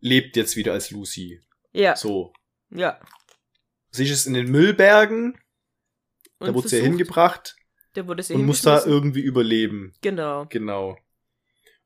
lebt 0.00 0.36
jetzt 0.36 0.56
wieder 0.56 0.72
als 0.72 0.90
Lucy. 0.90 1.40
Ja. 1.72 1.96
So. 1.96 2.32
Ja. 2.70 3.00
Sie 3.90 4.04
ist 4.04 4.26
in 4.26 4.34
den 4.34 4.50
Müllbergen. 4.50 5.38
Und 6.38 6.48
da 6.48 6.54
wurde 6.54 6.68
sie 6.68 6.78
ja 6.78 6.82
hingebracht. 6.82 7.56
Der 7.94 8.06
wurde 8.06 8.22
sie 8.22 8.34
Und 8.34 8.44
muss 8.44 8.62
da 8.62 8.84
irgendwie 8.84 9.22
überleben. 9.22 9.94
Genau. 10.02 10.46
Genau. 10.46 10.96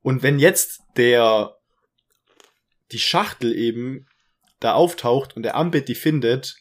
Und 0.01 0.23
wenn 0.23 0.39
jetzt 0.39 0.81
der 0.97 1.57
die 2.91 2.99
Schachtel 2.99 3.55
eben 3.55 4.07
da 4.61 4.75
auftaucht 4.75 5.37
und 5.37 5.43
der 5.43 5.57
Ambit 5.57 5.89
die 5.89 5.95
findet, 5.95 6.57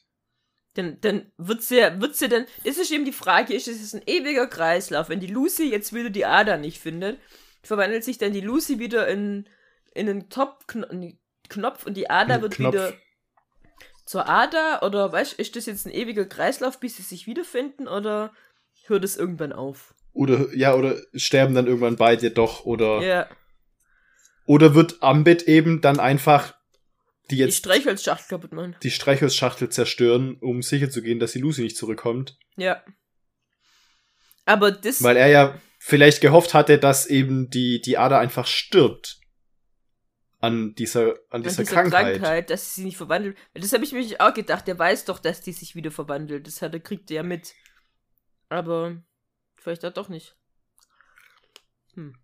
dann, 0.75 1.01
dann 1.01 1.31
wird 1.37 1.61
sie, 1.63 1.75
wird 1.75 2.15
sie 2.15 2.29
dann, 2.29 2.45
das 2.63 2.77
ist 2.77 2.91
eben 2.91 3.03
die 3.03 3.11
Frage, 3.11 3.53
ist 3.53 3.67
es 3.67 3.93
ein 3.93 4.03
ewiger 4.05 4.47
Kreislauf. 4.47 5.09
Wenn 5.09 5.19
die 5.19 5.27
Lucy 5.27 5.69
jetzt 5.69 5.93
wieder 5.93 6.09
die 6.09 6.25
Ada 6.25 6.57
nicht 6.57 6.79
findet, 6.79 7.19
verwandelt 7.61 8.03
sich 8.03 8.17
dann 8.17 8.33
die 8.33 8.41
Lucy 8.41 8.79
wieder 8.79 9.07
in, 9.07 9.47
in 9.93 10.09
einen 10.09 10.29
Top-Knopf 10.29 11.85
und 11.85 11.95
die 11.95 12.09
Ada 12.09 12.41
wird 12.41 12.55
Knopf. 12.55 12.73
wieder 12.73 12.93
zur 14.05 14.27
Ada 14.27 14.81
oder 14.81 15.11
weißt 15.11 15.33
ist 15.33 15.55
das 15.55 15.67
jetzt 15.67 15.85
ein 15.85 15.93
ewiger 15.93 16.25
Kreislauf, 16.25 16.79
bis 16.79 16.97
sie 16.97 17.03
sich 17.03 17.27
wiederfinden 17.27 17.87
oder 17.87 18.33
hört 18.87 19.03
es 19.03 19.17
irgendwann 19.17 19.53
auf? 19.53 19.93
Oder, 20.13 20.53
ja, 20.53 20.75
oder 20.75 20.97
sterben 21.13 21.55
dann 21.55 21.67
irgendwann 21.67 21.95
beide 21.95 22.31
doch, 22.31 22.65
oder. 22.65 23.01
Ja. 23.01 23.29
Oder 24.45 24.75
wird 24.75 25.01
Ambit 25.01 25.43
eben 25.43 25.79
dann 25.81 25.99
einfach 25.99 26.53
die 27.29 27.37
jetzt. 27.37 27.53
Die 27.53 27.57
Streichholzschachtel 27.59 28.27
kaputt 28.27 28.51
machen. 28.51 28.75
Die 28.83 28.91
Streichholzschachtel 28.91 29.69
zerstören, 29.69 30.35
um 30.41 30.61
sicher 30.61 30.89
zu 30.89 31.01
gehen, 31.01 31.19
dass 31.19 31.31
die 31.31 31.39
Lucy 31.39 31.61
nicht 31.61 31.77
zurückkommt. 31.77 32.37
Ja. 32.57 32.83
Aber 34.45 34.71
das. 34.71 35.01
Weil 35.01 35.15
er 35.15 35.27
ja 35.27 35.61
vielleicht 35.83 36.21
gehofft 36.21 36.53
hatte, 36.53 36.77
dass 36.77 37.05
eben 37.05 37.49
die, 37.49 37.81
die 37.81 37.97
Ada 37.97 38.19
einfach 38.19 38.47
stirbt. 38.47 39.19
An 40.39 40.73
dieser, 40.73 41.01
an 41.01 41.13
dieser, 41.13 41.33
an 41.35 41.43
dieser 41.43 41.63
Krankheit. 41.65 42.17
Krankheit. 42.17 42.49
dass 42.49 42.65
sie 42.65 42.75
sich 42.75 42.85
nicht 42.85 42.97
verwandelt. 42.97 43.37
Das 43.53 43.73
habe 43.73 43.83
ich 43.83 43.91
mich 43.91 44.19
auch 44.19 44.33
gedacht. 44.33 44.67
Der 44.67 44.79
weiß 44.79 45.05
doch, 45.05 45.19
dass 45.19 45.41
die 45.41 45.53
sich 45.53 45.75
wieder 45.75 45.91
verwandelt. 45.91 46.47
Das 46.47 46.63
hat 46.63 46.73
er, 46.73 46.79
kriegt 46.79 47.11
er 47.11 47.17
ja 47.17 47.23
mit. 47.23 47.53
Aber 48.49 49.03
Vielleicht 49.61 49.85
auch 49.85 49.93
doch 49.93 50.09
nicht. 50.09 50.35
Hm. 51.93 52.15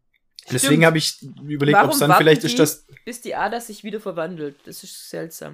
Deswegen 0.50 0.86
habe 0.86 0.98
ich 0.98 1.22
überlegt, 1.22 1.78
ob 1.78 1.92
es 1.92 2.00
dann 2.00 2.14
vielleicht 2.18 2.44
ist 2.44 2.58
das. 2.58 2.88
Bis 3.06 3.22
die 3.22 3.36
Ader 3.36 3.62
sich 3.62 3.84
wieder 3.84 4.00
verwandelt. 4.00 4.60
Das 4.66 4.84
ist 4.84 5.10
seltsam. 5.10 5.54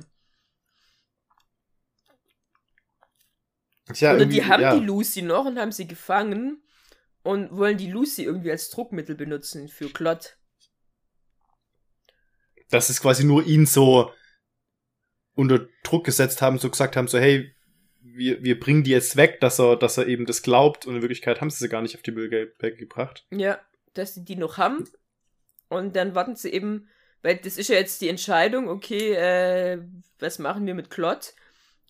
Tja, 3.92 4.16
Oder 4.16 4.26
die 4.26 4.46
haben 4.46 4.62
ja. 4.62 4.78
die 4.78 4.86
Lucy 4.86 5.24
noch 5.24 5.46
und 5.46 5.60
haben 5.60 5.74
sie 5.74 5.88
gefangen 5.88 6.64
und 7.24 7.56
wollen 7.56 7.78
die 7.78 7.90
Lucy 7.90 8.24
irgendwie 8.24 8.52
als 8.52 8.70
Druckmittel 8.70 9.16
benutzen 9.16 9.70
für 9.70 9.90
Klott. 9.90 10.38
Dass 12.70 12.90
es 12.90 13.02
quasi 13.02 13.24
nur 13.24 13.46
ihn 13.46 13.66
so 13.66 14.12
unter 15.36 15.68
Druck 15.84 16.06
gesetzt 16.06 16.42
haben, 16.42 16.60
so 16.60 16.70
gesagt 16.70 16.96
haben, 16.96 17.08
so 17.08 17.18
hey, 17.18 17.56
wir, 18.02 18.44
wir 18.44 18.60
bringen 18.60 18.84
die 18.84 18.92
jetzt 18.92 19.16
weg, 19.16 19.40
dass 19.40 19.60
er, 19.60 19.78
dass 19.78 19.98
er 19.98 20.08
eben 20.08 20.26
das 20.26 20.44
glaubt 20.44 20.86
und 20.86 20.96
in 20.96 21.02
Wirklichkeit 21.02 21.42
haben 21.42 21.50
sie 21.50 21.58
sie 21.58 21.70
gar 21.70 21.82
nicht 21.82 21.96
auf 21.96 22.02
die 22.02 22.12
Müllberge 22.12 22.78
gebracht. 22.78 23.26
Ja, 23.32 23.60
dass 23.94 24.14
sie 24.14 24.26
die 24.26 24.36
noch 24.36 24.58
haben 24.58 24.88
und 25.70 25.96
dann 25.96 26.14
warten 26.14 26.36
sie 26.36 26.52
eben, 26.52 26.90
weil 27.22 27.38
das 27.38 27.58
ist 27.58 27.70
ja 27.70 27.76
jetzt 27.76 28.02
die 28.02 28.10
Entscheidung, 28.10 28.68
okay, 28.68 29.14
äh, 29.14 29.82
was 30.20 30.40
machen 30.40 30.68
wir 30.68 30.76
mit 30.76 30.90
Klott? 30.90 31.34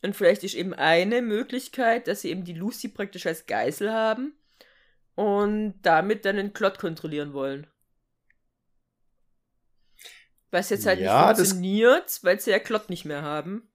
Und 0.03 0.15
vielleicht 0.15 0.43
ist 0.43 0.53
eben 0.53 0.73
eine 0.73 1.21
Möglichkeit, 1.21 2.07
dass 2.07 2.21
sie 2.21 2.29
eben 2.29 2.43
die 2.43 2.53
Lucy 2.53 2.89
praktisch 2.89 3.25
als 3.25 3.45
Geisel 3.47 3.91
haben 3.91 4.33
und 5.15 5.75
damit 5.81 6.25
dann 6.25 6.37
den 6.37 6.53
Klott 6.53 6.79
kontrollieren 6.79 7.33
wollen. 7.33 7.67
Was 10.51 10.69
jetzt 10.69 10.85
halt 10.85 10.99
ja, 10.99 11.27
nicht 11.27 11.37
funktioniert, 11.37 12.19
weil 12.21 12.39
sie 12.39 12.51
ja 12.51 12.59
Klott 12.59 12.89
nicht 12.89 13.05
mehr 13.05 13.23
haben. 13.23 13.69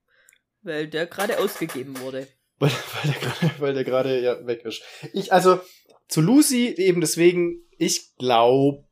Weil 0.61 0.87
der 0.87 1.07
gerade 1.07 1.39
ausgegeben 1.39 1.99
wurde. 1.99 2.27
Weil, 2.59 2.71
weil 3.59 3.73
der 3.73 3.85
gerade 3.85 4.19
ja 4.19 4.45
weg 4.45 4.65
ist. 4.65 4.81
Ich, 5.13 5.31
also, 5.31 5.61
zu 6.09 6.19
Lucy 6.19 6.75
eben 6.75 6.99
deswegen, 6.99 7.63
ich 7.77 8.17
glaube, 8.17 8.83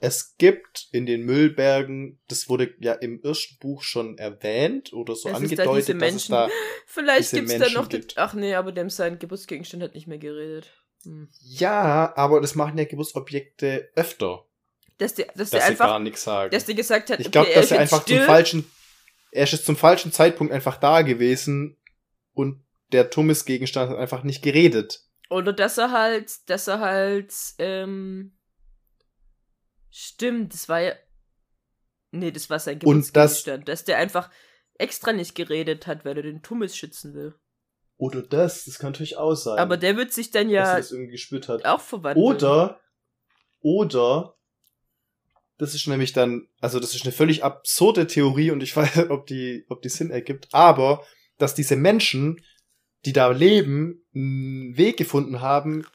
es 0.00 0.36
gibt 0.38 0.88
in 0.92 1.04
den 1.04 1.24
Müllbergen, 1.24 2.20
das 2.28 2.48
wurde 2.48 2.72
ja 2.78 2.92
im 2.92 3.20
ersten 3.22 3.58
Buch 3.58 3.82
schon 3.82 4.18
erwähnt 4.18 4.92
oder 4.92 5.16
so 5.16 5.28
es 5.28 5.34
angedeutet, 5.34 6.00
da 6.00 6.06
dass 6.06 6.14
es 6.14 6.26
da 6.28 6.48
Vielleicht 6.86 7.32
gibt's 7.32 7.58
da 7.58 7.70
noch 7.70 7.88
gibt. 7.88 8.16
Ach 8.16 8.34
nee, 8.34 8.54
aber 8.54 8.72
dem 8.72 8.88
sein 8.88 9.18
Geburtsgegenstand 9.18 9.82
hat 9.82 9.94
nicht 9.94 10.06
mehr 10.06 10.18
geredet. 10.18 10.79
Hm. 11.04 11.28
Ja, 11.40 12.12
aber 12.16 12.40
das 12.40 12.54
machen 12.54 12.76
ja 12.78 12.84
Geburtsobjekte 12.84 13.90
öfter. 13.94 14.44
Dass 14.98 15.14
der, 15.14 15.26
dass 15.26 15.34
dass 15.36 15.50
der 15.50 15.60
sie 15.62 15.66
einfach, 15.68 15.86
gar 15.86 15.98
nichts 15.98 16.22
sagen. 16.22 16.50
dass 16.50 16.66
der 16.66 16.74
gesagt 16.74 17.10
hat, 17.10 17.20
Ich 17.20 17.30
glaube, 17.30 17.46
okay, 17.48 17.54
dass 17.56 17.64
ist 17.66 17.70
er 17.72 17.78
einfach 17.80 17.98
zum 18.04 18.16
still. 18.16 18.26
falschen, 18.26 18.70
er 19.32 19.44
ist 19.50 19.64
zum 19.64 19.76
falschen 19.76 20.12
Zeitpunkt 20.12 20.52
einfach 20.52 20.76
da 20.76 21.02
gewesen 21.02 21.76
und 22.34 22.62
der 22.92 23.08
Thomas-Gegenstand 23.10 23.90
hat 23.90 23.98
einfach 23.98 24.24
nicht 24.24 24.42
geredet. 24.42 25.04
Oder 25.30 25.52
dass 25.52 25.78
er 25.78 25.90
halt, 25.92 26.48
dass 26.50 26.66
er 26.66 26.80
halt, 26.80 27.32
ähm, 27.58 28.36
stimmt, 29.90 30.52
das 30.54 30.68
war 30.68 30.80
ja, 30.80 30.92
nee, 32.10 32.30
das 32.30 32.50
war 32.50 32.58
sein 32.58 32.80
Und 32.82 32.98
das- 32.98 33.12
Geburtsgegenstand, 33.12 33.68
dass 33.68 33.84
der 33.84 33.98
einfach 33.98 34.30
extra 34.74 35.12
nicht 35.12 35.34
geredet 35.34 35.86
hat, 35.86 36.04
weil 36.04 36.16
er 36.16 36.22
den 36.22 36.42
Tummis 36.42 36.76
schützen 36.76 37.14
will. 37.14 37.34
Oder 38.00 38.22
das, 38.22 38.64
das 38.64 38.78
kann 38.78 38.92
natürlich 38.92 39.18
auch 39.18 39.34
sein. 39.34 39.58
Aber 39.58 39.76
der 39.76 39.94
wird 39.94 40.10
sich 40.10 40.30
dann 40.30 40.48
dass 40.48 40.54
er 40.54 40.64
ja 40.64 40.76
das 40.78 40.90
irgendwie 40.90 41.10
gespürt 41.12 41.48
hat. 41.48 41.66
auch 41.66 41.82
verwandeln. 41.82 42.24
Oder, 42.24 42.80
oder, 43.60 44.36
das 45.58 45.74
ist 45.74 45.86
nämlich 45.86 46.14
dann, 46.14 46.48
also 46.62 46.80
das 46.80 46.94
ist 46.94 47.04
eine 47.04 47.12
völlig 47.12 47.44
absurde 47.44 48.06
Theorie 48.06 48.52
und 48.52 48.62
ich 48.62 48.74
weiß 48.76 48.96
nicht, 48.96 49.10
ob 49.10 49.26
die, 49.26 49.66
ob 49.68 49.82
die 49.82 49.90
Sinn 49.90 50.10
ergibt, 50.10 50.48
aber, 50.52 51.04
dass 51.36 51.54
diese 51.54 51.76
Menschen, 51.76 52.42
die 53.04 53.12
da 53.12 53.28
leben, 53.28 54.02
einen 54.14 54.78
Weg 54.78 54.96
gefunden 54.96 55.42
haben, 55.42 55.86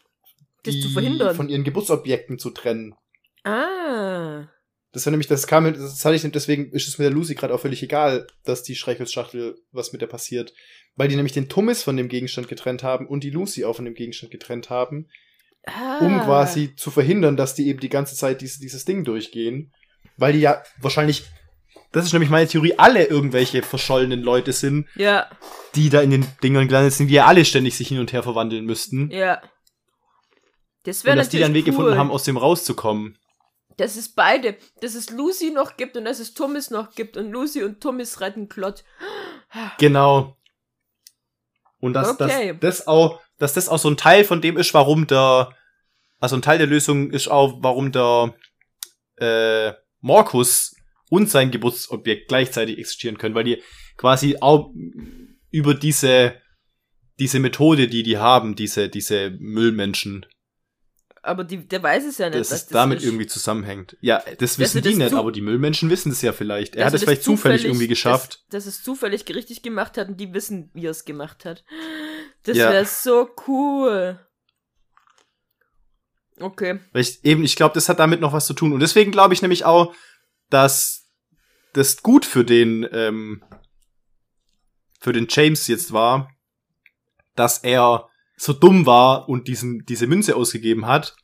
Das 0.62 0.76
die 0.76 0.82
zu 0.82 0.90
verhindern. 0.90 1.36
von 1.36 1.50
ihren 1.50 1.64
Geburtsobjekten 1.64 2.38
zu 2.38 2.52
trennen. 2.52 2.94
Ah. 3.44 4.48
Das 4.96 5.06
war 5.06 5.12
nämlich, 5.12 5.28
das 5.28 5.46
kam, 5.46 5.66
das 5.74 6.06
hatte 6.06 6.16
ich, 6.16 6.22
deswegen 6.32 6.72
ist 6.72 6.88
es 6.88 6.98
mit 6.98 7.04
der 7.04 7.12
Lucy 7.12 7.36
gerade 7.36 7.54
auch 7.54 7.60
völlig 7.60 7.84
egal, 7.84 8.28
dass 8.46 8.64
die 8.64 8.76
Streichholzschachtel, 8.76 9.58
was 9.74 9.92
mit 9.92 10.02
der 10.02 10.08
passiert. 10.08 10.54
Weil 10.96 11.10
die 11.10 11.18
nämlich 11.18 11.34
den 11.34 11.50
Tummis 11.50 11.84
von 11.84 11.98
dem 11.98 12.08
Gegenstand 12.08 12.48
getrennt 12.48 12.82
haben 12.82 13.06
und 13.06 13.26
die 13.26 13.30
Lucy 13.30 13.66
auch 13.66 13.76
von 13.76 13.84
dem 13.84 13.94
Gegenstand 13.94 14.32
getrennt 14.32 14.70
haben, 14.70 15.10
ah. 15.66 15.98
um 16.00 16.22
quasi 16.22 16.78
zu 16.78 16.92
verhindern, 16.92 17.36
dass 17.36 17.56
die 17.56 17.68
eben 17.68 17.82
die 17.82 17.90
ganze 17.90 18.16
Zeit 18.16 18.40
dieses, 18.40 18.60
dieses 18.60 18.86
Ding 18.86 19.04
durchgehen. 19.04 19.74
Weil 20.16 20.32
die 20.32 20.40
ja 20.40 20.64
wahrscheinlich, 20.80 21.26
das 21.92 22.06
ist 22.06 22.14
nämlich 22.14 22.30
meine 22.30 22.48
Theorie, 22.48 22.76
alle 22.78 23.04
irgendwelche 23.04 23.64
verschollenen 23.64 24.22
Leute 24.22 24.54
sind, 24.54 24.88
Ja, 24.96 25.30
die 25.76 25.90
da 25.90 26.00
in 26.00 26.12
den 26.12 26.26
Dingern 26.42 26.70
gelandet 26.70 26.94
sind, 26.94 27.10
die 27.10 27.16
ja 27.16 27.26
alle 27.26 27.44
ständig 27.44 27.76
sich 27.76 27.90
hin 27.90 28.00
und 28.00 28.14
her 28.14 28.24
verwandeln 28.24 28.64
müssten. 28.64 29.12
ja. 29.12 29.42
Das 30.86 31.00
und 31.00 31.08
wäre 31.08 31.18
dass 31.18 31.28
die 31.28 31.40
dann 31.40 31.48
einen 31.48 31.56
Weg 31.56 31.66
cool, 31.66 31.72
gefunden 31.72 31.98
haben, 31.98 32.12
aus 32.12 32.24
dem 32.24 32.38
rauszukommen. 32.38 33.18
Dass 33.78 33.96
es 33.96 34.10
beide, 34.10 34.56
dass 34.82 34.96
es 34.96 35.10
Lucy 35.10 35.52
noch 35.52 35.78
gibt 35.78 35.98
und 35.98 36.06
dass 36.06 36.20
es 36.20 36.34
Thomas 36.34 36.70
noch 36.70 36.96
gibt 36.96 37.18
und 37.18 37.32
Lucy 37.32 37.64
und 37.64 37.82
Thomas 37.82 38.22
retten 38.22 38.48
Klott. 38.50 38.84
Genau. 39.80 40.38
Und 41.80 41.94
dass, 41.94 42.20
Okay. 42.20 42.58
dass 42.60 42.78
das 42.78 42.88
auch, 42.88 43.22
dass 43.38 43.54
das 43.54 43.70
auch 43.70 43.80
so 43.80 43.90
ein 43.90 43.98
Teil 43.98 44.24
von 44.24 44.42
dem 44.42 44.58
ist, 44.58 44.74
warum 44.74 45.08
der, 45.08 45.56
also 46.20 46.36
ein 46.36 46.42
Teil 46.42 46.58
der 46.58 46.68
Lösung 46.68 47.12
ist 47.12 47.28
auch, 47.28 47.58
warum 47.62 47.92
der 47.92 48.34
äh, 49.18 49.74
Markus 50.02 50.76
und 51.10 51.30
sein 51.30 51.52
Geburtsobjekt 51.52 52.28
gleichzeitig 52.28 52.78
existieren 52.80 53.18
können, 53.18 53.36
weil 53.36 53.44
die 53.44 53.62
quasi 53.98 54.38
auch 54.42 54.72
über 55.52 55.74
diese 55.74 56.42
diese 57.18 57.40
Methode, 57.40 57.88
die 57.88 58.04
die 58.04 58.18
haben, 58.18 58.56
diese 58.56 58.90
diese 58.90 59.30
Müllmenschen, 59.40 60.26
Aber 61.26 61.44
die, 61.44 61.68
der 61.68 61.82
weiß 61.82 62.06
es 62.06 62.20
ja 62.20 62.30
nicht, 62.30 62.40
dass 62.40 62.52
es 62.52 62.68
damit 62.68 63.00
ist. 63.00 63.06
irgendwie 63.06 63.26
zusammenhängt. 63.26 63.98
Ja, 64.00 64.24
das 64.38 64.60
wissen 64.60 64.84
die 64.84 64.90
das 64.90 64.98
nicht, 64.98 65.14
aber 65.14 65.32
die 65.32 65.42
Müllmenschen 65.42 65.90
wissen 65.90 66.12
es 66.12 66.22
ja 66.22 66.34
vielleicht. 66.34 66.76
Er 66.76 66.86
Dass 66.86 66.88
hat 66.88 66.94
es 66.94 67.02
das 67.02 67.06
vielleicht 67.10 67.24
zufällig 67.24 67.66
irgendwie 67.66 67.88
geschafft. 67.88 68.44
Dass, 68.50 68.66
dass 68.66 68.76
es 68.76 68.84
zufällig 68.84 69.26
richtig 69.34 69.64
gemacht 69.64 69.98
hat 69.98 70.08
und 70.10 70.20
die 70.20 70.34
wissen, 70.34 70.70
wie 70.74 70.86
er 70.86 70.92
es 70.92 71.04
gemacht 71.04 71.44
hat. 71.46 71.64
Das 72.44 72.56
Ja. 72.58 72.72
wäre 72.72 72.86
so 72.86 73.30
cool. 73.48 74.20
Okay. 76.40 76.80
Weil 76.92 77.02
ich, 77.02 77.24
eben, 77.26 77.44
ich 77.44 77.56
glaube, 77.56 77.74
das 77.74 77.90
hat 77.90 78.00
damit 78.00 78.22
noch 78.22 78.34
was 78.34 78.46
zu 78.46 78.54
tun. 78.54 78.74
Und 78.74 78.82
deswegen 78.82 79.12
glaube 79.12 79.34
ich 79.34 79.42
nämlich 79.42 79.66
auch, 79.66 79.96
dass 80.50 81.08
das 81.74 82.04
gut 82.04 82.26
für 82.26 82.44
den, 82.46 82.88
ähm, 82.92 83.44
für 85.00 85.14
den 85.14 85.28
James 85.30 85.68
jetzt 85.68 85.92
war, 85.92 86.30
dass 87.36 87.60
er 87.60 88.10
so 88.38 88.54
dumm 88.54 88.86
war 88.86 89.30
und 89.30 89.48
diesen, 89.48 89.86
diese 89.86 90.08
Münze 90.08 90.36
ausgegeben 90.36 90.86
hat. 90.86 91.16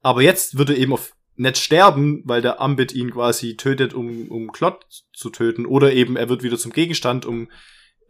Aber 0.00 0.22
jetzt 0.22 0.58
wird 0.58 0.70
er 0.70 0.76
eben 0.76 0.92
auf 0.92 1.12
nicht 1.36 1.58
sterben, 1.58 2.22
weil 2.24 2.42
der 2.42 2.60
Ambit 2.60 2.92
ihn 2.92 3.10
quasi 3.10 3.56
tötet, 3.56 3.94
um, 3.94 4.28
um 4.28 4.52
Klott 4.52 4.84
zu 5.14 5.30
töten. 5.30 5.64
Oder 5.64 5.92
eben 5.92 6.16
er 6.16 6.28
wird 6.28 6.42
wieder 6.42 6.58
zum 6.58 6.72
Gegenstand, 6.72 7.24
um 7.24 7.50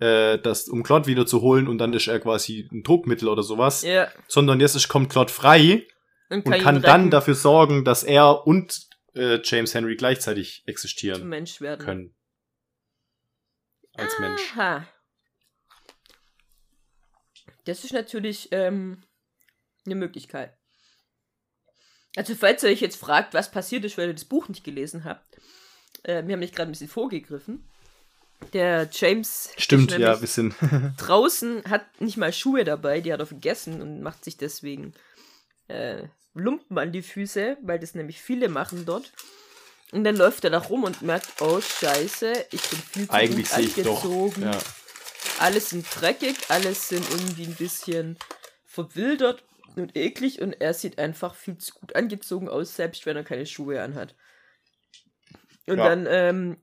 äh, 0.00 0.38
das, 0.38 0.68
um 0.68 0.82
Klott 0.82 1.06
wieder 1.06 1.26
zu 1.26 1.40
holen 1.40 1.68
und 1.68 1.78
dann 1.78 1.92
ist 1.92 2.08
er 2.08 2.18
quasi 2.18 2.68
ein 2.72 2.82
Druckmittel 2.82 3.28
oder 3.28 3.42
sowas. 3.42 3.82
Ja. 3.82 4.08
Sondern 4.26 4.60
jetzt 4.60 4.74
ist, 4.74 4.88
kommt 4.88 5.10
Klott 5.10 5.30
frei 5.30 5.86
und 6.28 6.46
ihn 6.46 6.52
kann 6.52 6.82
dann 6.82 7.00
retten, 7.02 7.10
dafür 7.10 7.34
sorgen, 7.34 7.84
dass 7.84 8.02
er 8.02 8.46
und 8.46 8.88
äh, 9.14 9.38
James 9.44 9.74
Henry 9.74 9.96
gleichzeitig 9.96 10.64
existieren 10.66 11.28
Mensch 11.28 11.60
werden. 11.60 11.84
können. 11.84 12.14
Als 13.94 14.18
Mensch. 14.18 14.54
Das 17.64 17.84
ist 17.84 17.92
natürlich 17.92 18.48
ähm, 18.52 19.02
eine 19.86 19.94
Möglichkeit. 19.94 20.56
Also, 22.16 22.34
falls 22.34 22.62
ihr 22.62 22.70
euch 22.70 22.80
jetzt 22.80 22.96
fragt, 22.96 23.34
was 23.34 23.50
passiert 23.50 23.84
ist, 23.84 23.96
weil 23.96 24.08
ihr 24.08 24.14
das 24.14 24.24
Buch 24.24 24.48
nicht 24.48 24.64
gelesen 24.64 25.04
habt, 25.04 25.36
äh, 26.02 26.24
wir 26.26 26.34
haben 26.34 26.40
nicht 26.40 26.54
gerade 26.54 26.70
ein 26.70 26.72
bisschen 26.72 26.88
vorgegriffen. 26.88 27.66
Der 28.52 28.88
James 28.92 29.50
Stimmt, 29.56 29.92
ja, 29.92 30.20
wir 30.20 30.28
sind. 30.28 30.54
draußen, 30.98 31.62
hat 31.64 32.00
nicht 32.00 32.16
mal 32.16 32.32
Schuhe 32.32 32.64
dabei, 32.64 33.00
die 33.00 33.12
hat 33.12 33.20
er 33.20 33.26
vergessen 33.26 33.80
und 33.80 34.02
macht 34.02 34.24
sich 34.24 34.36
deswegen 34.36 34.94
äh, 35.68 36.08
Lumpen 36.34 36.76
an 36.78 36.92
die 36.92 37.02
Füße, 37.02 37.58
weil 37.62 37.78
das 37.78 37.94
nämlich 37.94 38.20
viele 38.20 38.48
machen 38.48 38.84
dort. 38.84 39.12
Und 39.92 40.04
dann 40.04 40.16
läuft 40.16 40.44
er 40.44 40.50
da 40.50 40.58
rum 40.58 40.84
und 40.84 41.02
merkt, 41.02 41.40
oh 41.40 41.60
scheiße, 41.60 42.32
ich 42.50 42.62
bin 42.62 42.78
viel 42.78 43.06
zu 43.06 43.12
Eigentlich 43.12 43.48
gut 43.48 43.56
sehe 43.56 43.66
ich 43.66 43.74
doch. 43.74 44.02
angezogen. 44.04 44.42
Ja. 44.42 44.58
Alles 45.42 45.70
sind 45.70 45.84
dreckig, 46.00 46.36
alles 46.50 46.88
sind 46.88 47.04
irgendwie 47.10 47.46
ein 47.46 47.56
bisschen 47.56 48.16
verwildert 48.64 49.44
und 49.74 49.96
eklig 49.96 50.40
und 50.40 50.52
er 50.52 50.72
sieht 50.72 51.00
einfach 51.00 51.34
viel 51.34 51.58
zu 51.58 51.74
gut 51.74 51.96
angezogen 51.96 52.48
aus, 52.48 52.76
selbst 52.76 53.06
wenn 53.06 53.16
er 53.16 53.24
keine 53.24 53.44
Schuhe 53.44 53.82
anhat. 53.82 54.14
Und 55.66 55.78
Ja. 55.78 55.88
dann 55.88 56.06
ähm, 56.08 56.56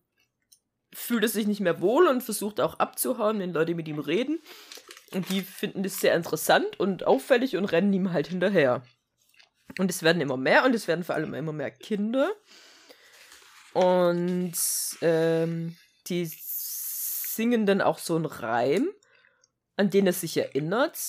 fühlt 0.93 1.23
er 1.23 1.29
sich 1.29 1.45
nicht 1.45 1.59
mehr 1.59 1.81
wohl 1.81 2.07
und 2.07 2.23
versucht 2.23 2.61
auch 2.61 2.79
abzuhauen, 2.79 3.39
wenn 3.39 3.51
Leute 3.51 3.75
mit 3.75 3.87
ihm 3.89 3.99
reden. 3.99 4.39
Und 5.11 5.27
die 5.29 5.41
finden 5.41 5.83
das 5.83 5.99
sehr 5.99 6.15
interessant 6.15 6.79
und 6.79 7.05
auffällig 7.05 7.57
und 7.57 7.65
rennen 7.65 7.91
ihm 7.91 8.13
halt 8.13 8.27
hinterher. 8.27 8.83
Und 9.77 9.91
es 9.91 10.03
werden 10.03 10.21
immer 10.21 10.37
mehr 10.37 10.63
und 10.63 10.73
es 10.73 10.87
werden 10.87 11.03
vor 11.03 11.15
allem 11.15 11.33
immer 11.33 11.51
mehr 11.51 11.71
Kinder. 11.71 12.31
Und 13.73 14.53
ähm, 15.01 15.75
die 16.07 16.25
singen 17.39 17.65
dann 17.65 17.79
auch 17.79 17.99
so 17.99 18.17
einen 18.17 18.25
Reim, 18.25 18.89
an 19.77 19.89
den 19.89 20.07
er 20.07 20.11
sich 20.11 20.35
erinnert, 20.35 20.99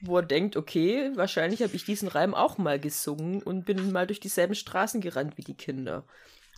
wo 0.00 0.16
er 0.16 0.24
denkt, 0.24 0.56
okay, 0.56 1.12
wahrscheinlich 1.14 1.62
habe 1.62 1.76
ich 1.76 1.84
diesen 1.84 2.08
Reim 2.08 2.34
auch 2.34 2.58
mal 2.58 2.80
gesungen 2.80 3.44
und 3.44 3.64
bin 3.64 3.92
mal 3.92 4.08
durch 4.08 4.18
dieselben 4.18 4.56
Straßen 4.56 5.00
gerannt 5.00 5.38
wie 5.38 5.44
die 5.44 5.56
Kinder. 5.56 6.04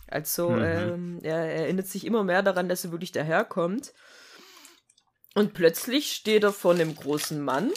Also 0.07 0.55
Mhm. 0.55 0.63
ähm, 0.63 1.19
er 1.21 1.37
erinnert 1.37 1.85
sich 1.85 2.03
immer 2.03 2.23
mehr 2.23 2.41
daran, 2.41 2.67
dass 2.67 2.83
er 2.83 2.91
wirklich 2.91 3.11
daherkommt. 3.11 3.93
Und 5.35 5.53
plötzlich 5.53 6.13
steht 6.13 6.41
er 6.41 6.51
vor 6.51 6.73
einem 6.73 6.95
großen 6.95 7.39
Mann, 7.39 7.71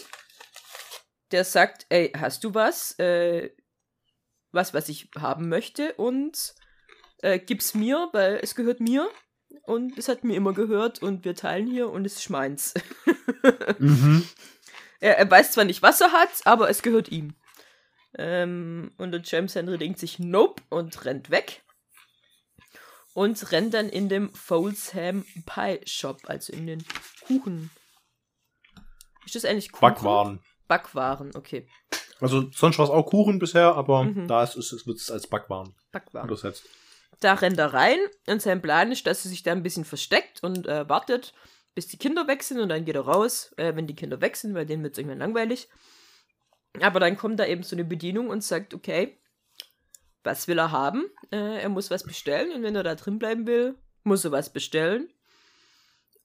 der 1.30 1.44
sagt, 1.44 1.84
ey, 1.90 2.10
hast 2.16 2.42
du 2.44 2.54
was? 2.54 2.98
Äh, 2.98 3.50
was, 4.50 4.72
was 4.72 4.88
ich 4.88 5.10
haben 5.18 5.50
möchte 5.50 5.92
und 5.96 6.54
äh, 7.18 7.38
gib's 7.38 7.74
mir, 7.74 8.08
weil 8.12 8.40
es 8.42 8.54
gehört 8.54 8.80
mir 8.80 9.10
und 9.62 9.96
es 9.98 10.08
hat 10.08 10.24
mir 10.24 10.34
immer 10.36 10.52
gehört 10.52 11.02
und 11.02 11.24
wir 11.24 11.34
teilen 11.34 11.66
hier 11.66 11.88
und 11.90 12.04
es 12.04 12.16
ist 12.16 12.30
meins. 12.30 12.74
Mhm. 13.78 14.26
er, 15.00 15.18
er 15.18 15.30
weiß 15.30 15.52
zwar 15.52 15.64
nicht, 15.64 15.82
was 15.82 16.00
er 16.00 16.12
hat, 16.12 16.30
aber 16.46 16.70
es 16.70 16.80
gehört 16.82 17.10
ihm. 17.10 17.34
Ähm, 18.16 18.92
und 18.96 19.12
der 19.12 19.20
James 19.22 19.54
Henry 19.54 19.76
denkt 19.76 19.98
sich 19.98 20.18
Nope 20.18 20.62
und 20.70 21.04
rennt 21.04 21.30
weg. 21.30 21.62
Und 23.12 23.52
rennt 23.52 23.74
dann 23.74 23.88
in 23.90 24.08
dem 24.08 24.32
Folsham 24.34 25.24
Pie 25.46 25.80
Shop, 25.84 26.20
also 26.26 26.52
in 26.52 26.66
den 26.66 26.84
Kuchen. 27.26 27.70
Ist 29.26 29.34
das 29.34 29.44
eigentlich 29.44 29.70
Kuchen? 29.72 29.80
Backwaren. 29.82 30.40
Backwaren, 30.68 31.36
okay. 31.36 31.68
Also 32.20 32.50
sonst 32.52 32.78
war 32.78 32.86
es 32.86 32.90
auch 32.90 33.04
Kuchen 33.06 33.38
bisher, 33.38 33.74
aber 33.74 34.04
Mhm. 34.04 34.26
da 34.26 34.42
ist, 34.42 34.56
es 34.56 34.86
wird 34.86 34.98
es 34.98 35.10
als 35.10 35.26
Backwaren 35.26 35.74
Backwaren. 35.92 36.28
übersetzt. 36.28 36.64
Da 37.20 37.34
rennt 37.34 37.58
er 37.58 37.72
rein 37.72 37.98
und 38.26 38.42
sein 38.42 38.62
Plan 38.62 38.92
ist, 38.92 39.06
dass 39.06 39.24
er 39.24 39.30
sich 39.30 39.42
da 39.42 39.52
ein 39.52 39.62
bisschen 39.62 39.84
versteckt 39.84 40.42
und 40.42 40.66
äh, 40.66 40.88
wartet, 40.88 41.34
bis 41.74 41.88
die 41.88 41.98
Kinder 41.98 42.26
weg 42.26 42.42
sind 42.42 42.60
und 42.60 42.68
dann 42.68 42.84
geht 42.84 42.94
er 42.96 43.02
raus, 43.02 43.52
äh, 43.56 43.74
wenn 43.74 43.86
die 43.86 43.96
Kinder 43.96 44.20
weg 44.20 44.36
sind, 44.36 44.54
weil 44.54 44.66
denen 44.66 44.82
wird 44.82 44.94
es 44.94 44.98
irgendwann 44.98 45.18
langweilig. 45.18 45.68
Aber 46.80 47.00
dann 47.00 47.16
kommt 47.16 47.38
da 47.38 47.46
eben 47.46 47.62
so 47.62 47.76
eine 47.76 47.84
Bedienung 47.84 48.28
und 48.28 48.42
sagt, 48.42 48.74
okay, 48.74 49.18
was 50.24 50.48
will 50.48 50.58
er 50.58 50.72
haben? 50.72 51.04
Äh, 51.30 51.62
er 51.62 51.68
muss 51.68 51.90
was 51.90 52.04
bestellen 52.04 52.52
und 52.52 52.62
wenn 52.62 52.74
er 52.74 52.82
da 52.82 52.94
drin 52.94 53.18
bleiben 53.18 53.46
will, 53.46 53.76
muss 54.02 54.24
er 54.24 54.32
was 54.32 54.52
bestellen. 54.52 55.08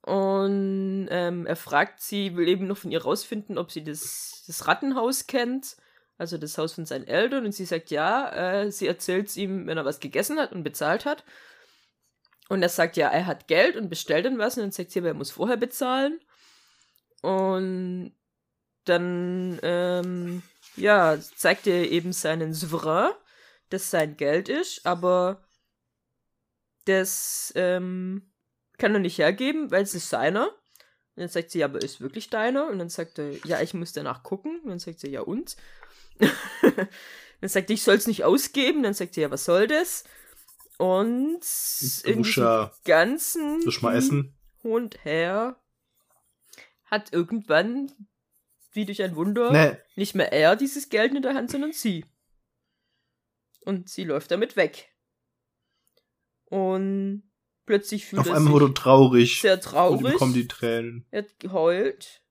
Und 0.01 1.07
ähm, 1.11 1.45
er 1.45 1.55
fragt 1.55 2.01
sie, 2.01 2.35
will 2.35 2.47
eben 2.47 2.67
noch 2.67 2.77
von 2.77 2.91
ihr 2.91 3.03
rausfinden, 3.03 3.57
ob 3.57 3.71
sie 3.71 3.83
das, 3.83 4.43
das 4.47 4.67
Rattenhaus 4.67 5.27
kennt. 5.27 5.75
Also 6.19 6.37
das 6.37 6.57
Haus 6.57 6.73
von 6.73 6.85
seinen 6.85 7.07
Eltern, 7.07 7.45
und 7.45 7.53
sie 7.53 7.65
sagt 7.65 7.89
ja, 7.91 8.61
äh, 8.61 8.71
sie 8.71 8.87
erzählt 8.87 9.27
es 9.27 9.37
ihm, 9.37 9.65
wenn 9.65 9.77
er 9.77 9.85
was 9.85 10.01
gegessen 10.01 10.37
hat 10.37 10.51
und 10.51 10.63
bezahlt 10.63 11.05
hat. 11.05 11.23
Und 12.49 12.61
er 12.61 12.69
sagt 12.69 12.97
ja, 12.97 13.07
er 13.07 13.25
hat 13.25 13.47
Geld 13.47 13.77
und 13.77 13.89
bestellt 13.89 14.25
dann 14.25 14.37
was, 14.37 14.57
und 14.57 14.63
dann 14.63 14.71
sagt 14.71 14.91
sie, 14.91 14.99
aber 14.99 15.09
er 15.09 15.13
muss 15.13 15.31
vorher 15.31 15.57
bezahlen. 15.57 16.19
Und 17.21 18.13
dann, 18.83 19.59
ähm, 19.63 20.43
ja, 20.75 21.17
zeigt 21.19 21.67
er 21.67 21.89
eben 21.89 22.11
seinen 22.11 22.53
Souverän, 22.53 23.11
das 23.69 23.89
sein 23.89 24.17
Geld 24.17 24.49
ist, 24.49 24.85
aber 24.85 25.43
das 26.85 27.53
ähm, 27.55 28.33
kann 28.77 28.93
er 28.93 28.99
nicht 28.99 29.19
hergeben, 29.19 29.71
weil 29.71 29.83
es 29.83 29.93
ist 29.95 30.09
seiner. 30.09 30.47
Und 30.47 31.21
dann 31.23 31.29
sagt 31.29 31.51
sie, 31.51 31.59
ja, 31.59 31.65
aber 31.65 31.81
ist 31.81 32.01
wirklich 32.01 32.29
deiner? 32.29 32.67
Und 32.67 32.79
dann 32.79 32.89
sagt 32.89 33.19
er, 33.19 33.31
ja, 33.45 33.61
ich 33.61 33.73
muss 33.73 33.93
danach 33.93 34.23
gucken. 34.23 34.59
Und 34.63 34.69
dann 34.69 34.79
sagt 34.79 34.99
sie, 34.99 35.09
ja, 35.09 35.21
und? 35.21 35.55
dann 37.41 37.49
sagt 37.49 37.69
er, 37.69 37.73
ich 37.73 37.83
soll 37.83 37.95
es 37.95 38.07
nicht 38.07 38.23
ausgeben. 38.23 38.83
Dann 38.83 38.93
sagt 38.93 39.13
sie, 39.13 39.21
ja, 39.21 39.31
was 39.31 39.45
soll 39.45 39.67
das? 39.67 40.03
Und 40.77 41.41
in 42.05 42.23
diesem 42.23 42.69
ganzen. 42.85 43.61
Hund 44.63 45.03
her 45.05 45.61
hat 46.85 47.13
irgendwann, 47.13 47.91
wie 48.73 48.85
durch 48.85 49.01
ein 49.01 49.15
Wunder, 49.15 49.51
Nee. 49.51 49.77
nicht 49.95 50.15
mehr 50.15 50.33
er 50.33 50.55
dieses 50.55 50.89
Geld 50.89 51.13
in 51.13 51.21
der 51.21 51.33
Hand, 51.33 51.51
sondern 51.51 51.71
sie. 51.71 52.05
Und 53.61 53.89
sie 53.89 54.03
läuft 54.03 54.31
damit 54.31 54.55
weg. 54.55 54.89
Und 56.45 57.23
plötzlich 57.65 58.05
fühlt 58.05 58.21
Auf 58.21 58.27
er 58.27 58.35
einmal 58.35 58.53
sich 58.53 58.61
wurde 58.61 58.73
traurig. 58.73 59.41
sehr 59.41 59.53
Und 59.55 59.63
traurig. 59.63 60.13
ihm 60.13 60.17
kommen 60.17 60.33
die 60.33 60.47
Tränen. 60.47 61.05
Er 61.11 61.23
hat 61.23 61.39
geheult. 61.39 62.21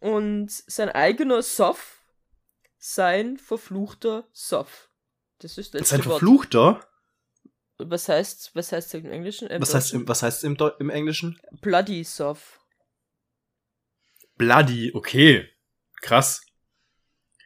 Und 0.00 0.50
sein 0.50 0.88
eigener 0.88 1.42
Soff, 1.42 2.01
sein 2.84 3.38
verfluchter 3.38 4.26
Soff. 4.32 4.90
Das 5.38 5.56
ist 5.56 5.72
das 5.72 5.82
Das 5.82 5.86
ist 5.88 5.92
ein 5.92 5.96
letzte 5.98 6.10
Wort. 6.10 6.18
Verfluchter? 6.18 6.88
Was 7.78 8.08
heißt, 8.08 8.54
was 8.56 8.72
heißt 8.72 8.94
im 8.94 9.10
Englischen? 9.10 9.46
Im 9.48 9.62
Was 9.62 9.72
heißt, 9.72 9.92
im, 9.92 10.08
was 10.08 10.22
heißt 10.24 10.42
im, 10.42 10.56
Deu- 10.56 10.76
im 10.80 10.90
Englischen? 10.90 11.40
Bloody 11.60 12.02
Soff. 12.02 12.60
Bloody, 14.36 14.92
okay. 14.94 15.48
Krass. 16.00 16.44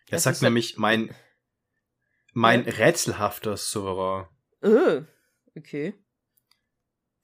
Er 0.07 0.13
Das 0.13 0.23
sagt 0.23 0.41
ja- 0.41 0.47
nämlich 0.49 0.79
mein, 0.79 1.15
mein 2.33 2.63
rätselhafter 2.63 3.59
Souverän. 3.59 4.27
Äh, 4.63 5.03
okay. 5.57 5.95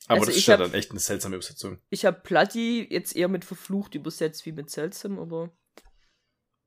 Aber 0.07 0.21
Also 0.21 0.27
das 0.27 0.37
ist 0.37 0.47
ja 0.47 0.55
hab- 0.55 0.61
dann 0.61 0.75
echt 0.75 0.91
eine 0.91 1.01
seltsame 1.01 1.37
Übersetzung. 1.37 1.81
Ich 1.89 2.05
habe 2.05 2.21
Bloody 2.21 2.87
jetzt 2.91 3.17
eher 3.17 3.29
mit 3.29 3.45
verflucht 3.47 3.95
übersetzt 3.95 4.45
wie 4.45 4.53
mit 4.53 4.71
seltsam, 4.71 5.19
aber 5.19 5.51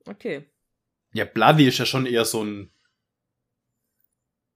okay. 0.05 0.49
Ja, 1.15 1.23
Bloody 1.23 1.65
ist 1.69 1.77
ja 1.77 1.85
schon 1.85 2.05
eher 2.05 2.25
so 2.25 2.43
ein. 2.43 2.69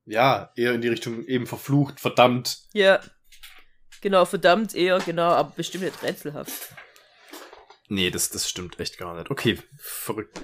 Ja, 0.04 0.52
eher 0.58 0.74
in 0.74 0.82
die 0.82 0.90
Richtung 0.90 1.24
eben 1.24 1.48
verflucht, 1.48 2.02
verdammt. 2.02 2.64
Ja. 2.74 3.00
Genau, 4.02 4.26
verdammt 4.26 4.76
eher, 4.76 5.00
genau, 5.00 5.30
aber 5.30 5.52
bestimmt 5.52 5.86
nicht 5.86 6.04
rätselhaft. 6.04 6.74
Nee, 7.88 8.12
das, 8.12 8.30
das 8.30 8.50
stimmt 8.50 8.78
echt 8.78 8.98
gar 8.98 9.16
nicht. 9.16 9.32
Okay, 9.32 9.58
verrückt. 9.78 10.42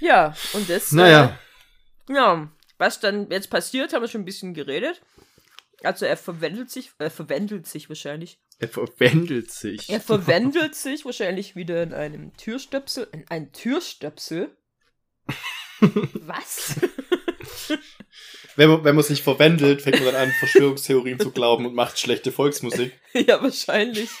Ja, 0.00 0.36
und 0.54 0.68
das. 0.68 0.90
Naja, 0.90 1.38
Äh, 2.08 2.14
ja, 2.14 2.50
was 2.78 2.98
dann 2.98 3.30
jetzt 3.30 3.50
passiert, 3.50 3.92
haben 3.92 4.02
wir 4.02 4.08
schon 4.08 4.22
ein 4.22 4.26
bisschen 4.26 4.54
geredet. 4.54 5.00
Also 5.84 6.04
er 6.04 6.16
verwandelt 6.16 6.70
sich, 6.70 6.90
er 6.98 7.12
verwandelt 7.12 7.68
sich 7.68 7.88
wahrscheinlich. 7.88 8.40
Er 8.58 8.68
verwandelt 8.68 9.50
sich. 9.50 9.88
Er 9.88 10.00
verwandelt 10.00 10.74
sich 10.74 11.04
wahrscheinlich 11.04 11.54
wieder 11.56 11.82
in 11.82 11.94
einem 11.94 12.36
Türstöpsel. 12.36 13.08
In 13.12 13.24
ein 13.28 13.52
Türstöpsel? 13.52 14.50
Was? 15.80 16.74
Wenn 18.56 18.70
man, 18.70 18.82
wenn 18.82 18.96
man 18.96 19.04
sich 19.04 19.22
verwandelt, 19.22 19.82
fängt 19.82 20.00
man 20.02 20.12
dann 20.12 20.28
an, 20.28 20.32
Verschwörungstheorien 20.32 21.20
zu 21.20 21.30
glauben 21.30 21.64
und 21.64 21.76
macht 21.76 21.96
schlechte 21.96 22.32
Volksmusik. 22.32 22.92
ja, 23.12 23.40
wahrscheinlich. 23.40 24.10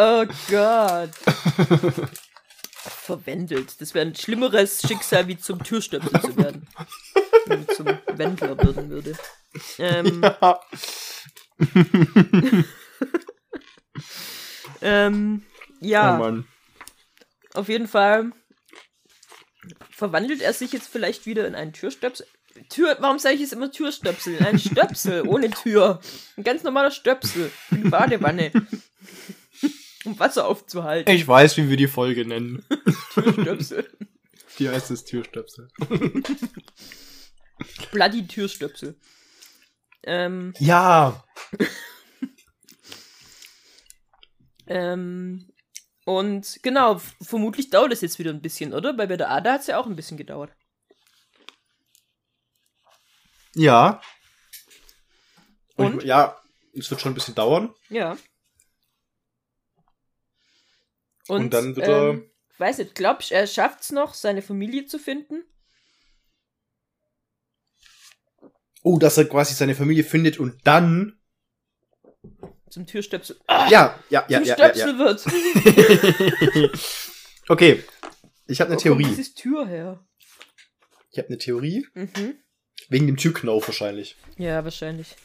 Oh 0.00 0.24
Gott. 0.48 1.10
Verwandelt. 2.76 3.80
Das 3.80 3.94
wäre 3.94 4.06
ein 4.06 4.14
schlimmeres 4.14 4.82
Schicksal, 4.86 5.26
wie 5.26 5.38
zum 5.38 5.62
Türstöpsel 5.64 6.20
zu 6.20 6.36
werden. 6.36 6.68
Zum 7.76 7.86
Wendler 8.16 8.56
werden 8.58 8.90
würde. 8.90 9.14
Ähm, 9.78 10.22
Ja. 10.22 10.60
ähm, 14.82 15.42
ja, 15.80 16.16
Oh 16.16 16.18
Mann. 16.18 16.46
auf 17.54 17.68
jeden 17.68 17.88
Fall 17.88 18.32
verwandelt 19.90 20.40
er 20.40 20.52
sich 20.52 20.72
jetzt 20.72 20.88
vielleicht 20.88 21.26
wieder 21.26 21.46
in 21.46 21.54
einen 21.54 21.72
Türstöpsel. 21.72 22.26
Tür, 22.70 22.96
warum 23.00 23.18
sage 23.18 23.36
ich 23.36 23.40
jetzt 23.42 23.52
immer 23.52 23.70
Türstöpsel? 23.70 24.34
In 24.36 24.44
einen 24.44 24.58
Stöpsel 24.58 25.22
ohne 25.28 25.50
Tür. 25.50 26.00
Ein 26.36 26.44
ganz 26.44 26.64
normaler 26.64 26.90
Stöpsel. 26.90 27.50
Die 27.70 27.88
Badewanne. 27.88 28.50
Um 30.04 30.18
Wasser 30.18 30.46
aufzuhalten. 30.46 31.12
Ich 31.12 31.26
weiß, 31.26 31.56
wie 31.56 31.68
wir 31.68 31.76
die 31.76 31.86
Folge 31.88 32.24
nennen. 32.26 32.64
Türstöpsel. 33.14 33.88
Die 34.58 34.68
heißt 34.68 34.90
es 34.90 35.04
Türstöpsel. 35.04 35.68
Bloody 37.92 38.26
Türstöpsel. 38.26 38.98
Ähm, 40.04 40.54
Ja. 40.58 41.24
ähm, 44.66 45.52
und 46.04 46.58
genau, 46.62 47.00
vermutlich 47.22 47.70
dauert 47.70 47.92
es 47.92 48.00
jetzt 48.00 48.18
wieder 48.18 48.30
ein 48.30 48.40
bisschen, 48.42 48.72
oder? 48.72 48.96
Weil 48.96 49.08
bei 49.08 49.16
der 49.16 49.30
Ada 49.30 49.54
hat 49.54 49.60
es 49.62 49.66
ja 49.66 49.78
auch 49.78 49.86
ein 49.86 49.96
bisschen 49.96 50.16
gedauert. 50.16 50.52
Ja. 53.54 54.00
Und? 55.76 56.02
Ja, 56.04 56.40
es 56.74 56.90
wird 56.90 57.00
schon 57.00 57.12
ein 57.12 57.14
bisschen 57.14 57.34
dauern. 57.34 57.74
Ja. 57.88 58.16
Und 61.28 61.52
dann 61.52 61.76
wird 61.76 61.86
er- 61.86 62.10
ähm, 62.10 62.30
weiß 62.58 62.78
nicht, 62.78 62.94
glaubst 62.94 63.30
du, 63.30 63.34
er 63.34 63.46
schafft 63.46 63.80
es 63.82 63.92
noch, 63.92 64.14
seine 64.14 64.42
Familie 64.42 64.86
zu 64.86 64.98
finden? 64.98 65.44
Oh, 68.88 68.98
dass 68.98 69.18
er 69.18 69.26
quasi 69.26 69.52
seine 69.52 69.74
Familie 69.74 70.02
findet 70.02 70.38
und 70.40 70.66
dann. 70.66 71.18
Zum 72.70 72.86
Türstöpsel. 72.86 73.38
Ja, 73.46 73.68
ja, 73.68 73.98
ja, 74.08 74.24
zum 74.24 74.30
ja, 74.30 74.40
ja, 74.40 74.54
Stöpsel 74.54 74.94
ja. 74.94 74.98
wird. 74.98 76.80
okay. 77.48 77.84
Ich 78.46 78.62
habe 78.62 78.70
Wo 78.70 78.72
eine 78.72 78.76
kommt 78.76 78.80
Theorie. 78.80 79.04
dieses 79.04 79.34
Tür 79.34 79.66
her? 79.66 80.02
Ich 81.10 81.18
habe 81.18 81.28
eine 81.28 81.36
Theorie. 81.36 81.86
Mhm. 81.92 82.38
Wegen 82.88 83.06
dem 83.06 83.18
Türknauf 83.18 83.68
wahrscheinlich. 83.68 84.16
Ja, 84.38 84.64
wahrscheinlich. 84.64 85.16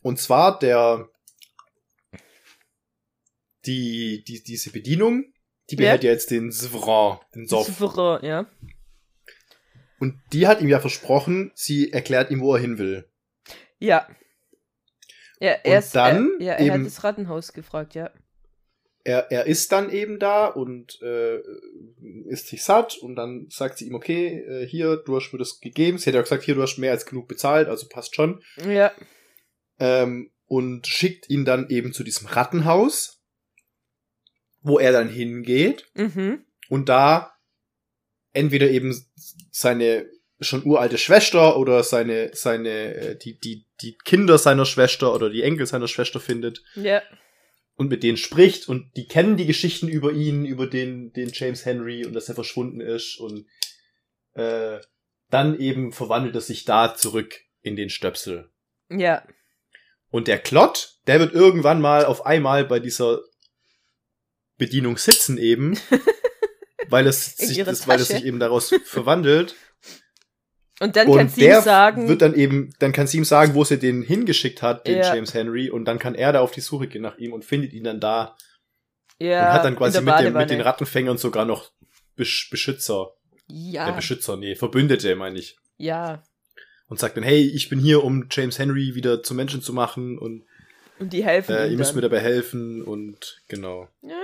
Und 0.00 0.18
zwar 0.18 0.58
der. 0.58 1.10
Die, 3.66 4.24
die, 4.26 4.42
diese 4.42 4.70
Bedienung, 4.70 5.34
die 5.68 5.74
Ja. 5.74 5.80
behält 5.80 6.04
ja 6.04 6.12
jetzt 6.12 6.30
den 6.30 6.50
Svran, 6.50 7.18
den 7.34 7.46
Soff. 7.46 7.66
Souverän, 7.66 8.24
ja. 8.24 8.46
Und 10.00 10.20
die 10.32 10.46
hat 10.46 10.60
ihm 10.60 10.68
ja 10.68 10.78
versprochen, 10.80 11.50
sie 11.54 11.92
erklärt 11.92 12.30
ihm, 12.30 12.40
wo 12.40 12.54
er 12.54 12.60
hin 12.60 12.78
will. 12.78 13.08
Ja. 13.78 14.06
Ja, 15.40 15.52
er, 15.62 15.78
ist, 15.78 15.94
dann 15.94 16.32
er, 16.40 16.44
ja, 16.46 16.52
er 16.54 16.68
hat 16.72 16.74
eben- 16.76 16.84
das 16.84 17.04
Rattenhaus 17.04 17.52
gefragt, 17.52 17.94
ja. 17.94 18.10
Er, 19.04 19.30
er 19.30 19.46
ist 19.46 19.72
dann 19.72 19.90
eben 19.90 20.18
da 20.18 20.46
und 20.46 21.00
äh, 21.00 21.38
ist 22.26 22.48
sich 22.48 22.62
satt 22.62 22.96
und 22.98 23.16
dann 23.16 23.46
sagt 23.48 23.78
sie 23.78 23.86
ihm, 23.86 23.94
okay, 23.94 24.40
äh, 24.40 24.66
hier, 24.66 24.96
du 24.98 25.16
hast 25.16 25.32
mir 25.32 25.38
das 25.38 25.60
gegeben. 25.60 25.96
Sie 25.96 26.10
hat 26.10 26.14
ja 26.14 26.20
gesagt, 26.20 26.42
hier, 26.42 26.54
du 26.56 26.62
hast 26.62 26.76
mehr 26.78 26.90
als 26.90 27.06
genug 27.06 27.26
bezahlt, 27.28 27.68
also 27.68 27.88
passt 27.88 28.14
schon. 28.14 28.42
Ja. 28.68 28.92
ähm, 29.78 30.30
und 30.46 30.86
schickt 30.86 31.28
ihn 31.30 31.44
dann 31.44 31.68
eben 31.70 31.92
zu 31.92 32.02
diesem 32.04 32.26
Rattenhaus, 32.26 33.22
wo 34.62 34.78
er 34.78 34.92
dann 34.92 35.08
hingeht 35.08 35.86
Mhm. 35.94 36.44
und 36.68 36.88
da 36.88 37.32
entweder 38.38 38.68
eben 38.70 38.94
seine 39.50 40.06
schon 40.40 40.64
uralte 40.64 40.98
Schwester 40.98 41.56
oder 41.58 41.82
seine 41.82 42.30
seine 42.34 42.94
äh, 42.94 43.18
die 43.18 43.38
die 43.38 43.66
die 43.82 43.96
Kinder 44.04 44.38
seiner 44.38 44.64
Schwester 44.66 45.12
oder 45.14 45.30
die 45.30 45.42
Enkel 45.42 45.66
seiner 45.66 45.88
Schwester 45.88 46.20
findet 46.20 46.62
Ja. 46.76 47.02
und 47.74 47.88
mit 47.90 48.02
denen 48.04 48.16
spricht 48.16 48.68
und 48.68 48.96
die 48.96 49.08
kennen 49.08 49.36
die 49.36 49.46
Geschichten 49.46 49.88
über 49.88 50.12
ihn 50.12 50.44
über 50.44 50.66
den 50.68 51.12
den 51.12 51.30
James 51.32 51.64
Henry 51.66 52.04
und 52.06 52.12
dass 52.12 52.28
er 52.28 52.34
verschwunden 52.36 52.80
ist 52.80 53.18
und 53.18 53.46
äh, 54.34 54.78
dann 55.30 55.58
eben 55.58 55.92
verwandelt 55.92 56.34
er 56.36 56.40
sich 56.40 56.64
da 56.64 56.94
zurück 56.94 57.34
in 57.62 57.74
den 57.74 57.90
Stöpsel 57.90 58.48
Ja. 58.90 59.26
und 60.10 60.28
der 60.28 60.38
Klott, 60.38 60.98
der 61.08 61.18
wird 61.18 61.34
irgendwann 61.34 61.80
mal 61.80 62.04
auf 62.04 62.24
einmal 62.26 62.64
bei 62.64 62.78
dieser 62.78 63.20
Bedienung 64.56 64.96
sitzen 64.98 65.38
eben, 65.38 65.78
weil 66.90 67.06
es 67.06 67.36
sich, 67.36 67.62
das, 67.64 67.86
weil 67.88 68.00
es 68.00 68.08
sich 68.08 68.24
eben 68.24 68.38
daraus 68.38 68.74
verwandelt. 68.84 69.54
Und 70.80 70.94
dann 70.94 71.08
und 71.08 71.16
kann 71.18 71.28
sie 71.28 71.46
ihm 71.46 71.60
sagen, 71.60 72.08
wird 72.08 72.22
dann 72.22 72.34
eben, 72.34 72.72
dann 72.78 72.92
kann 72.92 73.08
sie 73.08 73.18
ihm 73.18 73.24
sagen, 73.24 73.54
wo 73.54 73.64
sie 73.64 73.78
den 73.78 74.02
hingeschickt 74.02 74.62
hat, 74.62 74.86
den 74.86 74.98
Ja. 74.98 75.14
James 75.14 75.34
Henry, 75.34 75.70
und 75.70 75.86
dann 75.86 75.98
kann 75.98 76.14
er 76.14 76.32
da 76.32 76.40
auf 76.40 76.52
die 76.52 76.60
Suche 76.60 76.86
gehen 76.86 77.02
nach 77.02 77.18
ihm 77.18 77.32
und 77.32 77.44
findet 77.44 77.72
ihn 77.72 77.82
dann 77.84 77.98
da 77.98 78.36
ja, 79.18 79.48
und 79.48 79.52
hat 79.54 79.64
dann 79.64 79.74
quasi 79.76 80.00
mit, 80.00 80.20
dem, 80.20 80.34
mit 80.34 80.50
den 80.50 80.60
Rattenfängern 80.60 81.18
sogar 81.18 81.44
noch 81.44 81.72
Besch 82.14 82.48
Beschützer, 82.50 83.10
Ja, 83.48 83.88
äh, 83.90 83.92
Beschützer, 83.92 84.36
nee, 84.36 84.54
Verbündete, 84.54 85.16
meine 85.16 85.38
ich. 85.38 85.56
ja. 85.78 86.22
Und 86.90 86.98
sagt 86.98 87.18
dann, 87.18 87.24
hey, 87.24 87.42
ich 87.42 87.68
bin 87.68 87.80
hier, 87.80 88.02
um 88.02 88.28
James 88.30 88.58
Henry 88.58 88.94
wieder 88.94 89.22
zum 89.22 89.36
Menschen 89.36 89.60
zu 89.60 89.74
machen 89.74 90.16
und 90.16 90.46
Und 90.98 91.12
die 91.12 91.22
helfen 91.22 91.54
äh, 91.54 91.66
ihr 91.68 91.76
müsst 91.76 91.94
mir 91.94 92.00
dabei 92.00 92.20
helfen 92.20 92.82
und 92.82 93.42
genau. 93.46 93.88
Ja, 94.00 94.14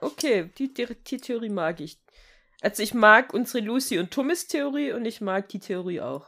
okay, 0.00 0.50
die, 0.58 0.72
die, 0.72 0.86
die 1.06 1.18
Theorie 1.18 1.48
mag 1.48 1.80
ich. 1.80 1.98
Also 2.60 2.82
ich 2.82 2.94
mag 2.94 3.32
unsere 3.34 3.64
Lucy 3.64 3.98
und 3.98 4.10
Thomas 4.10 4.46
Theorie 4.46 4.92
und 4.92 5.04
ich 5.04 5.20
mag 5.20 5.48
die 5.48 5.60
Theorie 5.60 6.00
auch. 6.00 6.26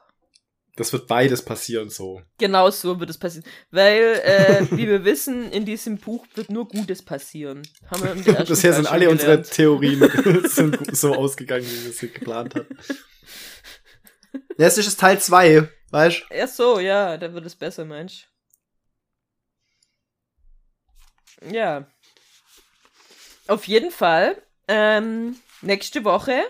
Das 0.77 0.93
wird 0.93 1.09
beides 1.09 1.45
passieren 1.45 1.91
so. 1.91 2.23
Genau 2.39 2.71
so 2.71 3.01
wird 3.01 3.11
es 3.11 3.19
passieren. 3.19 3.45
Weil, 3.71 4.21
äh, 4.25 4.67
wie 4.71 4.87
wir 4.87 5.05
wissen, 5.05 5.51
in 5.51 5.65
diesem 5.65 5.99
Buch 5.99 6.25
wird 6.35 6.51
nur 6.51 6.69
Gutes 6.69 7.03
passieren. 7.05 7.63
Bisher 8.49 8.73
sind 8.73 8.87
alle 8.87 9.11
unsere 9.11 9.33
gelernt. 9.33 9.51
Theorien 9.51 10.11
sind 10.49 10.97
so 10.97 11.15
ausgegangen, 11.15 11.67
wie 11.67 11.85
wir 11.87 11.93
sie 11.93 12.09
geplant 12.09 12.55
hatten. 12.55 12.79
Es 14.57 14.79
ist 14.79 15.01
Teil 15.01 15.21
2, 15.21 15.69
weißt 15.91 16.23
Ja, 16.31 16.47
so, 16.47 16.79
ja, 16.79 17.17
da 17.17 17.33
wird 17.33 17.47
es 17.47 17.57
besser, 17.57 17.85
Mensch. 17.85 18.29
Ja. 21.51 21.87
Auf 23.51 23.67
jeden 23.67 23.91
Fall, 23.91 24.41
ähm, 24.69 25.37
nächste 25.61 26.05
Woche 26.05 26.41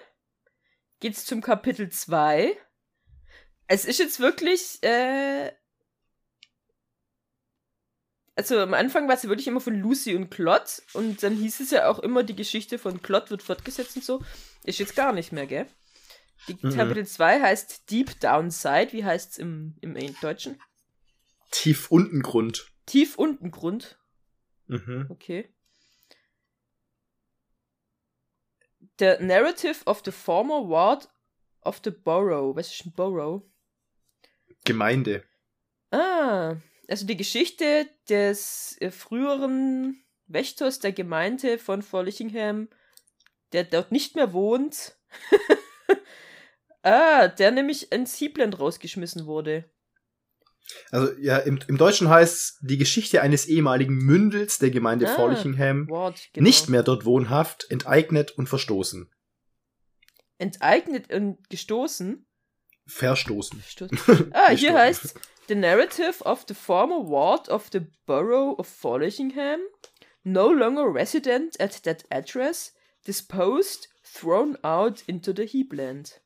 geht's 1.00 1.24
zum 1.24 1.40
Kapitel 1.40 1.88
2. 1.88 2.54
Es 3.68 3.86
ist 3.86 3.98
jetzt 3.98 4.20
wirklich, 4.20 4.82
äh, 4.82 5.50
also 8.36 8.58
am 8.58 8.74
Anfang 8.74 9.08
war 9.08 9.14
es 9.14 9.22
ja 9.22 9.30
wirklich 9.30 9.48
immer 9.48 9.62
von 9.62 9.80
Lucy 9.80 10.14
und 10.14 10.28
Klott 10.28 10.82
und 10.92 11.22
dann 11.22 11.34
hieß 11.36 11.60
es 11.60 11.70
ja 11.70 11.88
auch 11.88 12.00
immer, 12.00 12.22
die 12.22 12.36
Geschichte 12.36 12.78
von 12.78 13.00
Klott 13.00 13.30
wird 13.30 13.42
fortgesetzt 13.42 13.96
und 13.96 14.04
so. 14.04 14.22
Ist 14.64 14.78
jetzt 14.78 14.94
gar 14.94 15.14
nicht 15.14 15.32
mehr, 15.32 15.46
gell? 15.46 15.66
Die 16.48 16.58
Mhm. 16.60 16.76
Kapitel 16.76 17.06
2 17.06 17.40
heißt 17.40 17.90
Deep 17.90 18.20
Downside. 18.20 18.92
Wie 18.92 19.06
heißt 19.06 19.32
es 19.32 19.38
im, 19.38 19.74
im 19.80 19.96
Deutschen? 20.20 20.60
Tief 21.50 21.90
unten 21.90 22.20
Grund. 22.20 22.70
Tief 22.84 23.16
unten 23.16 23.50
Grund. 23.50 23.98
Mhm. 24.66 25.06
Okay. 25.08 25.50
The 29.00 29.16
narrative 29.18 29.82
of 29.86 30.02
the 30.04 30.12
former 30.12 30.60
ward 30.60 31.08
of 31.62 31.80
the 31.82 31.90
borough. 31.90 32.54
Was 32.54 32.70
ist 32.70 32.84
ein 32.84 32.92
Borough? 32.92 33.42
Gemeinde. 34.66 35.24
Ah, 35.90 36.56
also 36.86 37.06
die 37.06 37.16
Geschichte 37.16 37.88
des 38.10 38.76
äh, 38.78 38.90
früheren 38.90 40.04
Wächters 40.26 40.80
der 40.80 40.92
Gemeinde 40.92 41.56
von 41.56 41.80
Forlichingham, 41.80 42.68
der 43.52 43.64
dort 43.64 43.90
nicht 43.90 44.16
mehr 44.16 44.34
wohnt. 44.34 44.98
ah, 46.82 47.28
der 47.28 47.52
nämlich 47.52 47.92
ins 47.92 48.20
Heapland 48.20 48.60
rausgeschmissen 48.60 49.24
wurde. 49.24 49.64
Also 50.90 51.12
ja, 51.20 51.38
im, 51.38 51.58
im 51.68 51.76
Deutschen 51.76 52.08
heißt 52.08 52.58
die 52.62 52.78
Geschichte 52.78 53.22
eines 53.22 53.46
ehemaligen 53.46 53.96
Mündels 53.96 54.58
der 54.58 54.70
Gemeinde 54.70 55.08
Ah, 55.08 55.14
Forlichingham, 55.14 55.88
Ward, 55.88 56.20
genau. 56.32 56.44
nicht 56.44 56.68
mehr 56.68 56.82
dort 56.82 57.04
wohnhaft, 57.04 57.66
enteignet 57.70 58.32
und 58.32 58.48
verstoßen. 58.48 59.10
Enteignet 60.38 61.12
und 61.12 61.48
gestoßen. 61.50 62.26
Verstoßen. 62.86 63.60
Verstoßen. 63.60 64.30
Ah, 64.32 64.50
hier 64.50 64.74
heißt 64.74 65.14
The 65.48 65.54
narrative 65.54 66.24
of 66.24 66.44
the 66.46 66.54
former 66.54 67.08
ward 67.08 67.48
of 67.48 67.68
the 67.72 67.80
borough 68.06 68.56
of 68.58 68.68
Forlichingham, 68.68 69.58
no 70.22 70.52
longer 70.52 70.84
resident 70.94 71.60
at 71.60 71.82
that 71.82 72.04
address, 72.10 72.72
disposed, 73.04 73.88
thrown 74.04 74.56
out 74.62 75.02
into 75.06 75.32
the 75.34 75.42
heapland. 75.42 76.20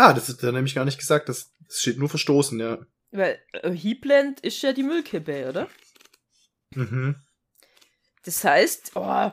Ah, 0.00 0.14
das 0.14 0.30
ist 0.30 0.42
da 0.42 0.50
nämlich 0.50 0.74
gar 0.74 0.86
nicht 0.86 0.98
gesagt. 0.98 1.28
Das, 1.28 1.52
das 1.68 1.80
steht 1.80 1.98
nur 1.98 2.08
verstoßen, 2.08 2.58
ja. 2.58 2.78
Weil 3.10 3.38
äh, 3.52 3.70
Heapland 3.70 4.40
ist 4.40 4.62
ja 4.62 4.72
die 4.72 4.82
Müllkippe, 4.82 5.46
oder? 5.46 5.68
Mhm. 6.74 7.16
Das 8.24 8.42
heißt, 8.42 8.92
oh, 8.94 9.30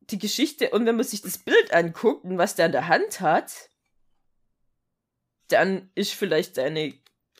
die 0.00 0.18
Geschichte, 0.18 0.70
und 0.70 0.84
wenn 0.84 0.96
man 0.96 1.04
sich 1.04 1.22
das 1.22 1.38
Bild 1.38 1.72
anguckt 1.72 2.24
und 2.24 2.38
was 2.38 2.56
der 2.56 2.66
in 2.66 2.72
der 2.72 2.88
Hand 2.88 3.20
hat, 3.20 3.52
dann 5.46 5.92
ist 5.94 6.12
vielleicht 6.12 6.56
deine 6.56 6.94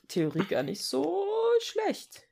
Theorie 0.06 0.44
gar 0.44 0.62
nicht 0.62 0.84
so 0.84 1.26
schlecht. 1.60 2.28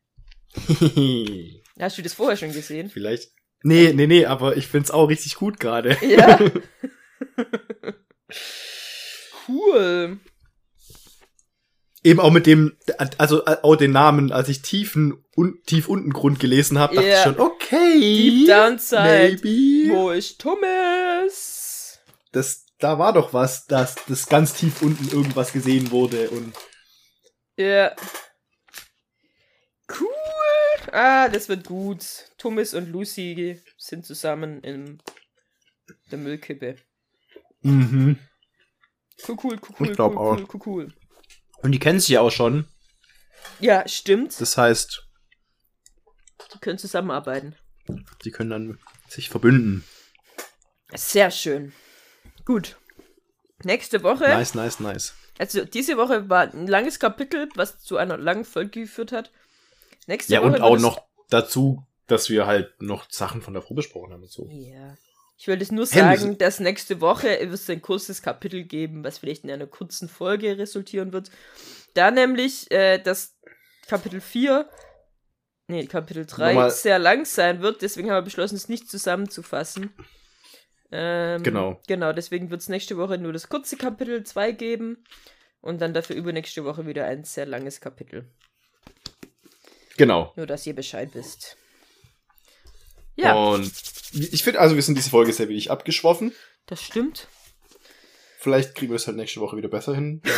Hast 1.80 1.98
du 1.98 2.02
das 2.02 2.14
vorher 2.14 2.36
schon 2.36 2.52
gesehen? 2.52 2.90
Vielleicht. 2.90 3.32
Nee, 3.64 3.92
nee, 3.92 4.06
nee, 4.06 4.24
aber 4.24 4.56
ich 4.56 4.68
find's 4.68 4.92
auch 4.92 5.08
richtig 5.08 5.34
gut 5.34 5.58
gerade. 5.58 5.98
Ja. 6.00 6.38
cool. 9.76 10.18
Eben 12.04 12.20
auch 12.20 12.30
mit 12.30 12.46
dem, 12.46 12.76
also 13.18 13.44
auch 13.46 13.74
den 13.74 13.90
Namen, 13.90 14.30
als 14.30 14.48
ich 14.48 14.62
tiefen 14.62 15.24
un, 15.36 15.60
tief 15.66 15.88
unten 15.88 16.12
Grund 16.12 16.38
gelesen 16.38 16.78
habe, 16.78 16.94
dachte 16.94 17.08
Ja. 17.08 17.16
ich 17.18 17.22
schon, 17.24 17.40
okay. 17.40 17.98
Deep 18.00 18.46
Downside. 18.46 19.38
Maybe. 19.42 19.90
Wo 19.92 20.10
ist 20.10 20.40
Thomas? 20.40 21.98
Das, 22.30 22.64
da 22.78 22.98
war 23.00 23.12
doch 23.12 23.32
was, 23.32 23.66
dass 23.66 23.96
das 24.06 24.28
ganz 24.28 24.54
tief 24.54 24.82
unten 24.82 25.08
irgendwas 25.08 25.52
gesehen 25.52 25.90
wurde 25.90 26.30
und 26.30 26.54
Ja. 27.56 27.94
Cool. 29.88 30.92
Ah, 30.92 31.28
das 31.28 31.48
wird 31.48 31.64
gut. 31.66 32.04
Thomas 32.38 32.74
und 32.74 32.88
Lucy 32.90 33.60
sind 33.78 34.06
zusammen 34.06 34.60
in 34.62 35.00
der 36.10 36.18
Müllkippe. 36.18 36.76
mhm. 37.62 38.18
Cool, 39.26 39.36
cool, 39.42 39.58
cool, 39.80 39.88
Ich 39.90 39.96
glaub 39.96 40.12
cool, 40.12 40.18
auch. 40.18 40.36
cool, 40.38 40.46
cool, 40.54 40.60
cool. 40.66 40.94
Und 41.62 41.72
die 41.72 41.78
kennen 41.78 42.00
sich 42.00 42.10
ja 42.10 42.20
auch 42.20 42.30
schon. 42.30 42.66
Ja, 43.60 43.86
stimmt. 43.88 44.38
Das 44.40 44.56
heißt, 44.58 45.06
Die 46.54 46.58
können 46.58 46.78
zusammenarbeiten. 46.78 47.56
die 48.24 48.30
können 48.30 48.50
dann 48.50 48.78
sich 49.08 49.30
verbünden. 49.30 49.84
Sehr 50.94 51.30
schön. 51.30 51.72
Gut. 52.44 52.76
Nächste 53.64 54.02
Woche. 54.02 54.24
Nice, 54.24 54.54
nice, 54.54 54.80
nice. 54.80 55.14
Also 55.38 55.64
diese 55.64 55.96
Woche 55.96 56.28
war 56.28 56.52
ein 56.52 56.66
langes 56.66 56.98
Kapitel, 57.00 57.48
was 57.54 57.78
zu 57.78 57.96
einer 57.96 58.16
langen 58.16 58.44
Folge 58.44 58.80
geführt 58.82 59.12
hat. 59.12 59.30
Nächste 60.06 60.34
Ja, 60.34 60.40
Woche 60.42 60.56
und 60.56 60.60
auch 60.62 60.78
noch 60.78 61.00
dazu, 61.30 61.84
dass 62.06 62.30
wir 62.30 62.46
halt 62.46 62.80
noch 62.80 63.10
Sachen 63.10 63.42
von 63.42 63.54
der 63.54 63.62
Frau 63.62 63.74
besprochen 63.74 64.12
haben 64.12 64.22
und 64.22 64.30
so. 64.30 64.46
Ja. 64.50 64.94
Ich 65.38 65.48
wollte 65.48 65.62
es 65.62 65.70
nur 65.72 65.84
sagen, 65.86 66.38
dass 66.38 66.60
nächste 66.60 67.00
Woche 67.00 67.28
wird 67.28 67.52
es 67.52 67.68
ein 67.68 67.82
kurzes 67.82 68.22
Kapitel 68.22 68.64
geben, 68.64 69.04
was 69.04 69.18
vielleicht 69.18 69.44
in 69.44 69.50
einer 69.50 69.66
kurzen 69.66 70.08
Folge 70.08 70.56
resultieren 70.58 71.12
wird. 71.12 71.30
Da 71.94 72.10
nämlich 72.10 72.70
äh, 72.70 72.98
das 72.98 73.36
Kapitel 73.86 74.20
4, 74.20 74.68
nee, 75.68 75.86
Kapitel 75.86 76.24
3 76.26 76.54
Nochmal- 76.54 76.70
sehr 76.70 76.98
lang 76.98 77.24
sein 77.26 77.60
wird, 77.60 77.82
deswegen 77.82 78.08
haben 78.10 78.16
wir 78.18 78.22
beschlossen, 78.22 78.56
es 78.56 78.68
nicht 78.68 78.88
zusammenzufassen. 78.90 79.92
Ähm, 80.90 81.42
Genau. 81.42 81.80
Genau, 81.86 82.12
deswegen 82.12 82.50
wird 82.50 82.62
es 82.62 82.68
nächste 82.68 82.96
Woche 82.96 83.18
nur 83.18 83.32
das 83.32 83.48
kurze 83.48 83.76
Kapitel 83.76 84.24
2 84.24 84.52
geben 84.52 85.04
und 85.60 85.80
dann 85.82 85.92
dafür 85.92 86.16
übernächste 86.16 86.64
Woche 86.64 86.86
wieder 86.86 87.04
ein 87.06 87.24
sehr 87.24 87.44
langes 87.44 87.80
Kapitel. 87.80 88.30
Genau. 89.96 90.32
Nur, 90.36 90.46
dass 90.46 90.66
ihr 90.66 90.74
Bescheid 90.74 91.10
wisst. 91.14 91.56
Ja, 93.16 93.34
Und 93.34 93.70
ich 94.12 94.44
finde, 94.44 94.60
also 94.60 94.74
wir 94.76 94.82
sind 94.82 94.96
diese 94.96 95.10
Folge 95.10 95.32
sehr 95.32 95.48
wenig 95.48 95.70
abgeschwoffen. 95.70 96.32
das 96.66 96.82
stimmt. 96.82 97.28
Vielleicht 98.38 98.74
kriegen 98.74 98.92
wir 98.92 98.96
es 98.96 99.06
halt 99.06 99.16
nächste 99.16 99.40
Woche 99.40 99.56
wieder 99.56 99.68
besser 99.68 99.94
hin. 99.94 100.22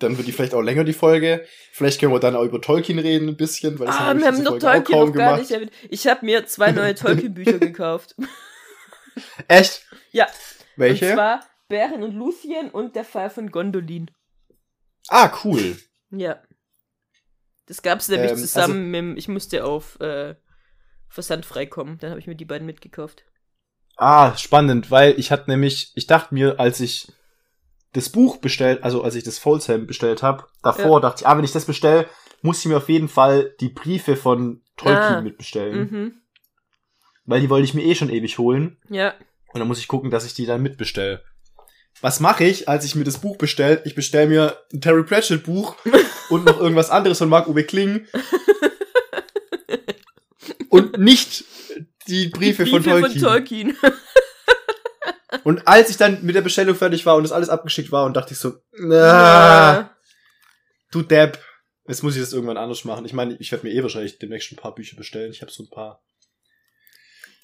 Dann 0.00 0.18
wird 0.18 0.26
die 0.26 0.32
vielleicht 0.32 0.54
auch 0.54 0.60
länger, 0.60 0.84
die 0.84 0.92
Folge. 0.92 1.46
Vielleicht 1.72 2.00
können 2.00 2.12
wir 2.12 2.18
dann 2.18 2.34
auch 2.36 2.42
über 2.42 2.60
Tolkien 2.60 2.98
reden 2.98 3.28
ein 3.28 3.36
bisschen, 3.36 3.78
weil 3.78 3.86
das 3.86 3.96
Ah, 3.96 4.06
haben 4.06 4.20
wir 4.20 4.26
haben 4.26 4.42
noch 4.42 4.50
Folge 4.60 4.66
Tolkien 4.66 4.98
noch 4.98 5.12
gar 5.12 5.26
gemacht. 5.28 5.40
nicht 5.40 5.50
erwähnt. 5.52 5.72
Ich 5.88 6.06
habe 6.08 6.26
mir 6.26 6.44
zwei 6.46 6.72
neue 6.72 6.94
Tolkien-Bücher 6.94 7.58
gekauft. 7.58 8.16
Echt? 9.48 9.86
Ja. 10.10 10.26
Welche? 10.76 11.08
Und 11.10 11.14
zwar 11.14 11.46
Bären 11.68 12.02
und 12.02 12.12
Luthien 12.14 12.70
und 12.70 12.96
der 12.96 13.04
Fall 13.04 13.30
von 13.30 13.50
Gondolin. 13.50 14.10
ah, 15.08 15.32
cool. 15.44 15.78
Ja. 16.10 16.42
Das 17.66 17.80
gab's 17.80 18.08
nämlich 18.08 18.32
Ähm, 18.32 18.38
zusammen 18.38 18.90
mit 18.90 18.98
dem, 18.98 19.16
ich 19.16 19.28
musste 19.28 19.64
auf 19.64 19.98
äh, 20.00 20.34
Versand 21.08 21.46
freikommen. 21.46 21.98
Dann 21.98 22.10
habe 22.10 22.20
ich 22.20 22.26
mir 22.26 22.34
die 22.34 22.44
beiden 22.44 22.66
mitgekauft. 22.66 23.24
Ah, 23.96 24.36
spannend, 24.36 24.90
weil 24.90 25.18
ich 25.18 25.30
hatte 25.30 25.48
nämlich, 25.50 25.92
ich 25.94 26.06
dachte 26.06 26.34
mir, 26.34 26.58
als 26.58 26.80
ich 26.80 27.12
das 27.92 28.08
Buch 28.10 28.38
bestellt, 28.38 28.82
also 28.82 29.02
als 29.04 29.14
ich 29.14 29.22
das 29.22 29.38
Folsham 29.38 29.86
bestellt 29.86 30.22
habe, 30.22 30.46
davor 30.62 31.00
dachte 31.00 31.22
ich, 31.22 31.26
ah, 31.28 31.36
wenn 31.36 31.44
ich 31.44 31.52
das 31.52 31.64
bestelle, 31.64 32.06
muss 32.42 32.58
ich 32.58 32.66
mir 32.66 32.78
auf 32.78 32.88
jeden 32.88 33.08
Fall 33.08 33.54
die 33.60 33.68
Briefe 33.68 34.16
von 34.16 34.62
Tolkien 34.76 34.98
Ah. 35.16 35.20
mitbestellen. 35.20 35.78
Mhm. 35.78 36.14
Weil 37.24 37.40
die 37.40 37.48
wollte 37.50 37.64
ich 37.64 37.74
mir 37.74 37.84
eh 37.84 37.94
schon 37.94 38.10
ewig 38.10 38.36
holen. 38.38 38.76
Ja. 38.90 39.14
Und 39.52 39.60
dann 39.60 39.68
muss 39.68 39.78
ich 39.78 39.86
gucken, 39.88 40.10
dass 40.10 40.26
ich 40.26 40.34
die 40.34 40.44
dann 40.46 40.60
mitbestelle. 40.62 41.22
Was 42.00 42.18
mache 42.18 42.42
ich, 42.44 42.68
als 42.68 42.84
ich 42.84 42.96
mir 42.96 43.04
das 43.04 43.18
Buch 43.18 43.36
bestelle? 43.38 43.80
Ich 43.84 43.94
bestelle 43.94 44.26
mir 44.26 44.58
ein 44.72 44.80
Terry 44.80 45.04
Pratchett 45.04 45.44
Buch 45.44 45.76
und 46.28 46.44
noch 46.44 46.58
irgendwas 46.58 46.90
anderes 46.90 47.18
von 47.18 47.28
Marc 47.28 47.46
Uwe 47.46 47.62
Kling. 47.62 48.06
und 50.74 50.98
nicht 50.98 51.44
die 52.08 52.28
Briefe, 52.28 52.64
Die 52.64 52.70
von 52.70 52.82
Briefe 52.82 53.00
Tolkien. 53.20 53.20
von 53.20 53.28
Tolkien. 53.30 53.76
Und 55.42 55.66
als 55.66 55.90
ich 55.90 55.96
dann 55.96 56.24
mit 56.24 56.34
der 56.36 56.42
Bestellung 56.42 56.74
fertig 56.76 57.04
war 57.04 57.16
und 57.16 57.24
das 57.24 57.32
alles 57.32 57.48
abgeschickt 57.50 57.90
war 57.92 58.06
und 58.06 58.16
dachte 58.16 58.32
ich 58.32 58.38
so, 58.38 58.54
na, 58.72 58.94
Ja. 58.96 59.96
du 60.92 61.02
Depp, 61.02 61.38
jetzt 61.88 62.02
muss 62.02 62.14
ich 62.14 62.22
das 62.22 62.32
irgendwann 62.32 62.56
anders 62.56 62.84
machen. 62.84 63.04
Ich 63.04 63.12
meine, 63.12 63.36
ich 63.40 63.50
werde 63.52 63.66
mir 63.66 63.74
eh 63.74 63.82
wahrscheinlich 63.82 64.18
demnächst 64.18 64.52
ein 64.52 64.56
paar 64.56 64.74
Bücher 64.74 64.96
bestellen. 64.96 65.32
Ich 65.32 65.42
habe 65.42 65.50
so 65.52 65.64
ein 65.64 65.68
paar 65.70 66.02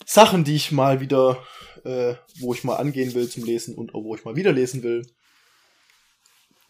Sachen, 0.06 0.44
die 0.44 0.54
ich 0.56 0.70
mal 0.72 1.00
wieder, 1.00 1.44
äh, 1.84 2.14
wo 2.38 2.54
ich 2.54 2.64
mal 2.64 2.76
angehen 2.76 3.12
will 3.12 3.28
zum 3.28 3.44
Lesen 3.44 3.74
und 3.74 3.94
auch 3.94 4.04
wo 4.04 4.14
ich 4.14 4.24
mal 4.24 4.36
wieder 4.36 4.52
lesen 4.52 4.82
will. 4.82 5.02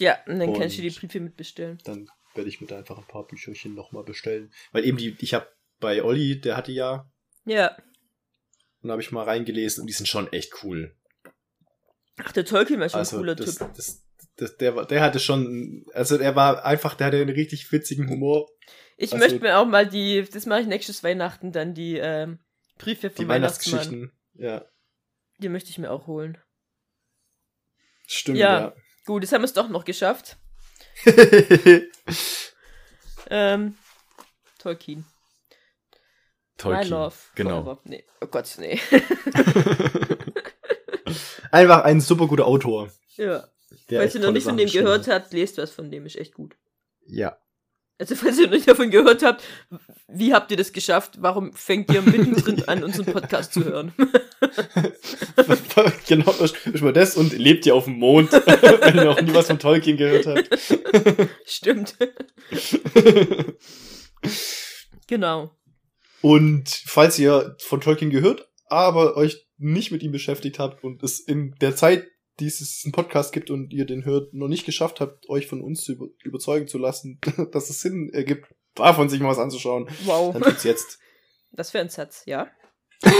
Ja, 0.01 0.19
und 0.27 0.39
dann 0.41 0.55
kannst 0.55 0.79
du 0.79 0.83
Und- 0.83 0.89
die 0.95 0.99
Briefe 0.99 1.21
mitbestellen. 1.21 1.79
Dann 1.85 2.09
werde 2.35 2.49
ich 2.49 2.61
mir 2.61 2.67
da 2.67 2.79
einfach 2.79 2.97
ein 2.99 3.07
paar 3.07 3.27
Bücherchen 3.27 3.75
nochmal 3.75 4.05
bestellen. 4.05 4.53
Weil 4.73 4.85
eben 4.87 4.97
die, 4.97 5.17
ich 5.21 5.35
habe 5.35 5.47
bei 5.81 6.03
Olli, 6.05 6.41
der 6.41 6.57
hatte 6.57 6.73
ja, 6.73 7.11
Ja. 7.45 7.77
und 8.83 8.89
da 8.89 8.93
habe 8.93 9.03
ich 9.03 9.11
mal 9.13 9.25
reingelesen 9.25 9.83
und 9.83 9.87
die 9.87 9.93
sind 9.95 10.07
schon 10.07 10.33
echt 10.33 10.63
cool. 10.63 10.97
Ach, 12.23 12.33
der 12.33 12.45
Tolkien 12.45 12.81
war 12.81 12.89
schon 12.89 12.99
Also 12.99 13.17
ein 13.17 13.21
cooler 13.21 13.35
das, 13.35 13.57
Typ. 13.57 13.75
das, 13.75 14.03
das, 14.37 14.57
der, 14.59 14.85
der 14.85 15.01
hatte 15.03 15.19
schon, 15.21 15.85
also 15.95 16.17
er 16.19 16.37
war 16.37 16.65
einfach, 16.65 16.95
der 16.95 17.07
hatte 17.09 17.17
einen 17.21 17.31
richtig 17.35 17.71
witzigen 17.73 18.09
Humor. 18.09 18.49
Ich 18.97 19.13
also- 19.13 19.25
möchte 19.25 19.41
mir 19.41 19.59
auch 19.59 19.67
mal 19.67 19.89
die, 19.89 20.23
das 20.31 20.45
mache 20.47 20.61
ich 20.61 20.67
nächstes 20.67 21.03
Weihnachten, 21.03 21.53
dann 21.53 21.73
die 21.75 21.97
ähm, 21.97 22.39
Briefe 22.79 23.09
Die 23.09 23.17
vom 23.17 23.29
Weihnachtsmann. 23.29 23.81
Weihnachtsgeschichten. 23.81 24.13
Ja, 24.35 24.65
Die 25.39 25.49
möchte 25.49 25.71
ich 25.71 25.79
mir 25.79 25.91
auch 25.91 26.07
holen. 26.07 26.37
stimmt, 28.07 28.39
Ja. 28.39 28.61
ja. 28.61 28.75
Gut, 29.07 29.23
jetzt 29.23 29.33
haben 29.33 29.41
wir 29.41 29.47
es 29.47 29.55
doch 29.55 29.69
noch 29.71 29.85
geschafft. 29.85 30.37
Ähm, 33.29 33.77
Tolkien. 34.59 35.05
My 36.65 36.85
Love. 36.85 37.15
genau. 37.35 37.63
Forever. 37.63 37.79
Nee. 37.85 38.05
Oh 38.21 38.27
Gott, 38.27 38.55
nee. 38.59 38.79
Einfach 41.51 41.85
ein 41.85 42.01
super 42.01 42.27
guter 42.27 42.47
Autor. 42.47 42.91
ja. 43.17 43.45
Der 43.89 44.01
falls 44.01 44.15
ihr 44.15 44.21
noch 44.21 44.33
nicht 44.33 44.45
von 44.45 44.57
dem 44.57 44.69
gehört 44.69 45.09
habt, 45.09 45.33
lest 45.33 45.59
was 45.59 45.71
von 45.71 45.91
dem, 45.91 46.07
ist 46.07 46.17
echt 46.17 46.35
gut. 46.35 46.57
Ja. 47.07 47.37
Also, 47.99 48.17
falls 48.17 48.39
ihr 48.39 48.47
noch 48.47 48.55
nicht 48.55 48.69
davon 48.69 48.91
gehört 48.91 49.23
habt, 49.23 49.43
wie 50.09 50.33
habt 50.33 50.51
ihr 50.51 50.57
das 50.57 50.73
geschafft? 50.73 51.19
Warum 51.21 51.53
fängt 51.53 51.93
ihr 51.93 52.03
mittendrin 52.03 52.63
an, 52.69 52.83
unseren 52.83 53.07
Podcast 53.07 53.53
zu 53.53 53.65
hören? 53.65 53.93
genau, 56.09 56.33
ist 56.33 56.81
mal 56.81 56.93
das 56.93 57.17
und 57.17 57.37
lebt 57.37 57.67
ihr 57.67 57.75
auf 57.75 57.85
dem 57.85 57.99
Mond, 57.99 58.33
wenn 58.33 58.97
ihr 58.97 59.05
noch 59.05 59.21
nie 59.21 59.35
was 59.35 59.49
von 59.49 59.59
Tolkien 59.59 59.97
gehört 59.97 60.27
habt. 60.27 60.49
Stimmt. 61.45 61.97
genau. 65.07 65.51
Und 66.23 66.69
falls 66.69 67.19
ihr 67.19 67.57
von 67.61 67.81
Tolkien 67.81 68.11
gehört, 68.11 68.51
aber 68.67 69.17
euch 69.17 69.47
nicht 69.59 69.91
mit 69.91 70.03
ihm 70.03 70.13
beschäftigt 70.13 70.59
habt 70.59 70.85
und 70.85 71.03
es 71.03 71.21
in 71.21 71.55
der 71.61 71.77
Zeit, 71.77 72.07
die 72.39 72.47
es 72.47 72.83
einen 72.85 72.93
Podcast 72.93 73.33
gibt 73.33 73.51
und 73.51 73.73
ihr 73.73 73.85
den 73.85 74.05
hört, 74.05 74.33
noch 74.33 74.49
nicht 74.49 74.65
geschafft 74.65 75.01
habt, 75.01 75.29
euch 75.29 75.47
von 75.47 75.61
uns 75.61 75.83
zu 75.83 75.93
über 75.93 76.07
überzeugen 76.25 76.67
zu 76.69 76.79
lassen, 76.79 77.19
dass 77.53 77.69
es 77.71 77.81
Sinn 77.81 78.11
ergibt, 78.13 78.47
davon 78.75 79.09
sich 79.09 79.21
mal 79.21 79.29
was 79.29 79.39
anzuschauen, 79.39 79.89
Wow. 80.05 80.33
dann 80.33 80.43
tut's 80.43 80.65
jetzt. 80.65 80.99
Das 81.53 81.75
wäre 81.75 81.83
ein 81.85 81.91
Satz, 81.91 82.23
ja. 82.27 82.49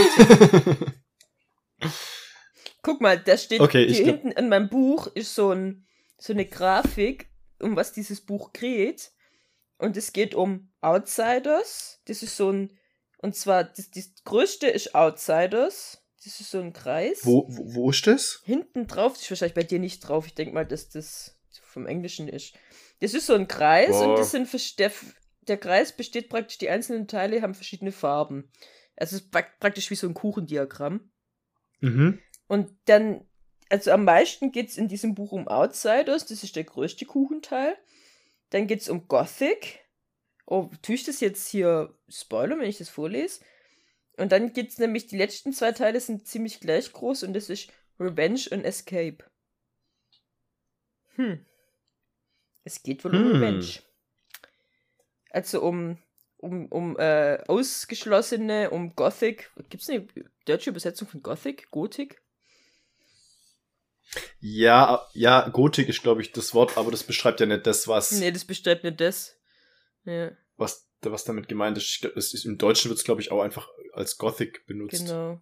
Guck 2.81 3.01
mal, 3.01 3.19
da 3.19 3.37
steht 3.37 3.59
Okay, 3.59 3.87
hier 3.91 4.05
hinten 4.05 4.31
in 4.31 4.47
meinem 4.47 4.69
Buch 4.69 5.07
ist 5.07 5.35
so, 5.35 5.51
ein, 5.51 5.85
so 6.17 6.31
eine 6.31 6.45
Grafik, 6.45 7.29
um 7.59 7.75
was 7.75 7.91
dieses 7.91 8.21
Buch 8.21 8.53
geht. 8.53 9.11
Und 9.77 9.97
es 9.97 10.13
geht 10.13 10.33
um 10.33 10.71
Outsiders. 10.79 12.01
Das 12.05 12.23
ist 12.23 12.37
so 12.37 12.51
ein, 12.51 12.79
und 13.21 13.35
zwar, 13.35 13.63
das, 13.63 13.89
das 13.91 14.11
größte 14.23 14.67
ist 14.67 14.95
Outsiders. 14.95 15.97
Das 16.23 16.39
ist 16.39 16.51
so 16.51 16.59
ein 16.59 16.71
Kreis. 16.71 17.21
Wo, 17.23 17.45
wo, 17.47 17.73
wo 17.73 17.89
ist 17.89 18.05
das? 18.05 18.41
Hinten 18.43 18.85
drauf, 18.85 19.13
das 19.13 19.23
ist 19.23 19.31
wahrscheinlich 19.31 19.55
bei 19.55 19.63
dir 19.63 19.79
nicht 19.79 20.01
drauf. 20.01 20.27
Ich 20.27 20.35
denke 20.35 20.53
mal, 20.53 20.65
dass 20.65 20.89
das 20.89 21.39
vom 21.63 21.87
Englischen 21.87 22.27
ist. 22.27 22.53
Das 22.99 23.15
ist 23.15 23.25
so 23.25 23.33
ein 23.33 23.47
Kreis 23.47 23.89
Boah. 23.89 24.09
und 24.09 24.19
das 24.19 24.29
sind 24.29 24.47
der, 24.77 24.91
der 25.47 25.57
Kreis 25.57 25.95
besteht 25.95 26.29
praktisch, 26.29 26.59
die 26.59 26.69
einzelnen 26.69 27.07
Teile 27.07 27.41
haben 27.41 27.55
verschiedene 27.55 27.91
Farben. 27.91 28.51
Also 28.95 29.15
es 29.15 29.23
ist 29.23 29.33
prak- 29.33 29.57
praktisch 29.59 29.89
wie 29.89 29.95
so 29.95 30.07
ein 30.07 30.13
Kuchendiagramm. 30.13 31.11
Mhm. 31.79 32.19
Und 32.45 32.69
dann, 32.85 33.25
also 33.69 33.89
am 33.89 34.03
meisten 34.03 34.51
geht 34.51 34.69
es 34.69 34.77
in 34.77 34.87
diesem 34.87 35.15
Buch 35.15 35.31
um 35.31 35.47
Outsiders, 35.47 36.27
das 36.27 36.43
ist 36.43 36.55
der 36.55 36.65
größte 36.65 37.05
Kuchenteil. 37.05 37.75
Dann 38.51 38.67
geht 38.67 38.81
es 38.81 38.89
um 38.89 39.07
Gothic. 39.07 39.79
Oh, 40.51 40.69
tue 40.81 40.95
ich 40.95 41.05
das 41.05 41.21
jetzt 41.21 41.47
hier 41.47 41.95
spoilern, 42.09 42.59
wenn 42.59 42.67
ich 42.67 42.77
das 42.77 42.89
vorlese? 42.89 43.39
Und 44.17 44.33
dann 44.33 44.51
geht 44.51 44.67
es 44.67 44.79
nämlich, 44.79 45.07
die 45.07 45.15
letzten 45.17 45.53
zwei 45.53 45.71
Teile 45.71 45.97
sind 46.01 46.27
ziemlich 46.27 46.59
gleich 46.59 46.91
groß 46.91 47.23
und 47.23 47.31
das 47.33 47.49
ist 47.49 47.71
Revenge 47.97 48.41
und 48.51 48.65
Escape. 48.65 49.19
Hm. 51.15 51.45
Es 52.65 52.83
geht 52.83 53.05
wohl 53.05 53.15
um 53.15 53.23
Hm. 53.23 53.31
Revenge. 53.31 53.79
Also 55.29 55.61
um, 55.61 55.97
um, 56.35 56.65
um 56.65 56.99
äh, 56.99 57.41
Ausgeschlossene, 57.47 58.71
um 58.71 58.93
Gothic. 58.93 59.51
Gibt 59.69 59.83
es 59.83 59.89
eine 59.89 60.05
deutsche 60.43 60.71
Übersetzung 60.71 61.07
von 61.07 61.23
Gothic? 61.23 61.71
Gotik? 61.71 62.21
Ja, 64.41 65.07
ja, 65.13 65.47
Gotik 65.47 65.87
ist, 65.87 66.01
glaube 66.03 66.21
ich, 66.21 66.33
das 66.33 66.53
Wort, 66.53 66.77
aber 66.77 66.91
das 66.91 67.03
beschreibt 67.03 67.39
ja 67.39 67.45
nicht 67.45 67.65
das, 67.65 67.87
was, 67.87 68.11
Nee, 68.11 68.31
das 68.31 68.43
beschreibt 68.43 68.83
nicht 68.83 68.99
das. 68.99 69.37
Ja, 70.05 70.31
was, 70.57 70.89
was 71.01 71.23
damit 71.23 71.47
gemeint 71.47 71.77
ist. 71.77 72.05
Ist 72.05 72.45
Im 72.45 72.57
Deutschen 72.57 72.89
wird 72.89 72.99
es, 72.99 73.03
glaube 73.03 73.21
ich, 73.21 73.31
auch 73.31 73.41
einfach 73.41 73.67
als 73.93 74.17
Gothic 74.17 74.65
benutzt. 74.67 75.05
genau. 75.05 75.41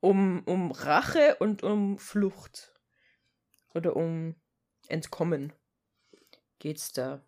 Um, 0.00 0.42
um 0.44 0.72
Rache 0.72 1.36
und 1.38 1.62
um 1.62 1.98
Flucht. 1.98 2.72
Oder 3.74 3.96
um 3.96 4.34
Entkommen. 4.88 5.52
Geht's 6.58 6.92
da. 6.92 7.24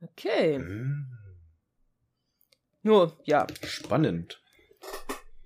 Okay. 0.00 0.56
Hm, 0.56 1.06
Nur, 2.82 3.18
ja. 3.24 3.46
Spannend. 3.62 4.42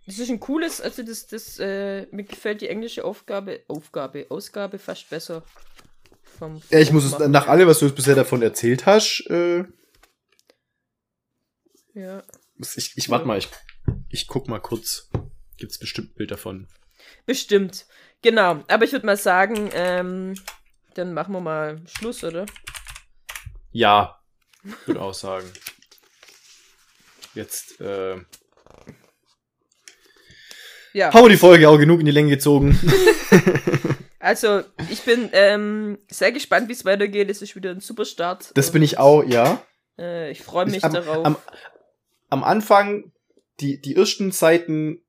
Das 0.07 0.19
ist 0.19 0.31
ein 0.31 0.41
cooles, 0.41 0.81
also 0.81 1.03
das, 1.03 1.27
das, 1.27 1.59
äh, 1.59 2.07
mir 2.13 2.25
gefällt 2.25 2.63
die 2.63 2.69
englische 2.69 3.05
Aufgabe, 3.05 3.63
Aufgabe, 3.69 4.27
Ausgabe 4.31 4.79
fast 4.79 5.11
besser. 5.11 5.45
Vom 6.39 6.63
Ja, 6.71 6.79
ich 6.79 6.93
muss 6.93 7.05
es, 7.05 7.19
nach 7.19 7.49
allem, 7.49 7.67
was 7.69 7.81
du 7.81 7.87
jetzt 7.87 7.97
bisher 7.97 8.15
davon 8.15 8.43
erzählt 8.43 8.87
hast, 8.87 9.25
äh, 9.29 9.65
Ja. 11.95 12.23
ich, 12.77 12.93
ich 12.97 13.09
warte 13.11 13.27
mal, 13.27 13.39
ich, 13.39 13.49
ich 14.09 14.27
guck 14.29 14.49
mal 14.49 14.61
kurz. 14.61 15.11
Gibt's 15.57 15.79
bestimmt 15.79 16.11
ein 16.13 16.15
Bild 16.15 16.31
davon. 16.31 16.69
Bestimmt. 17.27 17.87
Genau. 18.23 18.63
Aber 18.69 18.85
ich 18.85 18.93
würde 18.93 19.07
mal 19.07 19.17
sagen, 19.17 19.71
ähm, 19.73 20.35
dann 20.95 21.15
machen 21.15 21.33
wir 21.33 21.41
mal 21.41 21.81
Schluss, 21.87 22.23
oder? 22.23 22.47
Ja, 23.73 24.21
würde 24.87 25.01
auch 25.01 25.15
sagen. 25.15 25.51
Jetzt, 27.35 27.81
äh, 27.81 28.17
Ja. 30.93 31.13
haben 31.13 31.25
wir 31.25 31.29
die 31.29 31.37
Folge 31.37 31.69
auch 31.69 31.79
genug 31.79 32.01
in 32.01 32.07
die 32.07 32.13
Länge 32.13 32.31
gezogen. 32.31 32.79
Also, 34.21 34.63
ich 34.91 35.03
bin 35.03 35.31
ähm, 35.33 35.99
sehr 36.11 36.33
gespannt, 36.33 36.69
wie 36.69 36.73
es 36.73 36.85
weitergeht. 36.85 37.31
Es 37.31 37.41
ist 37.43 37.55
wieder 37.55 37.71
ein 37.71 37.81
super 37.81 38.05
Start. 38.05 38.51
Das 38.55 38.73
bin 38.73 38.83
ich 38.83 38.99
auch, 38.99 39.23
ja. 39.23 39.63
Äh, 39.99 40.31
ich 40.33 40.43
freue 40.43 40.67
mich 40.67 40.77
Ich- 40.79 40.85
am, 40.85 40.93
darauf. 40.93 41.25
Am, 41.25 41.37
am 42.31 42.45
Anfang, 42.45 43.13
die, 43.61 43.81
die 43.81 43.95
ersten 43.97 44.33
Seiten 44.33 45.03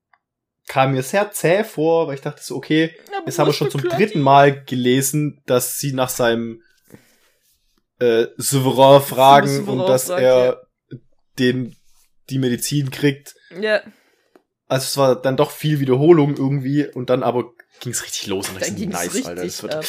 kamen 0.67 0.93
mir 0.93 1.01
sehr 1.03 1.31
zäh 1.31 1.63
vor, 1.63 2.07
weil 2.07 2.15
ich 2.15 2.21
dachte 2.21 2.43
so, 2.43 2.55
okay, 2.55 2.95
Aber 3.17 3.25
jetzt 3.25 3.39
haben 3.39 3.47
wir 3.47 3.53
schon 3.53 3.71
zum 3.71 3.81
dritten? 3.81 4.21
Mal 4.21 4.63
gelesen, 4.65 5.41
dass 5.47 5.79
sie 5.79 5.93
nach 5.93 6.09
seinem 6.09 6.61
äh, 7.99 8.27
Souverän 8.37 9.01
fragen 9.01 9.47
Souverän 9.47 9.79
und 9.81 9.87
dass 9.87 10.05
fragt, 10.05 10.21
er 10.21 10.67
den 11.39 11.75
die 12.29 12.37
Medizin 12.37 12.91
kriegt. 12.91 13.33
Ja, 13.59 13.81
Also 14.67 14.83
es 14.85 14.97
war 14.97 15.15
dann 15.19 15.35
doch 15.37 15.49
viel 15.49 15.79
Wiederholung 15.79 16.37
irgendwie 16.37 16.85
und 16.87 17.09
dann 17.09 17.23
aber 17.23 17.51
ging 17.79 17.91
es 17.91 18.03
richtig 18.03 18.27
los 18.27 18.49
und 18.49 18.61
dann 18.61 18.75
ich 18.75 18.83
so, 18.83 18.89
nice, 18.89 19.13
richtig 19.13 19.27
Alter. 19.27 19.43
Das 19.43 19.63
wird, 19.63 19.75
ab. 19.75 19.85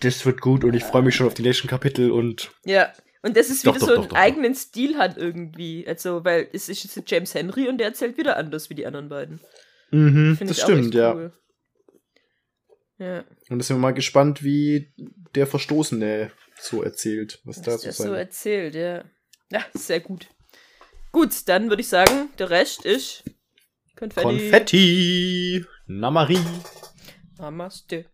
das 0.00 0.26
wird 0.26 0.40
gut 0.40 0.64
und 0.64 0.74
ich 0.74 0.84
freue 0.84 1.02
mich 1.02 1.14
schon 1.14 1.26
auf 1.26 1.34
die 1.34 1.42
nächsten 1.42 1.68
Kapitel 1.68 2.10
und 2.10 2.50
Ja. 2.64 2.92
Und 3.24 3.36
das 3.36 3.50
ist 3.50 3.64
Doch, 3.64 3.76
wieder 3.76 3.86
doch, 3.86 3.88
so 3.88 3.94
doch, 3.94 4.02
einen 4.02 4.08
doch, 4.10 4.16
eigenen 4.16 4.54
Stil 4.56 4.98
hat 4.98 5.16
irgendwie. 5.16 5.86
Also, 5.86 6.24
weil 6.24 6.48
es 6.52 6.68
ist 6.68 6.82
jetzt 6.82 7.08
James 7.08 7.32
Henry 7.34 7.68
und 7.68 7.78
der 7.78 7.86
erzählt 7.86 8.18
wieder 8.18 8.36
anders 8.36 8.68
wie 8.68 8.74
die 8.74 8.84
anderen 8.84 9.08
beiden. 9.08 9.38
mhm, 9.92 10.36
Finde 10.36 10.52
das 10.54 10.60
stimmt, 10.60 10.92
ja. 10.92 11.14
cool. 11.14 11.32
Ja. 12.98 13.24
Und 13.48 13.58
da 13.60 13.64
sind 13.64 13.76
wir 13.76 13.80
mal 13.80 13.94
gespannt, 13.94 14.42
wie 14.42 14.92
der 15.36 15.46
Verstoßene 15.46 16.32
so 16.60 16.82
erzählt, 16.82 17.40
was 17.44 17.62
da 17.62 17.72
Was 17.74 17.80
so 17.82 17.84
der 17.84 17.92
so 17.92 18.02
sein. 18.04 18.14
erzählt, 18.14 18.74
ja. 18.74 19.04
Ja, 19.52 19.64
sehr 19.74 20.00
gut. 20.00 20.26
Gut, 21.12 21.30
dann 21.46 21.68
würde 21.68 21.82
ich 21.82 21.88
sagen, 21.88 22.28
der 22.38 22.50
Rest 22.50 22.84
ist 22.84 23.22
Konfetti. 23.96 24.22
Konfetti! 24.22 25.64
I 27.40 27.50
must 27.50 27.88
do. 27.88 28.04